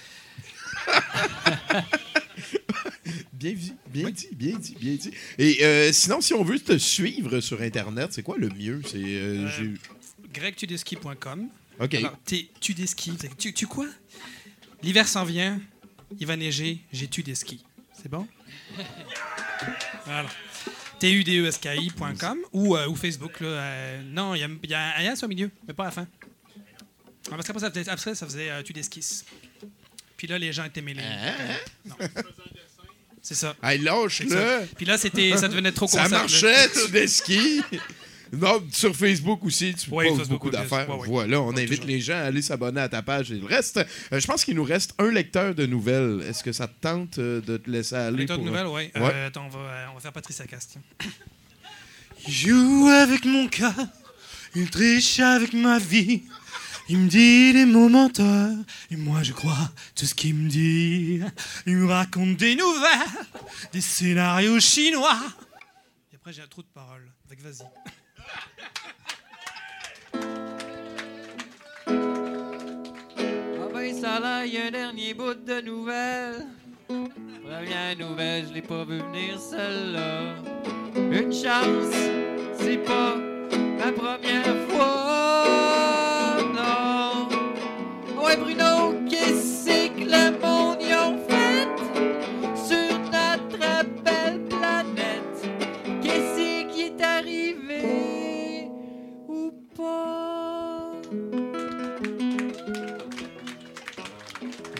Bien 3.32 3.52
dit, 3.54 3.74
bien 3.88 4.10
dit, 4.10 4.28
bien 4.32 4.56
dit, 4.56 4.76
bien 4.80 4.94
dit. 4.94 5.10
Et 5.36 5.64
euh, 5.64 5.92
sinon, 5.92 6.20
si 6.20 6.32
on 6.32 6.44
veut 6.44 6.60
te 6.60 6.78
suivre 6.78 7.40
sur 7.40 7.60
Internet, 7.60 8.12
c'est 8.12 8.22
quoi 8.22 8.36
le 8.38 8.48
mieux? 8.48 8.80
C'est 8.86 8.98
euh, 9.02 9.48
Euh. 9.60 9.74
OK. 11.80 11.94
Alors, 11.94 12.16
t'es- 12.24 12.48
tu 12.60 12.72
des 12.74 12.86
skis. 12.86 13.12
Tu, 13.38 13.52
tu 13.52 13.66
quoi? 13.66 13.86
L'hiver 14.82 15.08
s'en 15.08 15.24
vient, 15.24 15.60
il 16.20 16.26
va 16.26 16.36
neiger, 16.36 16.78
j'ai 16.92 17.08
tu 17.08 17.22
des 17.24 17.34
skis. 17.34 17.64
C'est 18.00 18.08
bon? 18.08 18.26
Voilà. 20.04 20.28
tudeski.com 20.98 22.38
ou, 22.52 22.76
euh, 22.76 22.88
ou 22.88 22.96
Facebook. 22.96 23.40
Là, 23.40 23.46
euh, 23.48 24.02
non, 24.04 24.34
il 24.34 24.40
y 24.40 24.68
y 24.68 24.74
a 24.74 24.96
un 24.98 25.12
S 25.12 25.22
au 25.22 25.28
milieu, 25.28 25.50
mais 25.66 25.74
pas 25.74 25.84
à 25.84 25.86
la 25.86 25.92
fin. 25.92 26.08
Ah, 27.30 27.36
Parce 27.36 27.46
qu'après, 27.46 27.60
ça 27.60 27.70
faisait, 27.70 27.88
après, 27.88 28.14
ça 28.14 28.26
faisait 28.26 28.50
euh, 28.50 28.62
tu 28.62 28.72
des 28.72 28.82
skis. 28.82 29.24
Puis 30.16 30.26
là, 30.26 30.38
les 30.38 30.52
gens 30.52 30.64
étaient 30.64 30.82
mêlés. 30.82 31.02
Non. 31.86 31.96
C'est 33.20 33.36
ça. 33.36 33.54
Hey, 33.62 33.78
lâche-le. 33.78 34.66
Puis 34.76 34.84
là, 34.84 34.98
c'était, 34.98 35.36
ça 35.36 35.48
devenait 35.48 35.72
trop 35.72 35.86
Ça 35.86 35.98
concept, 35.98 36.12
là. 36.12 36.18
marchait, 36.18 36.68
tu 36.70 36.90
des 36.90 37.06
skis. 37.06 37.62
Non, 38.32 38.62
sur 38.72 38.96
Facebook 38.96 39.44
aussi, 39.44 39.74
tu 39.74 39.90
Oui, 39.92 40.08
poses 40.08 40.28
beaucoup 40.28 40.48
d'affaires. 40.50 40.88
oui, 40.88 40.96
oui. 41.00 41.08
Voilà, 41.08 41.40
on 41.42 41.50
invite 41.50 41.68
toujours. 41.68 41.84
les 41.86 42.00
gens 42.00 42.14
à 42.14 42.20
aller 42.22 42.40
s'abonner 42.40 42.80
à 42.80 42.88
ta 42.88 43.02
page 43.02 43.30
et 43.30 43.34
le 43.38 43.44
reste. 43.46 43.76
euh, 44.12 44.18
je 44.20 44.26
pense 44.26 44.44
qu'il 44.44 44.54
nous 44.56 44.64
reste 44.64 44.94
un 44.98 45.10
lecteur 45.10 45.54
de 45.54 45.66
nouvelles. 45.66 46.22
Est-ce 46.26 46.42
que 46.42 46.52
ça 46.52 46.66
te 46.66 46.72
tente 46.80 47.18
euh, 47.18 47.42
de 47.42 47.58
te 47.58 47.68
laisser 47.70 47.94
aller 47.94 48.16
Lecteur 48.18 48.38
de 48.38 48.42
pour- 48.42 48.50
nouvelles, 48.50 48.66
oui. 48.68 48.90
Ouais. 49.00 49.10
Euh, 49.14 49.26
attends, 49.26 49.44
on 49.46 49.48
va, 49.50 49.58
euh, 49.58 49.86
on 49.90 49.94
va 49.94 50.00
faire 50.00 50.12
Patricia 50.12 50.46
Cast. 50.46 50.78
tiens. 50.98 51.10
joue 52.26 52.88
avec 52.88 53.24
mon 53.26 53.48
cœur, 53.48 53.74
il 54.54 54.70
triche 54.70 55.18
avec 55.20 55.52
ma 55.52 55.78
vie. 55.78 56.22
Il 56.88 56.98
me 56.98 57.08
dit 57.08 57.52
des 57.52 57.64
mots 57.64 57.88
menteurs, 57.88 58.56
et 58.90 58.96
moi 58.96 59.22
je 59.22 59.32
crois 59.32 59.70
tout 59.94 60.04
ce 60.04 60.14
qu'il 60.14 60.34
me 60.34 60.48
dit. 60.48 61.20
Il 61.66 61.76
me 61.76 61.86
raconte 61.86 62.36
des 62.38 62.56
nouvelles, 62.56 62.90
des 63.72 63.80
scénarios 63.80 64.58
chinois. 64.58 65.18
Et 66.12 66.16
après, 66.16 66.32
j'ai 66.32 66.42
un 66.42 66.46
trou 66.48 66.62
de 66.62 66.66
parole. 66.74 67.02
Fait 67.28 67.36
que 67.36 67.42
vas-y. 67.42 67.64
Ah 73.60 73.68
ben 73.72 73.94
ça 73.94 74.20
là, 74.20 74.44
y 74.46 74.58
a 74.58 74.66
un 74.66 74.70
dernier 74.70 75.14
bout 75.14 75.34
de 75.34 75.60
nouvelles. 75.60 76.46
Première 76.88 77.96
nouvelle, 77.98 78.46
je 78.48 78.54
l'ai 78.54 78.62
pas 78.62 78.84
vu 78.84 78.98
venir 78.98 79.38
celle-là. 79.38 80.36
Une 80.96 81.32
chance, 81.32 81.94
c'est 82.58 82.78
pas 82.78 83.14
la 83.78 83.92
première 83.92 84.56
fois, 84.68 86.36
non. 86.54 87.28
Ouais 88.22 88.36
Bruno, 88.36 88.81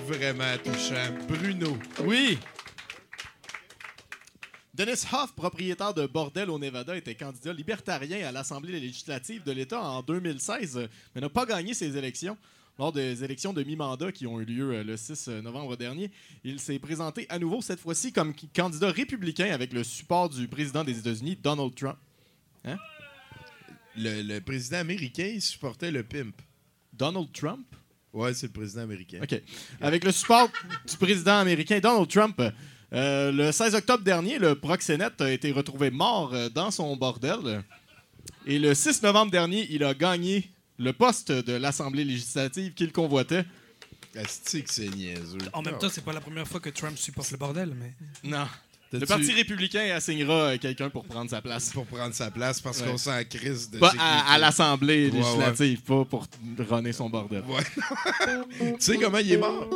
Vraiment 0.07 0.57
touchant. 0.65 1.15
Bruno. 1.29 1.79
Oui. 2.05 2.39
Dennis 4.75 5.05
Hoff, 5.13 5.35
propriétaire 5.35 5.95
de 5.95 6.07
bordel 6.07 6.51
au 6.51 6.59
Nevada, 6.59 6.97
était 6.97 7.15
candidat 7.15 7.53
libertarien 7.53 8.27
à 8.27 8.33
l'Assemblée 8.33 8.81
législative 8.81 9.45
de 9.45 9.53
l'État 9.53 9.81
en 9.81 10.03
2016, 10.03 10.77
euh, 10.77 10.87
mais 11.15 11.21
n'a 11.21 11.29
pas 11.29 11.47
gagné 11.47 11.75
ses 11.75 11.97
élections. 11.97 12.37
Lors 12.79 12.91
des 12.91 13.23
élections 13.23 13.53
de 13.53 13.63
mi-mandat 13.63 14.13
qui 14.13 14.27
ont 14.27 14.41
eu 14.41 14.45
lieu 14.45 14.73
euh, 14.73 14.83
le 14.83 14.97
6 14.97 15.29
novembre 15.29 15.77
dernier, 15.77 16.11
il 16.43 16.59
s'est 16.59 16.79
présenté 16.79 17.27
à 17.29 17.39
nouveau, 17.39 17.61
cette 17.61 17.81
fois-ci, 17.81 18.13
comme 18.13 18.33
candidat 18.57 18.91
républicain 18.91 19.53
avec 19.53 19.73
le 19.73 19.85
support 19.85 20.31
du 20.31 20.49
président 20.49 20.83
des 20.83 20.99
États-Unis, 20.99 21.37
Donald 21.37 21.75
Trump. 21.75 21.99
Hein? 22.65 22.79
Le, 23.97 24.23
le 24.23 24.41
président 24.41 24.79
américain 24.79 25.31
il 25.35 25.43
supportait 25.43 25.91
le 25.91 26.03
pimp. 26.03 26.35
Donald 26.95 27.31
Trump? 27.33 27.67
Ouais, 28.13 28.35
c'est 28.35 28.47
le 28.47 28.53
président 28.53 28.83
américain. 28.83 29.21
OK. 29.23 29.41
Avec 29.81 30.05
le 30.05 30.13
support 30.13 30.49
du 30.89 30.97
président 30.97 31.39
américain 31.39 31.79
Donald 31.81 32.09
Trump, 32.09 32.41
euh, 32.93 33.33
le 33.33 33.53
16 33.53 33.75
octobre 33.75 34.05
dernier, 34.05 34.39
le 34.39 34.55
proxénète 34.55 35.21
a 35.21 35.31
été 35.31 35.51
retrouvé 35.51 35.91
mort 35.91 36.35
euh, 36.35 36.49
dans 36.51 36.71
son 36.71 36.95
bordel. 36.97 37.63
Et 38.47 38.59
le 38.59 38.75
6 38.75 39.03
novembre 39.03 39.31
dernier, 39.31 39.67
il 39.71 39.83
a 39.83 39.95
gagné 39.95 40.51
le 40.79 40.93
poste 40.93 41.33
de 41.33 41.55
l'Assemblée 41.55 42.05
législative 42.05 42.75
qu'il 42.75 42.93
convoitait. 42.93 43.45
Asti 44.15 44.63
que 44.63 44.71
c'est 44.71 44.89
niaiseux. 44.89 45.39
En 45.55 45.63
même 45.63 45.79
temps, 45.79 45.89
c'est 45.89 46.05
pas 46.05 46.13
la 46.13 46.21
première 46.21 46.47
fois 46.47 46.61
que 46.61 46.69
Trump 46.69 46.99
supporte 46.99 47.31
le 47.31 47.39
bordel, 47.39 47.75
mais. 47.75 47.95
Non. 48.25 48.47
Le 48.93 49.07
Parti 49.07 49.33
républicain 49.33 49.95
assignera 49.95 50.35
euh, 50.51 50.59
quelqu'un 50.59 50.91
pour 50.91 51.05
prendre 51.05 51.31
sa 51.31 51.41
place. 51.41 51.71
Pour 51.71 51.87
prendre 51.87 52.15
sa 52.15 52.31
place 52.31 52.61
parce 52.61 52.81
Ouais. 52.81 52.89
qu'on 52.89 52.99
sent 52.99 53.11
en 53.11 53.25
crise 53.25 53.71
de 53.71 53.79
Pas 53.79 53.93
à, 53.99 54.35
à 54.35 54.39
l'Assemblée 54.39 55.09
Ouais, 55.09 55.17
législative, 55.19 55.81
pas 55.83 56.05
pour 56.05 56.27
runner 56.59 56.93
son 56.93 57.09
bordel. 57.09 57.43
Ouais. 57.49 57.63
tu 58.59 58.75
sais 58.79 58.99
comment 58.99 59.19
il 59.19 59.33
est 59.33 59.37
mort? 59.39 59.69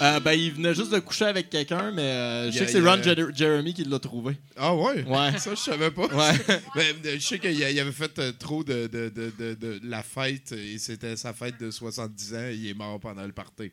Euh, 0.00 0.20
ben, 0.20 0.32
il 0.32 0.52
venait 0.52 0.74
juste 0.74 0.90
de 0.92 0.98
coucher 0.98 1.26
avec 1.26 1.48
quelqu'un, 1.48 1.92
mais 1.92 2.02
euh, 2.02 2.50
je 2.50 2.58
sais 2.58 2.64
que 2.66 2.70
c'est 2.72 2.80
Ron 2.80 3.00
Jer- 3.02 3.34
Jeremy 3.34 3.72
qui 3.72 3.84
l'a 3.84 3.98
trouvé. 3.98 4.36
Ah 4.56 4.74
ouais? 4.74 5.02
Ouais. 5.04 5.38
Ça, 5.38 5.50
je 5.54 5.60
savais 5.60 5.90
pas. 5.90 6.06
Ouais. 6.06 6.32
Mais, 6.74 6.90
euh, 7.06 7.14
je 7.14 7.18
sais 7.20 7.38
qu'il 7.38 7.62
avait 7.62 7.92
fait 7.92 8.38
trop 8.38 8.64
de, 8.64 8.86
de, 8.86 9.08
de, 9.08 9.32
de- 9.38 9.54
de 9.54 9.80
la 9.84 10.02
fête 10.02 10.52
et 10.52 10.78
c'était 10.78 11.16
sa 11.16 11.32
fête 11.32 11.58
de 11.60 11.70
70 11.70 12.34
ans 12.34 12.38
et 12.48 12.54
il 12.54 12.68
est 12.70 12.74
mort 12.74 12.98
pendant 13.00 13.24
le 13.24 13.32
party. 13.32 13.70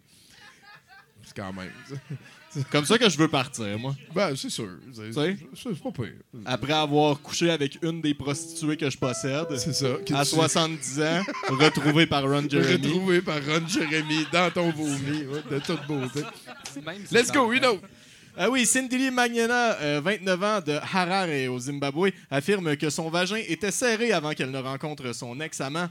C'est 1.24 1.36
quand 1.36 1.52
même. 1.54 1.72
Comme 2.72 2.86
ça 2.86 2.98
que 2.98 3.08
je 3.10 3.18
veux 3.18 3.28
partir, 3.28 3.78
moi. 3.78 3.96
Ben, 4.16 4.36
c'est 4.36 4.50
sûr. 4.50 4.70
C'est 4.94 5.08
Tu 5.08 5.14
sais? 5.14 5.38
c'est 5.56 5.84
pas 5.84 5.92
pire. 5.92 6.14
Après 6.46 6.74
avoir 6.74 7.20
couché 7.22 7.52
avec 7.52 7.78
une 7.84 8.02
des 8.02 8.14
prostituées 8.14 8.76
que 8.78 8.90
je 8.90 8.98
possède. 8.98 9.46
C'est 9.58 9.74
ça. 9.74 9.94
À 10.16 10.24
tu- 10.24 10.30
70 10.32 11.02
ans, 11.02 11.22
retrouvé 11.50 12.06
par 12.08 12.24
Ron 12.24 12.48
Jeremy. 12.50 12.88
Retrouvé 12.88 13.22
par 13.22 13.38
Ron 13.46 13.68
Jeremy 13.68 14.26
dans 14.32 14.50
ton 14.52 14.72
vomi, 14.72 15.26
de 15.52 15.60
toute 15.60 15.86
beauté. 15.88 16.22
Même 16.86 17.06
si 17.06 17.14
Let's 17.14 17.28
c'est 17.28 17.34
go, 17.36 17.52
une 17.54 17.66
autre. 17.66 17.84
Ah 18.38 18.50
oui, 18.50 18.66
Cindy 18.66 18.98
Lee 18.98 19.12
Magnana, 19.12 19.74
euh, 19.82 20.02
29 20.04 20.44
ans, 20.44 20.62
de 20.66 20.72
Harare 20.94 21.50
au 21.52 21.60
Zimbabwe, 21.60 22.10
affirme 22.32 22.78
que 22.78 22.90
son 22.90 23.10
vagin 23.10 23.42
était 23.48 23.72
serré 23.72 24.12
avant 24.14 24.32
qu'elle 24.32 24.52
ne 24.52 24.60
rencontre 24.60 25.14
son 25.14 25.40
ex-amant, 25.42 25.90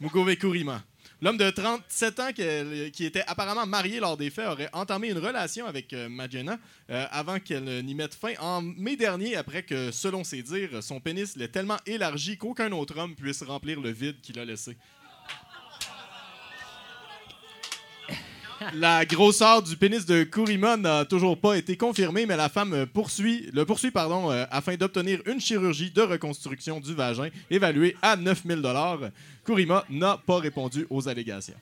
Mugobe 0.00 0.34
Kurima. 0.36 0.82
L'homme 1.22 1.36
de 1.36 1.50
37 1.50 2.20
ans 2.20 2.32
qui 2.32 3.04
était 3.04 3.24
apparemment 3.26 3.66
marié 3.66 4.00
lors 4.00 4.16
des 4.16 4.30
faits 4.30 4.46
aurait 4.46 4.70
entamé 4.72 5.10
une 5.10 5.18
relation 5.18 5.66
avec 5.66 5.92
euh, 5.92 6.08
Magena 6.08 6.58
euh, 6.88 7.06
avant 7.10 7.38
qu'elle 7.38 7.84
n'y 7.84 7.94
mette 7.94 8.14
fin 8.14 8.32
en 8.40 8.62
mai 8.62 8.96
dernier 8.96 9.36
après 9.36 9.62
que, 9.62 9.90
selon 9.90 10.24
ses 10.24 10.42
dires, 10.42 10.82
son 10.82 10.98
pénis 10.98 11.36
l'ait 11.36 11.48
tellement 11.48 11.76
élargi 11.84 12.38
qu'aucun 12.38 12.72
autre 12.72 12.98
homme 12.98 13.14
puisse 13.14 13.42
remplir 13.42 13.82
le 13.82 13.90
vide 13.90 14.22
qu'il 14.22 14.38
a 14.38 14.46
laissé. 14.46 14.78
La 18.74 19.04
grosseur 19.06 19.62
du 19.62 19.76
pénis 19.76 20.04
de 20.04 20.24
Kurima 20.24 20.76
n'a 20.76 21.04
toujours 21.04 21.38
pas 21.40 21.56
été 21.56 21.76
confirmée, 21.76 22.26
mais 22.26 22.36
la 22.36 22.48
femme 22.48 22.86
poursuit, 22.86 23.48
le 23.52 23.64
poursuit 23.64 23.90
pardon, 23.90 24.30
euh, 24.30 24.44
afin 24.50 24.74
d'obtenir 24.76 25.20
une 25.26 25.40
chirurgie 25.40 25.90
de 25.90 26.02
reconstruction 26.02 26.78
du 26.80 26.94
vagin 26.94 27.28
évaluée 27.50 27.96
à 28.02 28.16
9000 28.16 28.62
Kurima 29.44 29.84
n'a 29.88 30.18
pas 30.26 30.38
répondu 30.38 30.86
aux 30.90 31.08
allégations. 31.08 31.54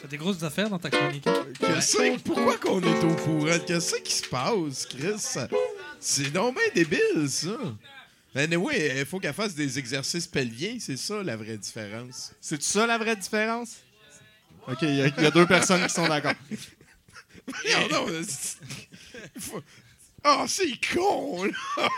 T'as 0.00 0.08
des 0.08 0.16
grosses 0.16 0.42
affaires 0.42 0.70
dans 0.70 0.78
ta 0.78 0.88
chronique. 0.90 1.26
hein? 1.26 1.44
Qu'est-ce 1.58 1.96
que- 1.96 2.18
pourquoi 2.22 2.56
qu'on 2.56 2.80
est 2.80 3.04
au 3.04 3.14
courant? 3.16 3.58
Qu'est-ce 3.66 3.96
qui 3.96 4.12
se 4.12 4.26
passe, 4.26 4.86
Chris? 4.86 5.36
C'est 6.00 6.30
bien 6.30 6.50
débile, 6.74 7.28
ça. 7.28 7.50
Mais 8.34 8.54
oui, 8.56 8.74
il 8.96 9.04
faut 9.06 9.18
qu'elle 9.18 9.34
fasse 9.34 9.54
des 9.54 9.78
exercices 9.78 10.26
pelviens, 10.26 10.76
c'est 10.78 10.96
ça 10.96 11.22
la 11.22 11.36
vraie 11.36 11.56
différence. 11.58 12.32
C'est 12.40 12.62
ça 12.62 12.86
la 12.86 12.96
vraie 12.96 13.16
différence? 13.16 13.76
OK, 14.68 14.78
il 14.82 14.90
y, 14.94 15.22
y 15.22 15.26
a 15.26 15.30
deux 15.30 15.46
personnes 15.46 15.84
qui 15.86 15.92
sont 15.92 16.06
d'accord. 16.06 16.34
non, 17.90 18.06
non, 18.06 18.22
faut- 19.38 19.62
Oh, 20.22 20.44
c'est 20.46 20.72
con, 20.92 21.44
là! 21.44 21.88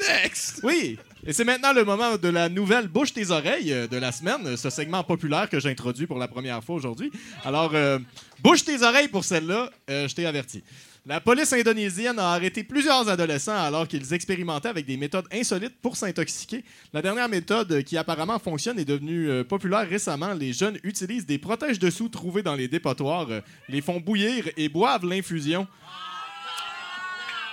Next! 0.22 0.60
Oui, 0.62 0.96
et 1.26 1.32
c'est 1.32 1.42
maintenant 1.44 1.72
le 1.72 1.82
moment 1.84 2.16
de 2.16 2.28
la 2.28 2.48
nouvelle 2.48 2.86
Bouche 2.86 3.12
tes 3.12 3.28
oreilles 3.32 3.72
euh, 3.72 3.86
de 3.88 3.96
la 3.96 4.12
semaine, 4.12 4.56
ce 4.56 4.70
segment 4.70 5.02
populaire 5.02 5.48
que 5.50 5.58
j'introduis 5.58 6.06
pour 6.06 6.18
la 6.20 6.28
première 6.28 6.62
fois 6.62 6.76
aujourd'hui. 6.76 7.10
Alors, 7.44 7.72
euh, 7.74 7.98
bouche 8.40 8.64
tes 8.64 8.80
oreilles 8.82 9.08
pour 9.08 9.24
celle-là, 9.24 9.68
euh, 9.90 10.06
je 10.06 10.14
t'ai 10.14 10.26
averti. 10.26 10.62
La 11.06 11.20
police 11.20 11.52
indonésienne 11.52 12.18
a 12.18 12.30
arrêté 12.30 12.64
plusieurs 12.64 13.06
adolescents 13.10 13.62
alors 13.62 13.86
qu'ils 13.86 14.14
expérimentaient 14.14 14.70
avec 14.70 14.86
des 14.86 14.96
méthodes 14.96 15.26
insolites 15.30 15.78
pour 15.82 15.98
s'intoxiquer. 15.98 16.64
La 16.94 17.02
dernière 17.02 17.28
méthode 17.28 17.70
euh, 17.72 17.82
qui 17.82 17.98
apparemment 17.98 18.38
fonctionne 18.38 18.78
est 18.78 18.86
devenue 18.86 19.28
euh, 19.28 19.44
populaire 19.44 19.86
récemment. 19.86 20.32
Les 20.32 20.54
jeunes 20.54 20.78
utilisent 20.82 21.26
des 21.26 21.36
protèges-dessous 21.36 22.08
trouvés 22.08 22.42
dans 22.42 22.54
les 22.54 22.68
dépotoirs, 22.68 23.30
euh, 23.30 23.40
les 23.68 23.82
font 23.82 24.00
bouillir 24.00 24.48
et 24.56 24.70
boivent 24.70 25.04
l'infusion 25.04 25.68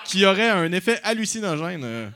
qui 0.05 0.25
aurait 0.25 0.49
un 0.49 0.71
effet 0.71 1.01
hallucinogène. 1.03 2.11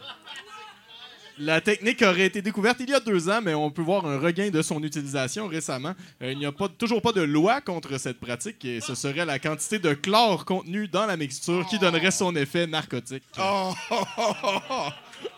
La 1.38 1.60
technique 1.60 2.02
aurait 2.02 2.26
été 2.26 2.42
découverte 2.42 2.78
il 2.80 2.90
y 2.90 2.94
a 2.94 3.00
deux 3.00 3.30
ans, 3.30 3.42
mais 3.44 3.54
on 3.54 3.70
peut 3.70 3.82
voir 3.82 4.06
un 4.06 4.18
regain 4.18 4.50
de 4.50 4.62
son 4.62 4.82
utilisation 4.84 5.48
récemment. 5.48 5.94
Euh, 6.22 6.32
il 6.32 6.38
n'y 6.38 6.46
a 6.46 6.52
toujours 6.78 7.02
pas 7.02 7.12
de 7.12 7.22
loi 7.22 7.60
contre 7.60 8.00
cette 8.00 8.20
pratique 8.20 8.64
et 8.64 8.80
ce 8.80 8.96
serait 8.96 9.26
la 9.26 9.38
quantité 9.38 9.80
de 9.80 9.94
chlore 9.94 10.46
contenue 10.46 10.88
dans 10.88 11.06
la 11.06 11.18
mixture 11.18 11.66
qui 11.68 11.78
donnerait 11.78 12.12
son 12.12 12.36
effet 12.36 12.68
narcotique. 12.68 13.24
Oh, 13.38 13.74
oh, 13.92 14.04
oh. 14.18 14.90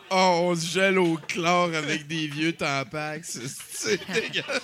Oh, 0.09 0.39
on 0.41 0.55
se 0.55 0.65
gèle 0.67 0.99
au 0.99 1.17
chlore 1.27 1.73
avec 1.73 2.07
des 2.07 2.27
vieux 2.27 2.53
tampax. 2.53 3.39
C'est 3.69 3.99
dégueulasse. 4.07 4.61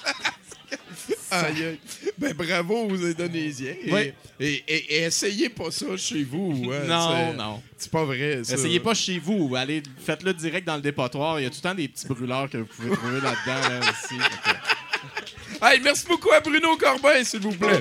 Ben 2.17 2.33
bravo 2.33 2.87
aux 2.89 3.05
Indonésiens. 3.05 3.75
Et, 3.85 3.91
Oui. 3.93 4.13
et, 4.39 4.63
et- 4.67 4.95
et 4.95 5.03
essayez 5.03 5.49
pas 5.49 5.71
ça 5.71 5.85
chez 5.97 6.23
vous. 6.23 6.71
hein. 6.71 6.85
Non, 6.87 7.33
non. 7.33 7.63
C'est 7.77 7.91
pas 7.91 8.03
vrai. 8.05 8.43
Ça. 8.43 8.53
Essayez 8.55 8.79
pas 8.79 8.93
chez 8.93 9.19
vous, 9.19 9.53
allez, 9.55 9.83
faites-le 10.05 10.33
direct 10.33 10.65
dans 10.67 10.75
le 10.75 10.81
dépotoir. 10.81 11.39
Il 11.39 11.43
y 11.43 11.45
a 11.45 11.49
tout 11.49 11.57
le 11.57 11.69
temps 11.69 11.75
des 11.75 11.87
petits 11.87 12.07
brûleurs 12.07 12.49
que 12.49 12.57
vous 12.57 12.65
pouvez 12.65 12.91
trouver 12.95 13.19
là-dedans 13.21 13.69
là, 13.69 13.79
aussi. 13.91 14.15
Merci 15.83 16.05
beaucoup 16.07 16.31
à 16.31 16.39
Bruno 16.39 16.75
Corbin, 16.77 17.23
s'il 17.23 17.39
vous 17.39 17.51
plaît. 17.51 17.79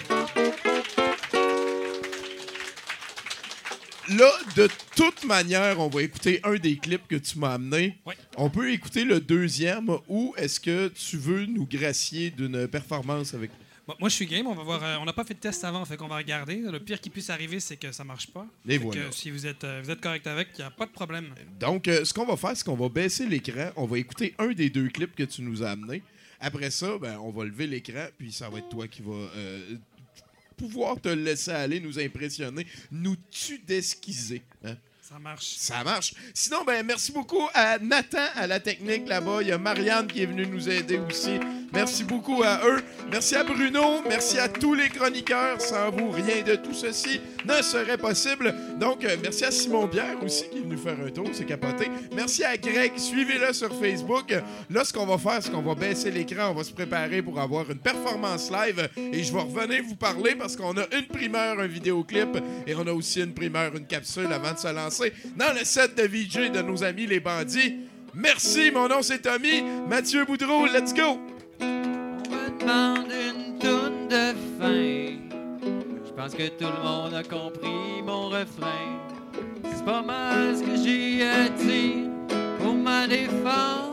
Là, 4.18 4.30
de 4.56 4.68
toute 4.96 5.24
manière, 5.24 5.78
on 5.80 5.88
va 5.88 6.02
écouter 6.02 6.40
un 6.44 6.54
des 6.56 6.76
clips 6.76 7.06
que 7.08 7.16
tu 7.16 7.38
m'as 7.38 7.54
amené. 7.54 7.96
On 8.36 8.50
peut 8.50 8.70
écouter 8.72 9.04
le 9.04 9.20
deuxième 9.20 9.88
ou 10.08 10.34
est-ce 10.36 10.58
que 10.60 10.88
tu 10.88 11.16
veux 11.16 11.46
nous 11.46 11.66
gracier 11.66 12.30
d'une 12.30 12.66
performance 12.68 13.34
avec 13.34 13.50
Bon, 13.86 13.94
moi, 13.98 14.08
je 14.08 14.14
suis 14.14 14.26
game. 14.26 14.46
On 14.46 14.54
va 14.54 14.62
voir. 14.62 14.84
euh, 14.84 14.96
on 15.00 15.04
n'a 15.04 15.12
pas 15.12 15.24
fait 15.24 15.34
de 15.34 15.40
test 15.40 15.64
avant, 15.64 15.84
fait 15.84 15.96
qu'on 15.96 16.06
va 16.06 16.16
regarder. 16.16 16.56
Le 16.56 16.78
pire 16.78 17.00
qui 17.00 17.10
puisse 17.10 17.30
arriver, 17.30 17.58
c'est 17.58 17.76
que 17.76 17.90
ça 17.90 18.04
marche 18.04 18.28
pas. 18.28 18.46
Et 18.68 18.78
voilà. 18.78 19.08
que 19.08 19.14
si 19.14 19.30
vous 19.30 19.44
êtes, 19.44 19.64
euh, 19.64 19.80
vous 19.82 19.90
êtes 19.90 20.00
correct 20.00 20.24
avec, 20.28 20.48
il 20.54 20.60
n'y 20.60 20.66
a 20.66 20.70
pas 20.70 20.86
de 20.86 20.92
problème. 20.92 21.34
Donc, 21.58 21.88
euh, 21.88 22.04
ce 22.04 22.14
qu'on 22.14 22.24
va 22.24 22.36
faire, 22.36 22.56
c'est 22.56 22.64
qu'on 22.64 22.76
va 22.76 22.88
baisser 22.88 23.26
l'écran. 23.26 23.70
On 23.74 23.86
va 23.86 23.98
écouter 23.98 24.34
un 24.38 24.52
des 24.52 24.70
deux 24.70 24.88
clips 24.88 25.16
que 25.16 25.24
tu 25.24 25.42
nous 25.42 25.64
as 25.64 25.70
amenés. 25.70 26.02
Après 26.38 26.70
ça, 26.70 26.96
ben, 27.00 27.18
on 27.18 27.30
va 27.30 27.44
lever 27.44 27.66
l'écran, 27.66 28.06
puis 28.18 28.30
ça 28.32 28.48
va 28.48 28.58
être 28.58 28.68
toi 28.68 28.86
qui 28.86 29.02
va 29.02 29.14
pouvoir 30.62 31.00
te 31.00 31.08
laisser 31.08 31.50
aller, 31.50 31.80
nous 31.80 31.98
impressionner, 31.98 32.64
nous 32.92 33.16
tudesquiser. 33.16 34.42
Hein? 34.64 34.76
Ça 35.12 35.18
marche. 35.18 35.54
Ça 35.58 35.84
marche. 35.84 36.14
Sinon, 36.32 36.64
ben, 36.64 36.86
merci 36.86 37.12
beaucoup 37.12 37.46
à 37.52 37.78
Nathan 37.78 38.24
à 38.34 38.46
la 38.46 38.60
technique 38.60 39.06
là-bas. 39.06 39.42
Il 39.42 39.48
y 39.48 39.52
a 39.52 39.58
Marianne 39.58 40.06
qui 40.06 40.22
est 40.22 40.26
venue 40.26 40.46
nous 40.46 40.70
aider 40.70 40.98
aussi. 41.06 41.38
Merci 41.70 42.04
beaucoup 42.04 42.42
à 42.42 42.60
eux. 42.66 42.82
Merci 43.10 43.36
à 43.36 43.44
Bruno. 43.44 44.02
Merci 44.08 44.38
à 44.38 44.48
tous 44.48 44.72
les 44.72 44.88
chroniqueurs. 44.88 45.60
Sans 45.60 45.90
vous, 45.90 46.10
rien 46.10 46.42
de 46.42 46.54
tout 46.54 46.72
ceci 46.72 47.20
ne 47.44 47.60
serait 47.60 47.98
possible. 47.98 48.54
Donc, 48.80 49.04
euh, 49.04 49.16
merci 49.22 49.44
à 49.44 49.50
Simon 49.50 49.86
Bière 49.86 50.16
aussi 50.22 50.48
qui 50.48 50.58
est 50.58 50.62
venu 50.62 50.78
faire 50.78 50.96
un 51.04 51.10
tour. 51.10 51.28
C'est 51.34 51.44
capoté. 51.44 51.90
Merci 52.14 52.44
à 52.44 52.56
Greg. 52.56 52.92
Suivez-le 52.96 53.52
sur 53.52 53.78
Facebook. 53.78 54.34
Là, 54.70 54.84
ce 54.84 54.94
qu'on 54.94 55.06
va 55.06 55.18
faire, 55.18 55.42
c'est 55.42 55.50
qu'on 55.50 55.60
va 55.60 55.74
baisser 55.74 56.10
l'écran. 56.10 56.52
On 56.52 56.54
va 56.54 56.64
se 56.64 56.72
préparer 56.72 57.20
pour 57.20 57.38
avoir 57.38 57.70
une 57.70 57.80
performance 57.80 58.50
live. 58.50 58.88
Et 58.96 59.22
je 59.22 59.30
vais 59.30 59.42
revenir 59.42 59.82
vous 59.86 59.96
parler 59.96 60.36
parce 60.36 60.56
qu'on 60.56 60.76
a 60.78 60.86
une 60.96 61.06
primeur, 61.06 61.60
un 61.60 61.66
vidéoclip. 61.66 62.38
Et 62.66 62.74
on 62.74 62.86
a 62.86 62.92
aussi 62.92 63.20
une 63.20 63.34
primeur, 63.34 63.76
une 63.76 63.86
capsule 63.86 64.32
avant 64.32 64.52
de 64.52 64.58
se 64.58 64.68
lancer 64.68 65.01
dans 65.36 65.52
le 65.58 65.64
set 65.64 65.96
de 65.96 66.02
VJ 66.02 66.52
de 66.52 66.62
nos 66.62 66.84
amis 66.84 67.06
les 67.06 67.20
bandits. 67.20 67.76
Merci, 68.14 68.70
mon 68.70 68.88
nom 68.88 69.02
c'est 69.02 69.20
Tommy. 69.20 69.62
Mathieu 69.88 70.24
Boudreau, 70.24 70.66
let's 70.66 70.92
go! 70.92 71.18
demande 72.62 73.10
une 73.10 73.58
toune 73.58 74.08
de 74.08 74.34
fin. 74.58 75.16
Je 76.06 76.12
pense 76.12 76.34
que 76.34 76.48
tout 76.48 76.64
le 76.64 76.82
monde 76.82 77.14
a 77.14 77.22
compris 77.22 78.02
mon 78.04 78.28
refrain. 78.28 79.00
C'est 79.64 79.84
pas 79.84 80.02
mal 80.02 80.56
ce 80.56 80.62
que 80.62 80.76
j'ai 80.76 81.26
à 81.26 81.48
dire 81.48 82.08
pour 82.58 82.74
ma 82.74 83.06
défense. 83.06 83.91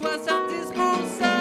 Podcast 0.00 0.28
à 0.28 1.26
70%. 1.26 1.35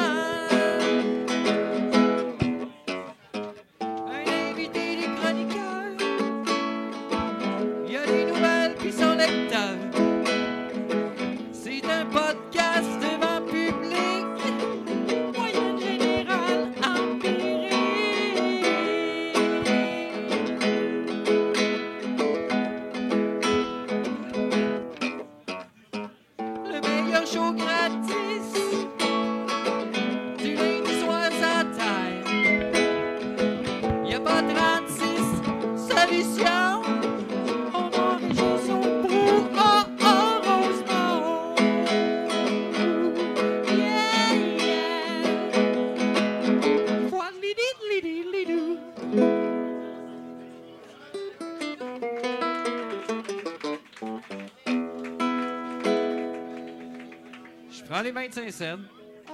Les 58.05 58.11
25 58.11 58.51
cents. 58.51 58.79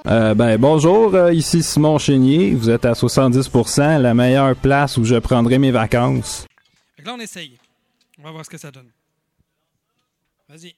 Euh, 0.07 0.33
ben, 0.33 0.57
bonjour, 0.57 1.13
euh, 1.13 1.33
ici 1.33 1.61
Simon 1.61 1.99
Chénier. 1.99 2.55
Vous 2.55 2.69
êtes 2.69 2.85
à 2.85 2.93
70%, 2.93 3.99
la 3.99 4.13
meilleure 4.13 4.55
place 4.55 4.97
où 4.97 5.03
je 5.03 5.15
prendrai 5.15 5.59
mes 5.59 5.71
vacances. 5.71 6.47
Fait 6.95 7.03
que 7.03 7.07
là, 7.07 7.15
on 7.17 7.19
essaye. 7.19 7.57
On 8.17 8.23
va 8.23 8.31
voir 8.31 8.45
ce 8.45 8.49
que 8.49 8.57
ça 8.57 8.71
donne. 8.71 8.89
Vas-y. 10.47 10.73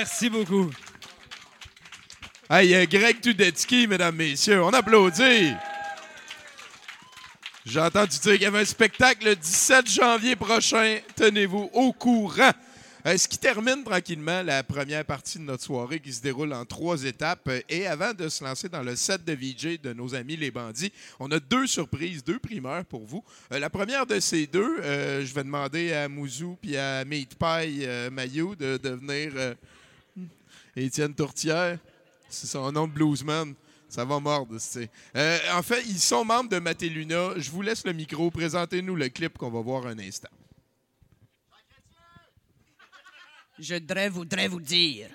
Merci 0.00 0.30
beaucoup. 0.30 0.70
Hey, 2.48 2.74
euh, 2.74 2.86
Greg 2.86 3.20
Tudetsky, 3.20 3.86
mesdames, 3.86 4.16
messieurs, 4.16 4.62
on 4.62 4.70
applaudit. 4.70 5.52
J'ai 7.66 7.80
entendu 7.80 8.18
dire 8.18 8.32
qu'il 8.32 8.42
y 8.42 8.46
avait 8.46 8.60
un 8.60 8.64
spectacle 8.64 9.26
le 9.26 9.36
17 9.36 9.90
janvier 9.90 10.36
prochain. 10.36 11.00
Tenez-vous 11.16 11.68
au 11.74 11.92
courant. 11.92 12.52
Euh, 13.06 13.16
ce 13.18 13.28
qui 13.28 13.36
termine 13.36 13.84
tranquillement 13.84 14.42
la 14.42 14.62
première 14.62 15.04
partie 15.04 15.38
de 15.38 15.44
notre 15.44 15.64
soirée 15.64 16.00
qui 16.00 16.14
se 16.14 16.22
déroule 16.22 16.54
en 16.54 16.64
trois 16.64 17.04
étapes. 17.04 17.48
Euh, 17.48 17.60
Et 17.68 17.86
avant 17.86 18.14
de 18.14 18.30
se 18.30 18.42
lancer 18.42 18.70
dans 18.70 18.82
le 18.82 18.96
set 18.96 19.22
de 19.22 19.34
VJ 19.34 19.82
de 19.82 19.92
nos 19.92 20.14
amis 20.14 20.36
les 20.36 20.50
bandits, 20.50 20.92
on 21.18 21.30
a 21.30 21.38
deux 21.38 21.66
surprises, 21.66 22.24
deux 22.24 22.38
primeurs 22.38 22.86
pour 22.86 23.04
vous. 23.04 23.22
La 23.50 23.68
première 23.68 24.06
de 24.06 24.18
ces 24.18 24.46
deux, 24.46 24.78
je 24.82 25.34
vais 25.34 25.44
demander 25.44 25.92
à 25.92 26.08
Mouzou 26.08 26.56
puis 26.62 26.78
à 26.78 27.04
Meat 27.04 27.36
Pie 27.38 27.86
Mayou 28.10 28.56
de 28.56 28.78
devenir 28.78 29.32
euh, 29.36 29.54
Étienne 30.84 31.14
Tourtière. 31.14 31.78
C'est 32.28 32.46
son 32.46 32.70
nom 32.72 32.86
de 32.86 32.92
bluesman. 32.92 33.54
Ça 33.88 34.04
va 34.04 34.20
mordre, 34.20 34.56
c'est. 34.58 34.88
Euh, 35.16 35.38
en 35.52 35.62
fait, 35.62 35.82
ils 35.86 35.98
sont 35.98 36.24
membres 36.24 36.48
de 36.48 36.60
Matéluna. 36.60 37.32
Je 37.36 37.50
vous 37.50 37.60
laisse 37.60 37.84
le 37.84 37.92
micro. 37.92 38.30
Présentez-nous 38.30 38.94
le 38.94 39.08
clip 39.08 39.36
qu'on 39.36 39.50
va 39.50 39.60
voir 39.60 39.86
un 39.86 39.98
instant. 39.98 40.28
Je 43.58 43.74
voudrais, 44.08 44.48
vous 44.48 44.60
dire. 44.60 45.08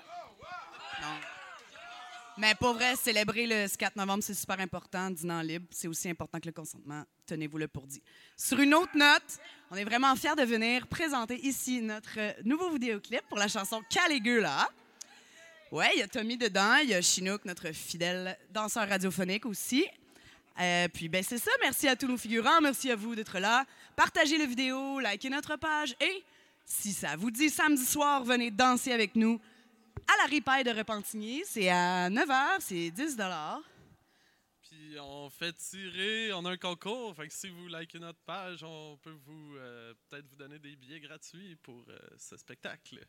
Mais 2.38 2.54
pour 2.54 2.74
vrai, 2.74 2.94
célébrer 2.96 3.46
le 3.46 3.66
4 3.66 3.96
novembre, 3.96 4.22
c'est 4.22 4.34
super 4.34 4.60
important. 4.60 5.10
Dîner 5.10 5.42
libre, 5.42 5.66
c'est 5.70 5.88
aussi 5.88 6.10
important 6.10 6.38
que 6.38 6.46
le 6.46 6.52
consentement. 6.52 7.02
Tenez-vous-le 7.26 7.66
pour 7.66 7.86
dit. 7.86 8.02
Sur 8.36 8.60
une 8.60 8.74
autre 8.74 8.94
note, 8.94 9.40
on 9.70 9.76
est 9.76 9.84
vraiment 9.84 10.14
fiers 10.14 10.36
de 10.36 10.44
venir 10.44 10.86
présenter 10.86 11.40
ici 11.44 11.80
notre 11.80 12.18
nouveau 12.44 12.70
vidéoclip 12.70 13.22
pour 13.28 13.38
la 13.38 13.48
chanson 13.48 13.82
Caligula. 13.88 14.68
Ouais, 15.72 15.90
il 15.94 15.98
y 15.98 16.02
a 16.02 16.06
Tommy 16.06 16.36
dedans, 16.36 16.76
il 16.76 16.90
y 16.90 16.94
a 16.94 17.02
Chinook, 17.02 17.44
notre 17.44 17.72
fidèle 17.72 18.38
danseur 18.50 18.88
radiophonique 18.88 19.46
aussi. 19.46 19.84
Euh, 20.60 20.86
puis 20.86 21.08
ben 21.08 21.24
c'est 21.24 21.38
ça, 21.38 21.50
merci 21.60 21.88
à 21.88 21.96
tous 21.96 22.06
nos 22.06 22.16
figurants, 22.16 22.60
merci 22.62 22.88
à 22.88 22.94
vous 22.94 23.16
d'être 23.16 23.40
là. 23.40 23.64
Partagez 23.96 24.38
la 24.38 24.46
vidéo, 24.46 25.00
likez 25.00 25.28
notre 25.28 25.56
page 25.56 25.96
et 26.00 26.22
si 26.64 26.92
ça 26.92 27.16
vous 27.16 27.32
dit 27.32 27.50
samedi 27.50 27.84
soir, 27.84 28.22
venez 28.22 28.52
danser 28.52 28.92
avec 28.92 29.16
nous 29.16 29.40
à 30.06 30.22
la 30.22 30.30
ripaille 30.30 30.62
de 30.62 30.70
Repentigny. 30.70 31.42
C'est 31.44 31.68
à 31.68 32.08
9h, 32.10 32.58
c'est 32.60 32.90
10 32.92 33.16
Puis 34.62 35.00
on 35.00 35.28
fait 35.30 35.52
tirer, 35.52 36.32
on 36.32 36.44
a 36.44 36.52
un 36.52 36.56
concours. 36.56 37.16
Fait 37.16 37.26
que 37.26 37.34
si 37.34 37.48
vous 37.48 37.66
likez 37.66 37.98
notre 37.98 38.20
page, 38.20 38.62
on 38.62 38.98
peut 39.02 39.16
vous 39.26 39.56
euh, 39.56 39.94
peut-être 40.08 40.26
vous 40.28 40.36
donner 40.36 40.60
des 40.60 40.76
billets 40.76 41.00
gratuits 41.00 41.56
pour 41.56 41.84
euh, 41.88 41.98
ce 42.18 42.36
spectacle. 42.36 43.00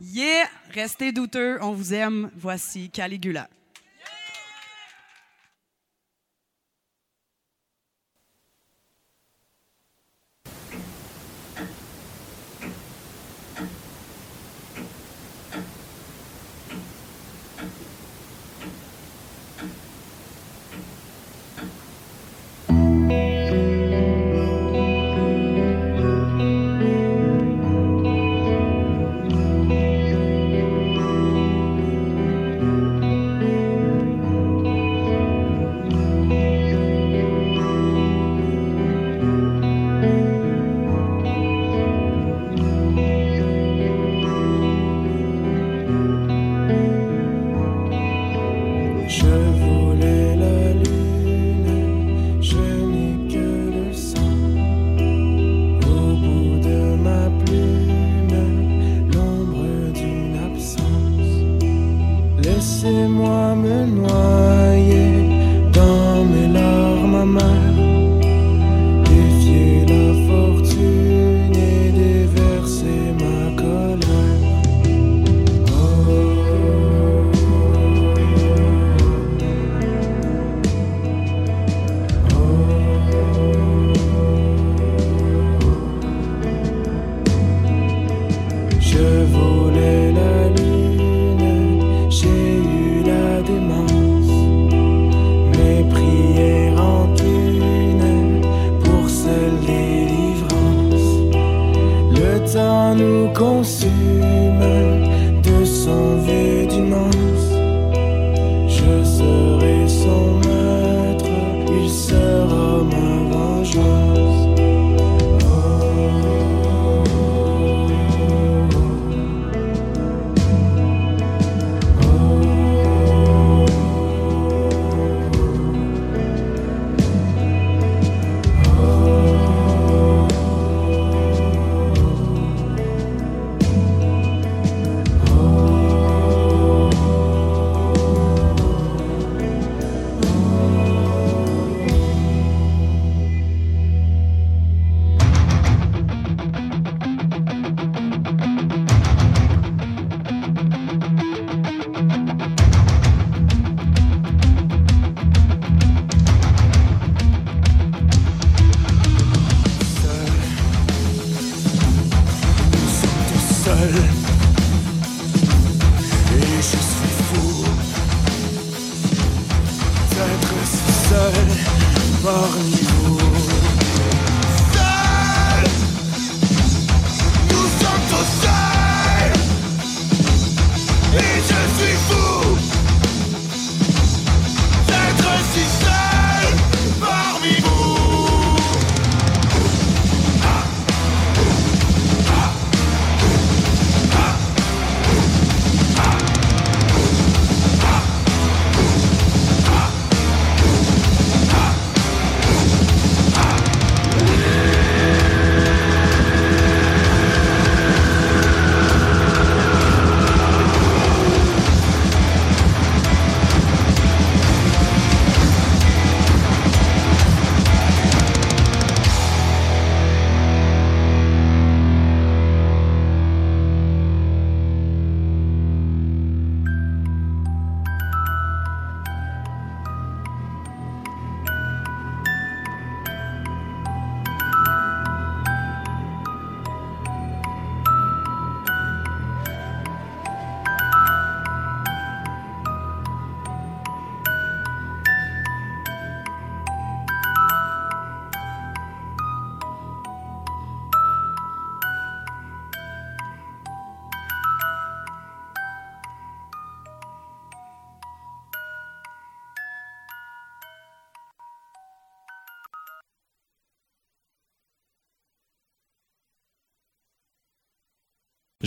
Yeah! 0.00 0.46
Restez 0.72 1.12
douteux, 1.12 1.58
on 1.60 1.72
vous 1.72 1.92
aime. 1.92 2.30
Voici 2.36 2.90
Caligula. 2.90 3.48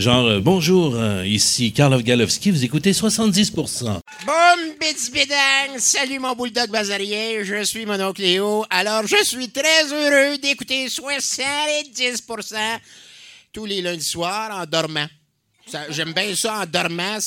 Genre, 0.02 0.26
euh, 0.26 0.40
bonjour, 0.40 0.96
euh, 0.96 1.24
ici 1.24 1.72
Karlov 1.72 2.02
Galowski, 2.02 2.50
vous 2.50 2.64
écoutez 2.64 2.90
70%. 2.90 4.00
Boum, 4.26 4.74
bits 4.80 5.10
bidang! 5.12 5.78
Salut 5.78 6.18
mon 6.18 6.34
bulldog 6.34 6.70
bazarien, 6.70 7.44
je 7.44 7.62
suis 7.62 7.86
mon 7.86 8.00
oncle 8.00 8.20
Léo. 8.20 8.64
Alors, 8.68 9.06
je 9.06 9.22
suis 9.22 9.48
très 9.50 9.84
heureux 9.92 10.38
d'écouter 10.38 10.88
70% 10.88 12.56
tous 13.52 13.64
les 13.64 13.80
lundis 13.80 14.04
soirs 14.04 14.50
en 14.52 14.66
dormant. 14.66 15.06
J'aime 15.90 16.12
bien 16.12 16.34
ça 16.34 16.62
en 16.62 16.66
dormant. 16.66 17.18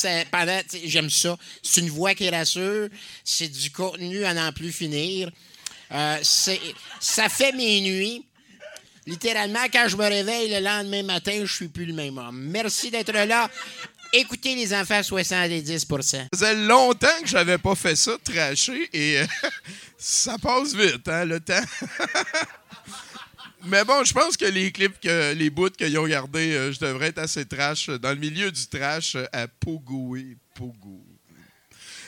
j'aime 0.84 1.10
ça. 1.10 1.38
C'est 1.64 1.80
une 1.80 1.90
voix 1.90 2.14
qui 2.14 2.30
rassure. 2.30 2.90
C'est 3.24 3.48
du 3.48 3.72
contenu 3.72 4.26
à 4.26 4.34
n'en 4.34 4.52
plus 4.52 4.74
finir. 4.74 5.32
Euh, 5.94 6.18
ça 7.00 7.30
fait 7.30 7.54
mes 7.54 7.80
nuits. 7.80 8.26
Littéralement, 9.06 9.66
quand 9.72 9.88
je 9.88 9.98
me 9.98 10.04
réveille 10.04 10.50
le 10.50 10.60
lendemain 10.60 11.04
matin, 11.04 11.42
je 11.44 11.54
suis 11.54 11.68
plus 11.68 11.86
le 11.86 11.94
même 11.94 12.18
homme. 12.18 12.48
Merci 12.50 12.90
d'être 12.90 13.14
là. 13.14 13.50
Écoutez 14.14 14.56
les 14.56 14.74
enfants 14.74 15.04
70 15.04 15.86
Ça 16.02 16.28
faisait 16.34 16.56
longtemps 16.56 17.08
que 17.22 17.28
j'avais 17.28 17.58
pas 17.58 17.76
fait 17.76 17.96
ça, 17.96 18.14
tracher, 18.24 18.90
et 18.94 19.20
euh, 19.20 19.26
ça 19.98 20.38
passe 20.38 20.74
vite, 20.74 21.08
hein, 21.08 21.26
le 21.26 21.40
temps. 21.40 21.64
Mais 23.66 23.84
bon, 23.84 24.04
je 24.04 24.14
pense 24.14 24.38
que 24.38 24.46
les 24.46 24.72
clips, 24.72 25.04
les 25.04 25.50
bouts 25.50 25.70
qu'ils 25.72 25.98
ont 26.00 26.08
gardés, 26.08 26.54
euh, 26.54 26.72
je 26.72 26.80
devrais 26.80 27.08
être 27.08 27.20
assez 27.20 27.46
trash, 27.46 27.90
euh, 27.90 28.00
dans 28.00 28.12
le 28.12 28.16
milieu 28.16 28.52
du 28.52 28.68
trash, 28.68 29.18
à 29.34 29.48
Pogoué, 29.48 30.38
Pogou. 30.54 31.04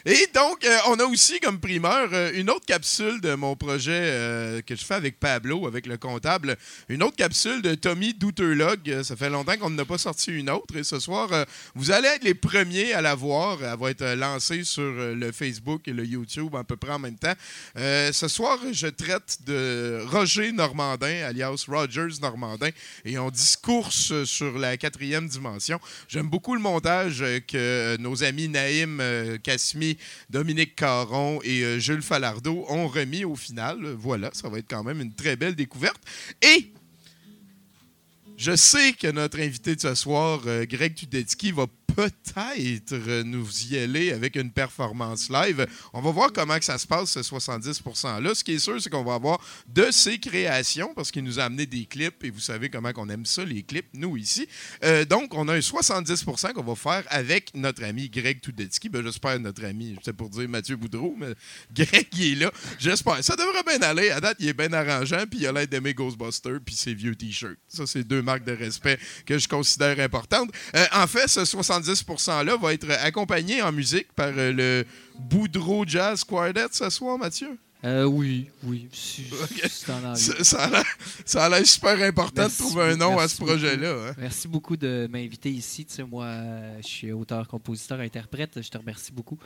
Et 0.05 0.27
donc, 0.33 0.63
euh, 0.63 0.77
on 0.87 0.99
a 0.99 1.05
aussi 1.05 1.39
comme 1.39 1.59
primeur 1.59 2.09
euh, 2.13 2.31
une 2.33 2.49
autre 2.49 2.65
capsule 2.65 3.19
de 3.21 3.33
mon 3.35 3.55
projet 3.55 3.91
euh, 3.91 4.61
que 4.61 4.75
je 4.75 4.85
fais 4.85 4.93
avec 4.93 5.19
Pablo, 5.19 5.67
avec 5.67 5.85
le 5.85 5.97
comptable. 5.97 6.57
Une 6.89 7.03
autre 7.03 7.15
capsule 7.15 7.61
de 7.61 7.75
Tommy 7.75 8.13
Douterlog. 8.13 9.03
Ça 9.03 9.15
fait 9.15 9.29
longtemps 9.29 9.57
qu'on 9.57 9.69
n'a 9.69 9.85
pas 9.85 9.97
sorti 9.97 10.31
une 10.31 10.49
autre. 10.49 10.75
Et 10.75 10.83
ce 10.83 10.99
soir, 10.99 11.29
vous 11.75 11.91
allez 11.91 12.07
être 12.07 12.23
les 12.23 12.33
premiers 12.33 12.93
à 12.93 13.01
la 13.01 13.15
voir. 13.15 13.63
Elle 13.63 13.77
va 13.77 13.91
être 13.91 14.15
lancée 14.15 14.63
sur 14.63 14.91
le 14.91 15.31
Facebook 15.31 15.87
et 15.87 15.93
le 15.93 16.05
YouTube 16.05 16.55
à 16.55 16.63
peu 16.63 16.75
près 16.75 16.93
en 16.93 16.99
même 16.99 17.17
temps. 17.17 17.33
Ce 17.75 18.27
soir, 18.27 18.57
je 18.71 18.87
traite 18.87 19.39
de 19.45 20.03
Roger 20.07 20.51
Normandin, 20.51 21.23
alias 21.25 21.65
Rogers 21.67 22.19
Normandin. 22.21 22.69
Et 23.05 23.17
on 23.17 23.29
discourse 23.29 24.23
sur 24.25 24.57
la 24.57 24.77
quatrième 24.77 25.27
dimension. 25.27 25.79
J'aime 26.07 26.29
beaucoup 26.29 26.55
le 26.55 26.61
montage 26.61 27.23
que 27.47 27.97
nos 27.97 28.23
amis 28.23 28.47
Naïm 28.47 28.99
euh, 29.01 29.37
Dominique 30.29 30.75
Caron 30.75 31.39
et 31.43 31.61
euh, 31.63 31.79
Jules 31.79 32.01
Falardeau 32.01 32.65
ont 32.69 32.87
remis 32.87 33.23
au 33.23 33.35
final. 33.35 33.77
Voilà, 33.97 34.29
ça 34.33 34.49
va 34.49 34.59
être 34.59 34.69
quand 34.69 34.83
même 34.83 35.01
une 35.01 35.13
très 35.13 35.35
belle 35.35 35.55
découverte. 35.55 36.01
Et 36.41 36.71
je 38.37 38.55
sais 38.55 38.93
que 38.93 39.07
notre 39.07 39.39
invité 39.39 39.75
de 39.75 39.81
ce 39.81 39.95
soir, 39.95 40.41
euh, 40.45 40.65
Greg 40.65 40.93
Tudetsky, 40.93 41.51
va 41.51 41.65
peut-être 41.97 42.93
euh, 42.93 43.23
nous 43.23 43.47
y 43.71 43.77
aller 43.79 44.11
avec 44.11 44.35
une 44.35 44.51
performance 44.51 45.31
live. 45.31 45.65
On 45.93 46.01
va 46.01 46.11
voir 46.11 46.31
comment 46.31 46.59
que 46.59 46.65
ça 46.65 46.77
se 46.77 46.85
passe, 46.85 47.09
ce 47.09 47.21
70%-là. 47.21 48.35
Ce 48.35 48.43
qui 48.43 48.53
est 48.53 48.59
sûr, 48.59 48.79
c'est 48.79 48.91
qu'on 48.91 49.03
va 49.03 49.15
avoir 49.15 49.39
de 49.67 49.89
ses 49.89 50.19
créations, 50.19 50.93
parce 50.93 51.09
qu'il 51.09 51.23
nous 51.23 51.39
a 51.39 51.45
amené 51.45 51.65
des 51.65 51.85
clips, 51.85 52.23
et 52.23 52.29
vous 52.29 52.39
savez 52.39 52.69
comment 52.69 52.91
on 52.97 53.09
aime 53.09 53.25
ça, 53.25 53.43
les 53.43 53.63
clips, 53.63 53.87
nous, 53.95 54.15
ici. 54.15 54.47
Euh, 54.83 55.05
donc, 55.05 55.33
on 55.33 55.47
a 55.47 55.55
un 55.55 55.59
70% 55.59 56.53
qu'on 56.53 56.63
va 56.63 56.75
faire 56.75 57.03
avec 57.09 57.55
notre 57.55 57.83
ami 57.83 58.09
Greg 58.09 58.41
Tudetsky. 58.41 58.89
Ben, 58.89 59.03
J'espère 59.03 59.39
notre 59.39 59.65
ami, 59.65 59.95
c'est 60.05 60.13
pour 60.13 60.29
dire 60.29 60.47
Mathieu 60.47 60.75
Boudreau, 60.75 61.15
mais 61.17 61.33
Greg, 61.73 62.07
il 62.15 62.33
est 62.33 62.35
là. 62.45 62.51
J'espère. 62.77 63.23
Ça 63.23 63.35
devrait 63.35 63.63
bien 63.63 63.81
aller. 63.81 64.11
À 64.11 64.21
date, 64.21 64.37
il 64.39 64.47
est 64.47 64.53
bien 64.53 64.71
arrangeant, 64.71 65.25
puis 65.27 65.39
il 65.39 65.47
a 65.47 65.51
l'air 65.51 65.67
d'aimer 65.67 65.95
Ghostbusters, 65.95 66.59
puis 66.63 66.75
ses 66.75 66.93
vieux 66.93 67.15
T-shirts. 67.15 67.57
Ça, 67.67 67.87
c'est 67.87 68.03
deux 68.03 68.21
marques 68.27 68.43
de 68.43 68.51
respect 68.55 68.99
que 69.25 69.39
je 69.39 69.47
considère 69.47 69.99
importantes. 69.99 70.51
Euh, 70.75 70.85
en 70.93 71.07
fait, 71.07 71.27
ce 71.27 71.39
70%-là 71.41 72.57
va 72.57 72.73
être 72.73 72.91
accompagné 73.01 73.61
en 73.61 73.71
musique 73.71 74.11
par 74.13 74.31
euh, 74.35 74.51
le 74.53 74.85
Boudreau 75.17 75.85
Jazz 75.87 76.23
Quartet 76.23 76.67
ce 76.71 76.89
soir, 76.89 77.17
Mathieu? 77.17 77.57
Euh, 77.85 78.05
oui, 78.05 78.49
oui. 78.63 78.87
Envie. 78.91 79.69
Ça, 80.43 80.69
ça 81.25 81.45
a 81.45 81.49
l'air- 81.49 81.65
super 81.67 82.01
important 82.01 82.41
Merci 82.41 82.63
de 82.63 82.67
trouver 82.67 82.83
un 82.85 82.95
nom 82.97 83.19
à 83.19 83.27
ce 83.27 83.37
projet-là. 83.37 83.91
hein. 84.09 84.13
Merci 84.17 84.47
beaucoup 84.47 84.75
de 84.75 85.07
m'inviter 85.11 85.51
ici. 85.51 85.85
Tu 85.85 85.93
sais, 85.93 86.03
moi, 86.03 86.27
je 86.81 86.87
suis 86.87 87.11
auteur, 87.11 87.47
compositeur, 87.47 87.99
interprète. 87.99 88.59
Je 88.61 88.69
te 88.69 88.77
remercie 88.79 89.11
beaucoup. 89.11 89.37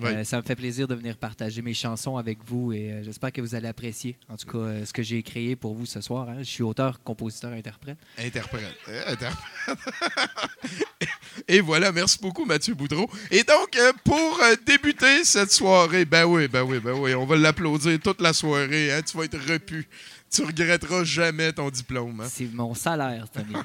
Oui. 0.00 0.10
Euh, 0.10 0.24
ça 0.24 0.36
me 0.36 0.42
fait 0.42 0.56
plaisir 0.56 0.86
de 0.86 0.94
venir 0.94 1.16
partager 1.16 1.62
mes 1.62 1.72
chansons 1.72 2.16
avec 2.18 2.38
vous 2.44 2.72
et 2.72 2.92
euh, 2.92 3.02
j'espère 3.02 3.32
que 3.32 3.40
vous 3.40 3.54
allez 3.54 3.68
apprécier, 3.68 4.18
en 4.28 4.36
tout 4.36 4.46
cas, 4.46 4.58
euh, 4.58 4.84
ce 4.84 4.92
que 4.92 5.02
j'ai 5.02 5.22
créé 5.22 5.56
pour 5.56 5.74
vous 5.74 5.86
ce 5.86 6.00
soir. 6.02 6.28
hein. 6.28 6.36
Je 6.40 6.44
suis 6.44 6.62
auteur, 6.62 7.02
compositeur, 7.02 7.52
interprète. 7.52 7.96
Interprète. 8.18 8.74
Interprète. 9.06 9.44
Et 11.48 11.60
voilà, 11.60 11.92
merci 11.92 12.18
beaucoup 12.20 12.44
Mathieu 12.44 12.74
Boudreau. 12.74 13.08
Et 13.30 13.42
donc, 13.44 13.78
pour 14.04 14.40
débuter 14.66 15.24
cette 15.24 15.52
soirée, 15.52 16.04
ben 16.04 16.24
oui, 16.24 16.48
ben 16.48 16.62
oui, 16.62 16.78
ben 16.80 16.92
oui, 16.92 17.14
on 17.14 17.24
va 17.26 17.36
l'applaudir 17.36 17.98
toute 18.00 18.20
la 18.20 18.32
soirée. 18.32 18.92
hein. 18.92 19.00
Tu 19.02 19.16
vas 19.16 19.24
être 19.24 19.38
repu. 19.50 19.86
Tu 20.30 20.42
regretteras 20.42 21.04
jamais 21.04 21.52
ton 21.52 21.70
diplôme. 21.70 22.20
hein. 22.20 22.28
C'est 22.30 22.52
mon 22.52 22.74
salaire, 22.74 23.26
Tommy. 23.30 23.54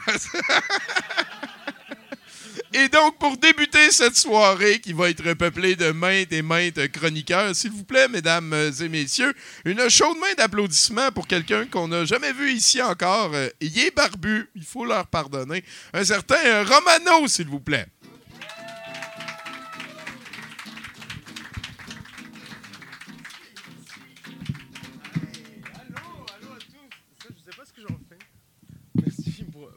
Et 2.73 2.87
donc, 2.87 3.17
pour 3.17 3.35
débuter 3.35 3.91
cette 3.91 4.15
soirée 4.15 4.79
qui 4.79 4.93
va 4.93 5.09
être 5.09 5.33
peuplée 5.33 5.75
de 5.75 5.91
maintes 5.91 6.31
et 6.31 6.41
maintes 6.41 6.87
chroniqueurs, 6.87 7.53
s'il 7.53 7.71
vous 7.71 7.83
plaît, 7.83 8.07
mesdames 8.07 8.53
et 8.53 8.87
messieurs, 8.87 9.33
une 9.65 9.89
chaude 9.89 10.17
main 10.17 10.33
d'applaudissements 10.37 11.11
pour 11.11 11.27
quelqu'un 11.27 11.65
qu'on 11.65 11.89
n'a 11.89 12.05
jamais 12.05 12.31
vu 12.31 12.53
ici 12.53 12.81
encore. 12.81 13.31
Euh, 13.33 13.49
Il 13.59 13.77
est 13.77 13.93
barbu, 13.93 14.49
il 14.55 14.63
faut 14.63 14.85
leur 14.85 15.05
pardonner. 15.07 15.65
Un 15.93 16.05
certain 16.05 16.37
euh, 16.45 16.63
Romano, 16.63 17.27
s'il 17.27 17.47
vous 17.47 17.59
plaît. 17.59 17.87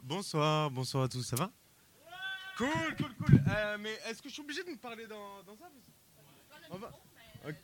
Bonsoir, 0.03 0.71
bonsoir 0.71 1.03
à 1.03 1.09
tous, 1.09 1.23
ça 1.23 1.35
va? 1.35 1.51
Cool, 2.57 2.95
cool, 2.97 3.13
cool. 3.15 3.41
Euh, 3.49 3.77
mais 3.79 3.99
est-ce 4.07 4.21
que 4.21 4.29
je 4.29 4.33
suis 4.33 4.41
obligé 4.41 4.63
de 4.63 4.69
me 4.69 4.77
parler 4.77 5.07
dans, 5.07 5.43
dans 5.43 5.55
ça? 5.57 5.65
On 6.69 6.77
va- 6.77 6.91
Ok. 7.47 7.55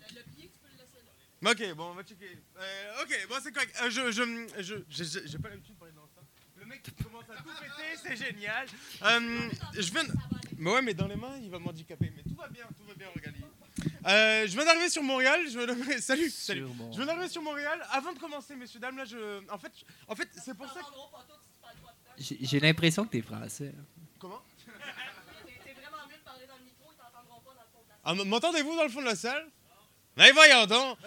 Ok, 1.44 1.74
bon, 1.76 1.86
on 1.92 1.94
va 1.96 2.04
checker. 2.04 2.38
Euh, 2.60 3.02
ok, 3.02 3.28
bon, 3.30 3.36
c'est 3.42 3.52
correct. 3.52 3.76
Euh, 3.82 3.90
je, 3.90 4.12
je, 4.12 4.62
je, 4.62 4.76
je- 5.04 5.28
j'ai 5.28 5.38
pas 5.40 5.50
l'habitude 5.50 5.74
de 5.74 5.80
parler 5.80 5.94
dans 5.96 6.06
ça. 6.14 6.22
Le 6.58 6.66
mec 6.66 6.84
qui 6.84 6.92
commence 7.04 7.24
à 7.30 7.36
tout 7.42 7.50
péter, 7.60 7.98
c'est 8.04 8.16
génial. 8.16 8.68
Euh, 9.02 9.50
je 9.74 9.92
viens. 9.92 10.04
Mais 10.60 10.72
ouais, 10.72 10.82
mais 10.84 10.94
dans 10.94 11.08
les 11.08 11.16
mains, 11.16 11.36
il 11.42 11.50
va 11.50 11.58
m'handicaper. 11.58 12.14
Mais 12.16 12.22
tout 12.22 12.36
va 12.36 12.48
bien, 12.50 12.66
tout 12.78 12.84
va 12.84 12.94
bien, 12.94 13.08
regarde. 13.16 13.36
Euh, 14.06 14.46
je 14.48 14.52
viens 14.54 14.66
d'arriver 14.66 14.90
sur 14.90 15.02
Montréal. 15.02 15.42
Je 15.48 15.58
viens 15.58 15.66
d'arriver- 15.66 16.00
Salut, 16.02 16.30
salut. 16.30 16.66
Je 16.92 16.98
viens 16.98 17.06
d'arriver 17.08 17.30
sur 17.30 17.42
Montréal. 17.42 17.84
Avant 17.92 18.14
de 18.14 18.20
commencer, 18.20 18.56
messieurs 18.56 18.80
dames, 18.80 18.98
là, 18.98 19.06
je, 19.06 19.42
en 19.50 19.58
fait, 19.58 19.72
en 20.08 20.16
fait, 20.16 20.30
c'est 20.44 20.54
pour 20.56 20.68
ça. 20.70 20.82
que- 20.82 20.86
J'ai 22.20 22.38
j'ai 22.42 22.60
l'impression 22.60 23.04
que 23.06 23.12
t'es 23.14 23.22
français. 23.24 23.74
Comment? 24.20 24.44
Ah, 28.04 28.14
M'entendez-vous 28.14 28.76
dans 28.76 28.84
le 28.84 28.90
fond 28.90 29.02
de 29.02 29.06
la 29.06 29.16
salle? 29.16 29.46
Mais 30.18 30.32
voyons 30.32 30.66
donc 30.66 30.98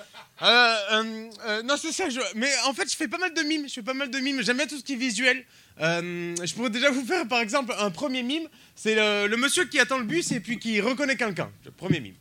Euh, 0.42 0.76
euh, 0.92 1.30
euh, 1.46 1.62
Non, 1.62 1.76
c'est 1.76 1.92
ça. 1.92 2.08
Je... 2.08 2.20
Mais 2.36 2.50
en 2.66 2.72
fait, 2.72 2.90
je 2.90 2.96
fais 2.96 3.08
pas 3.08 3.18
mal 3.18 3.34
de 3.34 3.42
mimes. 3.42 3.68
Je 3.68 3.74
fais 3.74 3.82
pas 3.82 3.94
mal 3.94 4.10
de 4.10 4.18
mimes. 4.18 4.42
J'aime 4.42 4.56
bien 4.56 4.66
tout 4.66 4.78
ce 4.78 4.84
qui 4.84 4.94
est 4.94 4.96
visuel. 4.96 5.44
Je 5.78 6.54
pourrais 6.54 6.70
déjà 6.70 6.90
vous 6.90 7.04
faire, 7.04 7.26
par 7.28 7.40
exemple, 7.40 7.74
un 7.78 7.90
premier 7.90 8.22
mime. 8.22 8.48
C'est 8.74 8.94
le, 8.94 9.36
monsieur 9.36 9.64
qui 9.66 9.78
attend 9.78 9.98
le 9.98 10.04
bus 10.04 10.32
et 10.32 10.40
puis 10.40 10.58
qui 10.58 10.80
reconnaît 10.80 11.16
quelqu'un. 11.16 11.50
Premier 11.76 12.00
mime. 12.00 12.14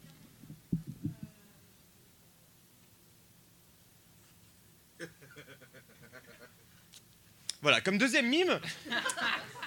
Voilà, 7.61 7.79
comme 7.79 7.97
deuxième 7.97 8.27
mime, 8.27 8.59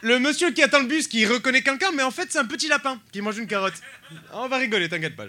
le 0.06 0.20
monsieur 0.20 0.52
qui 0.52 0.62
attend 0.62 0.78
le 0.78 0.86
bus 0.86 1.08
qui 1.08 1.26
reconnaît 1.26 1.62
quelqu'un, 1.62 1.90
mais 1.92 2.04
en 2.04 2.12
fait 2.12 2.30
c'est 2.30 2.38
un 2.38 2.44
petit 2.44 2.68
lapin 2.68 3.00
qui 3.10 3.20
mange 3.20 3.38
une 3.38 3.48
carotte. 3.48 3.74
Ah, 4.30 4.42
On 4.42 4.48
va 4.48 4.56
rigoler, 4.58 4.88
t'inquiète 4.88 5.16
pas. 5.16 5.24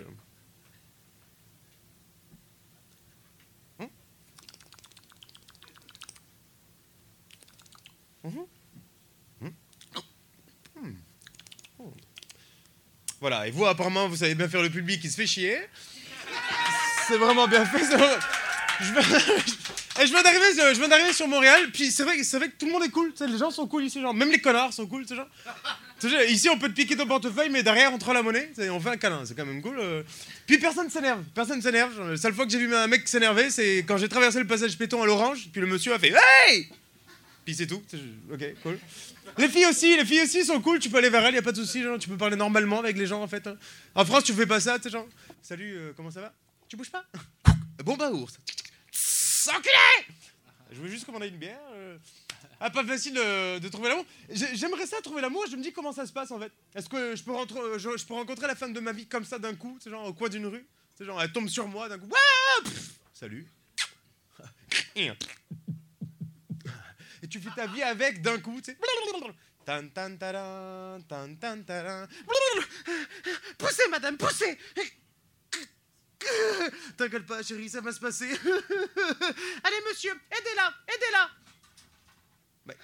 Voilà, 13.20 13.48
et 13.48 13.52
vous 13.52 13.66
apparemment 13.66 14.08
vous 14.08 14.18
savez 14.18 14.36
bien 14.36 14.48
faire 14.48 14.62
le 14.62 14.70
public 14.70 15.02
qui 15.02 15.10
se 15.10 15.16
fait 15.16 15.26
chier. 15.26 15.58
C'est 17.08 17.18
vraiment 17.18 17.48
bien 17.48 17.66
fait. 17.66 17.84
Je 18.80 18.94
Et 20.00 20.06
je 20.06 20.12
viens 20.12 20.22
d'arriver, 20.22 20.46
je 20.56 20.78
viens 20.80 20.88
d'arriver 20.88 21.12
sur 21.14 21.28
Montréal, 21.28 21.70
puis 21.74 21.92
c'est 21.92 22.04
vrai, 22.04 22.22
c'est 22.24 22.38
vrai 22.38 22.50
que 22.50 22.56
tout 22.56 22.68
le 22.68 22.72
monde 22.72 22.84
est 22.84 22.90
cool, 22.90 23.12
les 23.20 23.38
gens 23.38 23.50
sont 23.50 23.68
cool 23.68 23.84
ici, 23.86 24.00
genre, 24.00 24.14
même 24.14 24.30
les 24.32 24.40
connards 24.40 24.72
sont 24.72 24.86
cool, 24.86 25.06
ici 26.30 26.50
on 26.50 26.60
peut 26.60 26.70
te 26.70 26.74
piquer 26.74 26.96
ton 26.96 27.08
portefeuille, 27.08 27.50
mais 27.50 27.64
derrière 27.64 27.92
on 27.92 27.98
te 27.98 28.06
rend 28.06 28.14
la 28.14 28.22
monnaie, 28.22 28.52
on 28.70 28.80
fait 28.80 28.90
un 28.90 28.98
câlin, 28.98 29.24
c'est 29.26 29.36
quand 29.36 29.46
même 29.46 29.62
cool. 29.62 29.80
euh. 29.80 30.04
Puis 30.46 30.60
personne 30.60 30.90
s'énerve, 30.92 31.24
personne 31.34 31.62
s'énerve. 31.64 32.12
La 32.12 32.18
seule 32.18 32.34
fois 32.36 32.46
que 32.46 32.52
j'ai 32.52 32.60
vu 32.60 32.76
un 32.76 32.86
mec 32.86 33.08
s'énerver, 33.08 33.50
c'est 33.50 33.80
quand 33.88 33.98
j'ai 33.98 34.08
traversé 34.08 34.40
le 34.40 34.46
passage 34.46 34.78
piéton 34.78 35.02
à 35.02 35.08
l'orange, 35.08 35.50
puis 35.52 35.62
le 35.62 35.68
monsieur 35.68 35.94
a 35.94 36.00
fait 36.00 36.14
Hey 36.46 36.70
Puis 37.44 37.56
c'est 37.56 37.66
tout, 37.68 37.82
ok, 38.32 38.44
cool. 38.62 38.78
Les 39.40 39.50
filles 39.50 39.66
aussi, 39.66 39.98
les 39.98 40.06
filles 40.06 40.22
aussi 40.22 40.46
sont 40.46 40.62
cool, 40.62 40.78
tu 40.78 40.90
peux 40.92 40.98
aller 41.00 41.10
vers 41.10 41.26
elles, 41.26 41.34
y 41.36 41.40
a 41.40 41.42
pas 41.42 41.52
de 41.52 41.58
souci, 41.64 41.84
tu 42.00 42.08
peux 42.10 42.18
parler 42.18 42.36
normalement 42.36 42.80
avec 42.80 42.98
les 42.98 43.08
gens 43.08 43.24
en 43.24 43.28
fait. 43.28 43.48
hein. 43.48 43.58
En 43.96 44.06
France, 44.06 44.26
tu 44.26 44.34
fais 44.34 44.46
pas 44.46 44.60
ça, 44.60 44.78
tu 44.78 44.92
sais, 44.92 44.98
salut, 45.42 45.76
euh, 45.76 45.92
comment 45.98 46.12
ça 46.12 46.22
va? 46.22 46.34
Tu 46.70 46.76
bouges 46.78 46.92
pas? 46.92 47.04
Bon 47.84 47.96
bah 47.96 48.12
ours. 48.12 48.38
Enculé 49.50 50.16
Je 50.72 50.78
voulais 50.78 50.90
juste 50.92 51.06
commander 51.06 51.28
une 51.28 51.38
bière. 51.38 51.60
euh. 51.74 51.98
Ah, 52.60 52.72
pas 52.72 52.84
facile 52.84 53.14
de, 53.14 53.60
de 53.60 53.68
trouver 53.70 53.90
l'amour. 53.90 54.06
J'ai- 54.30 54.56
J'aimerais 54.56 54.88
ça 54.88 55.00
trouver 55.02 55.22
l'amour. 55.22 55.46
Je 55.50 55.56
me 55.56 55.62
dis 55.62 55.72
comment 55.72 55.94
ça 55.94 56.06
se 56.08 56.12
passe 56.14 56.32
en 56.32 56.40
fait. 56.40 56.52
Est-ce 56.74 56.90
que 56.90 57.16
je 57.16 57.24
peux, 57.24 57.32
rentrer- 57.32 57.78
je, 57.78 57.98
je 57.98 58.06
peux 58.06 58.16
rencontrer 58.16 58.48
la 58.48 58.56
femme 58.56 58.74
de 58.74 58.80
ma 58.80 58.92
vie 58.94 59.06
comme 59.08 59.26
ça 59.26 59.38
d'un 59.38 59.54
coup, 59.56 59.78
c'est 59.82 59.92
genre 59.92 60.06
au 60.08 60.14
coin 60.14 60.30
d'une 60.30 60.48
rue? 60.48 60.66
C'est 60.98 61.06
genre 61.06 61.22
elle 61.22 61.32
tombe 61.32 61.48
sur 61.50 61.68
moi 61.68 61.88
d'un 61.88 62.00
coup. 62.00 62.10
Pff, 62.64 62.90
Salut. 63.14 63.46
et 64.96 65.12
tu 67.30 67.40
fais 67.40 67.50
ta 67.56 67.68
vie 67.68 67.84
avec 67.84 68.22
d'un 68.22 68.40
coup, 68.40 68.60
tu 68.62 68.72
sais. 68.72 68.78
Tan 69.66 69.88
tan 69.90 70.16
taran, 70.18 71.00
tan 71.08 71.36
tan 71.36 71.62
taran. 71.64 72.08
Poussez, 73.58 73.88
madame, 73.90 74.18
poussez 74.18 74.58
T'inquiète 76.98 77.26
pas, 77.26 77.44
chérie, 77.44 77.70
ça 77.70 77.82
va 77.82 77.92
se 77.92 78.00
passer. 78.00 78.28
Allez, 79.64 79.82
monsieur, 79.90 80.12
aidez-la, 80.32 80.74
aidez-la. 80.88 81.30
Ouais. 82.68 82.78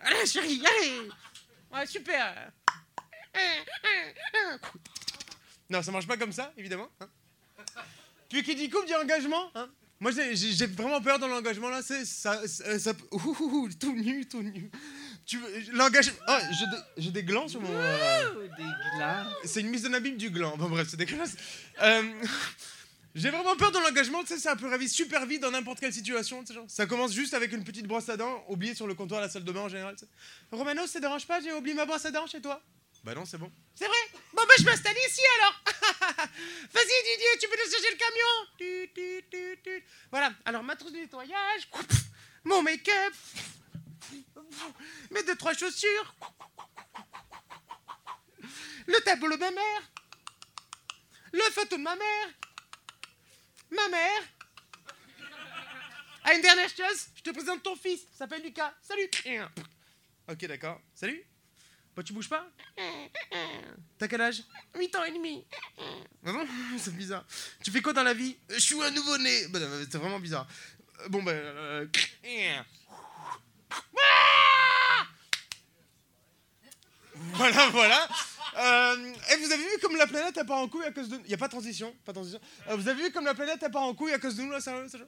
Allez, 0.00 0.26
chérie, 0.26 0.62
allez. 0.66 1.08
Ouais, 1.72 1.86
super. 1.86 2.50
Non, 5.70 5.82
ça 5.82 5.90
marche 5.90 6.06
pas 6.06 6.16
comme 6.16 6.32
ça, 6.32 6.52
évidemment. 6.56 6.90
hein. 7.00 7.08
Puis 8.28 8.42
qui 8.42 8.54
dit 8.54 8.68
couple 8.70 8.86
dit 8.86 8.94
engagement. 8.94 9.50
hein. 9.54 9.68
Moi, 10.00 10.10
j'ai- 10.10 10.66
vraiment 10.66 11.00
peur 11.00 11.18
dans 11.18 11.28
l'engagement 11.28 11.68
là. 11.70 11.80
C'est 11.82 12.04
ça, 12.04 12.46
ça, 12.48 12.78
ça- 12.78 12.92
ouh, 13.12 13.20
ouh, 13.20 13.34
ouh, 13.40 13.68
tout 13.74 13.94
nu, 13.94 14.26
tout 14.26 14.42
nu. 14.42 14.70
Tu 15.26 15.38
veux 15.38 15.48
l'engagement 15.72 16.14
Ah, 16.26 16.40
j'ai 16.58 16.66
des- 16.66 17.02
j'ai 17.04 17.10
des 17.10 17.22
glands 17.22 17.48
sur 17.48 17.60
mon. 17.60 17.68
euh, 17.72 18.48
Des 18.56 18.62
glands. 18.98 19.24
C'est 19.44 19.60
une 19.60 19.68
mise 19.68 19.86
en 19.86 19.92
abîme 19.92 20.16
du 20.16 20.30
gland. 20.30 20.56
Bon 20.56 20.68
bref, 20.68 20.88
c'est 20.90 20.96
dégueulasse. 20.96 21.36
Euh, 21.82 22.02
J'ai 23.14 23.28
vraiment 23.28 23.54
peur 23.56 23.70
dans 23.72 23.80
l'engagement, 23.80 24.22
tu 24.22 24.28
sais, 24.28 24.38
ça 24.38 24.56
peut 24.56 24.66
arriver 24.68 24.88
super 24.88 25.26
vite 25.26 25.42
dans 25.42 25.50
n'importe 25.50 25.80
quelle 25.80 25.92
situation, 25.92 26.40
tu 26.40 26.46
sais, 26.46 26.54
genre. 26.54 26.64
Ça 26.66 26.86
commence 26.86 27.12
juste 27.12 27.34
avec 27.34 27.52
une 27.52 27.62
petite 27.62 27.86
brosse 27.86 28.08
à 28.08 28.16
dents, 28.16 28.42
oubliée 28.48 28.74
sur 28.74 28.86
le 28.86 28.94
comptoir 28.94 29.20
à 29.20 29.24
la 29.26 29.28
salle 29.30 29.44
de 29.44 29.52
bain 29.52 29.60
en 29.60 29.68
général, 29.68 29.94
tu 29.96 30.06
sais. 30.06 30.10
Romano, 30.50 30.86
ça 30.86 30.94
te 30.94 31.00
dérange 31.00 31.26
pas, 31.26 31.38
j'ai 31.42 31.52
oublié 31.52 31.74
ma 31.74 31.84
brosse 31.84 32.06
à 32.06 32.10
dents 32.10 32.26
chez 32.26 32.40
toi 32.40 32.62
Bah 33.04 33.14
non, 33.14 33.26
c'est 33.26 33.36
bon. 33.36 33.52
C'est 33.74 33.84
vrai? 33.84 33.98
Bon, 34.32 34.40
bah, 34.48 34.54
je 34.58 34.64
m'installe 34.64 34.96
ici 35.10 35.20
alors 35.40 35.62
Vas-y, 36.72 37.04
Didier, 37.04 37.38
tu 37.38 37.48
peux 37.50 37.56
décharger 37.56 37.90
le 37.90 37.98
camion 37.98 38.34
Tut, 38.56 38.90
tut, 38.94 39.24
tut, 39.30 39.58
tut. 39.62 39.84
Voilà, 40.10 40.32
alors 40.46 40.62
ma 40.62 40.74
trousse 40.74 40.92
de 40.92 40.96
nettoyage, 40.96 41.68
mon 42.44 42.62
make-up, 42.62 43.12
mes 45.10 45.22
deux, 45.24 45.36
trois 45.36 45.54
chaussures, 45.54 46.14
le 48.86 49.00
tableau 49.04 49.34
de 49.36 49.40
ma 49.40 49.50
mère, 49.50 49.82
le 51.32 51.42
photo 51.52 51.76
de 51.76 51.82
ma 51.82 51.94
mère, 51.96 52.28
ma 53.70 53.88
mère. 53.88 54.22
Ah, 56.24 56.34
une 56.34 56.40
dernière 56.42 56.68
chose, 56.68 57.08
je 57.16 57.22
te 57.22 57.30
présente 57.30 57.62
ton 57.62 57.74
fils, 57.76 58.02
il 58.12 58.16
s'appelle 58.16 58.42
Lucas. 58.42 58.72
Salut 58.82 59.08
Ok, 60.28 60.46
d'accord. 60.46 60.80
Salut 60.94 61.24
Bah, 61.96 62.02
tu 62.04 62.12
bouges 62.12 62.28
pas? 62.28 62.46
T'as 63.98 64.06
quel 64.08 64.20
âge? 64.20 64.42
8 64.76 64.94
ans 64.96 65.04
et 65.04 65.10
demi. 65.12 65.44
Ah 66.24 66.32
bon? 66.32 66.46
C'est 66.78 66.94
bizarre. 66.94 67.24
Tu 67.64 67.72
fais 67.72 67.82
quoi 67.82 67.92
dans 67.92 68.04
la 68.04 68.14
vie? 68.14 68.36
Je 68.50 68.58
suis 68.60 68.80
un 68.80 68.90
nouveau-né. 68.92 69.48
Bah, 69.48 69.58
c'est 69.90 69.98
vraiment 69.98 70.20
bizarre. 70.20 70.46
Euh, 71.00 71.08
Bon, 71.08 71.22
bah. 71.24 71.32
euh, 71.32 71.86
Voilà, 77.34 77.68
voilà. 77.70 78.08
Euh, 78.56 79.12
et 79.32 79.36
vous 79.38 79.50
avez 79.50 79.62
vu 79.62 79.78
comme 79.80 79.96
la 79.96 80.06
planète 80.06 80.36
elle 80.38 80.44
part 80.44 80.58
en 80.58 80.68
couille 80.68 80.84
à 80.84 80.92
cause 80.92 81.08
de. 81.08 81.18
Il 81.24 81.30
y 81.30 81.34
a 81.34 81.38
pas 81.38 81.46
de 81.46 81.52
transition, 81.52 81.94
pas 82.04 82.12
de 82.12 82.16
transition. 82.16 82.40
Euh, 82.68 82.76
vous 82.76 82.86
avez 82.86 83.04
vu 83.04 83.10
comme 83.10 83.24
la 83.24 83.34
planète 83.34 83.58
elle 83.62 83.70
part 83.70 83.82
en 83.82 83.94
couille 83.94 84.12
à 84.12 84.18
cause 84.18 84.36
de 84.36 84.42
nous 84.42 84.52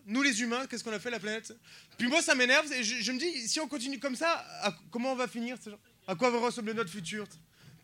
Nous 0.06 0.22
les 0.22 0.40
humains, 0.40 0.66
qu'est-ce 0.66 0.82
qu'on 0.82 0.92
a 0.92 0.98
fait 0.98 1.10
la 1.10 1.20
planète? 1.20 1.52
Puis 1.98 2.08
moi 2.08 2.22
ça 2.22 2.34
m'énerve. 2.34 2.72
et 2.72 2.82
Je, 2.82 3.12
me 3.12 3.18
dis 3.18 3.48
si 3.48 3.60
on 3.60 3.68
continue 3.68 3.98
comme 3.98 4.16
ça, 4.16 4.44
comment 4.90 5.12
on 5.12 5.16
va 5.16 5.28
finir 5.28 5.56
À 6.06 6.14
quoi 6.14 6.30
va 6.30 6.38
ressembler 6.38 6.72
notre 6.72 6.90
futur? 6.90 7.26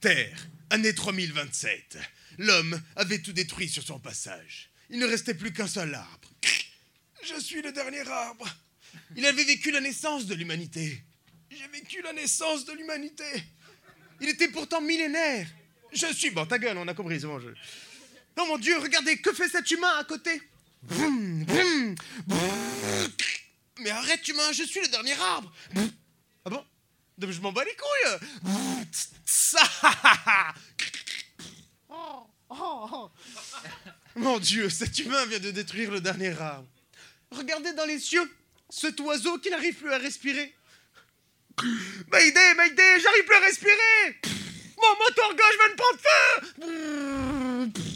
Terre, 0.01 0.47
année 0.70 0.94
3027. 0.94 1.98
L'homme 2.39 2.81
avait 2.97 3.19
tout 3.19 3.35
détruit 3.35 3.69
sur 3.69 3.82
son 3.82 3.98
passage. 3.98 4.70
Il 4.89 4.98
ne 4.98 5.07
restait 5.07 5.35
plus 5.35 5.52
qu'un 5.52 5.69
seul 5.69 5.94
arbre. 5.94 6.28
Je 7.23 7.39
suis 7.39 7.61
le 7.61 7.70
dernier 7.70 8.09
arbre. 8.09 8.48
Il 9.17 9.27
avait 9.27 9.45
vécu 9.45 9.71
la 9.71 9.81
naissance 9.81 10.27
de 10.27 10.35
l'humanité. 10.35 11.03
J'ai 11.51 11.67
vécu 11.69 12.01
la 12.03 12.12
naissance 12.12 12.65
de 12.65 12.73
l'humanité. 12.73 13.25
Il 14.21 14.29
était 14.29 14.49
pourtant 14.49 14.81
millénaire. 14.81 15.47
Je 15.93 16.07
suis... 16.12 16.31
Bon, 16.31 16.47
ta 16.47 16.59
gueule, 16.59 16.79
on 16.79 16.87
a 16.87 16.95
compris, 16.95 17.21
c'est 17.21 17.27
bon. 17.27 17.41
Je... 17.41 17.49
Oh 18.39 18.47
mon 18.47 18.59
Dieu, 18.59 18.79
regardez, 18.79 19.19
que 19.19 19.33
fait 19.33 19.49
cet 19.49 19.71
humain 19.71 19.99
à 19.99 20.05
côté? 20.05 20.41
Vroom, 20.83 21.45
vroom, 21.45 21.95
vroom. 22.27 23.11
Mais 23.81 23.91
arrête, 23.91 24.27
humain, 24.29 24.53
je 24.53 24.62
suis 24.62 24.81
le 24.81 24.89
dernier 24.89 25.12
arbre. 25.15 25.53
Ah 26.45 26.51
bon? 26.51 26.65
Donc, 27.19 27.31
Je 27.33 27.41
m'en 27.41 27.53
bats 27.53 27.65
les 27.65 27.77
couilles. 27.77 28.19
Oh, 31.93 32.27
oh, 32.49 32.89
oh. 32.93 33.11
Mon 34.17 34.39
Dieu, 34.39 34.71
cet 34.71 34.99
humain 35.01 35.27
vient 35.27 35.41
de 35.41 35.51
détruire 35.51 35.91
le 35.91 36.01
dernier 36.01 36.31
arbre. 36.41 36.69
Regardez 37.33 37.73
dans 37.73 37.85
les 37.85 37.99
cieux, 37.99 38.31
cet 38.71 39.01
oiseau 39.01 39.39
qui 39.39 39.51
n'arrive 39.51 39.75
plus 39.75 39.93
à 39.93 39.99
respirer. 39.99 40.55
Mayday, 42.11 42.55
Mayday, 42.55 43.01
j'arrive 43.01 43.25
plus 43.25 43.35
à 43.37 43.41
respirer 43.41 44.21
Mon 44.81 44.97
moteur 45.05 45.35
gauche 45.35 45.59
va 45.59 45.69
me 45.69 45.77
prendre 45.77 46.01
feu 47.75 47.91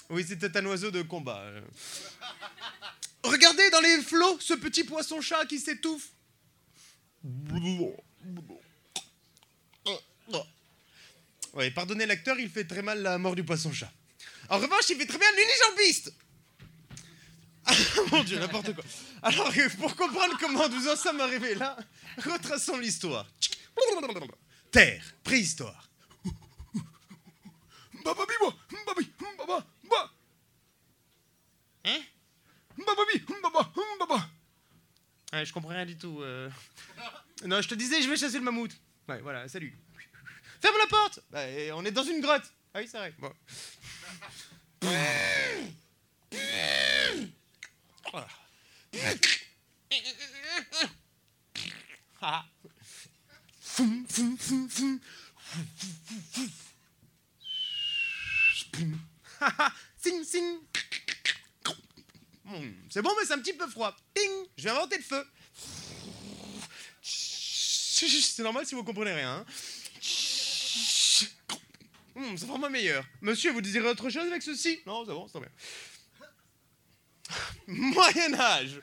Oui, 0.10 0.24
c'était 0.28 0.56
un 0.56 0.66
oiseau 0.66 0.90
de 0.90 1.02
combat. 1.02 1.40
euh. 1.40 1.60
Regardez 3.24 3.70
dans 3.70 3.80
les 3.80 4.02
flots 4.02 4.38
ce 4.40 4.54
petit 4.54 4.84
poisson-chat 4.84 5.46
qui 5.46 5.58
s'étouffe. 5.58 6.08
Ouais, 11.54 11.70
pardonnez 11.70 12.06
l'acteur, 12.06 12.38
il 12.38 12.48
fait 12.48 12.64
très 12.64 12.82
mal 12.82 13.02
la 13.02 13.18
mort 13.18 13.34
du 13.34 13.44
poisson-chat. 13.44 13.92
En 14.48 14.58
revanche, 14.58 14.88
il 14.90 14.96
fait 14.96 15.06
très 15.06 15.18
bien 15.18 15.28
l'unijambiste. 15.32 16.12
Ah, 17.66 17.72
mon 18.10 18.24
dieu, 18.24 18.38
n'importe 18.38 18.74
quoi. 18.74 18.84
Alors, 19.22 19.50
pour 19.78 19.94
comprendre 19.96 20.36
comment 20.38 20.68
nous 20.68 20.88
en 20.88 20.96
sommes 20.96 21.20
arrivés 21.20 21.54
là, 21.54 21.76
retraçons 22.18 22.78
l'histoire. 22.78 23.26
Terre, 24.70 25.02
préhistoire. 25.22 25.88
Hein? 31.84 32.00
Ouais, 35.32 35.44
je 35.44 35.52
comprends 35.52 35.70
rien 35.70 35.86
du 35.86 35.96
tout. 35.96 36.20
euh. 36.20 36.50
Non, 37.44 37.60
je 37.62 37.68
te 37.68 37.74
disais, 37.74 38.02
je 38.02 38.08
vais 38.08 38.16
chasser 38.16 38.38
le 38.38 38.44
mammouth. 38.44 38.72
Ouais, 39.08 39.20
voilà, 39.20 39.48
salut. 39.48 39.76
Ferme 40.60 40.76
la 40.78 40.86
porte 40.86 41.20
Bah, 41.30 41.46
et 41.48 41.72
on 41.72 41.84
est 41.84 41.90
dans 41.90 42.04
une 42.04 42.20
grotte. 42.20 42.44
Ah 42.74 42.78
oui, 42.80 42.88
c'est 42.90 42.98
vrai. 42.98 43.12
Bon. 43.18 43.32
C'est 62.90 63.02
bon, 63.02 63.10
mais 63.18 63.26
c'est 63.26 63.32
un 63.32 63.38
petit 63.38 63.54
peu 63.54 63.66
froid. 63.66 63.96
Ping 64.14 64.30
Je 64.56 64.64
vais 64.64 64.70
inventer 64.70 64.98
le 64.98 65.02
feu. 65.02 65.26
C'est 67.02 68.42
normal 68.42 68.66
si 68.66 68.74
vous 68.74 68.84
comprenez 68.84 69.12
rien. 69.12 69.36
hein. 69.36 69.46
C'est 72.36 72.46
vraiment 72.46 72.68
meilleur. 72.68 73.04
Monsieur, 73.20 73.52
vous 73.52 73.62
désirez 73.62 73.88
autre 73.88 74.10
chose 74.10 74.28
avec 74.28 74.42
ceci? 74.42 74.80
Non, 74.86 75.04
c'est 75.06 75.12
bon, 75.12 75.28
c'est 75.32 75.40
bien. 75.40 75.48
Moyen 77.66 78.34
Âge. 78.34 78.80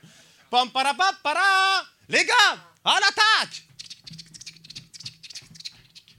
Pam 0.50 0.70
para 0.72 0.94
pa, 0.94 1.14
para. 1.24 1.86
Les 2.08 2.26
gars, 2.26 2.66
à 2.84 3.00
l'attaque 3.00 3.64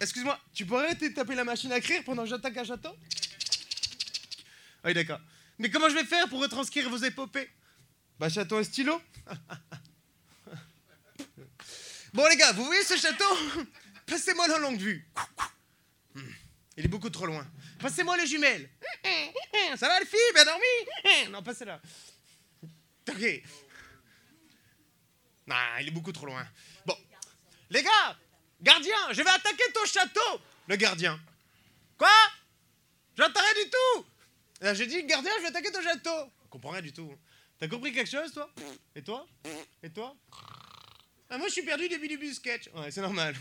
Excuse-moi, 0.01 0.39
tu 0.55 0.65
pourrais 0.65 0.85
arrêter 0.87 1.11
de 1.11 1.15
taper 1.15 1.35
la 1.35 1.45
machine 1.45 1.70
à 1.73 1.78
écrire 1.78 2.03
pendant 2.05 2.23
que 2.23 2.28
j'attaque 2.31 2.57
un 2.57 2.65
château 2.65 2.95
Oui, 4.85 4.95
d'accord. 4.95 5.20
Mais 5.59 5.69
comment 5.70 5.89
je 5.91 5.95
vais 5.95 6.05
faire 6.05 6.27
pour 6.28 6.41
retranscrire 6.41 6.89
vos 6.89 6.97
épopées? 6.97 7.51
Bah, 8.19 8.28
château 8.28 8.57
à 8.57 8.65
stylo 8.65 9.01
Bon, 12.12 12.27
les 12.28 12.37
gars, 12.37 12.53
vous 12.53 12.65
voyez 12.65 12.82
ce 12.85 12.97
château 12.97 13.24
Passez-moi 14.07 14.49
la 14.49 14.59
longue 14.59 14.78
vue. 14.81 15.07
Hmm, 16.15 16.23
Il 16.77 16.85
est 16.85 16.89
beaucoup 16.89 17.11
trop 17.11 17.27
loin. 17.27 17.47
Passez-moi 17.78 18.16
les 18.16 18.27
jumelles. 18.27 18.69
Ça 19.77 19.87
va, 19.87 20.01
les 20.01 20.07
filles? 20.07 20.19
Bien 20.35 20.45
dormi? 20.45 21.31
Non, 21.31 21.43
passez 21.43 21.65
là. 21.65 21.81
Ok. 23.11 23.43
Non, 25.47 25.57
il 25.81 25.89
est 25.89 25.91
beaucoup 25.91 26.12
trop 26.12 26.27
loin. 26.27 26.47
Bon. 26.87 26.97
Les 27.70 27.82
gars 27.82 28.16
Gardien, 28.62 29.12
je 29.12 29.23
vais 29.23 29.31
attaquer 29.31 29.73
ton 29.73 29.85
château 29.87 30.41
Le 30.69 30.77
gardien. 30.77 31.19
Quoi? 31.97 32.09
J'entends 33.16 33.41
rien 33.41 33.65
du 33.65 33.70
tout 33.70 34.07
Là, 34.61 34.74
J'ai 34.74 34.87
dit, 34.87 35.03
gardien, 35.05 35.32
je 35.39 35.43
vais 35.43 35.49
attaquer 35.49 35.73
ton 35.73 35.82
château. 35.82 36.31
Je 36.45 36.49
comprends 36.51 36.70
rien 36.70 36.82
du 36.82 36.93
tout. 36.93 37.16
T'as 37.59 37.69
compris 37.69 37.93
quelque 37.93 38.11
chose, 38.11 38.32
toi? 38.32 38.51
Et 38.95 39.03
toi? 39.03 39.27
Et 39.82 39.91
toi? 39.91 40.15
Ah, 41.31 41.39
Moi, 41.39 41.49
je 41.49 41.53
suis 41.55 41.62
perdu 41.62 41.89
début 41.89 42.09
du 42.09 42.35
sketch. 42.35 42.69
Ouais, 42.74 42.91
c'est 42.91 43.01
normal. 43.01 43.35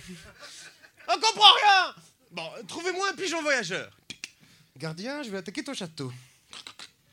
On 1.07 1.19
comprend 1.19 1.53
rien 1.53 1.95
Bon, 2.31 2.49
trouvez-moi 2.67 3.09
un 3.09 3.15
pigeon 3.15 3.41
voyageur. 3.41 3.91
Gardien, 4.77 5.23
je 5.23 5.29
vais 5.31 5.37
attaquer 5.37 5.63
ton 5.63 5.73
château. 5.73 6.13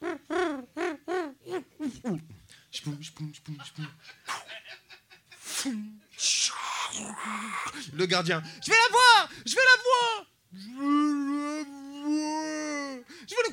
Le 7.93 8.07
gardien. 8.07 8.43
Je 8.65 8.71
vais 8.71 8.77
la 8.77 8.89
voir 8.91 9.29
Je 9.45 9.55
vais 9.55 9.63
la 9.63 9.77
voir 9.83 10.27
Je 10.53 10.59
la 10.59 10.65
voir 12.03 12.99
Je 13.29 13.35
veux 13.35 13.43
le... 13.43 13.51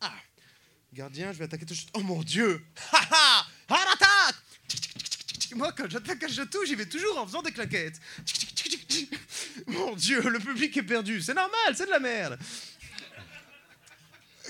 Ah. 0.00 0.12
Gardien, 0.92 1.32
je 1.32 1.38
vais 1.38 1.44
attaquer 1.44 1.64
tout 1.66 1.74
de 1.74 1.78
suite. 1.78 1.90
Oh 1.94 2.00
mon 2.00 2.22
dieu 2.22 2.64
Moi, 5.54 5.72
quand 5.72 5.88
j'attaque 5.88 6.22
un 6.24 6.28
château, 6.28 6.64
j'y 6.64 6.74
vais 6.74 6.86
toujours 6.86 7.18
en 7.18 7.26
faisant 7.26 7.42
des 7.42 7.52
claquettes. 7.52 8.00
Mon 9.66 9.94
dieu, 9.94 10.20
le 10.28 10.40
public 10.40 10.76
est 10.76 10.82
perdu. 10.82 11.22
C'est 11.22 11.34
normal, 11.34 11.76
c'est 11.76 11.86
de 11.86 11.90
la 11.90 12.00
merde. 12.00 12.36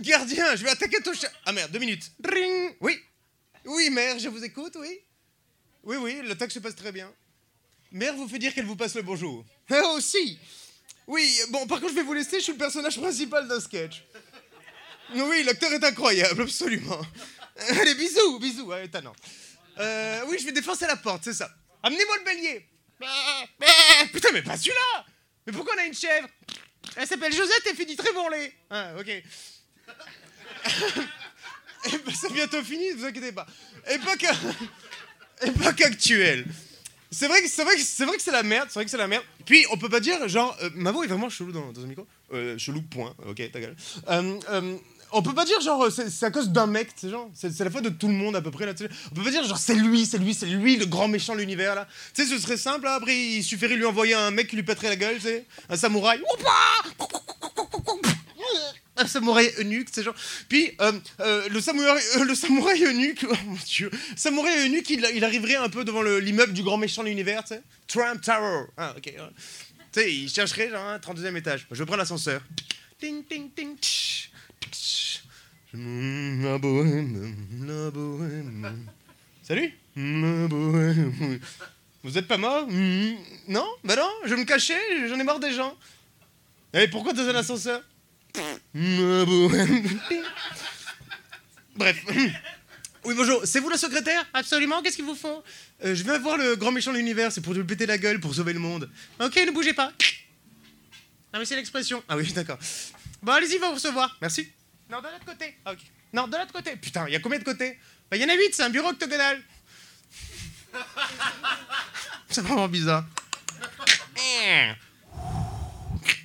Gardien, 0.01 0.57
je 0.57 0.65
vais 0.65 0.71
attaquer 0.71 1.01
ton 1.01 1.13
chat. 1.15 1.31
Ah 1.45 1.53
merde, 1.53 1.71
deux 1.71 1.79
minutes. 1.79 2.11
Ring 2.25 2.77
Oui. 2.81 3.01
Oui, 3.65 3.91
mère, 3.91 4.19
je 4.19 4.29
vous 4.29 4.43
écoute, 4.45 4.77
oui. 4.79 5.01
Oui, 5.85 5.97
oui, 5.97 6.21
l'attaque 6.25 6.51
se 6.51 6.59
passe 6.59 6.75
très 6.75 6.93
bien. 6.93 7.13
Mère 7.93 8.15
vous 8.15 8.29
fait 8.29 8.39
dire 8.39 8.53
qu'elle 8.55 8.65
vous 8.65 8.77
passe 8.77 8.95
le 8.95 9.03
bonjour. 9.03 9.45
Ah, 9.71 9.83
aussi 9.95 10.39
Oui, 11.07 11.39
bon, 11.51 11.67
par 11.67 11.81
contre, 11.81 11.93
je 11.93 11.97
vais 11.97 12.03
vous 12.03 12.13
laisser, 12.13 12.39
je 12.39 12.45
suis 12.45 12.53
le 12.53 12.59
personnage 12.59 12.99
principal 12.99 13.47
d'un 13.47 13.61
sketch. 13.61 14.05
Oui, 15.15 15.45
l'acteur 15.45 15.73
est 15.73 15.85
incroyable, 15.85 16.43
absolument. 16.43 17.01
Allez, 17.69 17.95
bisous, 17.95 18.39
bisous, 18.41 18.67
ouais, 18.67 18.87
étonnant. 18.87 19.15
Euh, 19.79 20.23
oui, 20.27 20.39
je 20.41 20.45
vais 20.47 20.53
défoncer 20.53 20.87
la 20.87 20.97
porte, 20.97 21.25
c'est 21.25 21.35
ça. 21.35 21.51
Amenez-moi 21.83 22.17
le 22.19 22.25
bélier. 22.25 22.67
Putain, 24.13 24.33
mais 24.33 24.43
pas 24.43 24.57
celui-là 24.57 25.05
Mais 25.47 25.53
pourquoi 25.53 25.75
on 25.77 25.79
a 25.79 25.85
une 25.85 25.95
chèvre? 25.95 26.29
Elle 26.97 27.07
s'appelle 27.07 27.33
Josette 27.33 27.67
et 27.67 27.75
fait 27.75 27.85
du 27.85 27.97
très 27.97 28.13
bon 28.13 28.29
lait. 28.29 28.53
Ah, 28.71 28.93
ok. 28.99 29.23
Eh 31.87 31.99
ben, 31.99 32.15
c'est 32.19 32.33
bientôt 32.33 32.63
fini, 32.63 32.91
ne 32.91 32.95
vous 32.97 33.05
inquiétez 33.05 33.33
pas. 33.33 33.47
Époque, 33.91 34.25
époque 35.43 35.81
actuelle. 35.83 36.47
C'est 37.11 37.29
vrai 37.29 37.43
que 37.43 37.49
c'est 37.49 37.63
vrai 37.63 37.77
que 37.77 37.83
c'est 37.83 38.05
vrai 38.07 38.17
que 38.17 38.23
c'est 38.23 38.33
la 38.33 38.43
merde, 38.43 38.69
c'est 38.69 38.75
vrai 38.75 38.85
que 38.85 38.91
c'est 38.91 38.97
la 38.97 39.07
merde. 39.07 39.23
Puis 39.45 39.67
on 39.71 39.77
peut 39.77 39.89
pas 39.89 40.01
dire 40.01 40.27
genre 40.29 40.57
euh, 40.63 40.71
ma 40.75 40.91
voix 40.91 41.05
est 41.05 41.09
vraiment 41.09 41.29
chelou 41.29 41.53
dans, 41.53 41.69
un 41.81 41.87
micro. 41.87 42.07
Euh, 42.33 42.59
chelou 42.59 42.83
point. 42.83 43.15
Ok, 43.29 43.37
ta 43.53 43.61
gueule. 43.61 43.77
Euh, 44.09 44.41
euh, 44.51 44.77
on 45.13 45.23
peut 45.23 45.35
pas 45.35 45.45
dire 45.45 45.61
genre 45.61 45.93
c'est 45.93 46.11
c'est 46.11 46.27
à 46.27 46.33
cause 46.33 46.49
d'un 46.49 46.67
mec, 46.67 46.89
c'est 46.97 47.11
genre 47.11 47.31
c'est 47.35 47.57
la 47.61 47.71
faute 47.71 47.85
de 47.85 47.91
tout 47.91 48.09
le 48.09 48.15
monde 48.15 48.35
à 48.35 48.41
peu 48.41 48.51
près 48.51 48.67
là. 48.67 48.75
tu 48.75 48.85
sais. 48.85 48.91
On 49.13 49.15
peut 49.15 49.23
pas 49.23 49.31
dire 49.31 49.45
genre 49.45 49.59
c'est 49.59 49.77
lui, 49.77 50.07
c'est 50.07 50.19
lui, 50.19 50.35
c'est 50.35 50.47
lui 50.47 50.77
le 50.77 50.87
grand 50.87 51.07
méchant 51.07 51.35
de 51.35 51.41
l'univers 51.41 51.77
là. 51.77 51.87
Tu 52.15 52.25
sais 52.25 52.35
ce 52.35 52.41
serait 52.41 52.57
simple 52.57 52.87
là, 52.87 52.95
après 52.95 53.17
il 53.17 53.45
suffirait 53.45 53.75
de 53.75 53.79
lui 53.79 53.87
envoyer 53.87 54.15
un 54.15 54.33
mec 54.33 54.49
qui 54.49 54.57
lui 54.57 54.65
pèterait 54.65 54.89
la 54.89 54.97
gueule, 54.97 55.17
tu 55.17 55.23
sais, 55.23 55.45
un 55.69 55.77
samouraï. 55.77 56.21
Oupa 56.21 56.51
un 58.97 59.07
samouraï 59.07 59.53
eunuque, 59.59 59.89
c'est 59.93 60.03
genre. 60.03 60.15
Puis 60.49 60.73
euh, 60.81 60.93
euh, 61.21 61.49
le 61.49 61.61
samouraï, 61.61 62.03
euh, 62.17 62.25
le 62.25 62.35
samouraï 62.35 62.85
eunuque, 62.85 63.25
oh 63.31 63.35
mon 63.47 63.57
dieu, 63.67 63.91
samouraï 64.17 64.67
eunuque, 64.67 64.89
il, 64.91 65.07
il 65.15 65.25
arriverait 65.25 65.57
un 65.57 65.69
peu 65.69 65.85
devant 65.85 66.03
le- 66.03 66.21
l'immeuble 66.21 66.53
du 66.53 66.63
grand 66.63 66.77
méchant 66.77 67.03
de 67.03 67.09
l'univers, 67.09 67.43
tu 67.45 67.55
Trump 67.89 68.21
Tower. 68.23 68.67
Ah 68.77 68.95
ok. 68.97 69.03
Tu 69.93 70.01
sais, 70.01 70.13
il 70.15 70.29
chercherait 70.29 70.71
genre 70.71 70.85
un 70.87 70.99
32e 70.99 71.37
étage. 71.37 71.67
Je 71.71 71.85
prends 71.85 71.97
l'ascenseur. 71.97 72.41
Ting 72.99 73.25
ting 73.25 73.51
ting. 73.55 73.77
tch. 73.77 75.21
La 75.73 76.59
bohème, 76.59 77.35
la 77.67 77.91
bohème. 77.91 78.87
Salut. 79.43 79.73
La 79.97 80.47
bohème. 80.47 81.41
Vous 82.05 82.17
êtes 82.19 82.29
pas 82.29 82.37
mort? 82.39 82.67
Hmm, 82.69 83.15
Non? 83.49 83.67
Bah 83.83 83.97
non, 83.97 84.09
je 84.25 84.35
me 84.37 84.45
cacher, 84.45 84.79
j'en 85.09 85.19
ai 85.19 85.25
marre 85.25 85.41
des 85.41 85.53
gens. 85.53 85.77
Et 86.73 86.87
pourquoi 86.89 87.13
dans 87.13 87.23
un 87.29 87.35
ascenseur? 87.35 87.83
Bref. 91.77 91.97
Oui, 93.05 93.15
bonjour. 93.15 93.43
C'est 93.45 93.61
vous 93.61 93.69
le 93.69 93.77
secrétaire? 93.77 94.25
Absolument. 94.33 94.83
Qu'est-ce 94.83 94.97
qu'il 94.97 95.05
vous 95.05 95.15
faut? 95.15 95.45
Euh, 95.85 95.95
Je 95.95 96.03
viens 96.03 96.19
voir 96.19 96.37
le 96.37 96.57
grand 96.57 96.73
méchant 96.73 96.93
de 96.93 96.97
l'univers. 96.99 97.31
C'est 97.31 97.41
pour 97.41 97.53
lui 97.55 97.63
péter 97.65 97.87
la 97.87 97.99
gueule, 97.99 98.19
pour 98.21 98.35
sauver 98.35 98.53
le 98.53 98.59
monde. 98.61 98.91
Ok, 99.21 99.37
ne 99.37 99.51
bougez 99.51 99.75
pas. 99.75 99.93
Ah, 101.33 101.39
mais 101.39 101.45
c'est 101.45 101.57
l'expression. 101.57 102.03
Ah 102.09 102.17
oui, 102.17 102.33
d'accord. 102.33 102.59
Bon, 103.23 103.33
allez-y, 103.33 103.59
va 103.59 103.69
vous 103.69 103.75
recevoir. 103.75 104.17
Merci. 104.21 104.49
Non, 104.91 104.99
de 105.01 105.05
l'autre 105.09 105.25
côté. 105.25 105.57
Ah, 105.65 105.73
ok. 105.73 105.79
Non, 106.13 106.29
de 106.29 106.37
l'autre 106.37 106.53
côté. 106.53 106.77
Putain, 106.77 107.07
il 107.09 107.13
y 107.13 107.17
a 107.17 107.21
combien 107.21 107.39
de 107.39 107.45
côtés? 107.45 107.79
Bah, 108.11 108.17
il 108.17 108.23
y 108.23 108.25
en 108.25 108.29
a 108.29 108.35
8, 108.35 108.51
c'est 108.55 108.63
un 108.63 108.71
bureau 108.71 108.89
octogonal. 108.91 109.43
C'est 112.29 112.41
vraiment 112.43 112.69
bizarre. 112.69 113.05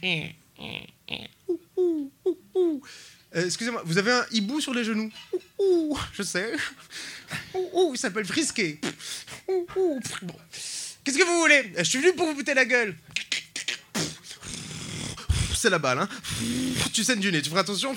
Euh, 3.35 3.45
Excusez-moi, 3.45 3.83
vous 3.85 3.97
avez 3.97 4.11
un 4.11 4.25
hibou 4.31 4.59
sur 4.59 4.73
les 4.73 4.83
genoux 4.83 5.11
Ouh, 5.33 5.39
ouh, 5.59 5.99
Je 6.13 6.23
sais. 6.23 6.51
Ouh, 7.53 7.69
ouh, 7.73 7.91
il 7.93 7.97
s'appelle. 7.97 8.25
Ouh, 9.47 9.67
ouh, 9.75 9.99
bon. 10.23 10.35
Qu'est-ce 11.03 11.17
que 11.17 11.23
vous 11.23 11.39
voulez? 11.39 11.71
Je 11.77 11.83
suis 11.83 11.99
venu 11.99 12.13
pour 12.13 12.25
vous 12.25 12.35
buter 12.35 12.53
la 12.53 12.65
gueule. 12.65 12.95
C'est 15.55 15.69
la 15.69 15.79
balle, 15.79 15.99
hein. 15.99 16.09
Tu 16.93 17.03
saignes 17.03 17.19
du 17.19 17.31
nez, 17.31 17.41
tu 17.41 17.49
feras 17.49 17.61
attention. 17.61 17.93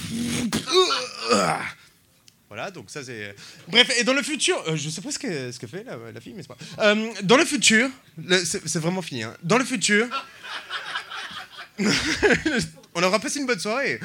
Voilà, 2.48 2.70
donc 2.70 2.90
ça 2.90 3.02
c'est. 3.02 3.34
Bref, 3.68 3.90
et 3.98 4.04
dans 4.04 4.12
le 4.12 4.22
futur, 4.22 4.62
euh, 4.66 4.76
je 4.76 4.90
sais 4.90 5.00
pas 5.00 5.10
ce 5.10 5.18
que, 5.18 5.50
ce 5.50 5.59
que 5.59 5.66
fait 5.66 5.84
la, 5.84 6.20
fille, 6.20 6.34
mais 6.34 6.42
c'est 6.42 6.48
pas. 6.48 6.59
Euh, 6.80 7.10
dans 7.22 7.38
le 7.38 7.46
futur, 7.46 7.88
c'est 8.44 8.76
vraiment 8.76 9.00
fini, 9.00 9.22
hein. 9.22 9.34
Dans 9.42 9.56
le 9.56 9.64
futur. 9.64 10.06
On 12.94 13.02
aura 13.02 13.19
passé 13.19 13.40
une 13.40 13.47
bonne 13.47 13.59
soirée. 13.59 14.01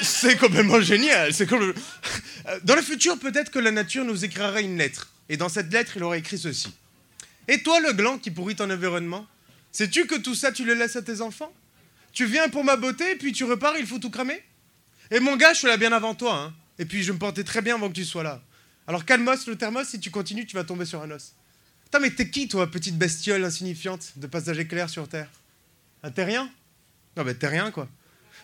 C'est 0.00 0.36
complètement 0.36 0.80
génial. 0.80 1.34
C'est 1.34 1.46
comme... 1.46 1.74
Euh, 2.46 2.60
Dans 2.62 2.76
le 2.76 2.82
futur, 2.82 3.18
peut-être 3.18 3.50
que 3.50 3.58
la 3.58 3.70
nature 3.70 4.04
nous 4.04 4.24
écrira 4.24 4.60
une 4.60 4.78
lettre. 4.78 5.10
Et 5.28 5.36
dans 5.36 5.48
cette 5.48 5.72
lettre, 5.72 5.92
il 5.96 6.02
aurait 6.02 6.20
écrit 6.20 6.38
ceci. 6.38 6.72
Et 7.48 7.62
toi, 7.62 7.80
le 7.80 7.92
gland 7.92 8.18
qui 8.18 8.30
pourrit 8.30 8.56
ton 8.56 8.70
environnement, 8.70 9.26
sais-tu 9.72 10.06
que 10.06 10.14
tout 10.14 10.34
ça, 10.34 10.52
tu 10.52 10.64
le 10.64 10.74
laisses 10.74 10.96
à 10.96 11.02
tes 11.02 11.20
enfants? 11.20 11.52
Tu 12.12 12.26
viens 12.26 12.48
pour 12.48 12.62
ma 12.62 12.76
beauté, 12.76 13.16
puis 13.16 13.32
tu 13.32 13.44
repars, 13.44 13.76
il 13.76 13.86
faut 13.86 13.98
tout 13.98 14.10
cramer? 14.10 14.40
Et 15.10 15.18
mon 15.18 15.36
gars, 15.36 15.52
je 15.52 15.58
suis 15.58 15.68
là 15.68 15.76
bien 15.76 15.92
avant 15.92 16.14
toi. 16.14 16.36
Hein. 16.36 16.54
Et 16.78 16.84
puis, 16.84 17.02
je 17.02 17.12
me 17.12 17.18
portais 17.18 17.44
très 17.44 17.60
bien 17.60 17.74
avant 17.74 17.88
que 17.88 17.94
tu 17.94 18.04
sois 18.04 18.22
là. 18.22 18.40
Alors, 18.86 19.04
calmos 19.04 19.46
le 19.46 19.56
thermos, 19.56 19.88
si 19.88 19.98
tu 19.98 20.10
continues, 20.10 20.46
tu 20.46 20.54
vas 20.54 20.64
tomber 20.64 20.84
sur 20.84 21.02
un 21.02 21.10
os. 21.10 21.32
Putain, 21.84 21.98
mais 21.98 22.10
t'es 22.10 22.30
qui, 22.30 22.46
toi, 22.48 22.70
petite 22.70 22.96
bestiole 22.96 23.44
insignifiante 23.44 24.12
de 24.16 24.26
passage 24.26 24.58
éclair 24.58 24.88
sur 24.88 25.08
Terre? 25.08 25.28
Un 26.02 26.10
terrien? 26.10 26.50
Non, 27.16 27.24
mais 27.24 27.34
t'es 27.34 27.48
rien, 27.48 27.70
quoi. 27.70 27.88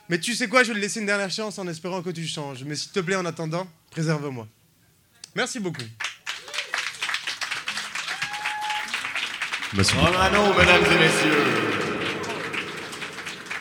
Mais 0.08 0.18
tu 0.18 0.34
sais 0.34 0.48
quoi, 0.48 0.62
je 0.62 0.68
vais 0.68 0.74
te 0.74 0.80
laisser 0.80 1.00
une 1.00 1.06
dernière 1.06 1.30
chance 1.30 1.58
en 1.58 1.66
espérant 1.68 2.02
que 2.02 2.10
tu 2.10 2.26
changes. 2.26 2.64
Mais 2.64 2.76
s'il 2.76 2.90
te 2.92 3.00
plaît, 3.00 3.16
en 3.16 3.24
attendant, 3.26 3.66
préserve-moi. 3.90 4.46
Merci 5.34 5.60
beaucoup. 5.60 5.82
Romano, 9.72 10.52
mesdames 10.58 10.84
et 10.84 10.98
messieurs. 10.98 11.79